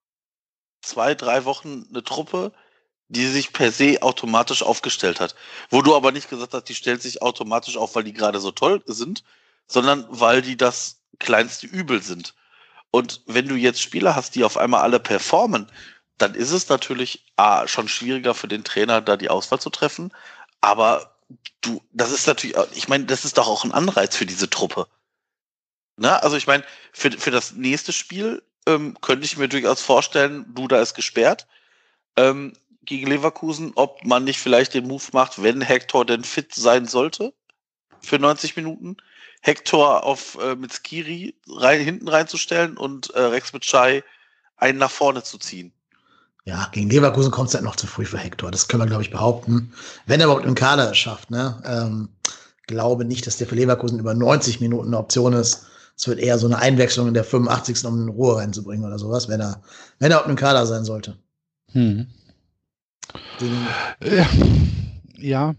zwei, 0.81 1.15
drei 1.15 1.45
Wochen 1.45 1.85
eine 1.89 2.03
Truppe, 2.03 2.51
die 3.07 3.27
sich 3.27 3.53
per 3.53 3.71
se 3.71 4.01
automatisch 4.01 4.63
aufgestellt 4.63 5.19
hat. 5.19 5.35
Wo 5.69 5.81
du 5.81 5.95
aber 5.95 6.11
nicht 6.11 6.29
gesagt 6.29 6.53
hast, 6.53 6.65
die 6.65 6.75
stellt 6.75 7.01
sich 7.01 7.21
automatisch 7.21 7.77
auf, 7.77 7.95
weil 7.95 8.03
die 8.03 8.13
gerade 8.13 8.39
so 8.39 8.51
toll 8.51 8.81
sind, 8.85 9.23
sondern 9.67 10.05
weil 10.09 10.41
die 10.41 10.57
das 10.57 11.01
kleinste 11.19 11.67
Übel 11.67 12.01
sind. 12.01 12.33
Und 12.91 13.21
wenn 13.25 13.47
du 13.47 13.55
jetzt 13.55 13.81
Spieler 13.81 14.15
hast, 14.15 14.35
die 14.35 14.43
auf 14.43 14.57
einmal 14.57 14.81
alle 14.81 14.99
performen, 14.99 15.71
dann 16.17 16.33
ist 16.33 16.51
es 16.51 16.69
natürlich 16.69 17.25
A, 17.35 17.67
schon 17.67 17.87
schwieriger 17.87 18.33
für 18.33 18.47
den 18.47 18.63
Trainer, 18.63 19.01
da 19.01 19.17
die 19.17 19.29
Auswahl 19.29 19.59
zu 19.59 19.69
treffen. 19.69 20.13
Aber 20.61 21.14
du, 21.61 21.81
das 21.91 22.11
ist 22.11 22.27
natürlich, 22.27 22.55
ich 22.73 22.87
meine, 22.87 23.05
das 23.05 23.25
ist 23.25 23.37
doch 23.37 23.47
auch 23.47 23.63
ein 23.63 23.71
Anreiz 23.71 24.15
für 24.15 24.25
diese 24.25 24.49
Truppe. 24.49 24.87
Ne? 25.97 26.21
Also 26.23 26.37
ich 26.37 26.47
meine, 26.47 26.63
für, 26.91 27.11
für 27.11 27.31
das 27.31 27.53
nächste 27.53 27.93
Spiel 27.93 28.43
ähm, 28.67 28.97
könnte 29.01 29.25
ich 29.25 29.37
mir 29.37 29.47
durchaus 29.47 29.81
vorstellen, 29.81 30.45
Duda 30.53 30.81
ist 30.81 30.93
gesperrt 30.93 31.47
ähm, 32.17 32.53
gegen 32.83 33.07
Leverkusen, 33.07 33.71
ob 33.75 34.03
man 34.03 34.23
nicht 34.23 34.39
vielleicht 34.39 34.73
den 34.73 34.87
Move 34.87 35.03
macht, 35.13 35.41
wenn 35.41 35.61
Hector 35.61 36.05
denn 36.05 36.23
fit 36.23 36.53
sein 36.53 36.85
sollte 36.87 37.33
für 38.01 38.19
90 38.19 38.55
Minuten, 38.55 38.97
Hector 39.41 40.03
auf 40.03 40.37
äh, 40.41 40.55
mit 40.55 40.73
Skiri 40.73 41.35
rein, 41.47 41.81
hinten 41.81 42.07
reinzustellen 42.07 42.77
und 42.77 43.09
äh, 43.11 43.21
Rex 43.21 43.53
mit 43.53 43.63
Chai 43.63 44.03
einen 44.57 44.77
nach 44.77 44.91
vorne 44.91 45.23
zu 45.23 45.37
ziehen. 45.37 45.73
Ja, 46.47 46.69
gegen 46.71 46.89
Leverkusen 46.89 47.31
kommt 47.31 47.49
es 47.49 47.55
halt 47.55 47.63
noch 47.63 47.75
zu 47.75 47.87
früh 47.87 48.05
für 48.05 48.19
Hector. 48.19 48.51
Das 48.51 48.67
können 48.67 48.83
wir, 48.83 48.87
glaube 48.87 49.01
ich, 49.01 49.09
behaupten. 49.09 49.73
Wenn 50.05 50.19
er 50.19 50.27
überhaupt 50.27 50.45
im 50.45 50.53
Kader 50.53 50.91
es 50.91 50.97
schafft, 50.97 51.31
ne? 51.31 51.59
Ähm, 51.65 52.09
glaube 52.67 53.03
nicht, 53.03 53.25
dass 53.25 53.37
der 53.37 53.47
für 53.47 53.55
Leverkusen 53.55 53.99
über 53.99 54.13
90 54.13 54.61
Minuten 54.61 54.87
eine 54.87 54.97
Option 54.99 55.33
ist. 55.33 55.65
Es 55.97 56.07
wird 56.07 56.19
eher 56.19 56.37
so 56.37 56.45
eine 56.45 56.59
Einwechslung 56.59 57.07
in 57.07 57.13
der 57.13 57.23
85. 57.23 57.85
um 57.85 58.03
in 58.03 58.09
Ruhe 58.09 58.37
reinzubringen 58.37 58.85
oder 58.85 58.99
sowas, 58.99 59.27
wenn 59.27 59.39
er, 59.39 59.61
wenn 59.99 60.11
er 60.11 60.19
auf 60.19 60.25
einem 60.25 60.35
Kader 60.35 60.65
sein 60.67 60.83
sollte. 60.83 61.17
Hm. 61.71 62.07
Ja, 64.03 64.27
ja. 65.17 65.55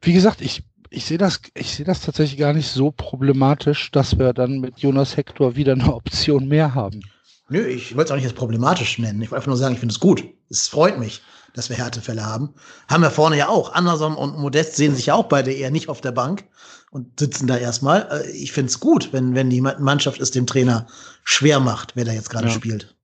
Wie 0.00 0.12
gesagt, 0.12 0.40
ich, 0.40 0.62
ich 0.88 1.04
sehe 1.04 1.18
das, 1.18 1.40
ich 1.54 1.74
sehe 1.74 1.84
das 1.84 2.00
tatsächlich 2.00 2.40
gar 2.40 2.54
nicht 2.54 2.68
so 2.68 2.90
problematisch, 2.90 3.90
dass 3.90 4.18
wir 4.18 4.32
dann 4.32 4.60
mit 4.60 4.80
Jonas 4.80 5.16
Hector 5.16 5.54
wieder 5.54 5.72
eine 5.72 5.92
Option 5.94 6.48
mehr 6.48 6.74
haben. 6.74 7.02
Nö, 7.50 7.66
ich 7.66 7.96
wollte 7.96 8.04
es 8.04 8.10
auch 8.12 8.16
nicht 8.16 8.24
als 8.24 8.34
problematisch 8.34 8.98
nennen. 8.98 9.20
Ich 9.20 9.30
wollte 9.30 9.40
einfach 9.40 9.48
nur 9.48 9.56
sagen, 9.56 9.74
ich 9.74 9.80
finde 9.80 9.92
es 9.92 9.98
gut. 9.98 10.22
Es 10.48 10.68
freut 10.68 10.98
mich, 11.00 11.20
dass 11.52 11.68
wir 11.68 11.76
Härtefälle 11.76 12.24
haben. 12.24 12.54
Haben 12.88 13.02
wir 13.02 13.10
vorne 13.10 13.36
ja 13.36 13.48
auch. 13.48 13.72
Anderson 13.72 14.14
und 14.14 14.38
Modest 14.38 14.76
sehen 14.76 14.94
sich 14.94 15.06
ja 15.06 15.14
auch 15.14 15.24
beide 15.26 15.52
eher 15.52 15.72
nicht 15.72 15.88
auf 15.88 16.00
der 16.00 16.12
Bank 16.12 16.44
und 16.92 17.18
sitzen 17.18 17.48
da 17.48 17.56
erstmal. 17.56 18.08
Äh, 18.10 18.30
ich 18.30 18.52
finde 18.52 18.70
es 18.70 18.78
gut, 18.78 19.12
wenn, 19.12 19.34
wenn 19.34 19.50
die 19.50 19.60
Mannschaft 19.60 20.20
es 20.20 20.30
dem 20.30 20.46
Trainer 20.46 20.86
schwer 21.24 21.58
macht, 21.58 21.96
wer 21.96 22.04
da 22.04 22.12
jetzt 22.12 22.30
gerade 22.30 22.46
ja. 22.46 22.54
spielt. 22.54 22.94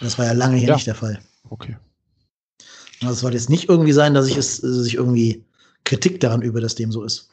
Das 0.00 0.16
war 0.16 0.26
ja 0.26 0.32
lange 0.32 0.56
hier 0.56 0.68
ja. 0.68 0.74
nicht 0.74 0.86
der 0.86 0.94
Fall. 0.94 1.18
Okay. 1.50 1.76
Also 3.00 3.14
es 3.14 3.20
sollte 3.20 3.36
jetzt 3.36 3.50
nicht 3.50 3.68
irgendwie 3.68 3.92
sein, 3.92 4.14
dass 4.14 4.28
ich 4.28 4.36
es, 4.36 4.60
dass 4.60 4.86
ich 4.86 4.94
irgendwie 4.94 5.44
Kritik 5.82 6.20
daran 6.20 6.42
übe, 6.42 6.60
dass 6.60 6.76
dem 6.76 6.92
so 6.92 7.02
ist. 7.02 7.28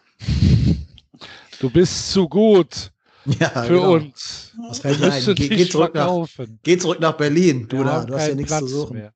Du 1.59 1.69
bist 1.69 2.11
zu 2.11 2.27
gut. 2.27 2.91
Ja, 3.25 3.49
für 3.49 3.73
genau. 3.75 3.93
uns. 3.93 4.51
Was 4.69 4.79
fällt 4.79 4.99
mir 4.99 5.11
ein? 5.11 5.23
Ge 5.23 5.47
geh, 5.49 5.69
zurück 5.69 5.93
nach, 5.93 6.27
geh 6.63 6.77
zurück 6.77 6.99
nach 6.99 7.13
Berlin, 7.13 7.67
du 7.67 7.83
da. 7.83 8.03
Du 8.03 8.15
hast 8.15 8.27
ja 8.27 8.35
nichts 8.35 8.51
Platz 8.51 8.61
zu 8.61 8.79
suchen. 8.79 8.97
Mehr. 8.97 9.13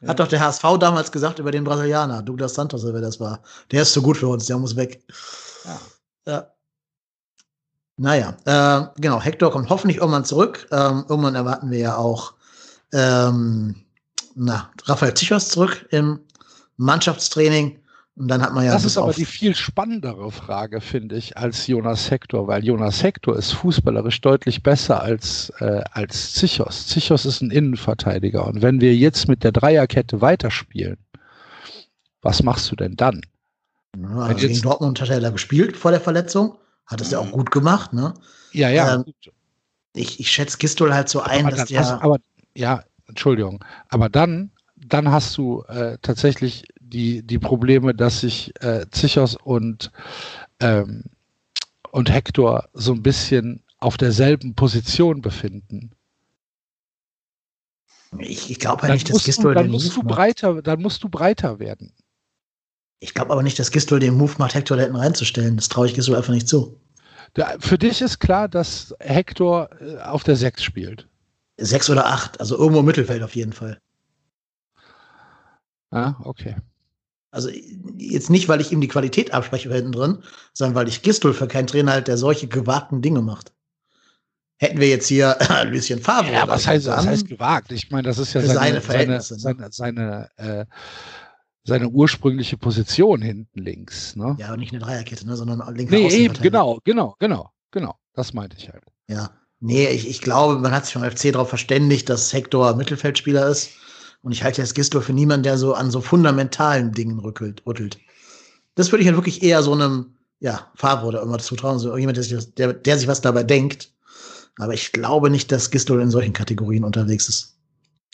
Ja. 0.00 0.08
Hat 0.08 0.20
doch 0.20 0.28
der 0.28 0.40
HSV 0.40 0.62
damals 0.78 1.12
gesagt 1.12 1.38
über 1.38 1.50
den 1.50 1.64
Brasilianer, 1.64 2.22
Douglas 2.22 2.54
Santos, 2.54 2.84
wer 2.84 3.00
das 3.00 3.20
war. 3.20 3.42
Der 3.70 3.82
ist 3.82 3.92
zu 3.92 4.00
gut 4.02 4.16
für 4.16 4.28
uns, 4.28 4.46
der 4.46 4.56
muss 4.56 4.76
weg. 4.76 5.02
Ja. 5.64 5.80
ja. 6.26 6.46
Naja, 7.96 8.36
äh, 8.46 8.86
genau, 8.98 9.20
Hector 9.20 9.50
kommt 9.50 9.68
hoffentlich 9.68 9.98
irgendwann 9.98 10.24
zurück. 10.24 10.66
Ähm, 10.70 11.04
irgendwann 11.08 11.34
erwarten 11.34 11.70
wir 11.70 11.78
ja 11.78 11.96
auch 11.96 12.32
ähm, 12.92 13.74
na, 14.34 14.70
Raphael 14.84 15.12
Zichos 15.14 15.50
zurück 15.50 15.86
im 15.90 16.20
Mannschaftstraining. 16.76 17.79
Und 18.20 18.28
dann 18.28 18.42
hat 18.42 18.52
man 18.52 18.66
ja. 18.66 18.72
Das 18.72 18.84
ist 18.84 18.98
aber 18.98 19.14
die 19.14 19.24
viel 19.24 19.54
spannendere 19.54 20.30
Frage, 20.30 20.82
finde 20.82 21.16
ich, 21.16 21.38
als 21.38 21.66
Jonas 21.66 22.10
Hector, 22.10 22.46
weil 22.48 22.62
Jonas 22.62 23.02
Hector 23.02 23.34
ist 23.34 23.52
fußballerisch 23.52 24.20
deutlich 24.20 24.62
besser 24.62 25.02
als, 25.02 25.48
äh, 25.60 25.80
als 25.92 26.34
Zichos. 26.34 26.86
Zichos 26.86 27.24
ist 27.24 27.40
ein 27.40 27.50
Innenverteidiger. 27.50 28.46
Und 28.46 28.60
wenn 28.60 28.82
wir 28.82 28.94
jetzt 28.94 29.26
mit 29.26 29.42
der 29.42 29.52
Dreierkette 29.52 30.20
weiterspielen, 30.20 30.98
was 32.20 32.42
machst 32.42 32.70
du 32.70 32.76
denn 32.76 32.94
dann? 32.94 33.22
Ja, 33.98 34.08
also 34.18 34.46
gegen 34.46 34.60
Dortmund 34.60 35.00
hat 35.00 35.08
er 35.08 35.30
gespielt 35.32 35.78
vor 35.78 35.90
der 35.90 36.00
Verletzung. 36.02 36.58
Hat 36.84 37.00
es 37.00 37.12
ja 37.12 37.20
auch 37.20 37.30
gut 37.30 37.50
gemacht, 37.50 37.94
ne? 37.94 38.12
Ja, 38.52 38.68
ja. 38.68 38.96
Ähm, 38.96 39.04
ich, 39.94 40.20
ich 40.20 40.30
schätze 40.30 40.58
Gistol 40.58 40.92
halt 40.92 41.08
so 41.08 41.22
ein, 41.22 41.46
aber 41.46 41.56
dass 41.56 41.70
der. 41.70 41.80
Hast, 41.80 42.02
aber 42.02 42.18
ja, 42.54 42.84
Entschuldigung. 43.08 43.64
Aber 43.88 44.10
dann, 44.10 44.50
dann 44.76 45.10
hast 45.10 45.38
du 45.38 45.62
äh, 45.68 45.96
tatsächlich 46.02 46.66
die, 46.90 47.22
die 47.22 47.38
Probleme, 47.38 47.94
dass 47.94 48.20
sich 48.20 48.52
äh, 48.60 48.86
Zichos 48.90 49.36
und, 49.36 49.90
ähm, 50.60 51.04
und 51.90 52.10
Hector 52.10 52.68
so 52.74 52.92
ein 52.92 53.02
bisschen 53.02 53.62
auf 53.78 53.96
derselben 53.96 54.54
Position 54.54 55.22
befinden. 55.22 55.92
Ich, 58.18 58.50
ich 58.50 58.58
glaube 58.58 58.82
halt 58.82 58.94
nicht, 58.94 59.08
dass 59.08 59.24
Gistol 59.24 59.54
den 59.54 59.70
musst 59.70 59.96
Move 59.96 60.06
du 60.06 60.14
breiter, 60.14 60.54
macht. 60.54 60.66
Dann 60.66 60.82
musst 60.82 61.02
du 61.02 61.08
breiter 61.08 61.58
werden. 61.58 61.92
Ich 62.98 63.14
glaube 63.14 63.32
aber 63.32 63.42
nicht, 63.42 63.58
dass 63.58 63.70
Gistol 63.70 64.00
den 64.00 64.14
Move 64.14 64.34
macht, 64.38 64.54
Hector 64.54 64.76
da 64.76 64.82
hinten 64.82 64.98
reinzustellen. 64.98 65.56
Das 65.56 65.68
traue 65.68 65.86
ich 65.86 65.94
Gistol 65.94 66.16
einfach 66.16 66.32
nicht 66.32 66.48
zu. 66.48 66.78
Da, 67.34 67.56
für 67.60 67.78
dich 67.78 68.02
ist 68.02 68.18
klar, 68.18 68.48
dass 68.48 68.94
Hector 68.98 69.70
äh, 69.80 69.98
auf 69.98 70.24
der 70.24 70.36
6 70.36 70.62
spielt. 70.62 71.08
6 71.58 71.90
oder 71.90 72.06
8, 72.06 72.40
also 72.40 72.58
irgendwo 72.58 72.80
im 72.80 72.86
Mittelfeld 72.86 73.22
auf 73.22 73.36
jeden 73.36 73.52
Fall. 73.52 73.78
Ah, 75.90 76.14
okay. 76.24 76.56
Also 77.30 77.48
jetzt 77.96 78.30
nicht, 78.30 78.48
weil 78.48 78.60
ich 78.60 78.72
ihm 78.72 78.80
die 78.80 78.88
Qualität 78.88 79.32
abspreche 79.32 79.72
hinten 79.72 79.92
drin, 79.92 80.22
sondern 80.52 80.74
weil 80.74 80.88
ich 80.88 81.02
Gistol 81.02 81.32
für 81.32 81.46
keinen 81.46 81.68
Trainer 81.68 81.92
halt, 81.92 82.08
der 82.08 82.16
solche 82.16 82.48
gewagten 82.48 83.02
Dinge 83.02 83.22
macht. 83.22 83.52
Hätten 84.58 84.80
wir 84.80 84.88
jetzt 84.88 85.06
hier 85.06 85.38
Lucien 85.66 86.00
Favre. 86.00 86.32
Ja, 86.32 86.48
was 86.48 86.66
heißt, 86.66 86.86
was 86.86 87.06
heißt 87.06 87.28
gewagt? 87.28 87.72
Ich 87.72 87.90
meine, 87.90 88.02
das 88.02 88.18
ist 88.18 88.34
ja 88.34 88.42
seine, 88.42 88.80
seine, 88.80 88.80
seine, 88.80 89.12
ne? 89.12 89.20
seine, 89.22 89.68
seine, 89.70 90.28
äh, 90.36 90.66
seine 91.64 91.88
ursprüngliche 91.88 92.56
Position 92.56 93.22
hinten 93.22 93.60
links. 93.60 94.16
Ne? 94.16 94.36
Ja, 94.38 94.52
und 94.52 94.58
nicht 94.58 94.72
eine 94.72 94.80
Dreierkette, 94.80 95.26
ne, 95.26 95.36
sondern 95.36 95.62
linker 95.74 95.94
Nee, 95.94 96.08
eben, 96.08 96.34
genau, 96.34 96.80
genau, 96.84 97.14
genau, 97.18 97.50
genau. 97.70 97.96
Das 98.14 98.34
meinte 98.34 98.56
ich 98.58 98.68
halt. 98.68 98.82
Ja. 99.08 99.30
Nee, 99.60 99.88
ich, 99.88 100.08
ich 100.08 100.20
glaube, 100.20 100.58
man 100.58 100.72
hat 100.72 100.86
sich 100.86 100.94
vom 100.94 101.04
FC 101.04 101.32
darauf 101.32 101.50
verständigt, 101.50 102.08
dass 102.08 102.32
Hector 102.32 102.74
Mittelfeldspieler 102.74 103.46
ist 103.46 103.70
und 104.22 104.32
ich 104.32 104.42
halte 104.42 104.60
jetzt 104.60 104.74
Gisdol 104.74 105.02
für 105.02 105.12
niemanden, 105.12 105.44
der 105.44 105.58
so 105.58 105.74
an 105.74 105.90
so 105.90 106.00
fundamentalen 106.00 106.92
Dingen 106.92 107.18
rückelt, 107.18 107.62
rüttelt. 107.66 107.98
Das 108.74 108.92
würde 108.92 109.02
ich 109.02 109.08
halt 109.08 109.16
wirklich 109.16 109.42
eher 109.42 109.62
so 109.62 109.72
einem, 109.72 110.16
ja, 110.40 110.70
Favre 110.74 111.06
oder 111.06 111.20
irgendwas 111.20 111.46
zutrauen, 111.46 111.78
so 111.78 111.96
jemand, 111.96 112.16
der 112.16 112.24
sich, 112.24 112.54
der, 112.54 112.72
der 112.72 112.98
sich 112.98 113.08
was 113.08 113.20
dabei 113.20 113.42
denkt. 113.42 113.92
Aber 114.58 114.74
ich 114.74 114.92
glaube 114.92 115.30
nicht, 115.30 115.50
dass 115.52 115.70
Gisdol 115.70 116.00
in 116.02 116.10
solchen 116.10 116.32
Kategorien 116.32 116.84
unterwegs 116.84 117.28
ist. 117.28 117.56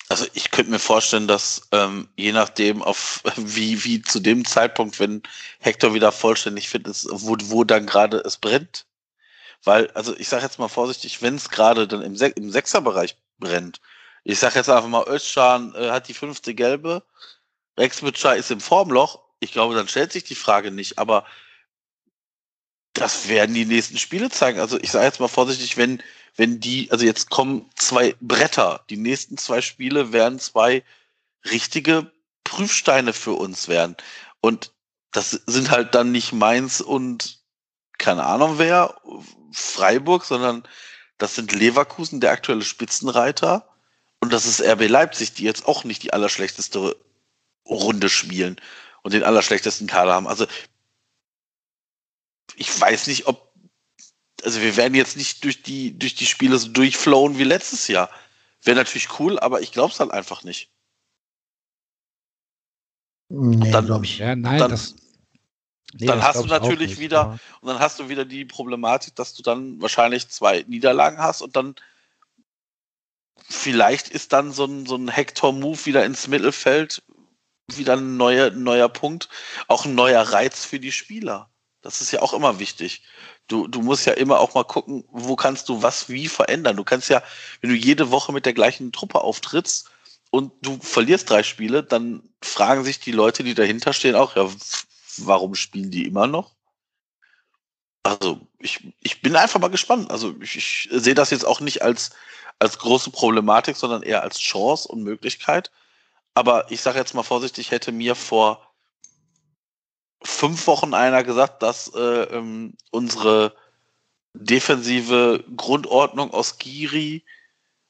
Also 0.09 0.25
ich 0.35 0.53
könnte 0.53 0.71
mir 0.71 0.79
vorstellen, 0.79 1.27
dass 1.27 1.63
ähm, 1.73 2.09
je 2.17 2.33
nachdem, 2.33 2.83
auf 2.83 3.23
wie, 3.37 3.83
wie 3.85 4.03
zu 4.03 4.21
dem 4.21 4.45
Zeitpunkt, 4.45 5.01
wenn 5.01 5.23
Hector 5.59 5.95
wieder 5.95 6.13
vollständig 6.13 6.69
fit 6.69 6.87
ist, 6.87 7.09
wo, 7.11 7.37
wo 7.45 7.65
dann 7.65 7.87
gerade 7.87 8.19
es 8.19 8.37
brennt. 8.37 8.87
Weil, 9.65 9.91
also 9.93 10.17
ich 10.17 10.29
sage 10.29 10.45
jetzt 10.45 10.61
mal 10.61 10.69
vorsichtig, 10.69 11.23
wenn 11.23 11.35
es 11.35 11.51
gerade 11.51 11.89
dann 11.89 12.03
im, 12.03 12.15
Se 12.15 12.27
im 12.29 12.53
Sechserbereich 12.53 13.17
brennt, 13.39 13.81
ich 14.29 14.41
sag 14.41 14.57
jetzt 14.57 14.69
einfach 14.69 14.89
mal, 14.89 15.07
Özcan 15.07 15.73
äh, 15.77 15.91
hat 15.91 16.09
die 16.09 16.15
fünfte 16.15 16.53
gelbe, 16.53 17.05
Rex 17.79 18.01
Butcher 18.01 18.35
ist 18.35 18.51
im 18.51 18.61
Formloch. 18.61 19.21
Ich 19.39 19.53
glaube, 19.53 19.77
dann 19.77 19.87
stellt 19.87 20.13
sich 20.13 20.25
die 20.25 20.35
Frage 20.35 20.73
nicht, 20.73 20.99
aber 20.99 21.27
das 22.93 23.29
werden 23.29 23.55
die 23.55 23.67
nächsten 23.67 23.99
Spiele 23.99 24.29
zeigen. 24.29 24.59
Also 24.59 24.81
ich 24.81 24.91
sage 24.91 25.05
jetzt 25.05 25.21
mal 25.21 25.29
vorsichtig, 25.29 25.77
wenn, 25.77 26.03
wenn 26.35 26.59
die, 26.59 26.91
also 26.91 27.05
jetzt 27.05 27.31
kommen 27.31 27.71
zwei 27.77 28.17
Bretter, 28.21 28.85
die 28.91 28.97
nächsten 28.97 29.39
zwei 29.39 29.61
Spiele 29.61 30.13
werden 30.13 30.41
zwei 30.41 30.83
richtige 31.49 32.11
Prüfsteine 32.43 33.13
für 33.13 33.35
uns 33.35 33.69
werden. 33.69 33.97
Und 34.41 34.73
das 35.13 35.31
sind 35.31 35.71
halt 35.71 35.95
dann 35.95 36.11
nicht 36.11 36.33
Mainz 36.33 36.81
und 36.81 37.39
keine 37.99 38.25
Ahnung 38.25 38.59
wer, 38.59 39.01
Freiburg, 39.53 40.25
sondern 40.25 40.67
das 41.17 41.37
sind 41.37 41.53
Leverkusen, 41.53 42.21
der 42.21 42.33
aktuelle 42.33 42.63
Spitzenreiter. 42.63 43.69
Und 44.27 44.33
das 44.33 44.45
ist 44.45 44.61
RB 44.61 44.89
Leipzig, 44.89 45.35
die 45.35 45.45
jetzt 45.45 45.69
auch 45.69 45.85
nicht 45.85 46.03
die 46.03 46.13
allerschlechteste 46.13 46.97
Runde 47.65 48.09
spielen 48.09 48.57
und 49.03 49.15
den 49.15 49.23
allerschlechtesten 49.23 49.87
Kader 49.87 50.15
haben. 50.15 50.27
Also 50.27 50.49
ich 52.57 52.81
weiß 52.81 53.07
nicht, 53.07 53.29
ob 53.29 53.55
also 54.43 54.61
wir 54.63 54.77
werden 54.77 54.97
jetzt 54.97 55.17
nicht 55.17 55.45
durch 55.45 55.63
die 55.63 55.97
durch 55.97 56.17
die 56.17 56.27
Spiele 56.27 56.59
so 56.59 56.67
durchflowen 56.67 57.39
wie 57.39 57.45
letztes 57.45 57.87
Jahr. 57.87 58.11
Wäre 58.65 58.77
natürlich 58.77 59.21
cool, 59.21 59.39
aber 59.39 59.61
ich 59.61 59.71
glaube 59.71 59.93
es 59.93 60.01
halt 60.01 60.11
einfach 60.11 60.43
nicht. 60.43 60.73
Nee, 63.29 63.71
dann, 63.71 64.03
ich. 64.03 64.19
Ja, 64.19 64.35
nein, 64.35 64.59
dann, 64.59 64.73
das, 64.73 64.97
nee, 65.93 66.07
dann 66.07 66.25
hast 66.25 66.43
du 66.43 66.47
natürlich 66.47 66.91
nicht, 66.91 66.99
wieder 66.99 67.17
ja. 67.17 67.39
und 67.61 67.69
dann 67.69 67.79
hast 67.79 68.01
du 68.01 68.09
wieder 68.09 68.25
die 68.25 68.45
Problematik, 68.45 69.15
dass 69.15 69.35
du 69.35 69.45
dann 69.45 69.81
wahrscheinlich 69.81 70.29
zwei 70.31 70.65
Niederlagen 70.67 71.19
hast 71.19 71.43
und 71.43 71.55
dann 71.55 71.77
vielleicht 73.49 74.09
ist 74.09 74.33
dann 74.33 74.53
so 74.53 74.65
ein, 74.65 74.87
so 74.87 74.97
ein 74.97 75.09
Hector-Move 75.09 75.87
wieder 75.87 76.05
ins 76.05 76.29
Mittelfeld 76.29 77.03
wieder 77.75 77.97
ein 77.97 78.17
neuer, 78.17 78.51
neuer 78.51 78.89
Punkt, 78.89 79.29
auch 79.67 79.85
ein 79.85 79.95
neuer 79.95 80.23
Reiz 80.23 80.65
für 80.65 80.79
die 80.79 80.93
Spieler. 80.93 81.51
Das 81.83 82.01
ist 82.01 82.13
ja 82.13 82.23
auch 82.23 82.33
immer 82.33 82.59
wichtig. 82.59 83.03
Du, 83.49 83.69
du 83.69 83.81
musst 83.81 84.07
ja 84.07 84.13
immer 84.13 84.41
auch 84.41 84.55
mal 84.55 84.65
gucken, 84.65 85.05
wo 85.09 85.37
kannst 85.37 85.69
du 85.69 85.83
was 85.83 86.09
wie 86.09 86.29
verändern. 86.29 86.77
Du 86.77 86.85
kannst 86.85 87.09
ja, 87.09 87.23
wenn 87.61 87.71
du 87.71 87.77
jede 87.77 88.11
Woche 88.11 88.33
mit 88.33 88.47
der 88.47 88.55
gleichen 88.55 88.93
Truppe 88.93 89.21
auftrittst 89.21 89.91
und 90.31 90.53
du 90.63 90.79
verlierst 90.81 91.31
drei 91.31 91.43
Spiele, 91.43 91.83
dann 91.83 92.23
fragen 92.43 92.85
sich 92.85 92.99
die 92.99 93.13
Leute, 93.13 93.45
die 93.45 93.55
dahinter 93.55 93.93
stehen, 93.93 94.17
auch, 94.17 94.37
ja, 94.37 94.49
warum 95.19 95.55
spielen 95.55 95.91
die 95.91 96.07
immer 96.07 96.27
noch? 96.27 96.56
Also, 98.07 98.41
ich, 98.61 98.93
ich 99.03 99.21
bin 99.21 99.35
einfach 99.35 99.59
mal 99.59 99.69
gespannt. 99.69 100.11
Also, 100.11 100.35
ich, 100.41 100.57
ich 100.57 100.89
sehe 100.93 101.15
das 101.15 101.31
jetzt 101.31 101.45
auch 101.45 101.61
nicht 101.61 101.83
als, 101.83 102.11
als 102.61 102.79
große 102.79 103.11
Problematik, 103.11 103.77
sondern 103.77 104.03
eher 104.03 104.23
als 104.23 104.39
Chance 104.39 104.87
und 104.89 105.03
Möglichkeit. 105.03 105.73
Aber 106.35 106.71
ich 106.71 106.81
sage 106.81 106.99
jetzt 106.99 107.15
mal 107.15 107.25
vorsichtig, 107.25 107.71
hätte 107.71 107.91
mir 107.93 108.15
vor 108.15 108.73
fünf 110.23 110.67
Wochen 110.67 110.95
einer 110.95 111.25
gesagt, 111.25 111.63
dass 111.63 111.93
äh, 111.95 111.99
ähm, 111.99 112.75
unsere 112.91 113.55
defensive 114.35 115.45
Grundordnung 115.57 116.33
aus 116.33 116.59
Giri, 116.59 117.25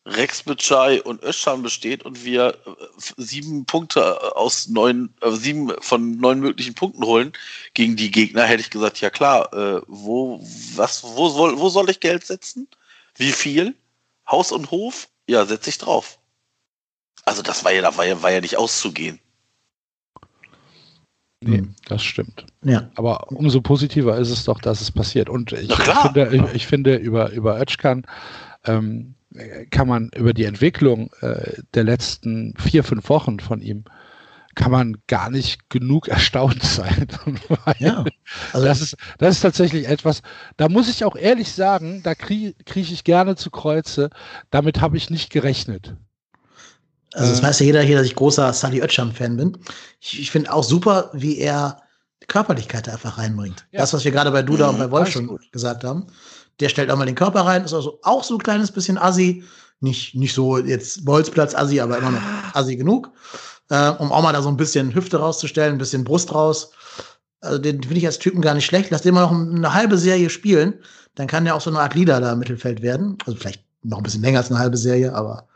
Rex 0.07 0.45
Bitschei 0.45 1.03
und 1.03 1.23
Özcan 1.25 1.63
besteht 1.63 2.05
und 2.05 2.25
wir 2.25 2.57
äh, 2.67 2.71
sieben 3.17 3.67
Punkte 3.67 4.37
aus 4.37 4.69
neun, 4.69 5.13
äh, 5.21 5.33
sieben 5.33 5.73
von 5.81 6.13
neun 6.19 6.39
möglichen 6.39 6.75
Punkten 6.75 7.05
holen 7.05 7.33
gegen 7.75 7.97
die 7.97 8.13
Gegner, 8.13 8.45
hätte 8.45 8.61
ich 8.61 8.71
gesagt, 8.71 9.01
ja 9.01 9.11
klar, 9.11 9.53
äh, 9.53 9.83
wo, 9.89 10.41
was, 10.77 11.03
wo 11.03 11.29
soll, 11.29 11.59
wo 11.59 11.69
soll 11.69 11.91
ich 11.91 11.99
Geld 11.99 12.25
setzen? 12.25 12.69
Wie 13.17 13.33
viel? 13.33 13.75
Haus 14.31 14.53
und 14.53 14.71
Hof? 14.71 15.09
Ja, 15.29 15.45
setze 15.45 15.71
ich 15.71 15.79
drauf. 15.79 16.19
Also 17.25 17.43
das 17.43 17.65
war 17.65 17.73
ja, 17.73 17.83
da 17.83 17.97
war 17.97 18.07
ja, 18.07 18.23
war 18.23 18.31
ja 18.31 18.41
nicht 18.41 18.57
auszugehen. 18.57 19.19
Nee, 21.41 21.59
hm. 21.59 21.75
das 21.87 22.05
stimmt. 22.05 22.47
Ja. 22.63 22.91
Aber 22.95 23.31
umso 23.33 23.61
positiver 23.61 24.17
ist 24.19 24.31
es 24.31 24.45
doch, 24.45 24.61
dass 24.61 24.81
es 24.81 24.93
passiert. 24.93 25.29
Und 25.29 25.53
ich, 25.53 25.75
finde, 25.75 26.31
ich, 26.33 26.55
ich, 26.55 26.67
finde, 26.67 26.95
über, 26.95 27.31
über 27.31 27.61
Özcan 27.61 28.07
ähm, 28.65 29.16
kann 29.71 29.89
man 29.89 30.11
über 30.17 30.35
die 30.35 30.45
Entwicklung 30.45 31.11
äh, 31.21 31.61
der 31.75 31.85
letzten 31.85 32.55
vier, 32.59 32.85
fünf 32.85 33.09
Wochen 33.09 33.41
von 33.41 33.61
ihm 33.61 33.85
kann 34.57 34.73
man 34.73 34.97
gar 35.07 35.31
nicht 35.31 35.71
genug 35.71 36.09
erstaunt 36.09 36.63
sein. 36.63 37.07
ja, 37.79 38.05
also 38.53 38.67
das 38.67 38.81
ist, 38.81 38.97
das 39.19 39.37
ist 39.37 39.41
tatsächlich 39.43 39.87
etwas, 39.87 40.23
da 40.57 40.69
muss 40.69 40.89
ich 40.89 41.05
auch 41.05 41.15
ehrlich 41.15 41.53
sagen, 41.53 42.03
da 42.03 42.17
kriege 42.17 42.55
krieg 42.65 42.91
ich 42.91 43.05
gerne 43.05 43.37
zu 43.37 43.51
Kreuze, 43.51 44.11
damit 44.51 44.81
habe 44.81 44.97
ich 44.97 45.11
nicht 45.11 45.31
gerechnet. 45.31 45.95
Also 47.13 47.31
das 47.31 47.43
weiß 47.43 47.61
ja 47.61 47.67
jeder 47.67 47.83
hier, 47.83 47.97
dass 47.97 48.07
ich 48.07 48.15
großer 48.15 48.53
Sally 48.53 48.83
Oetscham-Fan 48.83 49.37
bin. 49.37 49.57
Ich, 50.01 50.21
ich 50.21 50.31
finde 50.31 50.53
auch 50.53 50.65
super, 50.65 51.11
wie 51.15 51.39
er 51.39 51.81
Körperlichkeit 52.29 52.89
einfach 52.89 53.17
reinbringt. 53.17 53.67
Ja. 53.71 53.81
Das, 53.81 53.93
was 53.93 54.05
wir 54.05 54.13
gerade 54.13 54.31
bei 54.33 54.43
Duda 54.43 54.67
mhm, 54.67 54.75
und 54.75 54.79
bei 54.81 54.91
Wolf 54.91 55.11
schon 55.11 55.29
gut. 55.29 55.51
gesagt 55.53 55.85
haben. 55.85 56.09
Der 56.61 56.69
stellt 56.69 56.91
auch 56.91 56.97
mal 56.97 57.07
den 57.07 57.15
Körper 57.15 57.43
rein, 57.43 57.65
ist 57.65 57.75
also 57.75 57.99
auch 58.03 58.25
so 58.25 58.35
ein 58.35 58.43
kleines 58.43 58.73
bisschen 58.73 58.99
assi. 58.99 59.45
Nicht, 59.81 60.15
nicht 60.15 60.35
so 60.35 60.59
jetzt 60.59 61.05
Bolzplatz-Assi, 61.05 61.81
aber 61.81 61.99
immer 61.99 62.13
noch 62.13 62.23
assi 62.55 62.77
genug. 62.77 63.11
Äh, 63.69 63.91
um 63.91 64.11
auch 64.11 64.23
mal 64.23 64.33
da 64.33 64.41
so 64.41 64.49
ein 64.49 64.57
bisschen 64.57 64.95
Hüfte 64.95 65.19
rauszustellen, 65.19 65.75
ein 65.75 65.79
bisschen 65.79 66.05
Brust 66.05 66.33
raus. 66.33 66.71
Also 67.41 67.59
den 67.59 67.83
finde 67.83 67.99
ich 67.99 68.07
als 68.07 68.19
Typen 68.19 68.41
gar 68.41 68.55
nicht 68.55 68.65
schlecht. 68.65 68.91
Lass 68.91 69.03
den 69.03 69.15
mal 69.15 69.23
noch 69.23 69.33
eine 69.33 69.75
halbe 69.75 69.99
Serie 69.99 70.31
spielen. 70.31 70.75
Dann 71.15 71.27
kann 71.27 71.45
der 71.45 71.55
auch 71.55 71.61
so 71.61 71.71
eine 71.71 71.81
Art 71.81 71.95
Leader 71.95 72.21
da 72.21 72.33
im 72.33 72.39
Mittelfeld 72.39 72.81
werden. 72.81 73.19
Also 73.27 73.39
vielleicht 73.39 73.63
noch 73.83 73.99
ein 73.99 74.03
bisschen 74.03 74.23
länger 74.23 74.39
als 74.39 74.51
eine 74.51 74.59
halbe 74.59 74.77
Serie, 74.77 75.15
aber 75.15 75.47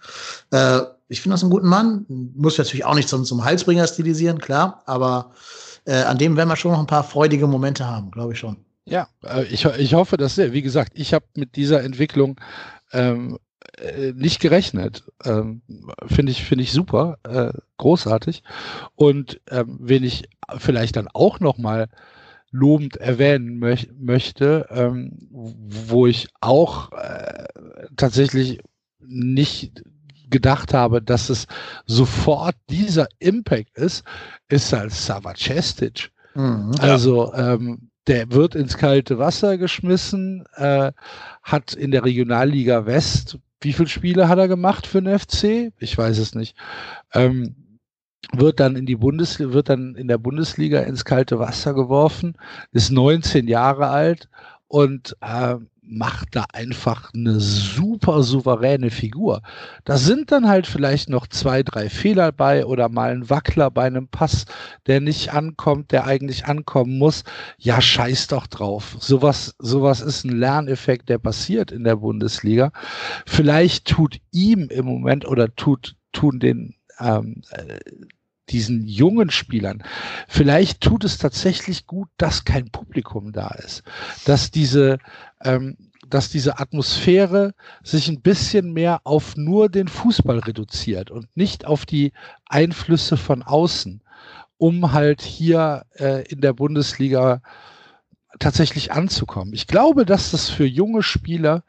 äh, 0.50 0.80
ich 1.08 1.20
finde 1.20 1.34
das 1.34 1.42
einen 1.42 1.50
guten 1.50 1.66
Mann. 1.66 2.06
Muss 2.08 2.58
natürlich 2.58 2.84
auch 2.84 2.94
nicht 2.94 3.08
zum, 3.08 3.24
zum 3.24 3.44
Halsbringer 3.44 3.86
stilisieren, 3.86 4.38
klar, 4.38 4.82
aber 4.86 5.32
äh, 5.84 6.02
an 6.02 6.18
dem 6.18 6.36
werden 6.36 6.48
wir 6.48 6.56
schon 6.56 6.72
noch 6.72 6.78
ein 6.78 6.86
paar 6.86 7.04
freudige 7.04 7.46
Momente 7.46 7.86
haben, 7.86 8.10
glaube 8.10 8.32
ich 8.32 8.38
schon. 8.38 8.56
Ja, 8.84 9.08
äh, 9.24 9.44
ich, 9.44 9.64
ich 9.64 9.94
hoffe 9.94 10.16
das 10.16 10.34
sehr. 10.34 10.52
Wie 10.52 10.62
gesagt, 10.62 10.92
ich 10.94 11.14
habe 11.14 11.24
mit 11.36 11.56
dieser 11.56 11.82
Entwicklung 11.82 12.40
ähm, 12.92 13.38
äh, 13.78 14.12
nicht 14.12 14.40
gerechnet. 14.40 15.04
Ähm, 15.24 15.62
Finde 16.06 16.32
ich, 16.32 16.44
finde 16.44 16.64
ich 16.64 16.72
super, 16.72 17.18
äh, 17.24 17.52
großartig. 17.76 18.42
Und 18.94 19.40
ähm, 19.48 19.78
wen 19.80 20.04
ich 20.04 20.28
vielleicht 20.58 20.96
dann 20.96 21.08
auch 21.08 21.40
noch 21.40 21.58
mal 21.58 21.88
lobend 22.50 22.96
erwähnen 22.96 23.58
möch 23.58 23.88
möchte, 23.96 24.66
ähm, 24.70 25.28
wo 25.30 26.06
ich 26.06 26.28
auch 26.40 26.90
äh, 26.92 27.44
tatsächlich 27.96 28.60
nicht 28.98 29.84
gedacht 30.30 30.74
habe, 30.74 31.02
dass 31.02 31.28
es 31.28 31.46
sofort 31.86 32.56
dieser 32.68 33.08
Impact 33.18 33.76
ist, 33.76 34.04
ist 34.48 34.72
halt 34.72 34.92
Savacestic. 34.92 36.10
Mhm, 36.34 36.72
also 36.78 37.32
ähm, 37.34 37.89
der 38.10 38.32
wird 38.32 38.56
ins 38.56 38.76
kalte 38.76 39.18
Wasser 39.18 39.56
geschmissen, 39.56 40.44
äh, 40.56 40.90
hat 41.44 41.74
in 41.74 41.92
der 41.92 42.04
Regionalliga 42.04 42.84
West, 42.84 43.38
wie 43.60 43.72
viele 43.72 43.88
Spiele 43.88 44.28
hat 44.28 44.38
er 44.38 44.48
gemacht 44.48 44.88
für 44.88 45.00
den 45.00 45.16
FC? 45.16 45.72
Ich 45.78 45.96
weiß 45.96 46.18
es 46.18 46.34
nicht. 46.34 46.56
Ähm, 47.14 47.54
wird 48.32 48.58
dann 48.58 48.74
in 48.74 48.84
die 48.84 48.96
Bundesliga, 48.96 49.52
wird 49.52 49.68
dann 49.68 49.94
in 49.94 50.08
der 50.08 50.18
Bundesliga 50.18 50.80
ins 50.80 51.04
kalte 51.04 51.38
Wasser 51.38 51.72
geworfen, 51.72 52.34
ist 52.72 52.90
19 52.90 53.46
Jahre 53.46 53.88
alt 53.88 54.28
und 54.66 55.16
äh, 55.20 55.54
macht 55.90 56.36
da 56.36 56.44
einfach 56.52 57.12
eine 57.12 57.40
super 57.40 58.22
souveräne 58.22 58.90
Figur. 58.90 59.42
Da 59.84 59.98
sind 59.98 60.30
dann 60.32 60.48
halt 60.48 60.66
vielleicht 60.66 61.08
noch 61.08 61.26
zwei, 61.26 61.62
drei 61.62 61.88
Fehler 61.90 62.32
bei 62.32 62.64
oder 62.64 62.88
mal 62.88 63.10
ein 63.10 63.28
Wackler 63.28 63.70
bei 63.70 63.84
einem 63.84 64.08
Pass, 64.08 64.46
der 64.86 65.00
nicht 65.00 65.32
ankommt, 65.32 65.92
der 65.92 66.06
eigentlich 66.06 66.46
ankommen 66.46 66.96
muss. 66.98 67.24
Ja, 67.58 67.80
scheiß 67.80 68.28
doch 68.28 68.46
drauf. 68.46 68.96
Sowas, 69.00 69.54
sowas 69.58 70.00
ist 70.00 70.24
ein 70.24 70.38
Lerneffekt, 70.38 71.08
der 71.08 71.18
passiert 71.18 71.72
in 71.72 71.84
der 71.84 71.96
Bundesliga. 71.96 72.72
Vielleicht 73.26 73.86
tut 73.86 74.20
ihm 74.30 74.68
im 74.68 74.86
Moment 74.86 75.26
oder 75.26 75.54
tut, 75.54 75.96
tun 76.12 76.38
den, 76.38 76.74
ähm, 77.00 77.42
äh, 77.50 77.78
diesen 78.50 78.86
jungen 78.86 79.30
Spielern. 79.30 79.82
Vielleicht 80.28 80.80
tut 80.80 81.04
es 81.04 81.18
tatsächlich 81.18 81.86
gut, 81.86 82.08
dass 82.16 82.44
kein 82.44 82.70
Publikum 82.70 83.32
da 83.32 83.48
ist, 83.48 83.82
dass 84.24 84.50
diese 84.50 84.98
ähm, 85.42 85.76
dass 86.08 86.28
diese 86.28 86.58
Atmosphäre 86.58 87.54
sich 87.82 88.08
ein 88.08 88.20
bisschen 88.20 88.72
mehr 88.72 89.00
auf 89.04 89.36
nur 89.36 89.68
den 89.68 89.88
Fußball 89.88 90.40
reduziert 90.40 91.10
und 91.10 91.28
nicht 91.36 91.64
auf 91.66 91.86
die 91.86 92.12
Einflüsse 92.46 93.16
von 93.16 93.42
außen, 93.42 94.02
um 94.58 94.92
halt 94.92 95.22
hier 95.22 95.86
äh, 95.94 96.26
in 96.28 96.40
der 96.40 96.52
Bundesliga 96.52 97.42
tatsächlich 98.38 98.92
anzukommen. 98.92 99.54
Ich 99.54 99.66
glaube, 99.66 100.04
dass 100.04 100.30
das 100.30 100.50
für 100.50 100.66
junge 100.66 101.02
Spieler, 101.02 101.62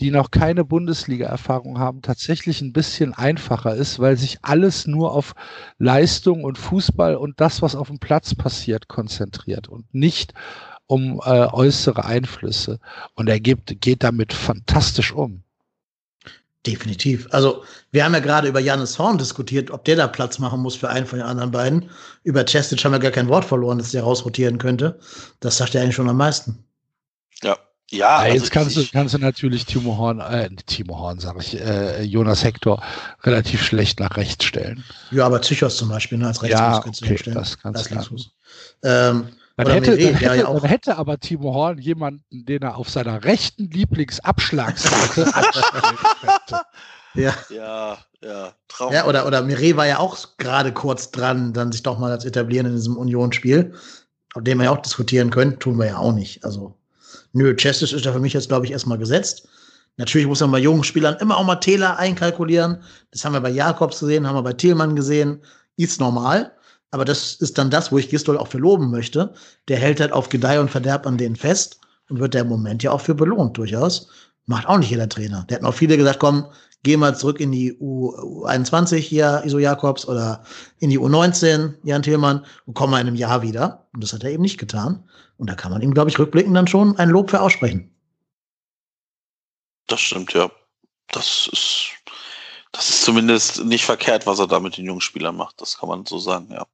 die 0.00 0.10
noch 0.10 0.30
keine 0.30 0.64
Bundesliga-Erfahrung 0.64 1.78
haben, 1.78 2.02
tatsächlich 2.02 2.60
ein 2.60 2.72
bisschen 2.72 3.12
einfacher 3.14 3.74
ist, 3.74 3.98
weil 3.98 4.16
sich 4.16 4.38
alles 4.42 4.86
nur 4.86 5.12
auf 5.12 5.34
Leistung 5.78 6.44
und 6.44 6.58
Fußball 6.58 7.16
und 7.16 7.40
das, 7.40 7.62
was 7.62 7.76
auf 7.76 7.88
dem 7.88 7.98
Platz 7.98 8.34
passiert, 8.34 8.88
konzentriert 8.88 9.68
und 9.68 9.92
nicht 9.94 10.34
um 10.86 11.20
äh, 11.24 11.46
äußere 11.46 12.04
Einflüsse. 12.04 12.78
Und 13.14 13.28
er 13.28 13.40
gibt, 13.40 13.80
geht 13.80 14.02
damit 14.02 14.32
fantastisch 14.32 15.12
um. 15.12 15.42
Definitiv. 16.66 17.26
Also, 17.32 17.64
wir 17.90 18.04
haben 18.04 18.14
ja 18.14 18.20
gerade 18.20 18.46
über 18.48 18.60
Janis 18.60 18.98
Horn 18.98 19.18
diskutiert, 19.18 19.72
ob 19.72 19.84
der 19.84 19.96
da 19.96 20.06
Platz 20.06 20.38
machen 20.38 20.60
muss 20.60 20.76
für 20.76 20.88
einen 20.88 21.06
von 21.06 21.18
den 21.18 21.26
anderen 21.26 21.50
beiden. 21.50 21.90
Über 22.22 22.44
Chestic 22.44 22.84
haben 22.84 22.92
wir 22.92 23.00
gar 23.00 23.10
kein 23.10 23.28
Wort 23.28 23.44
verloren, 23.44 23.78
dass 23.78 23.90
der 23.90 24.04
rausrotieren 24.04 24.58
könnte. 24.58 24.98
Das 25.40 25.56
sagt 25.56 25.74
er 25.74 25.82
eigentlich 25.82 25.96
schon 25.96 26.08
am 26.08 26.16
meisten. 26.16 26.64
Ja. 27.42 27.58
Ja, 27.92 28.24
ja 28.26 28.32
jetzt 28.32 28.42
also 28.42 28.52
kannst, 28.52 28.76
du, 28.76 28.84
kannst 28.90 29.14
du 29.14 29.18
natürlich 29.18 29.66
Timo 29.66 29.98
Horn, 29.98 30.20
äh, 30.20 30.48
Timo 30.66 30.98
Horn, 30.98 31.18
sage 31.20 31.40
ich, 31.40 31.60
äh, 31.60 32.02
Jonas 32.02 32.42
Hector 32.42 32.82
relativ 33.22 33.62
schlecht 33.62 34.00
nach 34.00 34.16
rechts 34.16 34.46
stellen. 34.46 34.82
Ja, 35.10 35.26
aber 35.26 35.38
Psychos 35.40 35.76
zum 35.76 35.90
Beispiel, 35.90 36.16
ne, 36.18 36.28
als 36.28 36.42
Rechtsfuß 36.42 36.60
ja, 36.60 36.80
kannst 36.80 37.02
okay, 37.02 37.20
du 37.22 37.30
Das 37.32 37.58
kannst 37.58 37.90
du. 37.90 38.16
Ähm, 38.82 39.28
dann 39.56 39.70
hätte, 39.70 39.96
dann, 39.96 40.14
hätte, 40.14 40.36
ja 40.36 40.42
dann 40.42 40.64
hätte, 40.64 40.96
aber 40.96 41.20
Timo 41.20 41.52
Horn 41.52 41.78
jemanden, 41.78 42.24
den 42.30 42.62
er 42.62 42.76
auf 42.76 42.88
seiner 42.88 43.24
rechten 43.24 43.70
Lieblingsabschlagsseite 43.70 45.30
Ja. 47.14 47.34
Ja, 47.50 47.98
ja. 48.22 48.54
Traum. 48.68 48.92
Ja, 48.92 49.06
oder, 49.06 49.26
oder 49.26 49.42
Mire 49.42 49.76
war 49.76 49.86
ja 49.86 49.98
auch 49.98 50.16
gerade 50.38 50.72
kurz 50.72 51.10
dran, 51.10 51.52
dann 51.52 51.72
sich 51.72 51.82
doch 51.82 51.98
mal 51.98 52.10
als 52.10 52.24
etablieren 52.24 52.66
in 52.66 52.74
diesem 52.74 52.96
Union-Spiel, 52.96 53.74
auf 54.34 54.42
dem 54.42 54.58
wir 54.58 54.64
ja 54.64 54.70
auch 54.70 54.82
diskutieren 54.82 55.30
können, 55.30 55.58
tun 55.58 55.78
wir 55.78 55.86
ja 55.86 55.98
auch 55.98 56.14
nicht. 56.14 56.42
Also, 56.44 56.78
nö, 57.32 57.54
Chestis 57.54 57.92
ist 57.92 58.04
ja 58.04 58.12
für 58.12 58.20
mich 58.20 58.32
jetzt, 58.32 58.48
glaube 58.48 58.66
ich, 58.66 58.72
erstmal 58.72 58.98
gesetzt. 58.98 59.48
Natürlich 59.96 60.26
muss 60.26 60.40
man 60.40 60.50
bei 60.50 60.58
jungen 60.58 60.84
Spielern 60.84 61.16
immer 61.20 61.36
auch 61.36 61.44
mal 61.44 61.56
Täler 61.56 61.98
einkalkulieren. 61.98 62.78
Das 63.10 63.24
haben 63.24 63.34
wir 63.34 63.40
bei 63.40 63.50
Jakobs 63.50 64.00
gesehen, 64.00 64.26
haben 64.26 64.36
wir 64.36 64.42
bei 64.42 64.54
Thielmann 64.54 64.96
gesehen. 64.96 65.42
Ist 65.76 66.00
normal. 66.00 66.52
Aber 66.90 67.04
das 67.04 67.34
ist 67.36 67.58
dann 67.58 67.70
das, 67.70 67.92
wo 67.92 67.98
ich 67.98 68.10
Gistol 68.10 68.38
auch 68.38 68.48
für 68.48 68.58
loben 68.58 68.90
möchte. 68.90 69.32
Der 69.68 69.78
hält 69.78 70.00
halt 70.00 70.12
auf 70.12 70.28
Gedeih 70.28 70.60
und 70.60 70.70
Verderb 70.70 71.06
an 71.06 71.18
denen 71.18 71.36
fest 71.36 71.80
und 72.08 72.20
wird 72.20 72.34
der 72.34 72.44
Moment 72.44 72.82
ja 72.82 72.90
auch 72.90 73.00
für 73.00 73.14
belohnt 73.14 73.56
durchaus. 73.56 74.08
Macht 74.46 74.66
auch 74.66 74.78
nicht 74.78 74.90
jeder 74.90 75.08
Trainer. 75.08 75.46
Der 75.48 75.56
hat 75.56 75.62
noch 75.62 75.74
viele 75.74 75.96
gesagt, 75.96 76.20
komm, 76.20 76.46
geh 76.82 76.96
mal 76.96 77.16
zurück 77.16 77.40
in 77.40 77.52
die 77.52 77.74
U21 77.78 78.96
hier, 78.96 79.42
Iso 79.44 79.58
Jakobs, 79.58 80.06
oder 80.06 80.42
in 80.80 80.90
die 80.90 80.98
U19, 80.98 81.74
Jan 81.84 82.02
Thielmann, 82.02 82.44
und 82.66 82.74
komm 82.74 82.90
mal 82.90 83.00
in 83.00 83.06
einem 83.06 83.16
Jahr 83.16 83.42
wieder. 83.42 83.86
Und 83.94 84.02
das 84.02 84.12
hat 84.12 84.24
er 84.24 84.30
eben 84.30 84.42
nicht 84.42 84.58
getan. 84.58 85.04
Und 85.42 85.50
da 85.50 85.56
kann 85.56 85.72
man 85.72 85.82
ihm, 85.82 85.92
glaube 85.92 86.08
ich, 86.08 86.20
rückblickend 86.20 86.56
dann 86.56 86.68
schon 86.68 86.96
ein 86.98 87.08
Lob 87.08 87.30
für 87.30 87.40
aussprechen. 87.40 87.92
Das 89.88 90.00
stimmt, 90.00 90.32
ja. 90.34 90.48
Das 91.08 91.48
ist, 91.50 91.90
das 92.70 92.88
ist 92.88 93.02
zumindest 93.02 93.64
nicht 93.64 93.84
verkehrt, 93.84 94.24
was 94.24 94.38
er 94.38 94.46
da 94.46 94.60
mit 94.60 94.76
den 94.76 94.84
jungen 94.84 95.00
Spielern 95.00 95.34
macht. 95.34 95.60
Das 95.60 95.76
kann 95.76 95.88
man 95.88 96.06
so 96.06 96.20
sagen, 96.20 96.46
ja. 96.52 96.64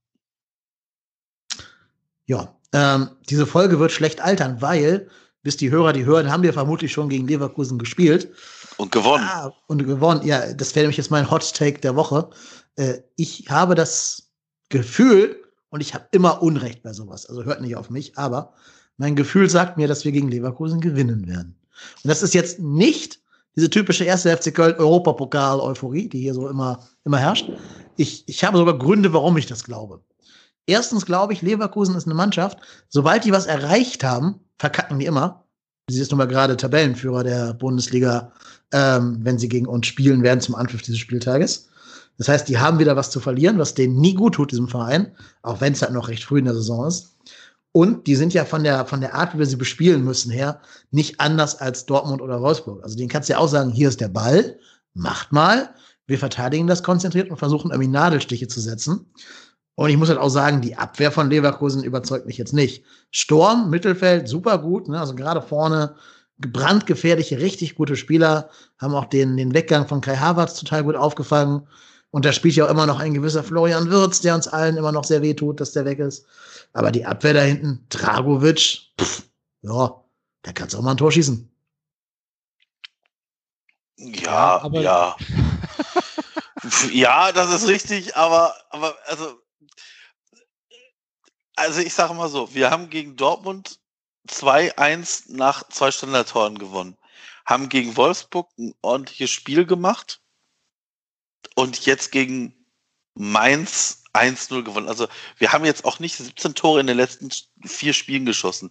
Ja, 2.26 2.54
ähm, 2.74 3.08
diese 3.30 3.46
Folge 3.46 3.80
wird 3.80 3.90
schlecht 3.90 4.20
altern, 4.20 4.60
weil, 4.60 5.08
bis 5.42 5.56
die 5.56 5.70
Hörer 5.70 5.94
die 5.94 6.04
hören, 6.04 6.30
haben 6.30 6.42
wir 6.42 6.52
vermutlich 6.52 6.92
schon 6.92 7.08
gegen 7.08 7.26
Leverkusen 7.26 7.78
gespielt. 7.78 8.30
Und 8.76 8.92
gewonnen. 8.92 9.24
Ah, 9.26 9.50
und 9.68 9.86
gewonnen, 9.86 10.26
ja, 10.26 10.52
das 10.52 10.74
wäre 10.74 10.82
nämlich 10.82 10.98
jetzt 10.98 11.10
mein 11.10 11.30
Hot 11.30 11.54
Take 11.54 11.80
der 11.80 11.96
Woche. 11.96 12.28
Äh, 12.76 12.98
ich 13.16 13.46
habe 13.48 13.74
das 13.74 14.30
Gefühl, 14.68 15.47
und 15.70 15.80
ich 15.80 15.94
habe 15.94 16.06
immer 16.12 16.42
Unrecht 16.42 16.82
bei 16.82 16.92
sowas, 16.92 17.26
also 17.26 17.44
hört 17.44 17.60
nicht 17.60 17.76
auf 17.76 17.90
mich, 17.90 18.16
aber 18.16 18.52
mein 18.96 19.16
Gefühl 19.16 19.48
sagt 19.48 19.76
mir, 19.76 19.88
dass 19.88 20.04
wir 20.04 20.12
gegen 20.12 20.28
Leverkusen 20.28 20.80
gewinnen 20.80 21.26
werden. 21.26 21.56
Und 22.02 22.08
das 22.08 22.22
ist 22.22 22.34
jetzt 22.34 22.58
nicht 22.58 23.20
diese 23.56 23.70
typische 23.70 24.04
erste 24.04 24.36
FC 24.36 24.54
Köln 24.54 24.76
Europapokal-Euphorie, 24.76 26.08
die 26.08 26.20
hier 26.20 26.34
so 26.34 26.48
immer, 26.48 26.86
immer 27.04 27.18
herrscht. 27.18 27.50
Ich, 27.96 28.24
ich 28.26 28.44
habe 28.44 28.58
sogar 28.58 28.78
Gründe, 28.78 29.12
warum 29.12 29.36
ich 29.36 29.46
das 29.46 29.64
glaube. 29.64 30.00
Erstens 30.66 31.06
glaube 31.06 31.32
ich, 31.32 31.42
Leverkusen 31.42 31.96
ist 31.96 32.06
eine 32.06 32.14
Mannschaft, 32.14 32.58
sobald 32.88 33.24
die 33.24 33.32
was 33.32 33.46
erreicht 33.46 34.04
haben, 34.04 34.40
verkacken 34.58 34.98
die 34.98 35.06
immer. 35.06 35.44
Sie 35.88 36.00
ist 36.00 36.10
nun 36.10 36.18
mal 36.18 36.28
gerade 36.28 36.56
Tabellenführer 36.56 37.24
der 37.24 37.54
Bundesliga, 37.54 38.32
ähm, 38.72 39.18
wenn 39.22 39.38
sie 39.38 39.48
gegen 39.48 39.66
uns 39.66 39.86
spielen 39.86 40.22
werden 40.22 40.40
zum 40.40 40.54
Anpfiff 40.54 40.82
dieses 40.82 41.00
Spieltages. 41.00 41.68
Das 42.18 42.28
heißt, 42.28 42.48
die 42.48 42.58
haben 42.58 42.78
wieder 42.78 42.96
was 42.96 43.10
zu 43.10 43.20
verlieren, 43.20 43.58
was 43.58 43.74
denen 43.74 44.00
nie 44.00 44.14
gut 44.14 44.34
tut, 44.34 44.50
diesem 44.50 44.68
Verein, 44.68 45.12
auch 45.42 45.60
wenn 45.60 45.72
es 45.72 45.82
halt 45.82 45.92
noch 45.92 46.08
recht 46.08 46.24
früh 46.24 46.40
in 46.40 46.44
der 46.44 46.54
Saison 46.54 46.86
ist. 46.86 47.14
Und 47.72 48.06
die 48.06 48.16
sind 48.16 48.34
ja 48.34 48.44
von 48.44 48.64
der, 48.64 48.86
von 48.86 49.00
der 49.00 49.14
Art, 49.14 49.34
wie 49.34 49.38
wir 49.38 49.46
sie 49.46 49.56
bespielen 49.56 50.04
müssen, 50.04 50.32
her, 50.32 50.60
nicht 50.90 51.20
anders 51.20 51.60
als 51.60 51.86
Dortmund 51.86 52.20
oder 52.20 52.42
Wolfsburg. 52.42 52.82
Also 52.82 52.96
denen 52.96 53.08
kannst 53.08 53.28
du 53.28 53.34
ja 53.34 53.38
auch 53.38 53.48
sagen, 53.48 53.70
hier 53.70 53.88
ist 53.88 54.00
der 54.00 54.08
Ball, 54.08 54.58
macht 54.94 55.32
mal. 55.32 55.70
Wir 56.06 56.18
verteidigen 56.18 56.66
das 56.66 56.82
konzentriert 56.82 57.30
und 57.30 57.36
versuchen 57.36 57.70
irgendwie 57.70 57.90
Nadelstiche 57.90 58.48
zu 58.48 58.60
setzen. 58.60 59.06
Und 59.76 59.90
ich 59.90 59.96
muss 59.96 60.08
halt 60.08 60.18
auch 60.18 60.30
sagen, 60.30 60.60
die 60.60 60.76
Abwehr 60.76 61.12
von 61.12 61.30
Leverkusen 61.30 61.84
überzeugt 61.84 62.26
mich 62.26 62.36
jetzt 62.36 62.52
nicht. 62.52 62.84
Sturm, 63.12 63.70
Mittelfeld, 63.70 64.26
super 64.26 64.58
gut. 64.58 64.88
Ne? 64.88 64.98
Also 64.98 65.14
gerade 65.14 65.40
vorne 65.40 65.94
brandgefährliche, 66.38 67.38
richtig 67.38 67.76
gute 67.76 67.94
Spieler, 67.94 68.48
haben 68.78 68.94
auch 68.94 69.04
den, 69.04 69.36
den 69.36 69.54
Weggang 69.54 69.86
von 69.86 70.00
Kai 70.00 70.16
Havertz 70.16 70.58
total 70.58 70.82
gut 70.82 70.96
aufgefangen. 70.96 71.68
Und 72.10 72.24
da 72.24 72.32
spielt 72.32 72.56
ja 72.56 72.66
auch 72.66 72.70
immer 72.70 72.86
noch 72.86 73.00
ein 73.00 73.14
gewisser 73.14 73.44
Florian 73.44 73.90
Wirz, 73.90 74.20
der 74.20 74.34
uns 74.34 74.48
allen 74.48 74.76
immer 74.76 74.92
noch 74.92 75.04
sehr 75.04 75.22
weh 75.22 75.34
tut, 75.34 75.60
dass 75.60 75.72
der 75.72 75.84
weg 75.84 75.98
ist. 75.98 76.26
Aber 76.72 76.90
die 76.90 77.04
Abwehr 77.04 77.34
da 77.34 77.42
hinten, 77.42 77.84
Dragovic, 77.90 78.80
pff, 78.98 79.24
ja, 79.62 80.02
da 80.42 80.52
kannst 80.52 80.74
du 80.74 80.78
auch 80.78 80.82
mal 80.82 80.92
ein 80.92 80.96
Tor 80.96 81.12
schießen. 81.12 81.50
Ja, 83.96 84.60
aber 84.62 84.80
ja. 84.80 85.16
ja, 86.92 87.32
das 87.32 87.52
ist 87.52 87.68
richtig, 87.68 88.16
aber, 88.16 88.54
aber 88.70 88.96
also, 89.06 89.42
also 91.56 91.80
ich 91.80 91.92
sage 91.92 92.14
mal 92.14 92.28
so, 92.28 92.54
wir 92.54 92.70
haben 92.70 92.90
gegen 92.90 93.16
Dortmund 93.16 93.80
2-1 94.28 95.32
nach 95.34 95.68
zwei 95.68 95.90
Standardtoren 95.90 96.58
gewonnen, 96.58 96.96
haben 97.44 97.68
gegen 97.68 97.96
Wolfsburg 97.96 98.48
ein 98.58 98.74
ordentliches 98.82 99.30
Spiel 99.30 99.66
gemacht 99.66 100.22
und 101.54 101.86
jetzt 101.86 102.12
gegen 102.12 102.54
Mainz 103.14 104.04
1-0 104.14 104.62
gewonnen. 104.62 104.88
Also 104.88 105.08
wir 105.36 105.52
haben 105.52 105.64
jetzt 105.64 105.84
auch 105.84 105.98
nicht 105.98 106.16
17 106.16 106.54
Tore 106.54 106.80
in 106.80 106.86
den 106.86 106.96
letzten 106.96 107.30
vier 107.64 107.92
Spielen 107.92 108.24
geschossen. 108.24 108.70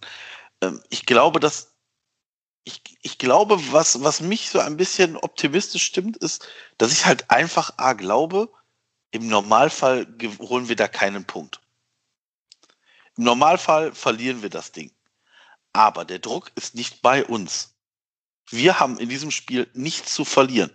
Ähm, 0.62 0.82
ich 0.88 1.06
glaube, 1.06 1.40
dass 1.40 1.74
ich, 2.64 2.82
ich 3.02 3.18
glaube, 3.18 3.72
was, 3.72 4.02
was 4.02 4.20
mich 4.20 4.50
so 4.50 4.58
ein 4.58 4.76
bisschen 4.76 5.16
optimistisch 5.16 5.84
stimmt, 5.84 6.18
ist, 6.18 6.48
dass 6.76 6.92
ich 6.92 7.06
halt 7.06 7.30
einfach 7.30 7.74
A 7.78 7.94
glaube, 7.94 8.50
im 9.10 9.28
Normalfall 9.28 10.06
holen 10.38 10.68
wir 10.68 10.76
da 10.76 10.86
keinen 10.86 11.24
Punkt. 11.24 11.60
Im 13.16 13.24
Normalfall 13.24 13.94
verlieren 13.94 14.42
wir 14.42 14.50
das 14.50 14.72
Ding. 14.72 14.92
Aber 15.72 16.04
der 16.04 16.18
Druck 16.18 16.52
ist 16.56 16.74
nicht 16.74 17.00
bei 17.00 17.24
uns. 17.24 17.74
Wir 18.50 18.80
haben 18.80 18.98
in 18.98 19.08
diesem 19.08 19.30
Spiel 19.30 19.68
nichts 19.72 20.14
zu 20.14 20.24
verlieren 20.24 20.72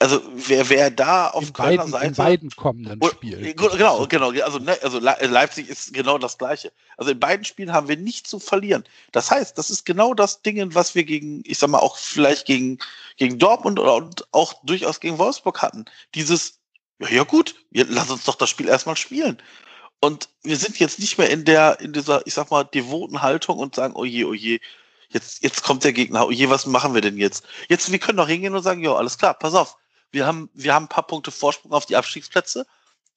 also 0.00 0.22
wer, 0.34 0.66
wer 0.70 0.90
da 0.90 1.28
auf 1.28 1.48
in 1.48 1.52
Kölner 1.52 1.76
beiden, 1.76 1.92
Seite. 1.92 2.06
In 2.06 2.14
beiden 2.14 2.50
kommenden 2.50 3.00
Spielen. 3.10 3.54
Genau, 3.54 4.06
genau. 4.06 4.30
Also, 4.30 4.58
ne, 4.58 4.78
also 4.82 4.98
Leipzig 4.98 5.68
ist 5.68 5.92
genau 5.92 6.16
das 6.16 6.38
Gleiche. 6.38 6.72
Also 6.96 7.12
in 7.12 7.20
beiden 7.20 7.44
Spielen 7.44 7.72
haben 7.72 7.86
wir 7.86 7.98
nichts 7.98 8.30
zu 8.30 8.38
verlieren. 8.38 8.82
Das 9.12 9.30
heißt, 9.30 9.58
das 9.58 9.68
ist 9.68 9.84
genau 9.84 10.14
das 10.14 10.40
Ding, 10.40 10.74
was 10.74 10.94
wir 10.94 11.04
gegen, 11.04 11.42
ich 11.44 11.58
sag 11.58 11.68
mal, 11.68 11.80
auch 11.80 11.98
vielleicht 11.98 12.46
gegen, 12.46 12.78
gegen 13.18 13.38
Dortmund 13.38 13.78
oder 13.78 13.96
und 13.96 14.26
auch 14.32 14.54
durchaus 14.64 15.00
gegen 15.00 15.18
Wolfsburg 15.18 15.60
hatten. 15.60 15.84
Dieses, 16.14 16.60
ja, 16.98 17.08
ja 17.10 17.24
gut, 17.24 17.54
lass 17.70 18.10
uns 18.10 18.24
doch 18.24 18.36
das 18.36 18.48
Spiel 18.48 18.68
erstmal 18.68 18.96
spielen. 18.96 19.36
Und 20.00 20.30
wir 20.42 20.56
sind 20.56 20.78
jetzt 20.78 20.98
nicht 20.98 21.18
mehr 21.18 21.28
in 21.28 21.44
der, 21.44 21.78
in 21.80 21.92
dieser, 21.92 22.26
ich 22.26 22.32
sag 22.32 22.50
mal, 22.50 22.64
devoten 22.64 23.20
Haltung 23.20 23.58
und 23.58 23.74
sagen, 23.74 23.92
oh 23.96 24.06
je, 24.06 24.24
oh 24.24 24.32
je, 24.32 24.60
jetzt, 25.10 25.42
jetzt 25.42 25.62
kommt 25.62 25.84
der 25.84 25.92
Gegner, 25.92 26.26
oh 26.26 26.30
je, 26.30 26.48
was 26.48 26.64
machen 26.64 26.94
wir 26.94 27.02
denn 27.02 27.18
jetzt? 27.18 27.44
Jetzt, 27.68 27.92
wir 27.92 27.98
können 27.98 28.16
doch 28.16 28.28
hingehen 28.28 28.54
und 28.54 28.62
sagen, 28.62 28.82
ja, 28.82 28.94
alles 28.94 29.18
klar, 29.18 29.34
pass 29.34 29.54
auf, 29.54 29.76
wir 30.12 30.26
haben, 30.26 30.50
wir 30.54 30.74
haben 30.74 30.84
ein 30.84 30.88
paar 30.88 31.06
Punkte 31.06 31.30
Vorsprung 31.30 31.72
auf 31.72 31.86
die 31.86 31.96
Abstiegsplätze. 31.96 32.66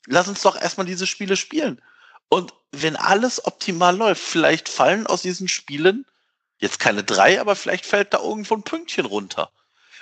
Lass 0.08 0.28
uns 0.28 0.42
doch 0.42 0.60
erstmal 0.60 0.86
diese 0.86 1.08
Spiele 1.08 1.38
spielen. 1.38 1.82
Und 2.30 2.54
wenn 2.72 2.96
alles 2.96 3.46
optimal 3.46 3.96
läuft, 3.96 4.22
vielleicht 4.22 4.70
fallen 4.70 5.08
aus 5.08 5.22
diesen 5.22 5.48
Spielen 5.48 6.06
jetzt 6.60 6.80
keine 6.80 7.04
drei, 7.04 7.40
aber 7.40 7.56
vielleicht 7.56 7.86
fällt 7.86 8.14
da 8.14 8.20
irgendwo 8.20 8.56
ein 8.56 8.64
Pünktchen 8.64 9.06
runter. 9.06 9.52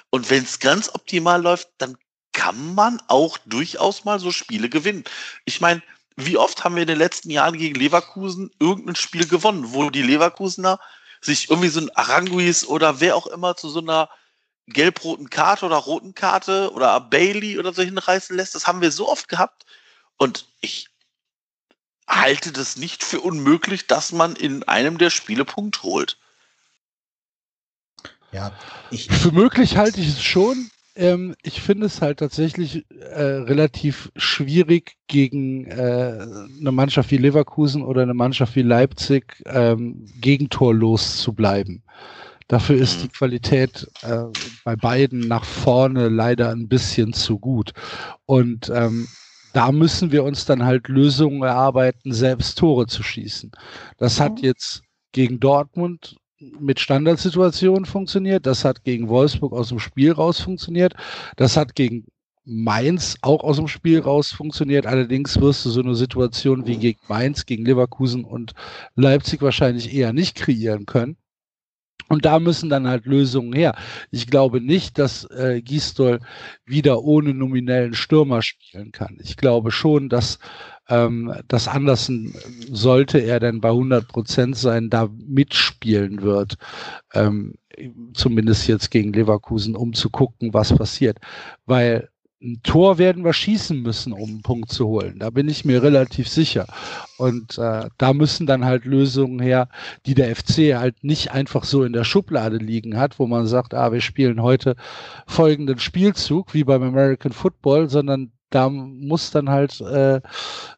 Und 0.10 0.30
wenn 0.30 0.44
es 0.44 0.60
ganz 0.60 0.90
optimal 0.94 1.42
läuft, 1.42 1.70
dann 1.78 1.98
kann 2.34 2.76
man 2.76 3.02
auch 3.08 3.38
durchaus 3.46 4.06
mal 4.06 4.20
so 4.20 4.32
Spiele 4.32 4.70
gewinnen. 4.70 5.04
Ich 5.46 5.60
meine, 5.60 5.82
wie 6.16 6.38
oft 6.38 6.64
haben 6.64 6.76
wir 6.76 6.84
in 6.84 6.88
den 6.88 6.98
letzten 6.98 7.30
Jahren 7.30 7.58
gegen 7.58 7.76
Leverkusen 7.76 8.52
irgendein 8.60 8.96
Spiel 8.96 9.28
gewonnen, 9.28 9.74
wo 9.74 9.90
die 9.90 10.02
Leverkusener 10.02 10.80
sich 11.22 11.50
irgendwie 11.50 11.70
so 11.70 11.82
ein 11.82 11.96
Aranguis 11.96 12.66
oder 12.66 13.00
wer 13.00 13.16
auch 13.16 13.28
immer 13.28 13.56
zu 13.56 13.70
so 13.70 13.80
einer 13.80 14.10
gelb-roten 14.74 15.30
Karte 15.30 15.66
oder 15.66 15.78
roten 15.78 16.16
Karte 16.16 16.72
oder 16.74 17.00
Bailey 17.00 17.60
oder 17.60 17.74
so 17.74 17.82
hinreißen 17.82 18.36
lässt. 18.36 18.56
Das 18.56 18.68
haben 18.68 18.82
wir 18.82 18.92
so 18.92 19.08
oft 19.10 19.28
gehabt. 19.28 19.66
Und 20.18 20.48
ich 20.62 20.88
halte 22.08 22.52
das 22.52 22.78
nicht 22.78 23.04
für 23.04 23.22
unmöglich, 23.22 23.88
dass 23.88 24.12
man 24.12 24.36
in 24.36 24.64
einem 24.64 24.98
der 24.98 25.10
Spiele 25.10 25.46
Punkt 25.46 25.84
holt. 25.84 26.18
Ja, 28.32 28.52
ich, 28.92 29.10
für 29.12 29.32
möglich 29.32 29.78
halte 29.78 30.00
ich 30.00 30.10
es 30.10 30.24
schon. 30.24 30.70
Ähm, 30.96 31.36
ich 31.42 31.62
finde 31.62 31.86
es 31.86 32.02
halt 32.02 32.20
tatsächlich 32.20 32.86
äh, 32.90 33.22
relativ 33.22 34.12
schwierig 34.16 34.98
gegen 35.08 35.66
äh, 35.66 36.26
eine 36.60 36.72
Mannschaft 36.72 37.12
wie 37.12 37.18
Leverkusen 37.18 37.82
oder 37.82 38.02
eine 38.02 38.14
Mannschaft 38.14 38.56
wie 38.56 38.62
Leipzig 38.62 39.42
ähm, 39.46 40.06
gegentorlos 40.20 41.18
zu 41.18 41.34
bleiben. 41.34 41.84
Dafür 42.52 42.76
ist 42.76 42.98
mhm. 42.98 43.02
die 43.04 43.08
Qualität 43.08 43.88
äh, 44.02 44.26
bei 44.66 44.76
beiden 44.76 45.22
nach 45.22 45.46
vorne 45.46 46.10
leider 46.10 46.50
ein 46.50 46.68
bisschen 46.68 47.14
zu 47.14 47.40
gut. 47.40 47.72
Und 48.26 48.70
ähm, 48.76 49.08
da 49.54 49.72
müssen 49.72 50.12
wir 50.12 50.26
uns 50.26 50.44
dann 50.44 50.66
halt 50.66 50.90
Lösungen 50.90 51.44
erarbeiten, 51.44 52.12
selbst 52.12 52.58
Tore 52.58 52.88
zu 52.88 53.04
schießen. 53.04 53.52
Das 53.98 54.20
hat 54.20 54.40
mhm. 54.40 54.44
jetzt 54.44 54.82
gegen 55.14 55.40
Dortmund 55.40 56.18
mit 56.60 56.82
Standardsituationen 56.82 57.86
funktioniert. 57.86 58.46
Das 58.46 58.66
hat 58.66 58.84
gegen 58.84 59.08
Wolfsburg 59.08 59.54
aus 59.54 59.70
dem 59.70 59.80
Spiel 59.80 60.12
raus 60.12 60.42
funktioniert. 60.42 60.94
Das 61.38 61.56
hat 61.56 61.74
gegen 61.74 62.06
Mainz 62.44 63.16
auch 63.22 63.46
aus 63.46 63.56
dem 63.56 63.70
Spiel 63.70 64.02
raus 64.02 64.34
funktioniert. 64.34 64.88
Allerdings 64.88 65.40
wirst 65.40 65.64
du 65.64 65.70
so 65.70 65.80
eine 65.82 65.96
Situation 65.96 66.68
wie 66.68 66.76
gegen 66.76 67.00
Mainz, 67.08 67.46
gegen 67.46 67.64
Leverkusen 67.64 68.26
und 68.26 68.56
Leipzig 68.96 69.42
wahrscheinlich 69.42 69.94
eher 69.94 70.12
nicht 70.12 70.36
kreieren 70.36 70.86
können. 70.86 71.16
Und 72.12 72.26
da 72.26 72.40
müssen 72.40 72.70
dann 72.70 72.88
halt 72.88 73.06
Lösungen 73.06 73.54
her. 73.54 73.74
Ich 74.12 74.28
glaube 74.28 74.60
nicht, 74.60 75.00
dass 75.00 75.24
äh, 75.32 75.62
Gistol 75.62 76.20
wieder 76.66 77.04
ohne 77.04 77.34
nominellen 77.34 77.94
Stürmer 77.94 78.42
spielen 78.42 78.92
kann. 78.92 79.18
Ich 79.22 79.38
glaube 79.38 79.72
schon, 79.72 80.10
dass 80.10 80.38
ähm, 80.90 81.34
das 81.48 81.70
Andersen, 81.70 82.36
sollte 82.70 83.20
er 83.20 83.40
denn 83.40 83.62
bei 83.62 83.70
100 83.70 84.10
Prozent 84.10 84.58
sein, 84.58 84.90
da 84.90 85.10
mitspielen 85.26 86.22
wird. 86.22 86.56
Ähm, 87.14 87.56
zumindest 88.14 88.68
jetzt 88.68 88.92
gegen 88.92 89.14
Leverkusen, 89.14 89.78
um 89.78 89.94
zu 89.94 90.10
gucken, 90.10 90.54
was 90.54 90.76
passiert. 90.76 91.18
Weil 91.66 92.10
ein 92.42 92.62
Tor 92.64 92.98
werden 92.98 93.24
wir 93.24 93.34
schießen 93.34 93.82
müssen, 93.82 94.14
um 94.14 94.30
einen 94.30 94.42
Punkt 94.42 94.72
zu 94.72 94.88
holen. 94.88 95.20
Da 95.20 95.30
bin 95.30 95.48
ich 95.48 95.64
mir 95.64 95.84
relativ 95.84 96.28
sicher. 96.28 96.66
Und 97.18 97.58
äh, 97.58 97.88
da 97.98 98.14
müssen 98.14 98.48
dann 98.48 98.66
halt 98.66 98.86
Lösungen 98.86 99.40
her, 99.40 99.70
die 100.06 100.16
der 100.16 100.36
FC 100.36 100.76
halt 100.76 101.04
nicht 101.04 101.32
einfach 101.32 101.64
so 101.64 101.84
in 101.84 101.94
der 101.94 102.04
Schublade 102.04 102.58
liegen 102.58 102.98
hat, 102.98 103.20
wo 103.20 103.28
man 103.28 103.46
sagt, 103.46 103.74
ah, 103.74 103.92
wir 103.92 104.02
spielen 104.02 104.42
heute 104.42 104.76
folgenden 105.28 105.78
Spielzug, 105.80 106.54
wie 106.54 106.64
beim 106.64 106.82
American 106.82 107.32
Football, 107.32 107.90
sondern 107.90 108.32
da 108.50 108.70
muss 108.70 109.32
dann 109.32 109.50
halt 109.50 109.80
äh, 109.82 110.20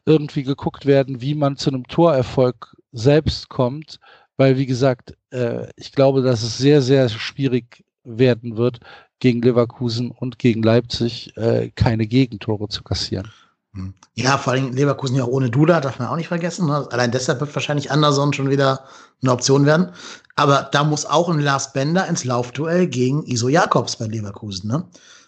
irgendwie 0.04 0.44
geguckt 0.44 0.86
werden, 0.86 1.20
wie 1.20 1.34
man 1.34 1.56
zu 1.56 1.70
einem 1.70 1.86
Torerfolg 1.88 2.76
selbst 2.92 3.48
kommt, 3.48 3.98
weil 4.36 4.58
wie 4.58 4.66
gesagt, 4.66 5.16
äh, 5.30 5.66
ich 5.76 5.92
glaube, 5.92 6.22
dass 6.22 6.42
es 6.42 6.58
sehr, 6.58 6.82
sehr 6.82 7.08
schwierig 7.08 7.84
werden 8.04 8.56
wird, 8.56 8.80
gegen 9.20 9.42
Leverkusen 9.42 10.10
und 10.10 10.38
gegen 10.38 10.62
Leipzig 10.62 11.36
äh, 11.36 11.70
keine 11.74 12.06
Gegentore 12.06 12.68
zu 12.68 12.82
kassieren. 12.82 13.30
Hm. 13.74 13.94
Ja, 14.14 14.38
vor 14.38 14.52
allem 14.52 14.72
Leverkusen 14.72 15.16
ja 15.16 15.24
ohne 15.24 15.50
Duda, 15.50 15.80
darf 15.80 15.98
man 15.98 16.08
auch 16.08 16.16
nicht 16.16 16.28
vergessen. 16.28 16.66
Ne? 16.66 16.86
Allein 16.90 17.10
deshalb 17.10 17.40
wird 17.40 17.54
wahrscheinlich 17.54 17.90
Anderson 17.90 18.32
schon 18.32 18.50
wieder 18.50 18.84
eine 19.22 19.32
Option 19.32 19.66
werden. 19.66 19.90
Aber 20.36 20.68
da 20.70 20.84
muss 20.84 21.06
auch 21.06 21.28
ein 21.28 21.40
Lars 21.40 21.72
Bender 21.72 22.06
ins 22.06 22.24
Laufduell 22.24 22.86
gegen 22.86 23.24
Iso 23.24 23.48
Jakobs 23.48 23.96
bei 23.96 24.06
Leverkusen. 24.06 24.68
Ne? 24.68 24.84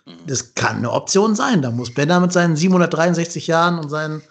Mhm. 0.07 0.13
Das 0.27 0.55
kann 0.55 0.77
eine 0.77 0.93
Option 0.93 1.35
sein. 1.35 1.63
Da 1.63 1.71
muss 1.71 1.93
Bender 1.93 2.21
mit 2.21 2.33
seinen 2.33 2.57
763 2.57 3.47
Jahren 3.49 3.79
und 3.79 3.91
seinen 3.91 4.23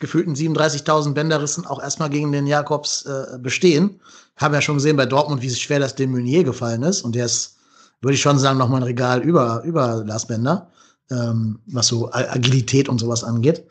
gefühlten 0.00 0.34
37.000 0.34 1.12
Bänderrissen 1.12 1.66
auch 1.66 1.80
erstmal 1.80 2.10
gegen 2.10 2.32
den 2.32 2.46
Jakobs 2.46 3.04
äh, 3.04 3.38
bestehen. 3.38 4.00
Haben 4.36 4.54
ja 4.54 4.62
schon 4.62 4.76
gesehen 4.76 4.96
bei 4.96 5.06
Dortmund, 5.06 5.42
wie 5.42 5.50
schwer 5.50 5.78
das 5.78 5.94
dem 5.94 6.10
Meunier 6.10 6.42
gefallen 6.42 6.82
ist. 6.82 7.02
Und 7.02 7.14
der 7.14 7.26
ist 7.26 7.56
würde 8.00 8.14
ich 8.14 8.20
schon 8.20 8.38
sagen, 8.38 8.58
noch 8.58 8.68
mal 8.68 8.78
ein 8.78 8.82
Regal 8.82 9.22
über, 9.22 9.62
über 9.64 10.04
Lars 10.04 10.26
Bender, 10.26 10.70
ähm, 11.10 11.60
was 11.66 11.88
so 11.88 12.10
Agilität 12.12 12.88
und 12.88 12.98
sowas 12.98 13.24
angeht. 13.24 13.64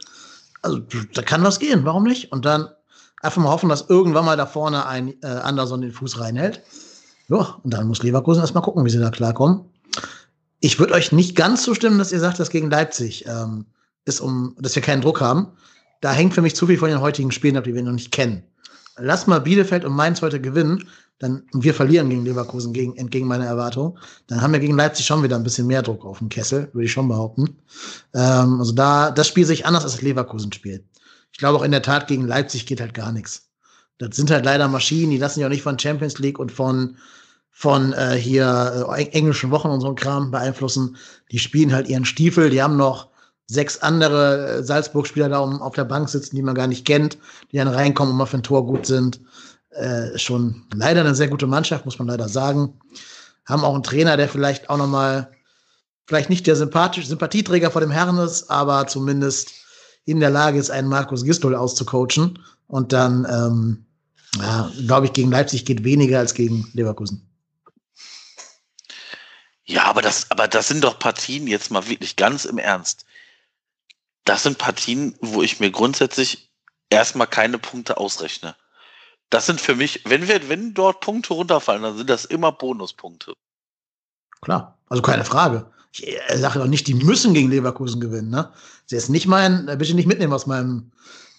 Also 0.61 0.82
da 1.13 1.21
kann 1.21 1.43
was 1.43 1.59
gehen, 1.59 1.86
warum 1.86 2.03
nicht? 2.03 2.32
Und 2.32 2.45
dann 2.45 2.69
einfach 3.21 3.41
mal 3.41 3.49
hoffen, 3.49 3.69
dass 3.69 3.89
irgendwann 3.89 4.25
mal 4.25 4.38
da 4.38 4.45
vorne 4.45 4.86
ein 4.86 5.13
äh, 5.23 5.27
Anderson 5.27 5.82
den 5.82 5.91
Fuß 5.91 6.19
reinhält. 6.19 6.61
Ja, 7.27 7.59
und 7.63 7.73
dann 7.73 7.88
muss 7.88 8.03
Leverkusen 8.03 8.41
erstmal 8.41 8.63
gucken, 8.63 8.86
wie 8.86 8.89
sie 8.89 8.99
da 8.99 9.11
klarkommen. 9.11 9.65
Ich 10.59 10.80
würde 10.80 10.93
euch 10.93 11.11
nicht 11.11 11.36
ganz 11.36 11.63
zustimmen, 11.63 11.99
dass 11.99 12.11
ihr 12.11 12.19
sagt, 12.19 12.39
dass 12.39 12.49
gegen 12.49 12.69
Leipzig 12.69 13.25
ähm, 13.27 13.65
ist, 14.05 14.19
um, 14.19 14.55
dass 14.59 14.75
wir 14.75 14.82
keinen 14.82 15.01
Druck 15.01 15.21
haben. 15.21 15.47
Da 16.01 16.11
hängt 16.11 16.34
für 16.34 16.41
mich 16.41 16.55
zu 16.55 16.67
viel 16.67 16.77
von 16.77 16.89
den 16.89 17.01
heutigen 17.01 17.32
Spielen 17.32 17.57
ab, 17.57 17.63
die 17.63 17.73
wir 17.73 17.84
noch 17.84 17.91
nicht 17.91 18.11
kennen. 18.11 18.43
Lass 18.97 19.27
mal 19.27 19.39
Bielefeld 19.39 19.86
und 19.86 19.93
Mainz 19.93 20.21
heute 20.21 20.41
gewinnen, 20.41 20.88
dann 21.20 21.43
und 21.53 21.63
wir 21.63 21.74
verlieren 21.74 22.09
gegen 22.09 22.26
Leverkusen 22.26 22.74
gegen, 22.74 22.95
entgegen 22.95 23.28
meiner 23.28 23.45
Erwartung, 23.45 23.97
dann 24.28 24.41
haben 24.41 24.53
wir 24.53 24.59
gegen 24.59 24.76
Leipzig 24.76 25.05
schon 25.05 25.22
wieder 25.22 25.36
ein 25.36 25.43
bisschen 25.43 25.67
mehr 25.67 25.82
Druck 25.82 26.05
auf 26.05 26.20
dem 26.20 26.30
Kessel, 26.30 26.70
würde 26.74 26.86
ich 26.86 26.91
schon 26.91 27.07
behaupten. 27.07 27.57
Ähm, 28.13 28.59
also 28.59 28.72
da, 28.72 29.11
das 29.11 29.28
Spiel 29.28 29.45
sich 29.45 29.65
anders 29.65 29.84
als 29.84 29.93
das 29.93 30.01
Leverkusen-Spiel. 30.01 30.84
Ich 31.32 31.38
glaube 31.38 31.59
auch 31.59 31.63
in 31.63 31.72
der 31.72 31.82
Tat, 31.82 32.07
gegen 32.07 32.26
Leipzig 32.26 32.65
geht 32.65 32.82
halt 32.82 32.93
gar 32.93 33.11
nichts. 33.11 33.49
Das 33.97 34.15
sind 34.15 34.32
halt 34.32 34.45
leider 34.45 34.67
Maschinen, 34.70 35.11
die 35.11 35.17
lassen 35.17 35.41
ja 35.41 35.47
auch 35.47 35.51
nicht 35.51 35.61
von 35.61 35.78
Champions 35.78 36.20
League 36.20 36.39
und 36.39 36.51
von, 36.51 36.95
von 37.51 37.91
äh, 37.93 38.15
hier 38.15 38.88
äh, 38.95 39.03
englischen 39.09 39.51
Wochen 39.51 39.67
und 39.67 39.82
so 39.82 39.93
Kram 39.93 40.32
beeinflussen. 40.32 40.95
Die 41.32 41.39
spielen 41.39 41.74
halt 41.74 41.89
ihren 41.89 42.05
Stiefel, 42.05 42.49
die 42.49 42.63
haben 42.63 42.78
noch 42.78 43.09
sechs 43.47 43.82
andere 43.82 44.47
äh, 44.47 44.63
Salzburg-Spieler 44.63 45.28
da 45.28 45.39
um, 45.39 45.61
auf 45.61 45.76
der 45.76 45.84
Bank 45.84 46.07
sitzen, 46.07 46.36
die 46.36 46.41
man 46.41 46.55
gar 46.55 46.67
nicht 46.67 46.86
kennt, 46.86 47.17
die 47.51 47.57
dann 47.57 47.67
reinkommen 47.67 48.13
und 48.13 48.17
mal 48.17 48.26
für 48.26 48.38
ein 48.38 48.43
Tor 48.43 48.65
gut 48.65 48.86
sind. 48.86 49.20
Äh, 49.72 50.17
schon 50.17 50.65
leider 50.74 51.01
eine 51.01 51.15
sehr 51.15 51.28
gute 51.28 51.47
Mannschaft, 51.47 51.86
muss 51.86 51.99
man 51.99 52.07
leider 52.07 52.28
sagen. 52.28 52.80
Haben 53.45 53.63
auch 53.63 53.74
einen 53.74 53.84
Trainer, 53.84 54.17
der 54.17 54.30
vielleicht 54.30 54.70
auch 54.70 54.78
noch 54.78 54.88
mal 54.88 55.32
vielleicht 56.07 56.30
nicht 56.30 56.47
der 56.47 56.55
sympathisch, 56.55 57.05
Sympathieträger 57.05 57.70
vor 57.70 57.82
dem 57.82 57.91
Herrn 57.91 58.17
ist, 58.17 58.49
aber 58.49 58.88
zumindest 58.88 59.51
in 60.05 60.20
der 60.20 60.32
Lage 60.32 60.57
ist, 60.57 60.72
einen 60.72 60.88
Markus 60.88 61.24
Gistol 61.24 61.55
auszucoachen. 61.55 62.39
Und 62.67 62.93
dann, 62.93 63.28
ähm, 63.30 63.86
ja, 64.39 64.72
glaube 64.88 65.05
ich, 65.05 65.13
gegen 65.13 65.32
Leipzig 65.32 65.65
geht 65.65 65.84
weniger 65.84 66.17
als 66.20 66.34
gegen 66.34 66.67
Leverkusen. 66.74 67.30
Ja, 69.65 69.84
aber 69.86 70.01
das, 70.01 70.32
aber 70.32 70.47
das 70.47 70.67
sind 70.67 70.84
doch 70.84 70.97
Partien 70.97 71.45
jetzt 71.45 71.70
mal 71.70 71.88
wirklich 71.88 72.15
ganz 72.15 72.45
im 72.45 72.57
Ernst. 72.57 73.05
Das 74.26 74.41
sind 74.41 74.57
Partien, 74.57 75.15
wo 75.22 75.43
ich 75.43 75.59
mir 75.59 75.70
grundsätzlich 75.70 76.51
erstmal 76.89 77.28
keine 77.28 77.59
Punkte 77.59 77.97
ausrechne. 77.97 78.55
Das 79.30 79.45
sind 79.45 79.61
für 79.61 79.75
mich, 79.75 80.03
wenn 80.05 80.27
wir, 80.27 80.49
wenn 80.49 80.73
dort 80.73 81.01
Punkte 81.01 81.34
runterfallen, 81.34 81.84
dann 81.84 81.97
sind 81.97 82.09
das 82.09 82.25
immer 82.25 82.51
Bonuspunkte. 82.51 83.34
Klar, 84.41 84.77
also 84.88 85.01
keine 85.01 85.25
Frage. 85.25 85.67
Ich 85.91 86.07
äh, 86.07 86.38
sage 86.38 86.59
doch 86.59 86.67
nicht, 86.67 86.88
die 86.88 86.93
müssen 86.93 87.34
gegen 87.34 87.49
Leverkusen 87.49 87.99
gewinnen. 87.99 88.30
Ne? 88.30 88.51
Das 88.89 89.03
ist 89.03 89.09
nicht 89.09 89.27
mein, 89.27 89.65
bitte 89.77 89.93
nicht 89.93 90.07
mitnehmen 90.07 90.34
aus 90.34 90.47
meinem, 90.47 90.91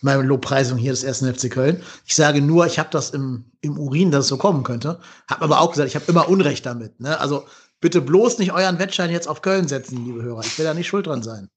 meinem 0.02 0.26
Lobpreisung 0.26 0.78
hier 0.78 0.92
des 0.92 1.02
ersten 1.02 1.32
FC 1.32 1.50
Köln. 1.50 1.82
Ich 2.06 2.14
sage 2.14 2.40
nur, 2.40 2.66
ich 2.66 2.78
habe 2.78 2.90
das 2.90 3.10
im, 3.10 3.44
im 3.60 3.78
Urin, 3.78 4.10
dass 4.10 4.24
es 4.24 4.28
so 4.28 4.36
kommen 4.38 4.62
könnte. 4.62 5.00
Habe 5.28 5.44
aber 5.44 5.60
auch 5.60 5.70
gesagt, 5.70 5.88
ich 5.88 5.94
habe 5.94 6.06
immer 6.08 6.28
Unrecht 6.28 6.66
damit. 6.66 6.98
Ne? 7.00 7.18
Also 7.18 7.46
bitte 7.80 8.00
bloß 8.00 8.38
nicht 8.38 8.52
euren 8.52 8.78
Wettschein 8.78 9.10
jetzt 9.10 9.28
auf 9.28 9.42
Köln 9.42 9.68
setzen, 9.68 10.04
liebe 10.04 10.22
Hörer. 10.22 10.40
Ich 10.40 10.58
will 10.58 10.64
da 10.64 10.74
nicht 10.74 10.88
schuld 10.88 11.06
dran 11.06 11.22
sein. 11.22 11.48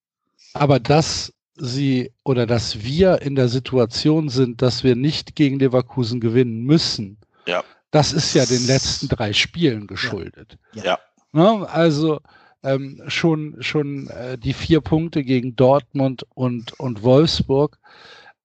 Aber 0.54 0.80
dass 0.80 1.32
sie 1.56 2.12
oder 2.24 2.46
dass 2.46 2.84
wir 2.84 3.22
in 3.22 3.36
der 3.36 3.48
Situation 3.48 4.30
sind, 4.30 4.62
dass 4.62 4.84
wir 4.84 4.96
nicht 4.96 5.36
gegen 5.36 5.60
Leverkusen 5.60 6.20
gewinnen 6.20 6.64
müssen, 6.64 7.18
ja. 7.46 7.64
das 7.92 8.14
ist 8.14 8.34
ja 8.34 8.46
den 8.46 8.66
letzten 8.66 9.08
drei 9.08 9.34
Spielen 9.34 9.88
geschuldet. 9.88 10.58
Ja. 10.74 10.84
ja. 10.84 11.00
Ne? 11.32 11.68
Also 11.70 12.20
ähm, 12.64 13.02
schon, 13.08 13.58
schon 13.60 14.08
äh, 14.08 14.38
die 14.38 14.54
vier 14.54 14.82
Punkte 14.82 15.24
gegen 15.24 15.56
Dortmund 15.56 16.26
und, 16.34 16.80
und 16.80 17.04
Wolfsburg 17.04 17.78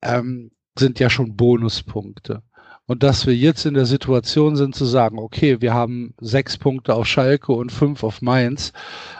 ähm, 0.02 0.50
sind 0.78 0.98
ja 0.98 1.08
schon 1.08 1.36
Bonuspunkte. 1.36 2.42
Und 2.86 3.02
dass 3.02 3.26
wir 3.26 3.36
jetzt 3.36 3.66
in 3.66 3.74
der 3.74 3.84
Situation 3.84 4.56
sind 4.56 4.74
zu 4.74 4.86
sagen, 4.86 5.18
okay, 5.18 5.60
wir 5.60 5.74
haben 5.74 6.14
sechs 6.20 6.56
Punkte 6.56 6.94
auf 6.94 7.06
Schalke 7.06 7.52
und 7.52 7.70
fünf 7.70 8.02
auf 8.02 8.22
Mainz. 8.22 8.72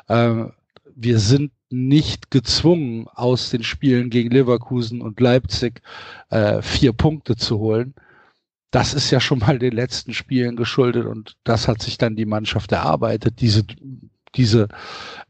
Äh, 0.08 0.46
wir 0.94 1.18
sind 1.18 1.52
nicht 1.70 2.30
gezwungen, 2.30 3.06
aus 3.08 3.50
den 3.50 3.62
Spielen 3.62 4.10
gegen 4.10 4.30
Leverkusen 4.30 5.00
und 5.02 5.20
Leipzig 5.20 5.82
äh, 6.30 6.62
vier 6.62 6.92
Punkte 6.92 7.36
zu 7.36 7.58
holen. 7.58 7.94
Das 8.70 8.94
ist 8.94 9.10
ja 9.10 9.20
schon 9.20 9.38
mal 9.38 9.58
den 9.58 9.72
letzten 9.72 10.12
Spielen 10.12 10.56
geschuldet 10.56 11.06
und 11.06 11.36
das 11.44 11.68
hat 11.68 11.80
sich 11.82 11.98
dann 11.98 12.16
die 12.16 12.26
Mannschaft 12.26 12.72
erarbeitet, 12.72 13.40
diese 13.40 13.64
diese 14.34 14.68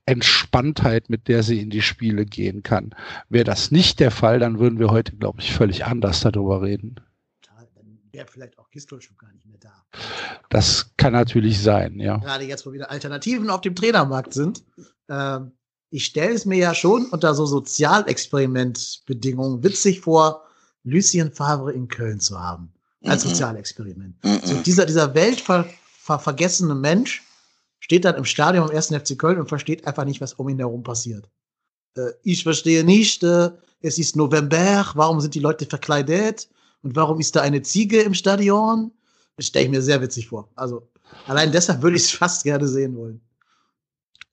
Entspanntheit, 0.07 1.11
mit 1.11 1.29
der 1.29 1.43
sie 1.43 1.61
in 1.61 1.71
die 1.71 1.83
Spiele 1.83 2.25
gehen 2.25 2.63
kann. 2.63 2.95
Wäre 3.29 3.45
das 3.45 3.71
nicht 3.71 4.01
der 4.01 4.11
Fall, 4.11 4.39
dann 4.39 4.59
würden 4.59 4.79
wir 4.79 4.91
heute, 4.91 5.17
glaube 5.17 5.41
ich, 5.41 5.55
völlig 5.55 5.85
anders 5.85 6.21
darüber 6.21 6.63
reden. 6.63 6.97
Dann 7.47 7.99
wäre 8.13 8.27
vielleicht 8.27 8.59
auch 8.59 8.71
Gistol 8.71 9.01
schon 9.01 9.17
gar 9.17 9.33
nicht 9.33 9.47
mehr 9.47 9.59
da. 9.59 9.85
Das 10.49 10.95
kann 10.97 11.13
natürlich 11.13 11.61
sein, 11.61 12.01
ja. 12.01 12.19
Gerade 12.19 12.45
jetzt, 12.45 12.67
wo 12.67 12.73
wieder 12.73 12.91
Alternativen 12.91 13.51
auf 13.51 13.61
dem 13.61 13.75
Trainermarkt 13.75 14.33
sind. 14.33 14.65
Ähm, 15.09 15.53
ich 15.91 16.07
stelle 16.07 16.35
es 16.35 16.45
mir 16.45 16.59
ja 16.59 16.75
schon 16.75 17.07
unter 17.07 17.35
so 17.35 17.47
Sozialexperimentbedingungen 17.47 19.63
witzig 19.63 20.01
vor, 20.01 20.43
Lucien 20.85 21.33
Favre 21.33 21.73
in 21.73 21.89
Köln 21.89 22.21
zu 22.21 22.39
haben. 22.39 22.73
Als 23.05 23.25
mhm. 23.25 23.31
Sozialexperiment. 23.31 24.23
Mhm. 24.25 24.41
So 24.45 24.55
dieser, 24.57 24.85
dieser 24.87 25.15
weltvergessene 25.15 26.75
Mensch, 26.75 27.23
steht 27.81 28.05
dann 28.05 28.17
im 28.17 28.25
Stadion 28.25 28.69
im 28.69 28.77
1. 28.77 28.89
FC 28.89 29.19
Köln 29.19 29.39
und 29.39 29.49
versteht 29.49 29.87
einfach 29.87 30.05
nicht, 30.05 30.21
was 30.21 30.35
um 30.35 30.49
ihn 30.49 30.59
herum 30.59 30.83
passiert. 30.83 31.29
Äh, 31.97 32.11
ich 32.23 32.43
verstehe 32.43 32.85
nicht, 32.85 33.23
äh, 33.23 33.51
es 33.81 33.99
ist 33.99 34.17
November, 34.17 34.91
warum 34.95 35.21
sind 35.21 35.35
die 35.35 35.41
Leute 35.41 35.67
verkleidet 35.67 36.49
und 36.83 36.97
warum 36.97 37.21
ist 37.21 37.37
da 37.37 37.43
eine 37.43 37.63
Ziege 37.63 38.03
im 38.03 38.15
Stadion? 38.15 38.93
Das 39.37 39.47
stelle 39.47 39.67
ich 39.67 39.71
mir 39.71 39.83
sehr 39.83 40.03
witzig 40.03 40.29
vor. 40.29 40.49
Also 40.57 40.89
allein 41.27 41.53
deshalb 41.53 41.83
würde 41.83 41.97
ich 41.97 42.03
es 42.03 42.11
fast 42.11 42.43
gerne 42.43 42.67
sehen 42.67 42.97
wollen. 42.97 43.21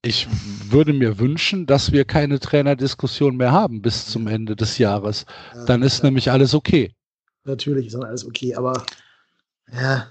Ich 0.06 0.28
würde 0.70 0.94
mir 0.94 1.18
wünschen, 1.18 1.66
dass 1.66 1.92
wir 1.92 2.06
keine 2.06 2.40
Trainerdiskussion 2.40 3.38
mehr 3.38 3.52
haben 3.52 3.82
bis 3.82 4.06
zum 4.06 4.28
Ende 4.28 4.56
des 4.56 4.78
Jahres. 4.78 5.26
Dann 5.66 5.82
ist 5.82 6.00
ja. 6.00 6.06
nämlich 6.06 6.30
alles 6.30 6.54
okay. 6.54 6.94
Natürlich 7.44 7.88
ist 7.88 7.96
dann 7.96 8.04
alles 8.04 8.24
okay, 8.24 8.54
aber 8.54 8.86
ja, 9.74 10.08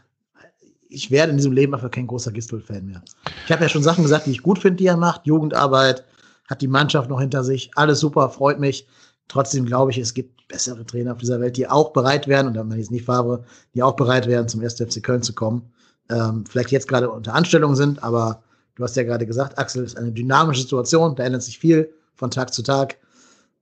ich 0.89 1.13
werde 1.13 1.31
in 1.31 1.37
diesem 1.37 1.53
Leben 1.53 1.75
einfach 1.75 1.93
kein 1.93 2.09
großer 2.09 2.33
Gistol-Fan 2.33 2.87
mehr. 2.87 3.03
Ich 3.47 3.53
habe 3.53 3.63
ja 3.63 3.69
schon 3.69 3.85
Sachen 3.85 4.03
gesagt, 4.03 4.27
die 4.27 4.33
ich 4.33 4.43
gut 4.43 4.59
finde, 4.59 4.79
die 4.79 4.87
er 4.87 4.97
macht. 4.97 5.27
Jugendarbeit, 5.27 6.05
hat 6.49 6.61
die 6.61 6.69
Mannschaft 6.69 7.09
noch 7.09 7.21
hinter 7.21 7.45
sich. 7.45 7.71
Alles 7.77 8.01
super, 8.01 8.31
freut 8.31 8.59
mich. 8.59 8.89
Trotzdem 9.29 9.65
glaube 9.65 9.93
ich, 9.93 9.99
es 9.99 10.13
gibt 10.13 10.49
bessere 10.49 10.85
Trainer 10.85 11.13
auf 11.13 11.19
dieser 11.19 11.41
Welt, 11.41 11.57
die 11.57 11.69
auch 11.69 11.93
bereit 11.93 12.27
wären, 12.27 12.49
und 12.49 12.55
da 12.55 12.65
man 12.65 12.79
jetzt 12.79 12.91
nicht 12.91 13.05
Favre, 13.05 13.45
die 13.75 13.83
auch 13.85 13.95
bereit 13.95 14.27
wären, 14.27 14.49
zum 14.49 14.61
1. 14.61 14.75
FC 14.75 15.03
Köln 15.03 15.23
zu 15.23 15.35
kommen. 15.35 15.73
Ähm, 16.11 16.45
vielleicht 16.47 16.73
jetzt 16.73 16.89
gerade 16.89 17.11
unter 17.11 17.35
Anstellung 17.35 17.77
sind, 17.77 18.03
aber 18.03 18.43
du 18.75 18.83
hast 18.83 18.97
ja 18.97 19.03
gerade 19.03 19.27
gesagt, 19.27 19.59
Axel 19.59 19.85
ist 19.85 19.97
eine 19.97 20.13
dynamische 20.13 20.63
Situation, 20.63 21.17
da 21.17 21.25
ändert 21.25 21.43
sich 21.43 21.59
viel 21.59 21.93
von 22.15 22.31
Tag 22.31 22.53
zu 22.53 22.63
Tag. 22.63 22.99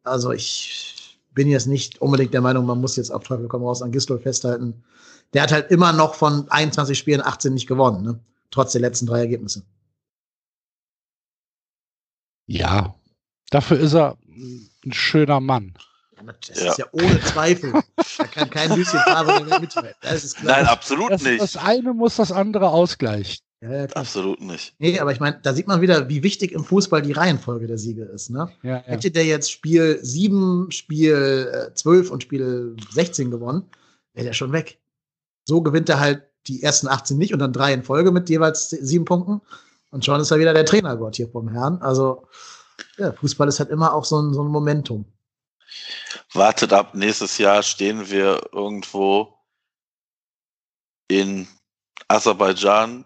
Also 0.04 0.32
ich 0.32 1.18
bin 1.34 1.48
jetzt 1.48 1.66
nicht 1.66 2.00
unbedingt 2.00 2.34
der 2.34 2.40
Meinung, 2.40 2.66
man 2.66 2.80
muss 2.80 2.96
jetzt 2.96 3.10
auf 3.10 3.24
Teufel 3.24 3.48
komm 3.48 3.62
raus 3.62 3.82
an 3.82 3.92
Gistol 3.92 4.18
festhalten 4.18 4.82
der 5.32 5.42
hat 5.42 5.52
halt 5.52 5.70
immer 5.70 5.92
noch 5.92 6.14
von 6.14 6.50
21 6.50 6.98
Spielen 6.98 7.22
18 7.22 7.54
nicht 7.54 7.66
gewonnen, 7.66 8.02
ne? 8.02 8.20
trotz 8.50 8.72
der 8.72 8.82
letzten 8.82 9.06
drei 9.06 9.20
Ergebnisse. 9.20 9.62
Ja, 12.46 12.94
dafür 13.50 13.78
ist 13.78 13.94
er 13.94 14.18
ein 14.84 14.92
schöner 14.92 15.40
Mann. 15.40 15.74
Das 16.48 16.60
ja. 16.60 16.70
ist 16.70 16.78
ja 16.78 16.86
ohne 16.92 17.20
Zweifel. 17.20 17.72
da 18.18 18.24
kann 18.26 18.50
kein 18.50 18.84
Favre 18.84 19.44
mehr 19.44 19.58
mithalten. 19.58 19.94
Das 20.02 20.22
ist 20.22 20.36
klar. 20.36 20.58
Nein, 20.58 20.66
absolut 20.66 21.10
das, 21.10 21.22
nicht. 21.22 21.40
Das 21.40 21.56
eine 21.56 21.94
muss 21.94 22.16
das 22.16 22.30
andere 22.30 22.70
ausgleichen. 22.70 23.42
Ja, 23.62 23.84
absolut 23.94 24.40
nicht. 24.40 24.74
Nee, 24.80 24.98
aber 24.98 25.12
ich 25.12 25.20
meine, 25.20 25.38
da 25.40 25.54
sieht 25.54 25.68
man 25.68 25.80
wieder, 25.80 26.08
wie 26.08 26.24
wichtig 26.24 26.50
im 26.50 26.64
Fußball 26.64 27.00
die 27.00 27.12
Reihenfolge 27.12 27.68
der 27.68 27.78
Siege 27.78 28.02
ist. 28.02 28.28
Ne? 28.28 28.50
Ja, 28.64 28.78
Hätte 28.78 29.12
der 29.12 29.24
jetzt 29.24 29.52
Spiel 29.52 30.00
7, 30.02 30.72
Spiel 30.72 31.70
12 31.72 32.10
und 32.10 32.24
Spiel 32.24 32.74
16 32.90 33.30
gewonnen, 33.30 33.70
wäre 34.14 34.26
der 34.26 34.32
schon 34.32 34.50
weg. 34.50 34.80
So 35.44 35.62
gewinnt 35.62 35.88
er 35.88 36.00
halt 36.00 36.24
die 36.48 36.60
ersten 36.64 36.88
18 36.88 37.16
nicht 37.16 37.32
und 37.32 37.38
dann 37.38 37.52
drei 37.52 37.72
in 37.72 37.84
Folge 37.84 38.10
mit 38.10 38.28
jeweils 38.28 38.70
sieben 38.70 39.04
Punkten. 39.04 39.40
Und 39.90 40.04
schon 40.04 40.20
ist 40.20 40.32
er 40.32 40.40
wieder 40.40 40.54
der 40.54 40.66
Trainergott 40.66 41.14
hier 41.14 41.28
vom 41.28 41.48
Herrn. 41.48 41.80
Also, 41.82 42.26
ja, 42.96 43.12
Fußball 43.12 43.46
ist 43.46 43.60
halt 43.60 43.70
immer 43.70 43.94
auch 43.94 44.04
so 44.04 44.20
ein, 44.20 44.34
so 44.34 44.42
ein 44.42 44.50
Momentum. 44.50 45.04
Wartet 46.34 46.72
ab, 46.72 46.96
nächstes 46.96 47.38
Jahr 47.38 47.62
stehen 47.62 48.10
wir 48.10 48.40
irgendwo 48.52 49.38
in 51.06 51.46
Aserbaidschan, 52.08 53.04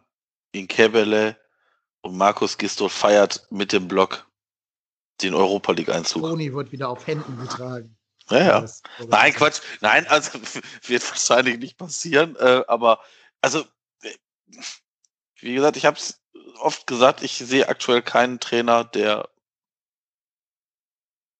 in 0.58 0.68
Kebele 0.68 1.36
und 2.00 2.16
Markus 2.16 2.58
Gisdol 2.58 2.88
feiert 2.88 3.46
mit 3.50 3.72
dem 3.72 3.88
Block 3.88 4.26
den 5.22 5.34
Europa 5.34 5.72
League 5.72 5.88
Einzug. 5.88 6.22
Toni 6.22 6.52
wird 6.52 6.72
wieder 6.72 6.88
auf 6.88 7.06
Händen 7.06 7.38
getragen. 7.38 7.96
Ja, 8.30 8.38
ja. 8.38 8.66
Nein, 9.06 9.32
Quatsch. 9.32 9.60
Nein, 9.80 10.06
also 10.08 10.38
wird 10.82 11.08
wahrscheinlich 11.08 11.58
nicht 11.58 11.78
passieren. 11.78 12.36
Äh, 12.36 12.64
aber 12.66 13.00
also, 13.40 13.64
wie 15.36 15.54
gesagt, 15.54 15.76
ich 15.76 15.86
habe 15.86 15.96
es 15.96 16.20
oft 16.58 16.86
gesagt, 16.86 17.22
ich 17.22 17.36
sehe 17.38 17.68
aktuell 17.68 18.02
keinen 18.02 18.40
Trainer, 18.40 18.84
der 18.84 19.28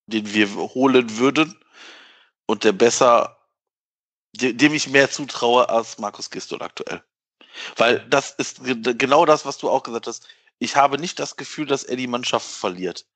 den 0.07 0.33
wir 0.33 0.55
holen 0.55 1.19
würden 1.19 1.59
und 2.47 2.63
der 2.63 2.73
besser, 2.73 3.37
dem 4.33 4.73
ich 4.73 4.89
mehr 4.89 5.11
zutraue 5.11 5.69
als 5.69 5.99
Markus 5.99 6.31
Gistol 6.31 6.63
aktuell. 6.63 7.03
Weil 7.77 8.01
das 8.09 8.31
ist 8.33 8.61
genau 8.63 9.25
das, 9.27 9.45
was 9.45 9.59
du 9.59 9.69
auch 9.69 9.83
gesagt 9.83 10.07
hast. 10.07 10.27
Ich 10.59 10.77
habe 10.77 10.99
nicht 10.99 11.19
das 11.19 11.37
Gefühl, 11.37 11.67
dass 11.67 11.85
er 11.85 11.97
die 11.97 12.07
Mannschaft 12.07 12.47
verliert. 12.47 13.07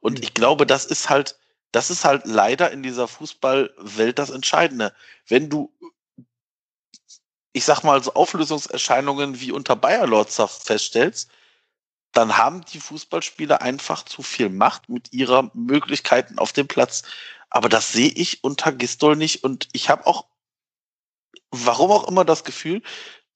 Und 0.00 0.22
ich 0.22 0.34
glaube, 0.34 0.66
das 0.66 0.84
ist 0.84 1.10
halt, 1.10 1.38
das 1.72 1.90
ist 1.90 2.04
halt 2.04 2.26
leider 2.26 2.70
in 2.70 2.82
dieser 2.82 3.08
Fußballwelt 3.08 4.18
das 4.18 4.30
Entscheidende. 4.30 4.94
Wenn 5.26 5.50
du, 5.50 5.72
ich 7.52 7.64
sag 7.64 7.82
mal, 7.82 8.02
so 8.02 8.14
Auflösungserscheinungen 8.14 9.40
wie 9.40 9.52
unter 9.52 9.76
Bayer 9.76 10.06
Lorzer 10.06 10.48
feststellst, 10.48 11.30
dann 12.12 12.38
haben 12.38 12.64
die 12.64 12.80
Fußballspieler 12.80 13.60
einfach 13.60 14.04
zu 14.04 14.22
viel 14.22 14.48
Macht 14.48 14.88
mit 14.88 15.12
ihrer 15.12 15.50
Möglichkeiten 15.52 16.38
auf 16.38 16.52
dem 16.52 16.66
Platz. 16.66 17.02
Aber 17.50 17.68
das 17.68 17.92
sehe 17.92 18.08
ich 18.08 18.42
unter 18.42 18.72
Gistol 18.72 19.16
nicht. 19.16 19.44
Und 19.44 19.68
ich 19.72 19.90
habe 19.90 20.06
auch, 20.06 20.26
warum 21.50 21.90
auch 21.90 22.08
immer, 22.08 22.24
das 22.24 22.44
Gefühl, 22.44 22.82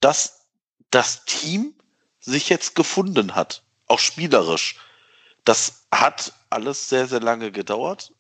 dass 0.00 0.39
das 0.91 1.24
Team 1.24 1.74
sich 2.20 2.49
jetzt 2.49 2.74
gefunden 2.74 3.34
hat, 3.34 3.62
auch 3.86 3.99
spielerisch. 3.99 4.76
Das 5.45 5.86
hat 5.93 6.32
alles 6.51 6.88
sehr, 6.88 7.07
sehr 7.07 7.20
lange 7.20 7.51
gedauert. 7.53 8.12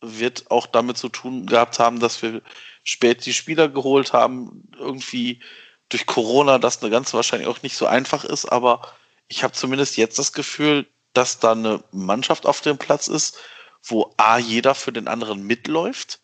Wird 0.00 0.50
auch 0.50 0.66
damit 0.66 0.96
zu 0.96 1.08
tun 1.08 1.46
gehabt 1.46 1.78
haben, 1.78 2.00
dass 2.00 2.22
wir 2.22 2.42
spät 2.82 3.24
die 3.26 3.34
Spieler 3.34 3.68
geholt 3.68 4.12
haben. 4.12 4.68
Irgendwie 4.76 5.40
durch 5.88 6.06
Corona, 6.06 6.58
das 6.58 6.82
eine 6.82 6.90
ganz 6.90 7.12
wahrscheinlich 7.12 7.48
auch 7.48 7.62
nicht 7.62 7.76
so 7.76 7.86
einfach 7.86 8.24
ist, 8.24 8.46
aber 8.46 8.94
ich 9.28 9.44
habe 9.44 9.52
zumindest 9.52 9.96
jetzt 9.96 10.18
das 10.18 10.32
Gefühl, 10.32 10.86
dass 11.12 11.38
da 11.38 11.52
eine 11.52 11.84
Mannschaft 11.92 12.46
auf 12.46 12.62
dem 12.62 12.78
Platz 12.78 13.08
ist, 13.08 13.38
wo 13.82 14.14
A, 14.16 14.38
jeder 14.38 14.74
für 14.74 14.92
den 14.92 15.08
anderen 15.08 15.46
mitläuft 15.46 16.20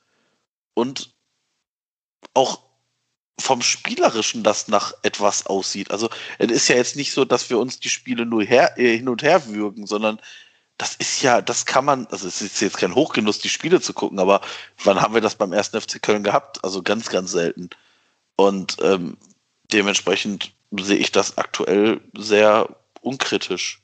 und 0.74 1.12
auch 2.34 2.67
vom 3.41 3.62
Spielerischen 3.62 4.43
das 4.43 4.68
nach 4.68 4.93
etwas 5.03 5.47
aussieht. 5.47 5.91
Also 5.91 6.11
es 6.39 6.51
ist 6.51 6.68
ja 6.68 6.76
jetzt 6.76 6.97
nicht 6.97 7.12
so, 7.12 7.24
dass 7.24 7.51
wir 7.51 7.59
uns 7.59 7.78
die 7.78 7.89
Spiele 7.89 8.26
nur 8.26 8.43
her, 8.43 8.76
äh, 8.78 8.97
hin 8.97 9.09
und 9.09 9.22
her 9.22 9.47
würgen, 9.47 9.86
sondern 9.86 10.18
das 10.76 10.95
ist 10.97 11.22
ja, 11.22 11.41
das 11.43 11.66
kann 11.66 11.84
man, 11.84 12.07
also 12.09 12.26
es 12.28 12.41
ist 12.41 12.61
jetzt 12.61 12.78
kein 12.78 12.95
Hochgenuss, 12.95 13.39
die 13.39 13.49
Spiele 13.49 13.80
zu 13.80 13.93
gucken, 13.93 14.18
aber 14.18 14.41
wann 14.84 15.01
haben 15.01 15.14
wir 15.14 15.20
das 15.20 15.34
beim 15.34 15.53
ersten 15.53 15.80
FC 15.80 16.01
Köln 16.03 16.22
gehabt? 16.22 16.62
Also 16.64 16.82
ganz, 16.82 17.09
ganz 17.09 17.30
selten. 17.32 17.70
Und 18.36 18.76
ähm, 18.82 19.16
dementsprechend 19.72 20.53
sehe 20.80 20.97
ich 20.99 21.11
das 21.11 21.36
aktuell 21.39 22.01
sehr 22.16 22.68
unkritisch. 23.01 23.82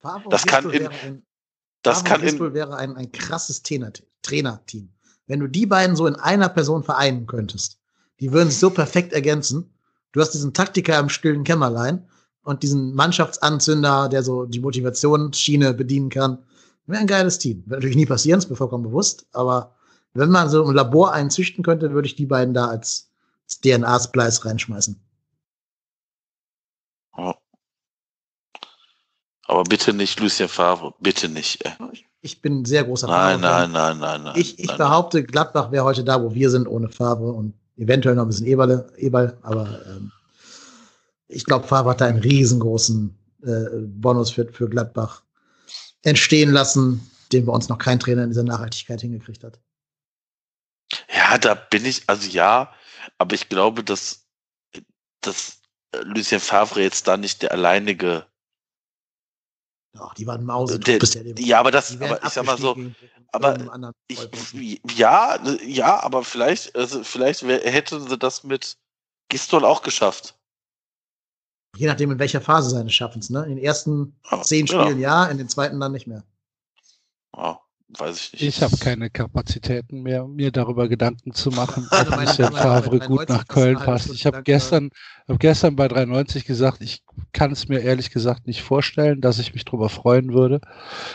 Favre 0.00 0.28
Das 0.30 0.46
kann 0.46 0.70
in- 0.70 0.88
ein, 0.88 1.22
Das 1.82 1.98
Favre 2.02 2.08
kann 2.08 2.22
in, 2.28 2.54
wäre 2.54 2.76
ein, 2.76 2.96
ein 2.96 3.12
krasses 3.12 3.62
Trainer- 3.62 3.92
Trainerteam. 4.22 4.88
Wenn 5.26 5.40
du 5.40 5.46
die 5.46 5.66
beiden 5.66 5.96
so 5.96 6.06
in 6.06 6.16
einer 6.16 6.48
Person 6.48 6.84
vereinen 6.84 7.26
könntest, 7.26 7.78
die 8.22 8.32
würden 8.32 8.50
sich 8.50 8.60
so 8.60 8.70
perfekt 8.70 9.12
ergänzen. 9.12 9.74
Du 10.12 10.20
hast 10.20 10.30
diesen 10.30 10.54
Taktiker 10.54 10.96
im 11.00 11.08
stillen 11.08 11.42
Kämmerlein 11.42 12.06
und 12.44 12.62
diesen 12.62 12.94
Mannschaftsanzünder, 12.94 14.08
der 14.08 14.22
so 14.22 14.44
die 14.44 14.60
Motivationsschiene 14.60 15.74
bedienen 15.74 16.08
kann. 16.08 16.38
Wäre 16.86 17.00
ein 17.00 17.08
geiles 17.08 17.38
Team. 17.38 17.64
Wird 17.66 17.80
natürlich 17.80 17.96
nie 17.96 18.06
passieren, 18.06 18.38
ist 18.38 18.48
mir 18.48 18.54
vollkommen 18.54 18.84
bewusst, 18.84 19.26
aber 19.32 19.74
wenn 20.14 20.30
man 20.30 20.48
so 20.48 20.62
im 20.62 20.72
Labor 20.72 21.12
einen 21.12 21.30
züchten 21.30 21.64
könnte, 21.64 21.90
würde 21.92 22.06
ich 22.06 22.14
die 22.14 22.26
beiden 22.26 22.54
da 22.54 22.68
als, 22.68 23.10
als 23.44 23.60
DNA-Splice 23.60 24.44
reinschmeißen. 24.44 25.00
Ja. 27.18 27.34
aber 29.46 29.64
bitte 29.64 29.92
nicht 29.92 30.20
Lucien 30.20 30.48
Favre, 30.48 30.94
bitte 31.00 31.28
nicht. 31.28 31.64
Ey. 31.64 31.72
Ich 32.20 32.40
bin 32.40 32.60
ein 32.60 32.64
sehr 32.66 32.84
großer 32.84 33.08
Nein, 33.08 33.40
Favre-Fan. 33.40 33.72
nein, 33.72 33.98
nein, 33.98 33.98
nein, 33.98 34.22
nein. 34.22 34.40
Ich, 34.40 34.60
ich 34.60 34.68
nein, 34.68 34.78
behaupte, 34.78 35.24
Gladbach 35.24 35.72
wäre 35.72 35.84
heute 35.84 36.04
da, 36.04 36.22
wo 36.22 36.34
wir 36.34 36.50
sind, 36.50 36.68
ohne 36.68 36.88
Favre 36.88 37.32
und 37.32 37.54
eventuell 37.76 38.14
noch 38.14 38.24
ein 38.24 38.28
bisschen 38.28 38.46
Eberle, 38.46 38.92
Eberl, 38.96 39.36
aber 39.42 39.86
ähm, 39.86 40.12
ich 41.28 41.44
glaube, 41.44 41.66
Favre 41.66 41.90
hat 41.90 42.00
da 42.00 42.06
einen 42.06 42.20
riesengroßen 42.20 43.16
äh, 43.42 43.64
Bonus 43.86 44.30
für, 44.30 44.46
für 44.52 44.68
Gladbach 44.68 45.22
entstehen 46.02 46.50
lassen, 46.50 47.10
den 47.32 47.46
bei 47.46 47.52
uns 47.52 47.68
noch 47.68 47.78
kein 47.78 47.98
Trainer 47.98 48.24
in 48.24 48.30
dieser 48.30 48.44
Nachhaltigkeit 48.44 49.00
hingekriegt 49.00 49.44
hat. 49.44 49.58
Ja, 51.14 51.38
da 51.38 51.54
bin 51.54 51.84
ich, 51.84 52.02
also 52.06 52.28
ja, 52.28 52.72
aber 53.18 53.34
ich 53.34 53.48
glaube, 53.48 53.82
dass, 53.82 54.26
dass 55.20 55.62
äh, 55.92 55.98
Lucien 56.02 56.40
Favre 56.40 56.82
jetzt 56.82 57.08
da 57.08 57.16
nicht 57.16 57.42
der 57.42 57.52
alleinige. 57.52 58.26
Doch, 59.94 60.14
die 60.14 60.26
waren 60.26 60.44
Mause. 60.44 60.78
Der, 60.78 60.98
ja, 61.38 61.60
aber 61.60 61.70
das, 61.70 61.94
aber 62.00 62.22
ich 62.22 62.30
sag 62.30 62.44
mal 62.44 62.58
so, 62.58 62.76
aber 63.32 63.56
ich, 64.08 64.80
ja, 64.94 65.38
ja, 65.64 66.02
aber 66.02 66.22
vielleicht, 66.22 66.76
also 66.76 67.02
vielleicht 67.02 67.42
hätten 67.42 68.08
sie 68.08 68.18
das 68.18 68.44
mit 68.44 68.76
Gistol 69.28 69.64
auch 69.64 69.82
geschafft. 69.82 70.38
Je 71.76 71.86
nachdem, 71.86 72.10
in 72.10 72.18
welcher 72.18 72.42
Phase 72.42 72.68
seines 72.70 72.92
Schaffens. 72.92 73.30
Ne? 73.30 73.44
In 73.44 73.56
den 73.56 73.64
ersten 73.64 74.14
Ja, 74.30 74.42
zehn 74.42 74.66
genau. 74.66 74.82
Spielen 74.82 75.00
ja, 75.00 75.24
in 75.26 75.38
den 75.38 75.48
zweiten 75.48 75.80
dann 75.80 75.92
nicht 75.92 76.06
mehr. 76.06 76.22
Ja, 77.34 77.58
weiß 77.98 78.16
ich 78.18 78.32
nicht. 78.32 78.42
Ich 78.42 78.62
habe 78.62 78.76
keine 78.78 79.10
Kapazitäten 79.10 80.02
mehr, 80.02 80.26
mir 80.26 80.50
darüber 80.50 80.88
Gedanken 80.88 81.32
zu 81.32 81.50
machen, 81.50 81.86
Also 81.90 82.02
ob 82.12 82.16
meine- 82.16 82.24
Lucien 82.30 82.52
Favre 82.52 82.98
gut 83.00 83.28
90 83.28 83.28
nach 83.28 83.46
Köln 83.48 83.76
passt. 83.76 84.10
Ich 84.12 84.26
habe 84.26 84.42
gestern, 84.42 84.90
hab 85.28 85.38
gestern 85.40 85.76
bei 85.76 85.88
390 85.88 86.44
gesagt, 86.44 86.80
ich 86.80 87.02
kann 87.32 87.52
es 87.52 87.68
mir 87.68 87.80
ehrlich 87.80 88.10
gesagt 88.10 88.46
nicht 88.46 88.62
vorstellen, 88.62 89.20
dass 89.20 89.38
ich 89.38 89.54
mich 89.54 89.64
darüber 89.64 89.88
freuen 89.88 90.32
würde. 90.32 90.60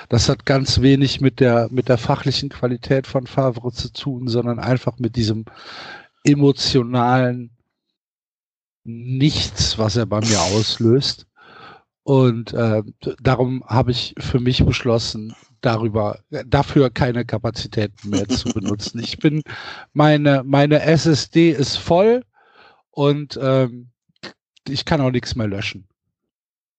Das 0.10 0.30
hat 0.30 0.46
ganz 0.46 0.82
wenig 0.82 1.22
mit 1.22 1.40
der, 1.40 1.68
mit 1.72 1.90
der 1.90 1.98
fachlichen 1.98 2.50
Qualität 2.50 3.08
von 3.08 3.28
Favre 3.28 3.72
zu 3.72 3.92
tun, 3.92 4.28
sondern 4.28 4.60
einfach 4.60 5.00
mit 5.00 5.16
diesem 5.16 5.46
emotionalen 6.24 7.52
Nichts, 8.90 9.78
was 9.78 9.98
er 9.98 10.06
bei 10.06 10.22
mir 10.22 10.40
auslöst. 10.40 11.28
Und 12.04 12.54
äh, 12.54 12.84
darum 13.22 13.66
habe 13.68 13.92
ich 13.92 14.16
für 14.18 14.40
mich 14.40 14.64
beschlossen, 14.64 15.36
darüber, 15.62 16.20
dafür 16.46 16.90
keine 16.90 17.26
Kapazitäten 17.26 18.10
mehr 18.10 18.28
zu 18.28 18.50
benutzen. 18.50 19.00
Ich 19.00 19.18
bin, 19.18 19.42
meine, 19.94 20.44
meine 20.46 20.82
SSD 20.82 21.52
ist 21.52 21.78
voll 21.78 22.24
und 22.92 23.38
ähm, 23.42 23.90
ich 24.68 24.86
kann 24.86 25.02
auch 25.02 25.12
nichts 25.12 25.36
mehr 25.36 25.48
löschen. 25.48 25.88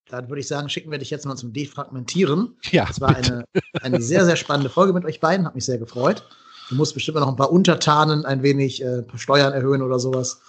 Dann 0.09 0.27
würde 0.27 0.39
ich 0.39 0.47
sagen, 0.47 0.69
schicken 0.69 0.89
wir 0.91 0.97
dich 0.97 1.11
jetzt 1.11 1.25
mal 1.25 1.35
zum 1.35 1.53
Defragmentieren. 1.53 2.55
Ja, 2.71 2.87
Es 2.89 2.99
war 2.99 3.13
bitte. 3.13 3.45
eine, 3.53 3.95
eine 3.95 4.01
sehr, 4.01 4.25
sehr 4.25 4.35
spannende 4.35 4.69
Folge 4.69 4.93
mit 4.93 5.05
euch 5.05 5.19
beiden. 5.19 5.45
Hat 5.45 5.55
mich 5.55 5.65
sehr 5.65 5.77
gefreut. 5.77 6.23
Du 6.69 6.75
musst 6.75 6.93
bestimmt 6.93 7.17
noch 7.17 7.27
ein 7.27 7.35
paar 7.35 7.51
Untertanen 7.51 8.25
ein 8.25 8.43
wenig 8.43 8.81
äh, 8.81 8.99
ein 8.99 9.07
paar 9.07 9.19
Steuern 9.19 9.53
erhöhen 9.53 9.81
oder 9.81 9.99
sowas. 9.99 10.41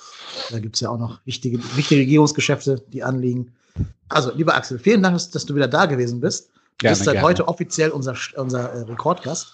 Da 0.51 0.59
gibt 0.59 0.77
es 0.77 0.81
ja 0.81 0.91
auch 0.91 0.99
noch 0.99 1.21
wichtige, 1.25 1.59
wichtige 1.77 2.03
Regierungsgeschäfte, 2.03 2.83
die 2.89 3.03
anliegen. 3.03 3.53
Also, 4.09 4.33
lieber 4.35 4.55
Axel, 4.55 4.79
vielen 4.79 5.03
Dank, 5.03 5.15
dass, 5.15 5.31
dass 5.31 5.47
du 5.47 5.55
wieder 5.55 5.69
da 5.69 5.87
gewesen 5.87 6.21
bist. 6.21 6.51
Du 6.81 6.89
bist 6.89 7.05
seit 7.05 7.15
gerne. 7.15 7.27
heute 7.29 7.47
offiziell 7.49 7.91
unser, 7.91 8.15
unser 8.37 8.73
äh, 8.73 8.81
Rekordgast. 8.83 9.53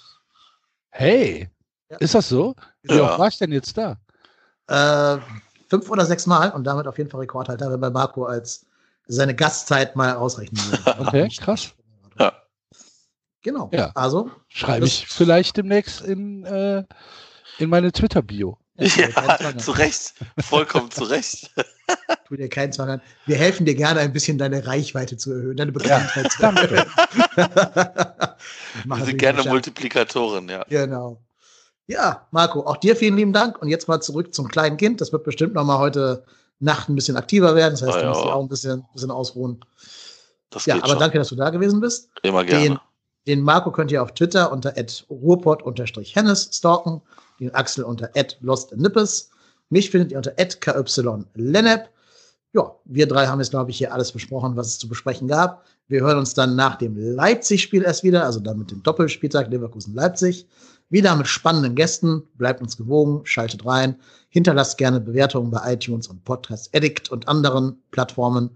Hey, 0.90 1.51
Ja. 1.90 1.96
ist 1.98 2.14
das 2.14 2.28
so? 2.28 2.55
Wie 2.82 2.94
Ja. 2.96 3.02
oft 3.10 3.18
war 3.18 3.28
ich 3.28 3.38
denn 3.38 3.52
jetzt 3.52 3.76
da? 3.76 3.96
Äh, 4.68 5.20
fünf 5.68 5.90
oder 5.90 6.06
sechs 6.06 6.26
Mal 6.26 6.51
und 6.51 6.64
damit 6.64 6.86
auf 6.86 6.98
jeden 6.98 7.10
Fall 7.10 7.20
Rekordhalter, 7.20 7.70
wenn 7.70 7.80
bei 7.80 7.90
Marco 7.90 8.24
als 8.24 8.64
seine 9.06 9.34
Gastzeit 9.34 9.94
mal 9.96 10.14
ausrechnen 10.16 10.60
würde. 10.70 10.82
Okay, 11.06 11.28
krass. 11.38 11.72
Ja. 12.18 12.32
Genau. 13.42 13.70
Ja. 13.72 13.90
Also, 13.94 14.30
Schreibe 14.48 14.86
ich 14.86 15.06
vielleicht 15.09 15.56
demnächst 15.56 16.01
in, 16.01 16.44
äh, 16.44 16.84
in 17.59 17.70
meine 17.70 17.92
Twitter-Bio. 17.92 18.59
ja, 18.76 19.09
Ja, 19.40 19.59
zu. 19.59 19.72
Recht. 19.72 20.14
Vollkommen 20.38 20.90
zu 20.90 21.05
Recht. 21.05 21.51
Tu 22.27 22.36
dir 22.36 22.48
keinen 22.48 22.73
Zwang 22.73 22.89
an. 22.90 23.01
Wir 23.27 23.36
helfen 23.36 23.66
dir 23.66 23.74
gerne 23.77 24.01
ein 24.01 24.12
bisschen 24.12 24.36
deine 24.36 24.66
Reichweite 24.66 25.16
zu 25.16 25.32
erhöhen, 25.32 25.57
deine 25.57 25.70
Bekanntheit 25.73 26.32
zu. 26.32 26.43
Machen 28.85 29.01
Wir 29.01 29.05
sind 29.07 29.19
gerne. 29.19 29.44
Multiplikatoren, 29.44 30.48
ja. 30.48 30.65
Genau. 30.69 31.20
Ja, 31.86 32.27
Marco, 32.32 32.61
auch 32.66 32.78
dir 32.78 32.97
vielen 32.97 33.16
lieben 33.16 33.32
Dank. 33.32 33.62
Und 33.62 33.69
jetzt 33.69 33.86
mal 33.86 34.01
zurück 34.01 34.35
zum 34.35 34.48
kleinen 34.48 34.77
Kind. 34.77 35.01
Das 35.01 35.12
wird 35.12 35.23
bestimmt 35.23 35.55
noch 35.55 35.65
mal 35.65 35.78
heute 35.78 36.24
Nacht 36.59 36.89
ein 36.89 36.97
bisschen 36.97 37.16
aktiver 37.16 37.55
werden. 37.55 37.74
Das 37.74 37.82
heißt, 37.82 37.97
Ah, 37.98 38.03
du 38.03 38.09
musst 38.09 38.20
ja. 38.20 38.24
dich 38.27 38.32
auch 38.35 38.43
ein 38.43 38.48
bisschen, 38.48 38.85
bisschen 38.93 39.11
ausruhen. 39.12 39.61
Das 40.51 40.66
Ja, 40.66 40.74
geht 40.74 40.82
aber 40.85 40.93
schon. 40.94 41.01
danke, 41.01 41.19
dass 41.19 41.28
du 41.28 41.36
da 41.36 41.51
gewesen 41.51 41.81
bist. 41.81 42.09
Immer 42.23 42.44
gerne. 42.44 42.65
Den, 42.65 42.78
den 43.28 43.40
Marco 43.43 43.70
könnt 43.70 43.93
ihr 43.93 44.03
auf 44.03 44.12
Twitter 44.15 44.51
unter 44.51 44.74
ruhrpott-hennes 45.11 46.51
stalken, 46.53 47.03
den 47.39 47.55
Axel 47.55 47.85
unter 47.85 48.11
lostnippes. 48.40 49.31
Mich 49.70 49.90
findet 49.90 50.11
ihr 50.11 50.16
unter 50.19 50.32
kyLennep. 50.32 51.89
Ja, 52.56 52.74
wir 52.86 53.06
drei 53.06 53.26
haben 53.26 53.38
jetzt, 53.38 53.50
glaube 53.50 53.70
ich, 53.70 53.76
hier 53.76 53.92
alles 53.92 54.12
besprochen, 54.12 54.56
was 54.56 54.68
es 54.68 54.78
zu 54.78 54.88
besprechen 54.88 55.28
gab. 55.28 55.66
Wir 55.88 56.00
hören 56.00 56.16
uns 56.16 56.32
dann 56.32 56.56
nach 56.56 56.76
dem 56.76 56.96
Leipzig-Spiel 56.96 57.82
erst 57.82 58.02
wieder, 58.02 58.24
also 58.24 58.40
dann 58.40 58.58
mit 58.58 58.70
dem 58.70 58.82
Doppelspieltag 58.82 59.50
Leverkusen-Leipzig. 59.50 60.46
Wieder 60.88 61.14
mit 61.16 61.26
spannenden 61.26 61.74
Gästen. 61.74 62.22
Bleibt 62.38 62.62
uns 62.62 62.78
gewogen, 62.78 63.20
schaltet 63.24 63.66
rein. 63.66 63.96
Hinterlasst 64.30 64.78
gerne 64.78 65.00
Bewertungen 65.00 65.50
bei 65.50 65.74
iTunes 65.74 66.08
und 66.08 66.24
Podcast 66.24 66.74
Addict 66.74 67.10
und 67.10 67.28
anderen 67.28 67.76
Plattformen. 67.90 68.48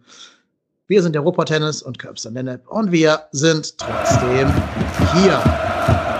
Wir 0.86 1.02
sind 1.02 1.12
der 1.12 1.20
Ruhrpott 1.20 1.48
Tennis 1.48 1.82
und 1.82 1.98
Körbster 1.98 2.30
Lennep 2.30 2.66
und 2.68 2.92
wir 2.92 3.20
sind 3.32 3.76
trotzdem 3.76 4.50
hier. 5.12 6.19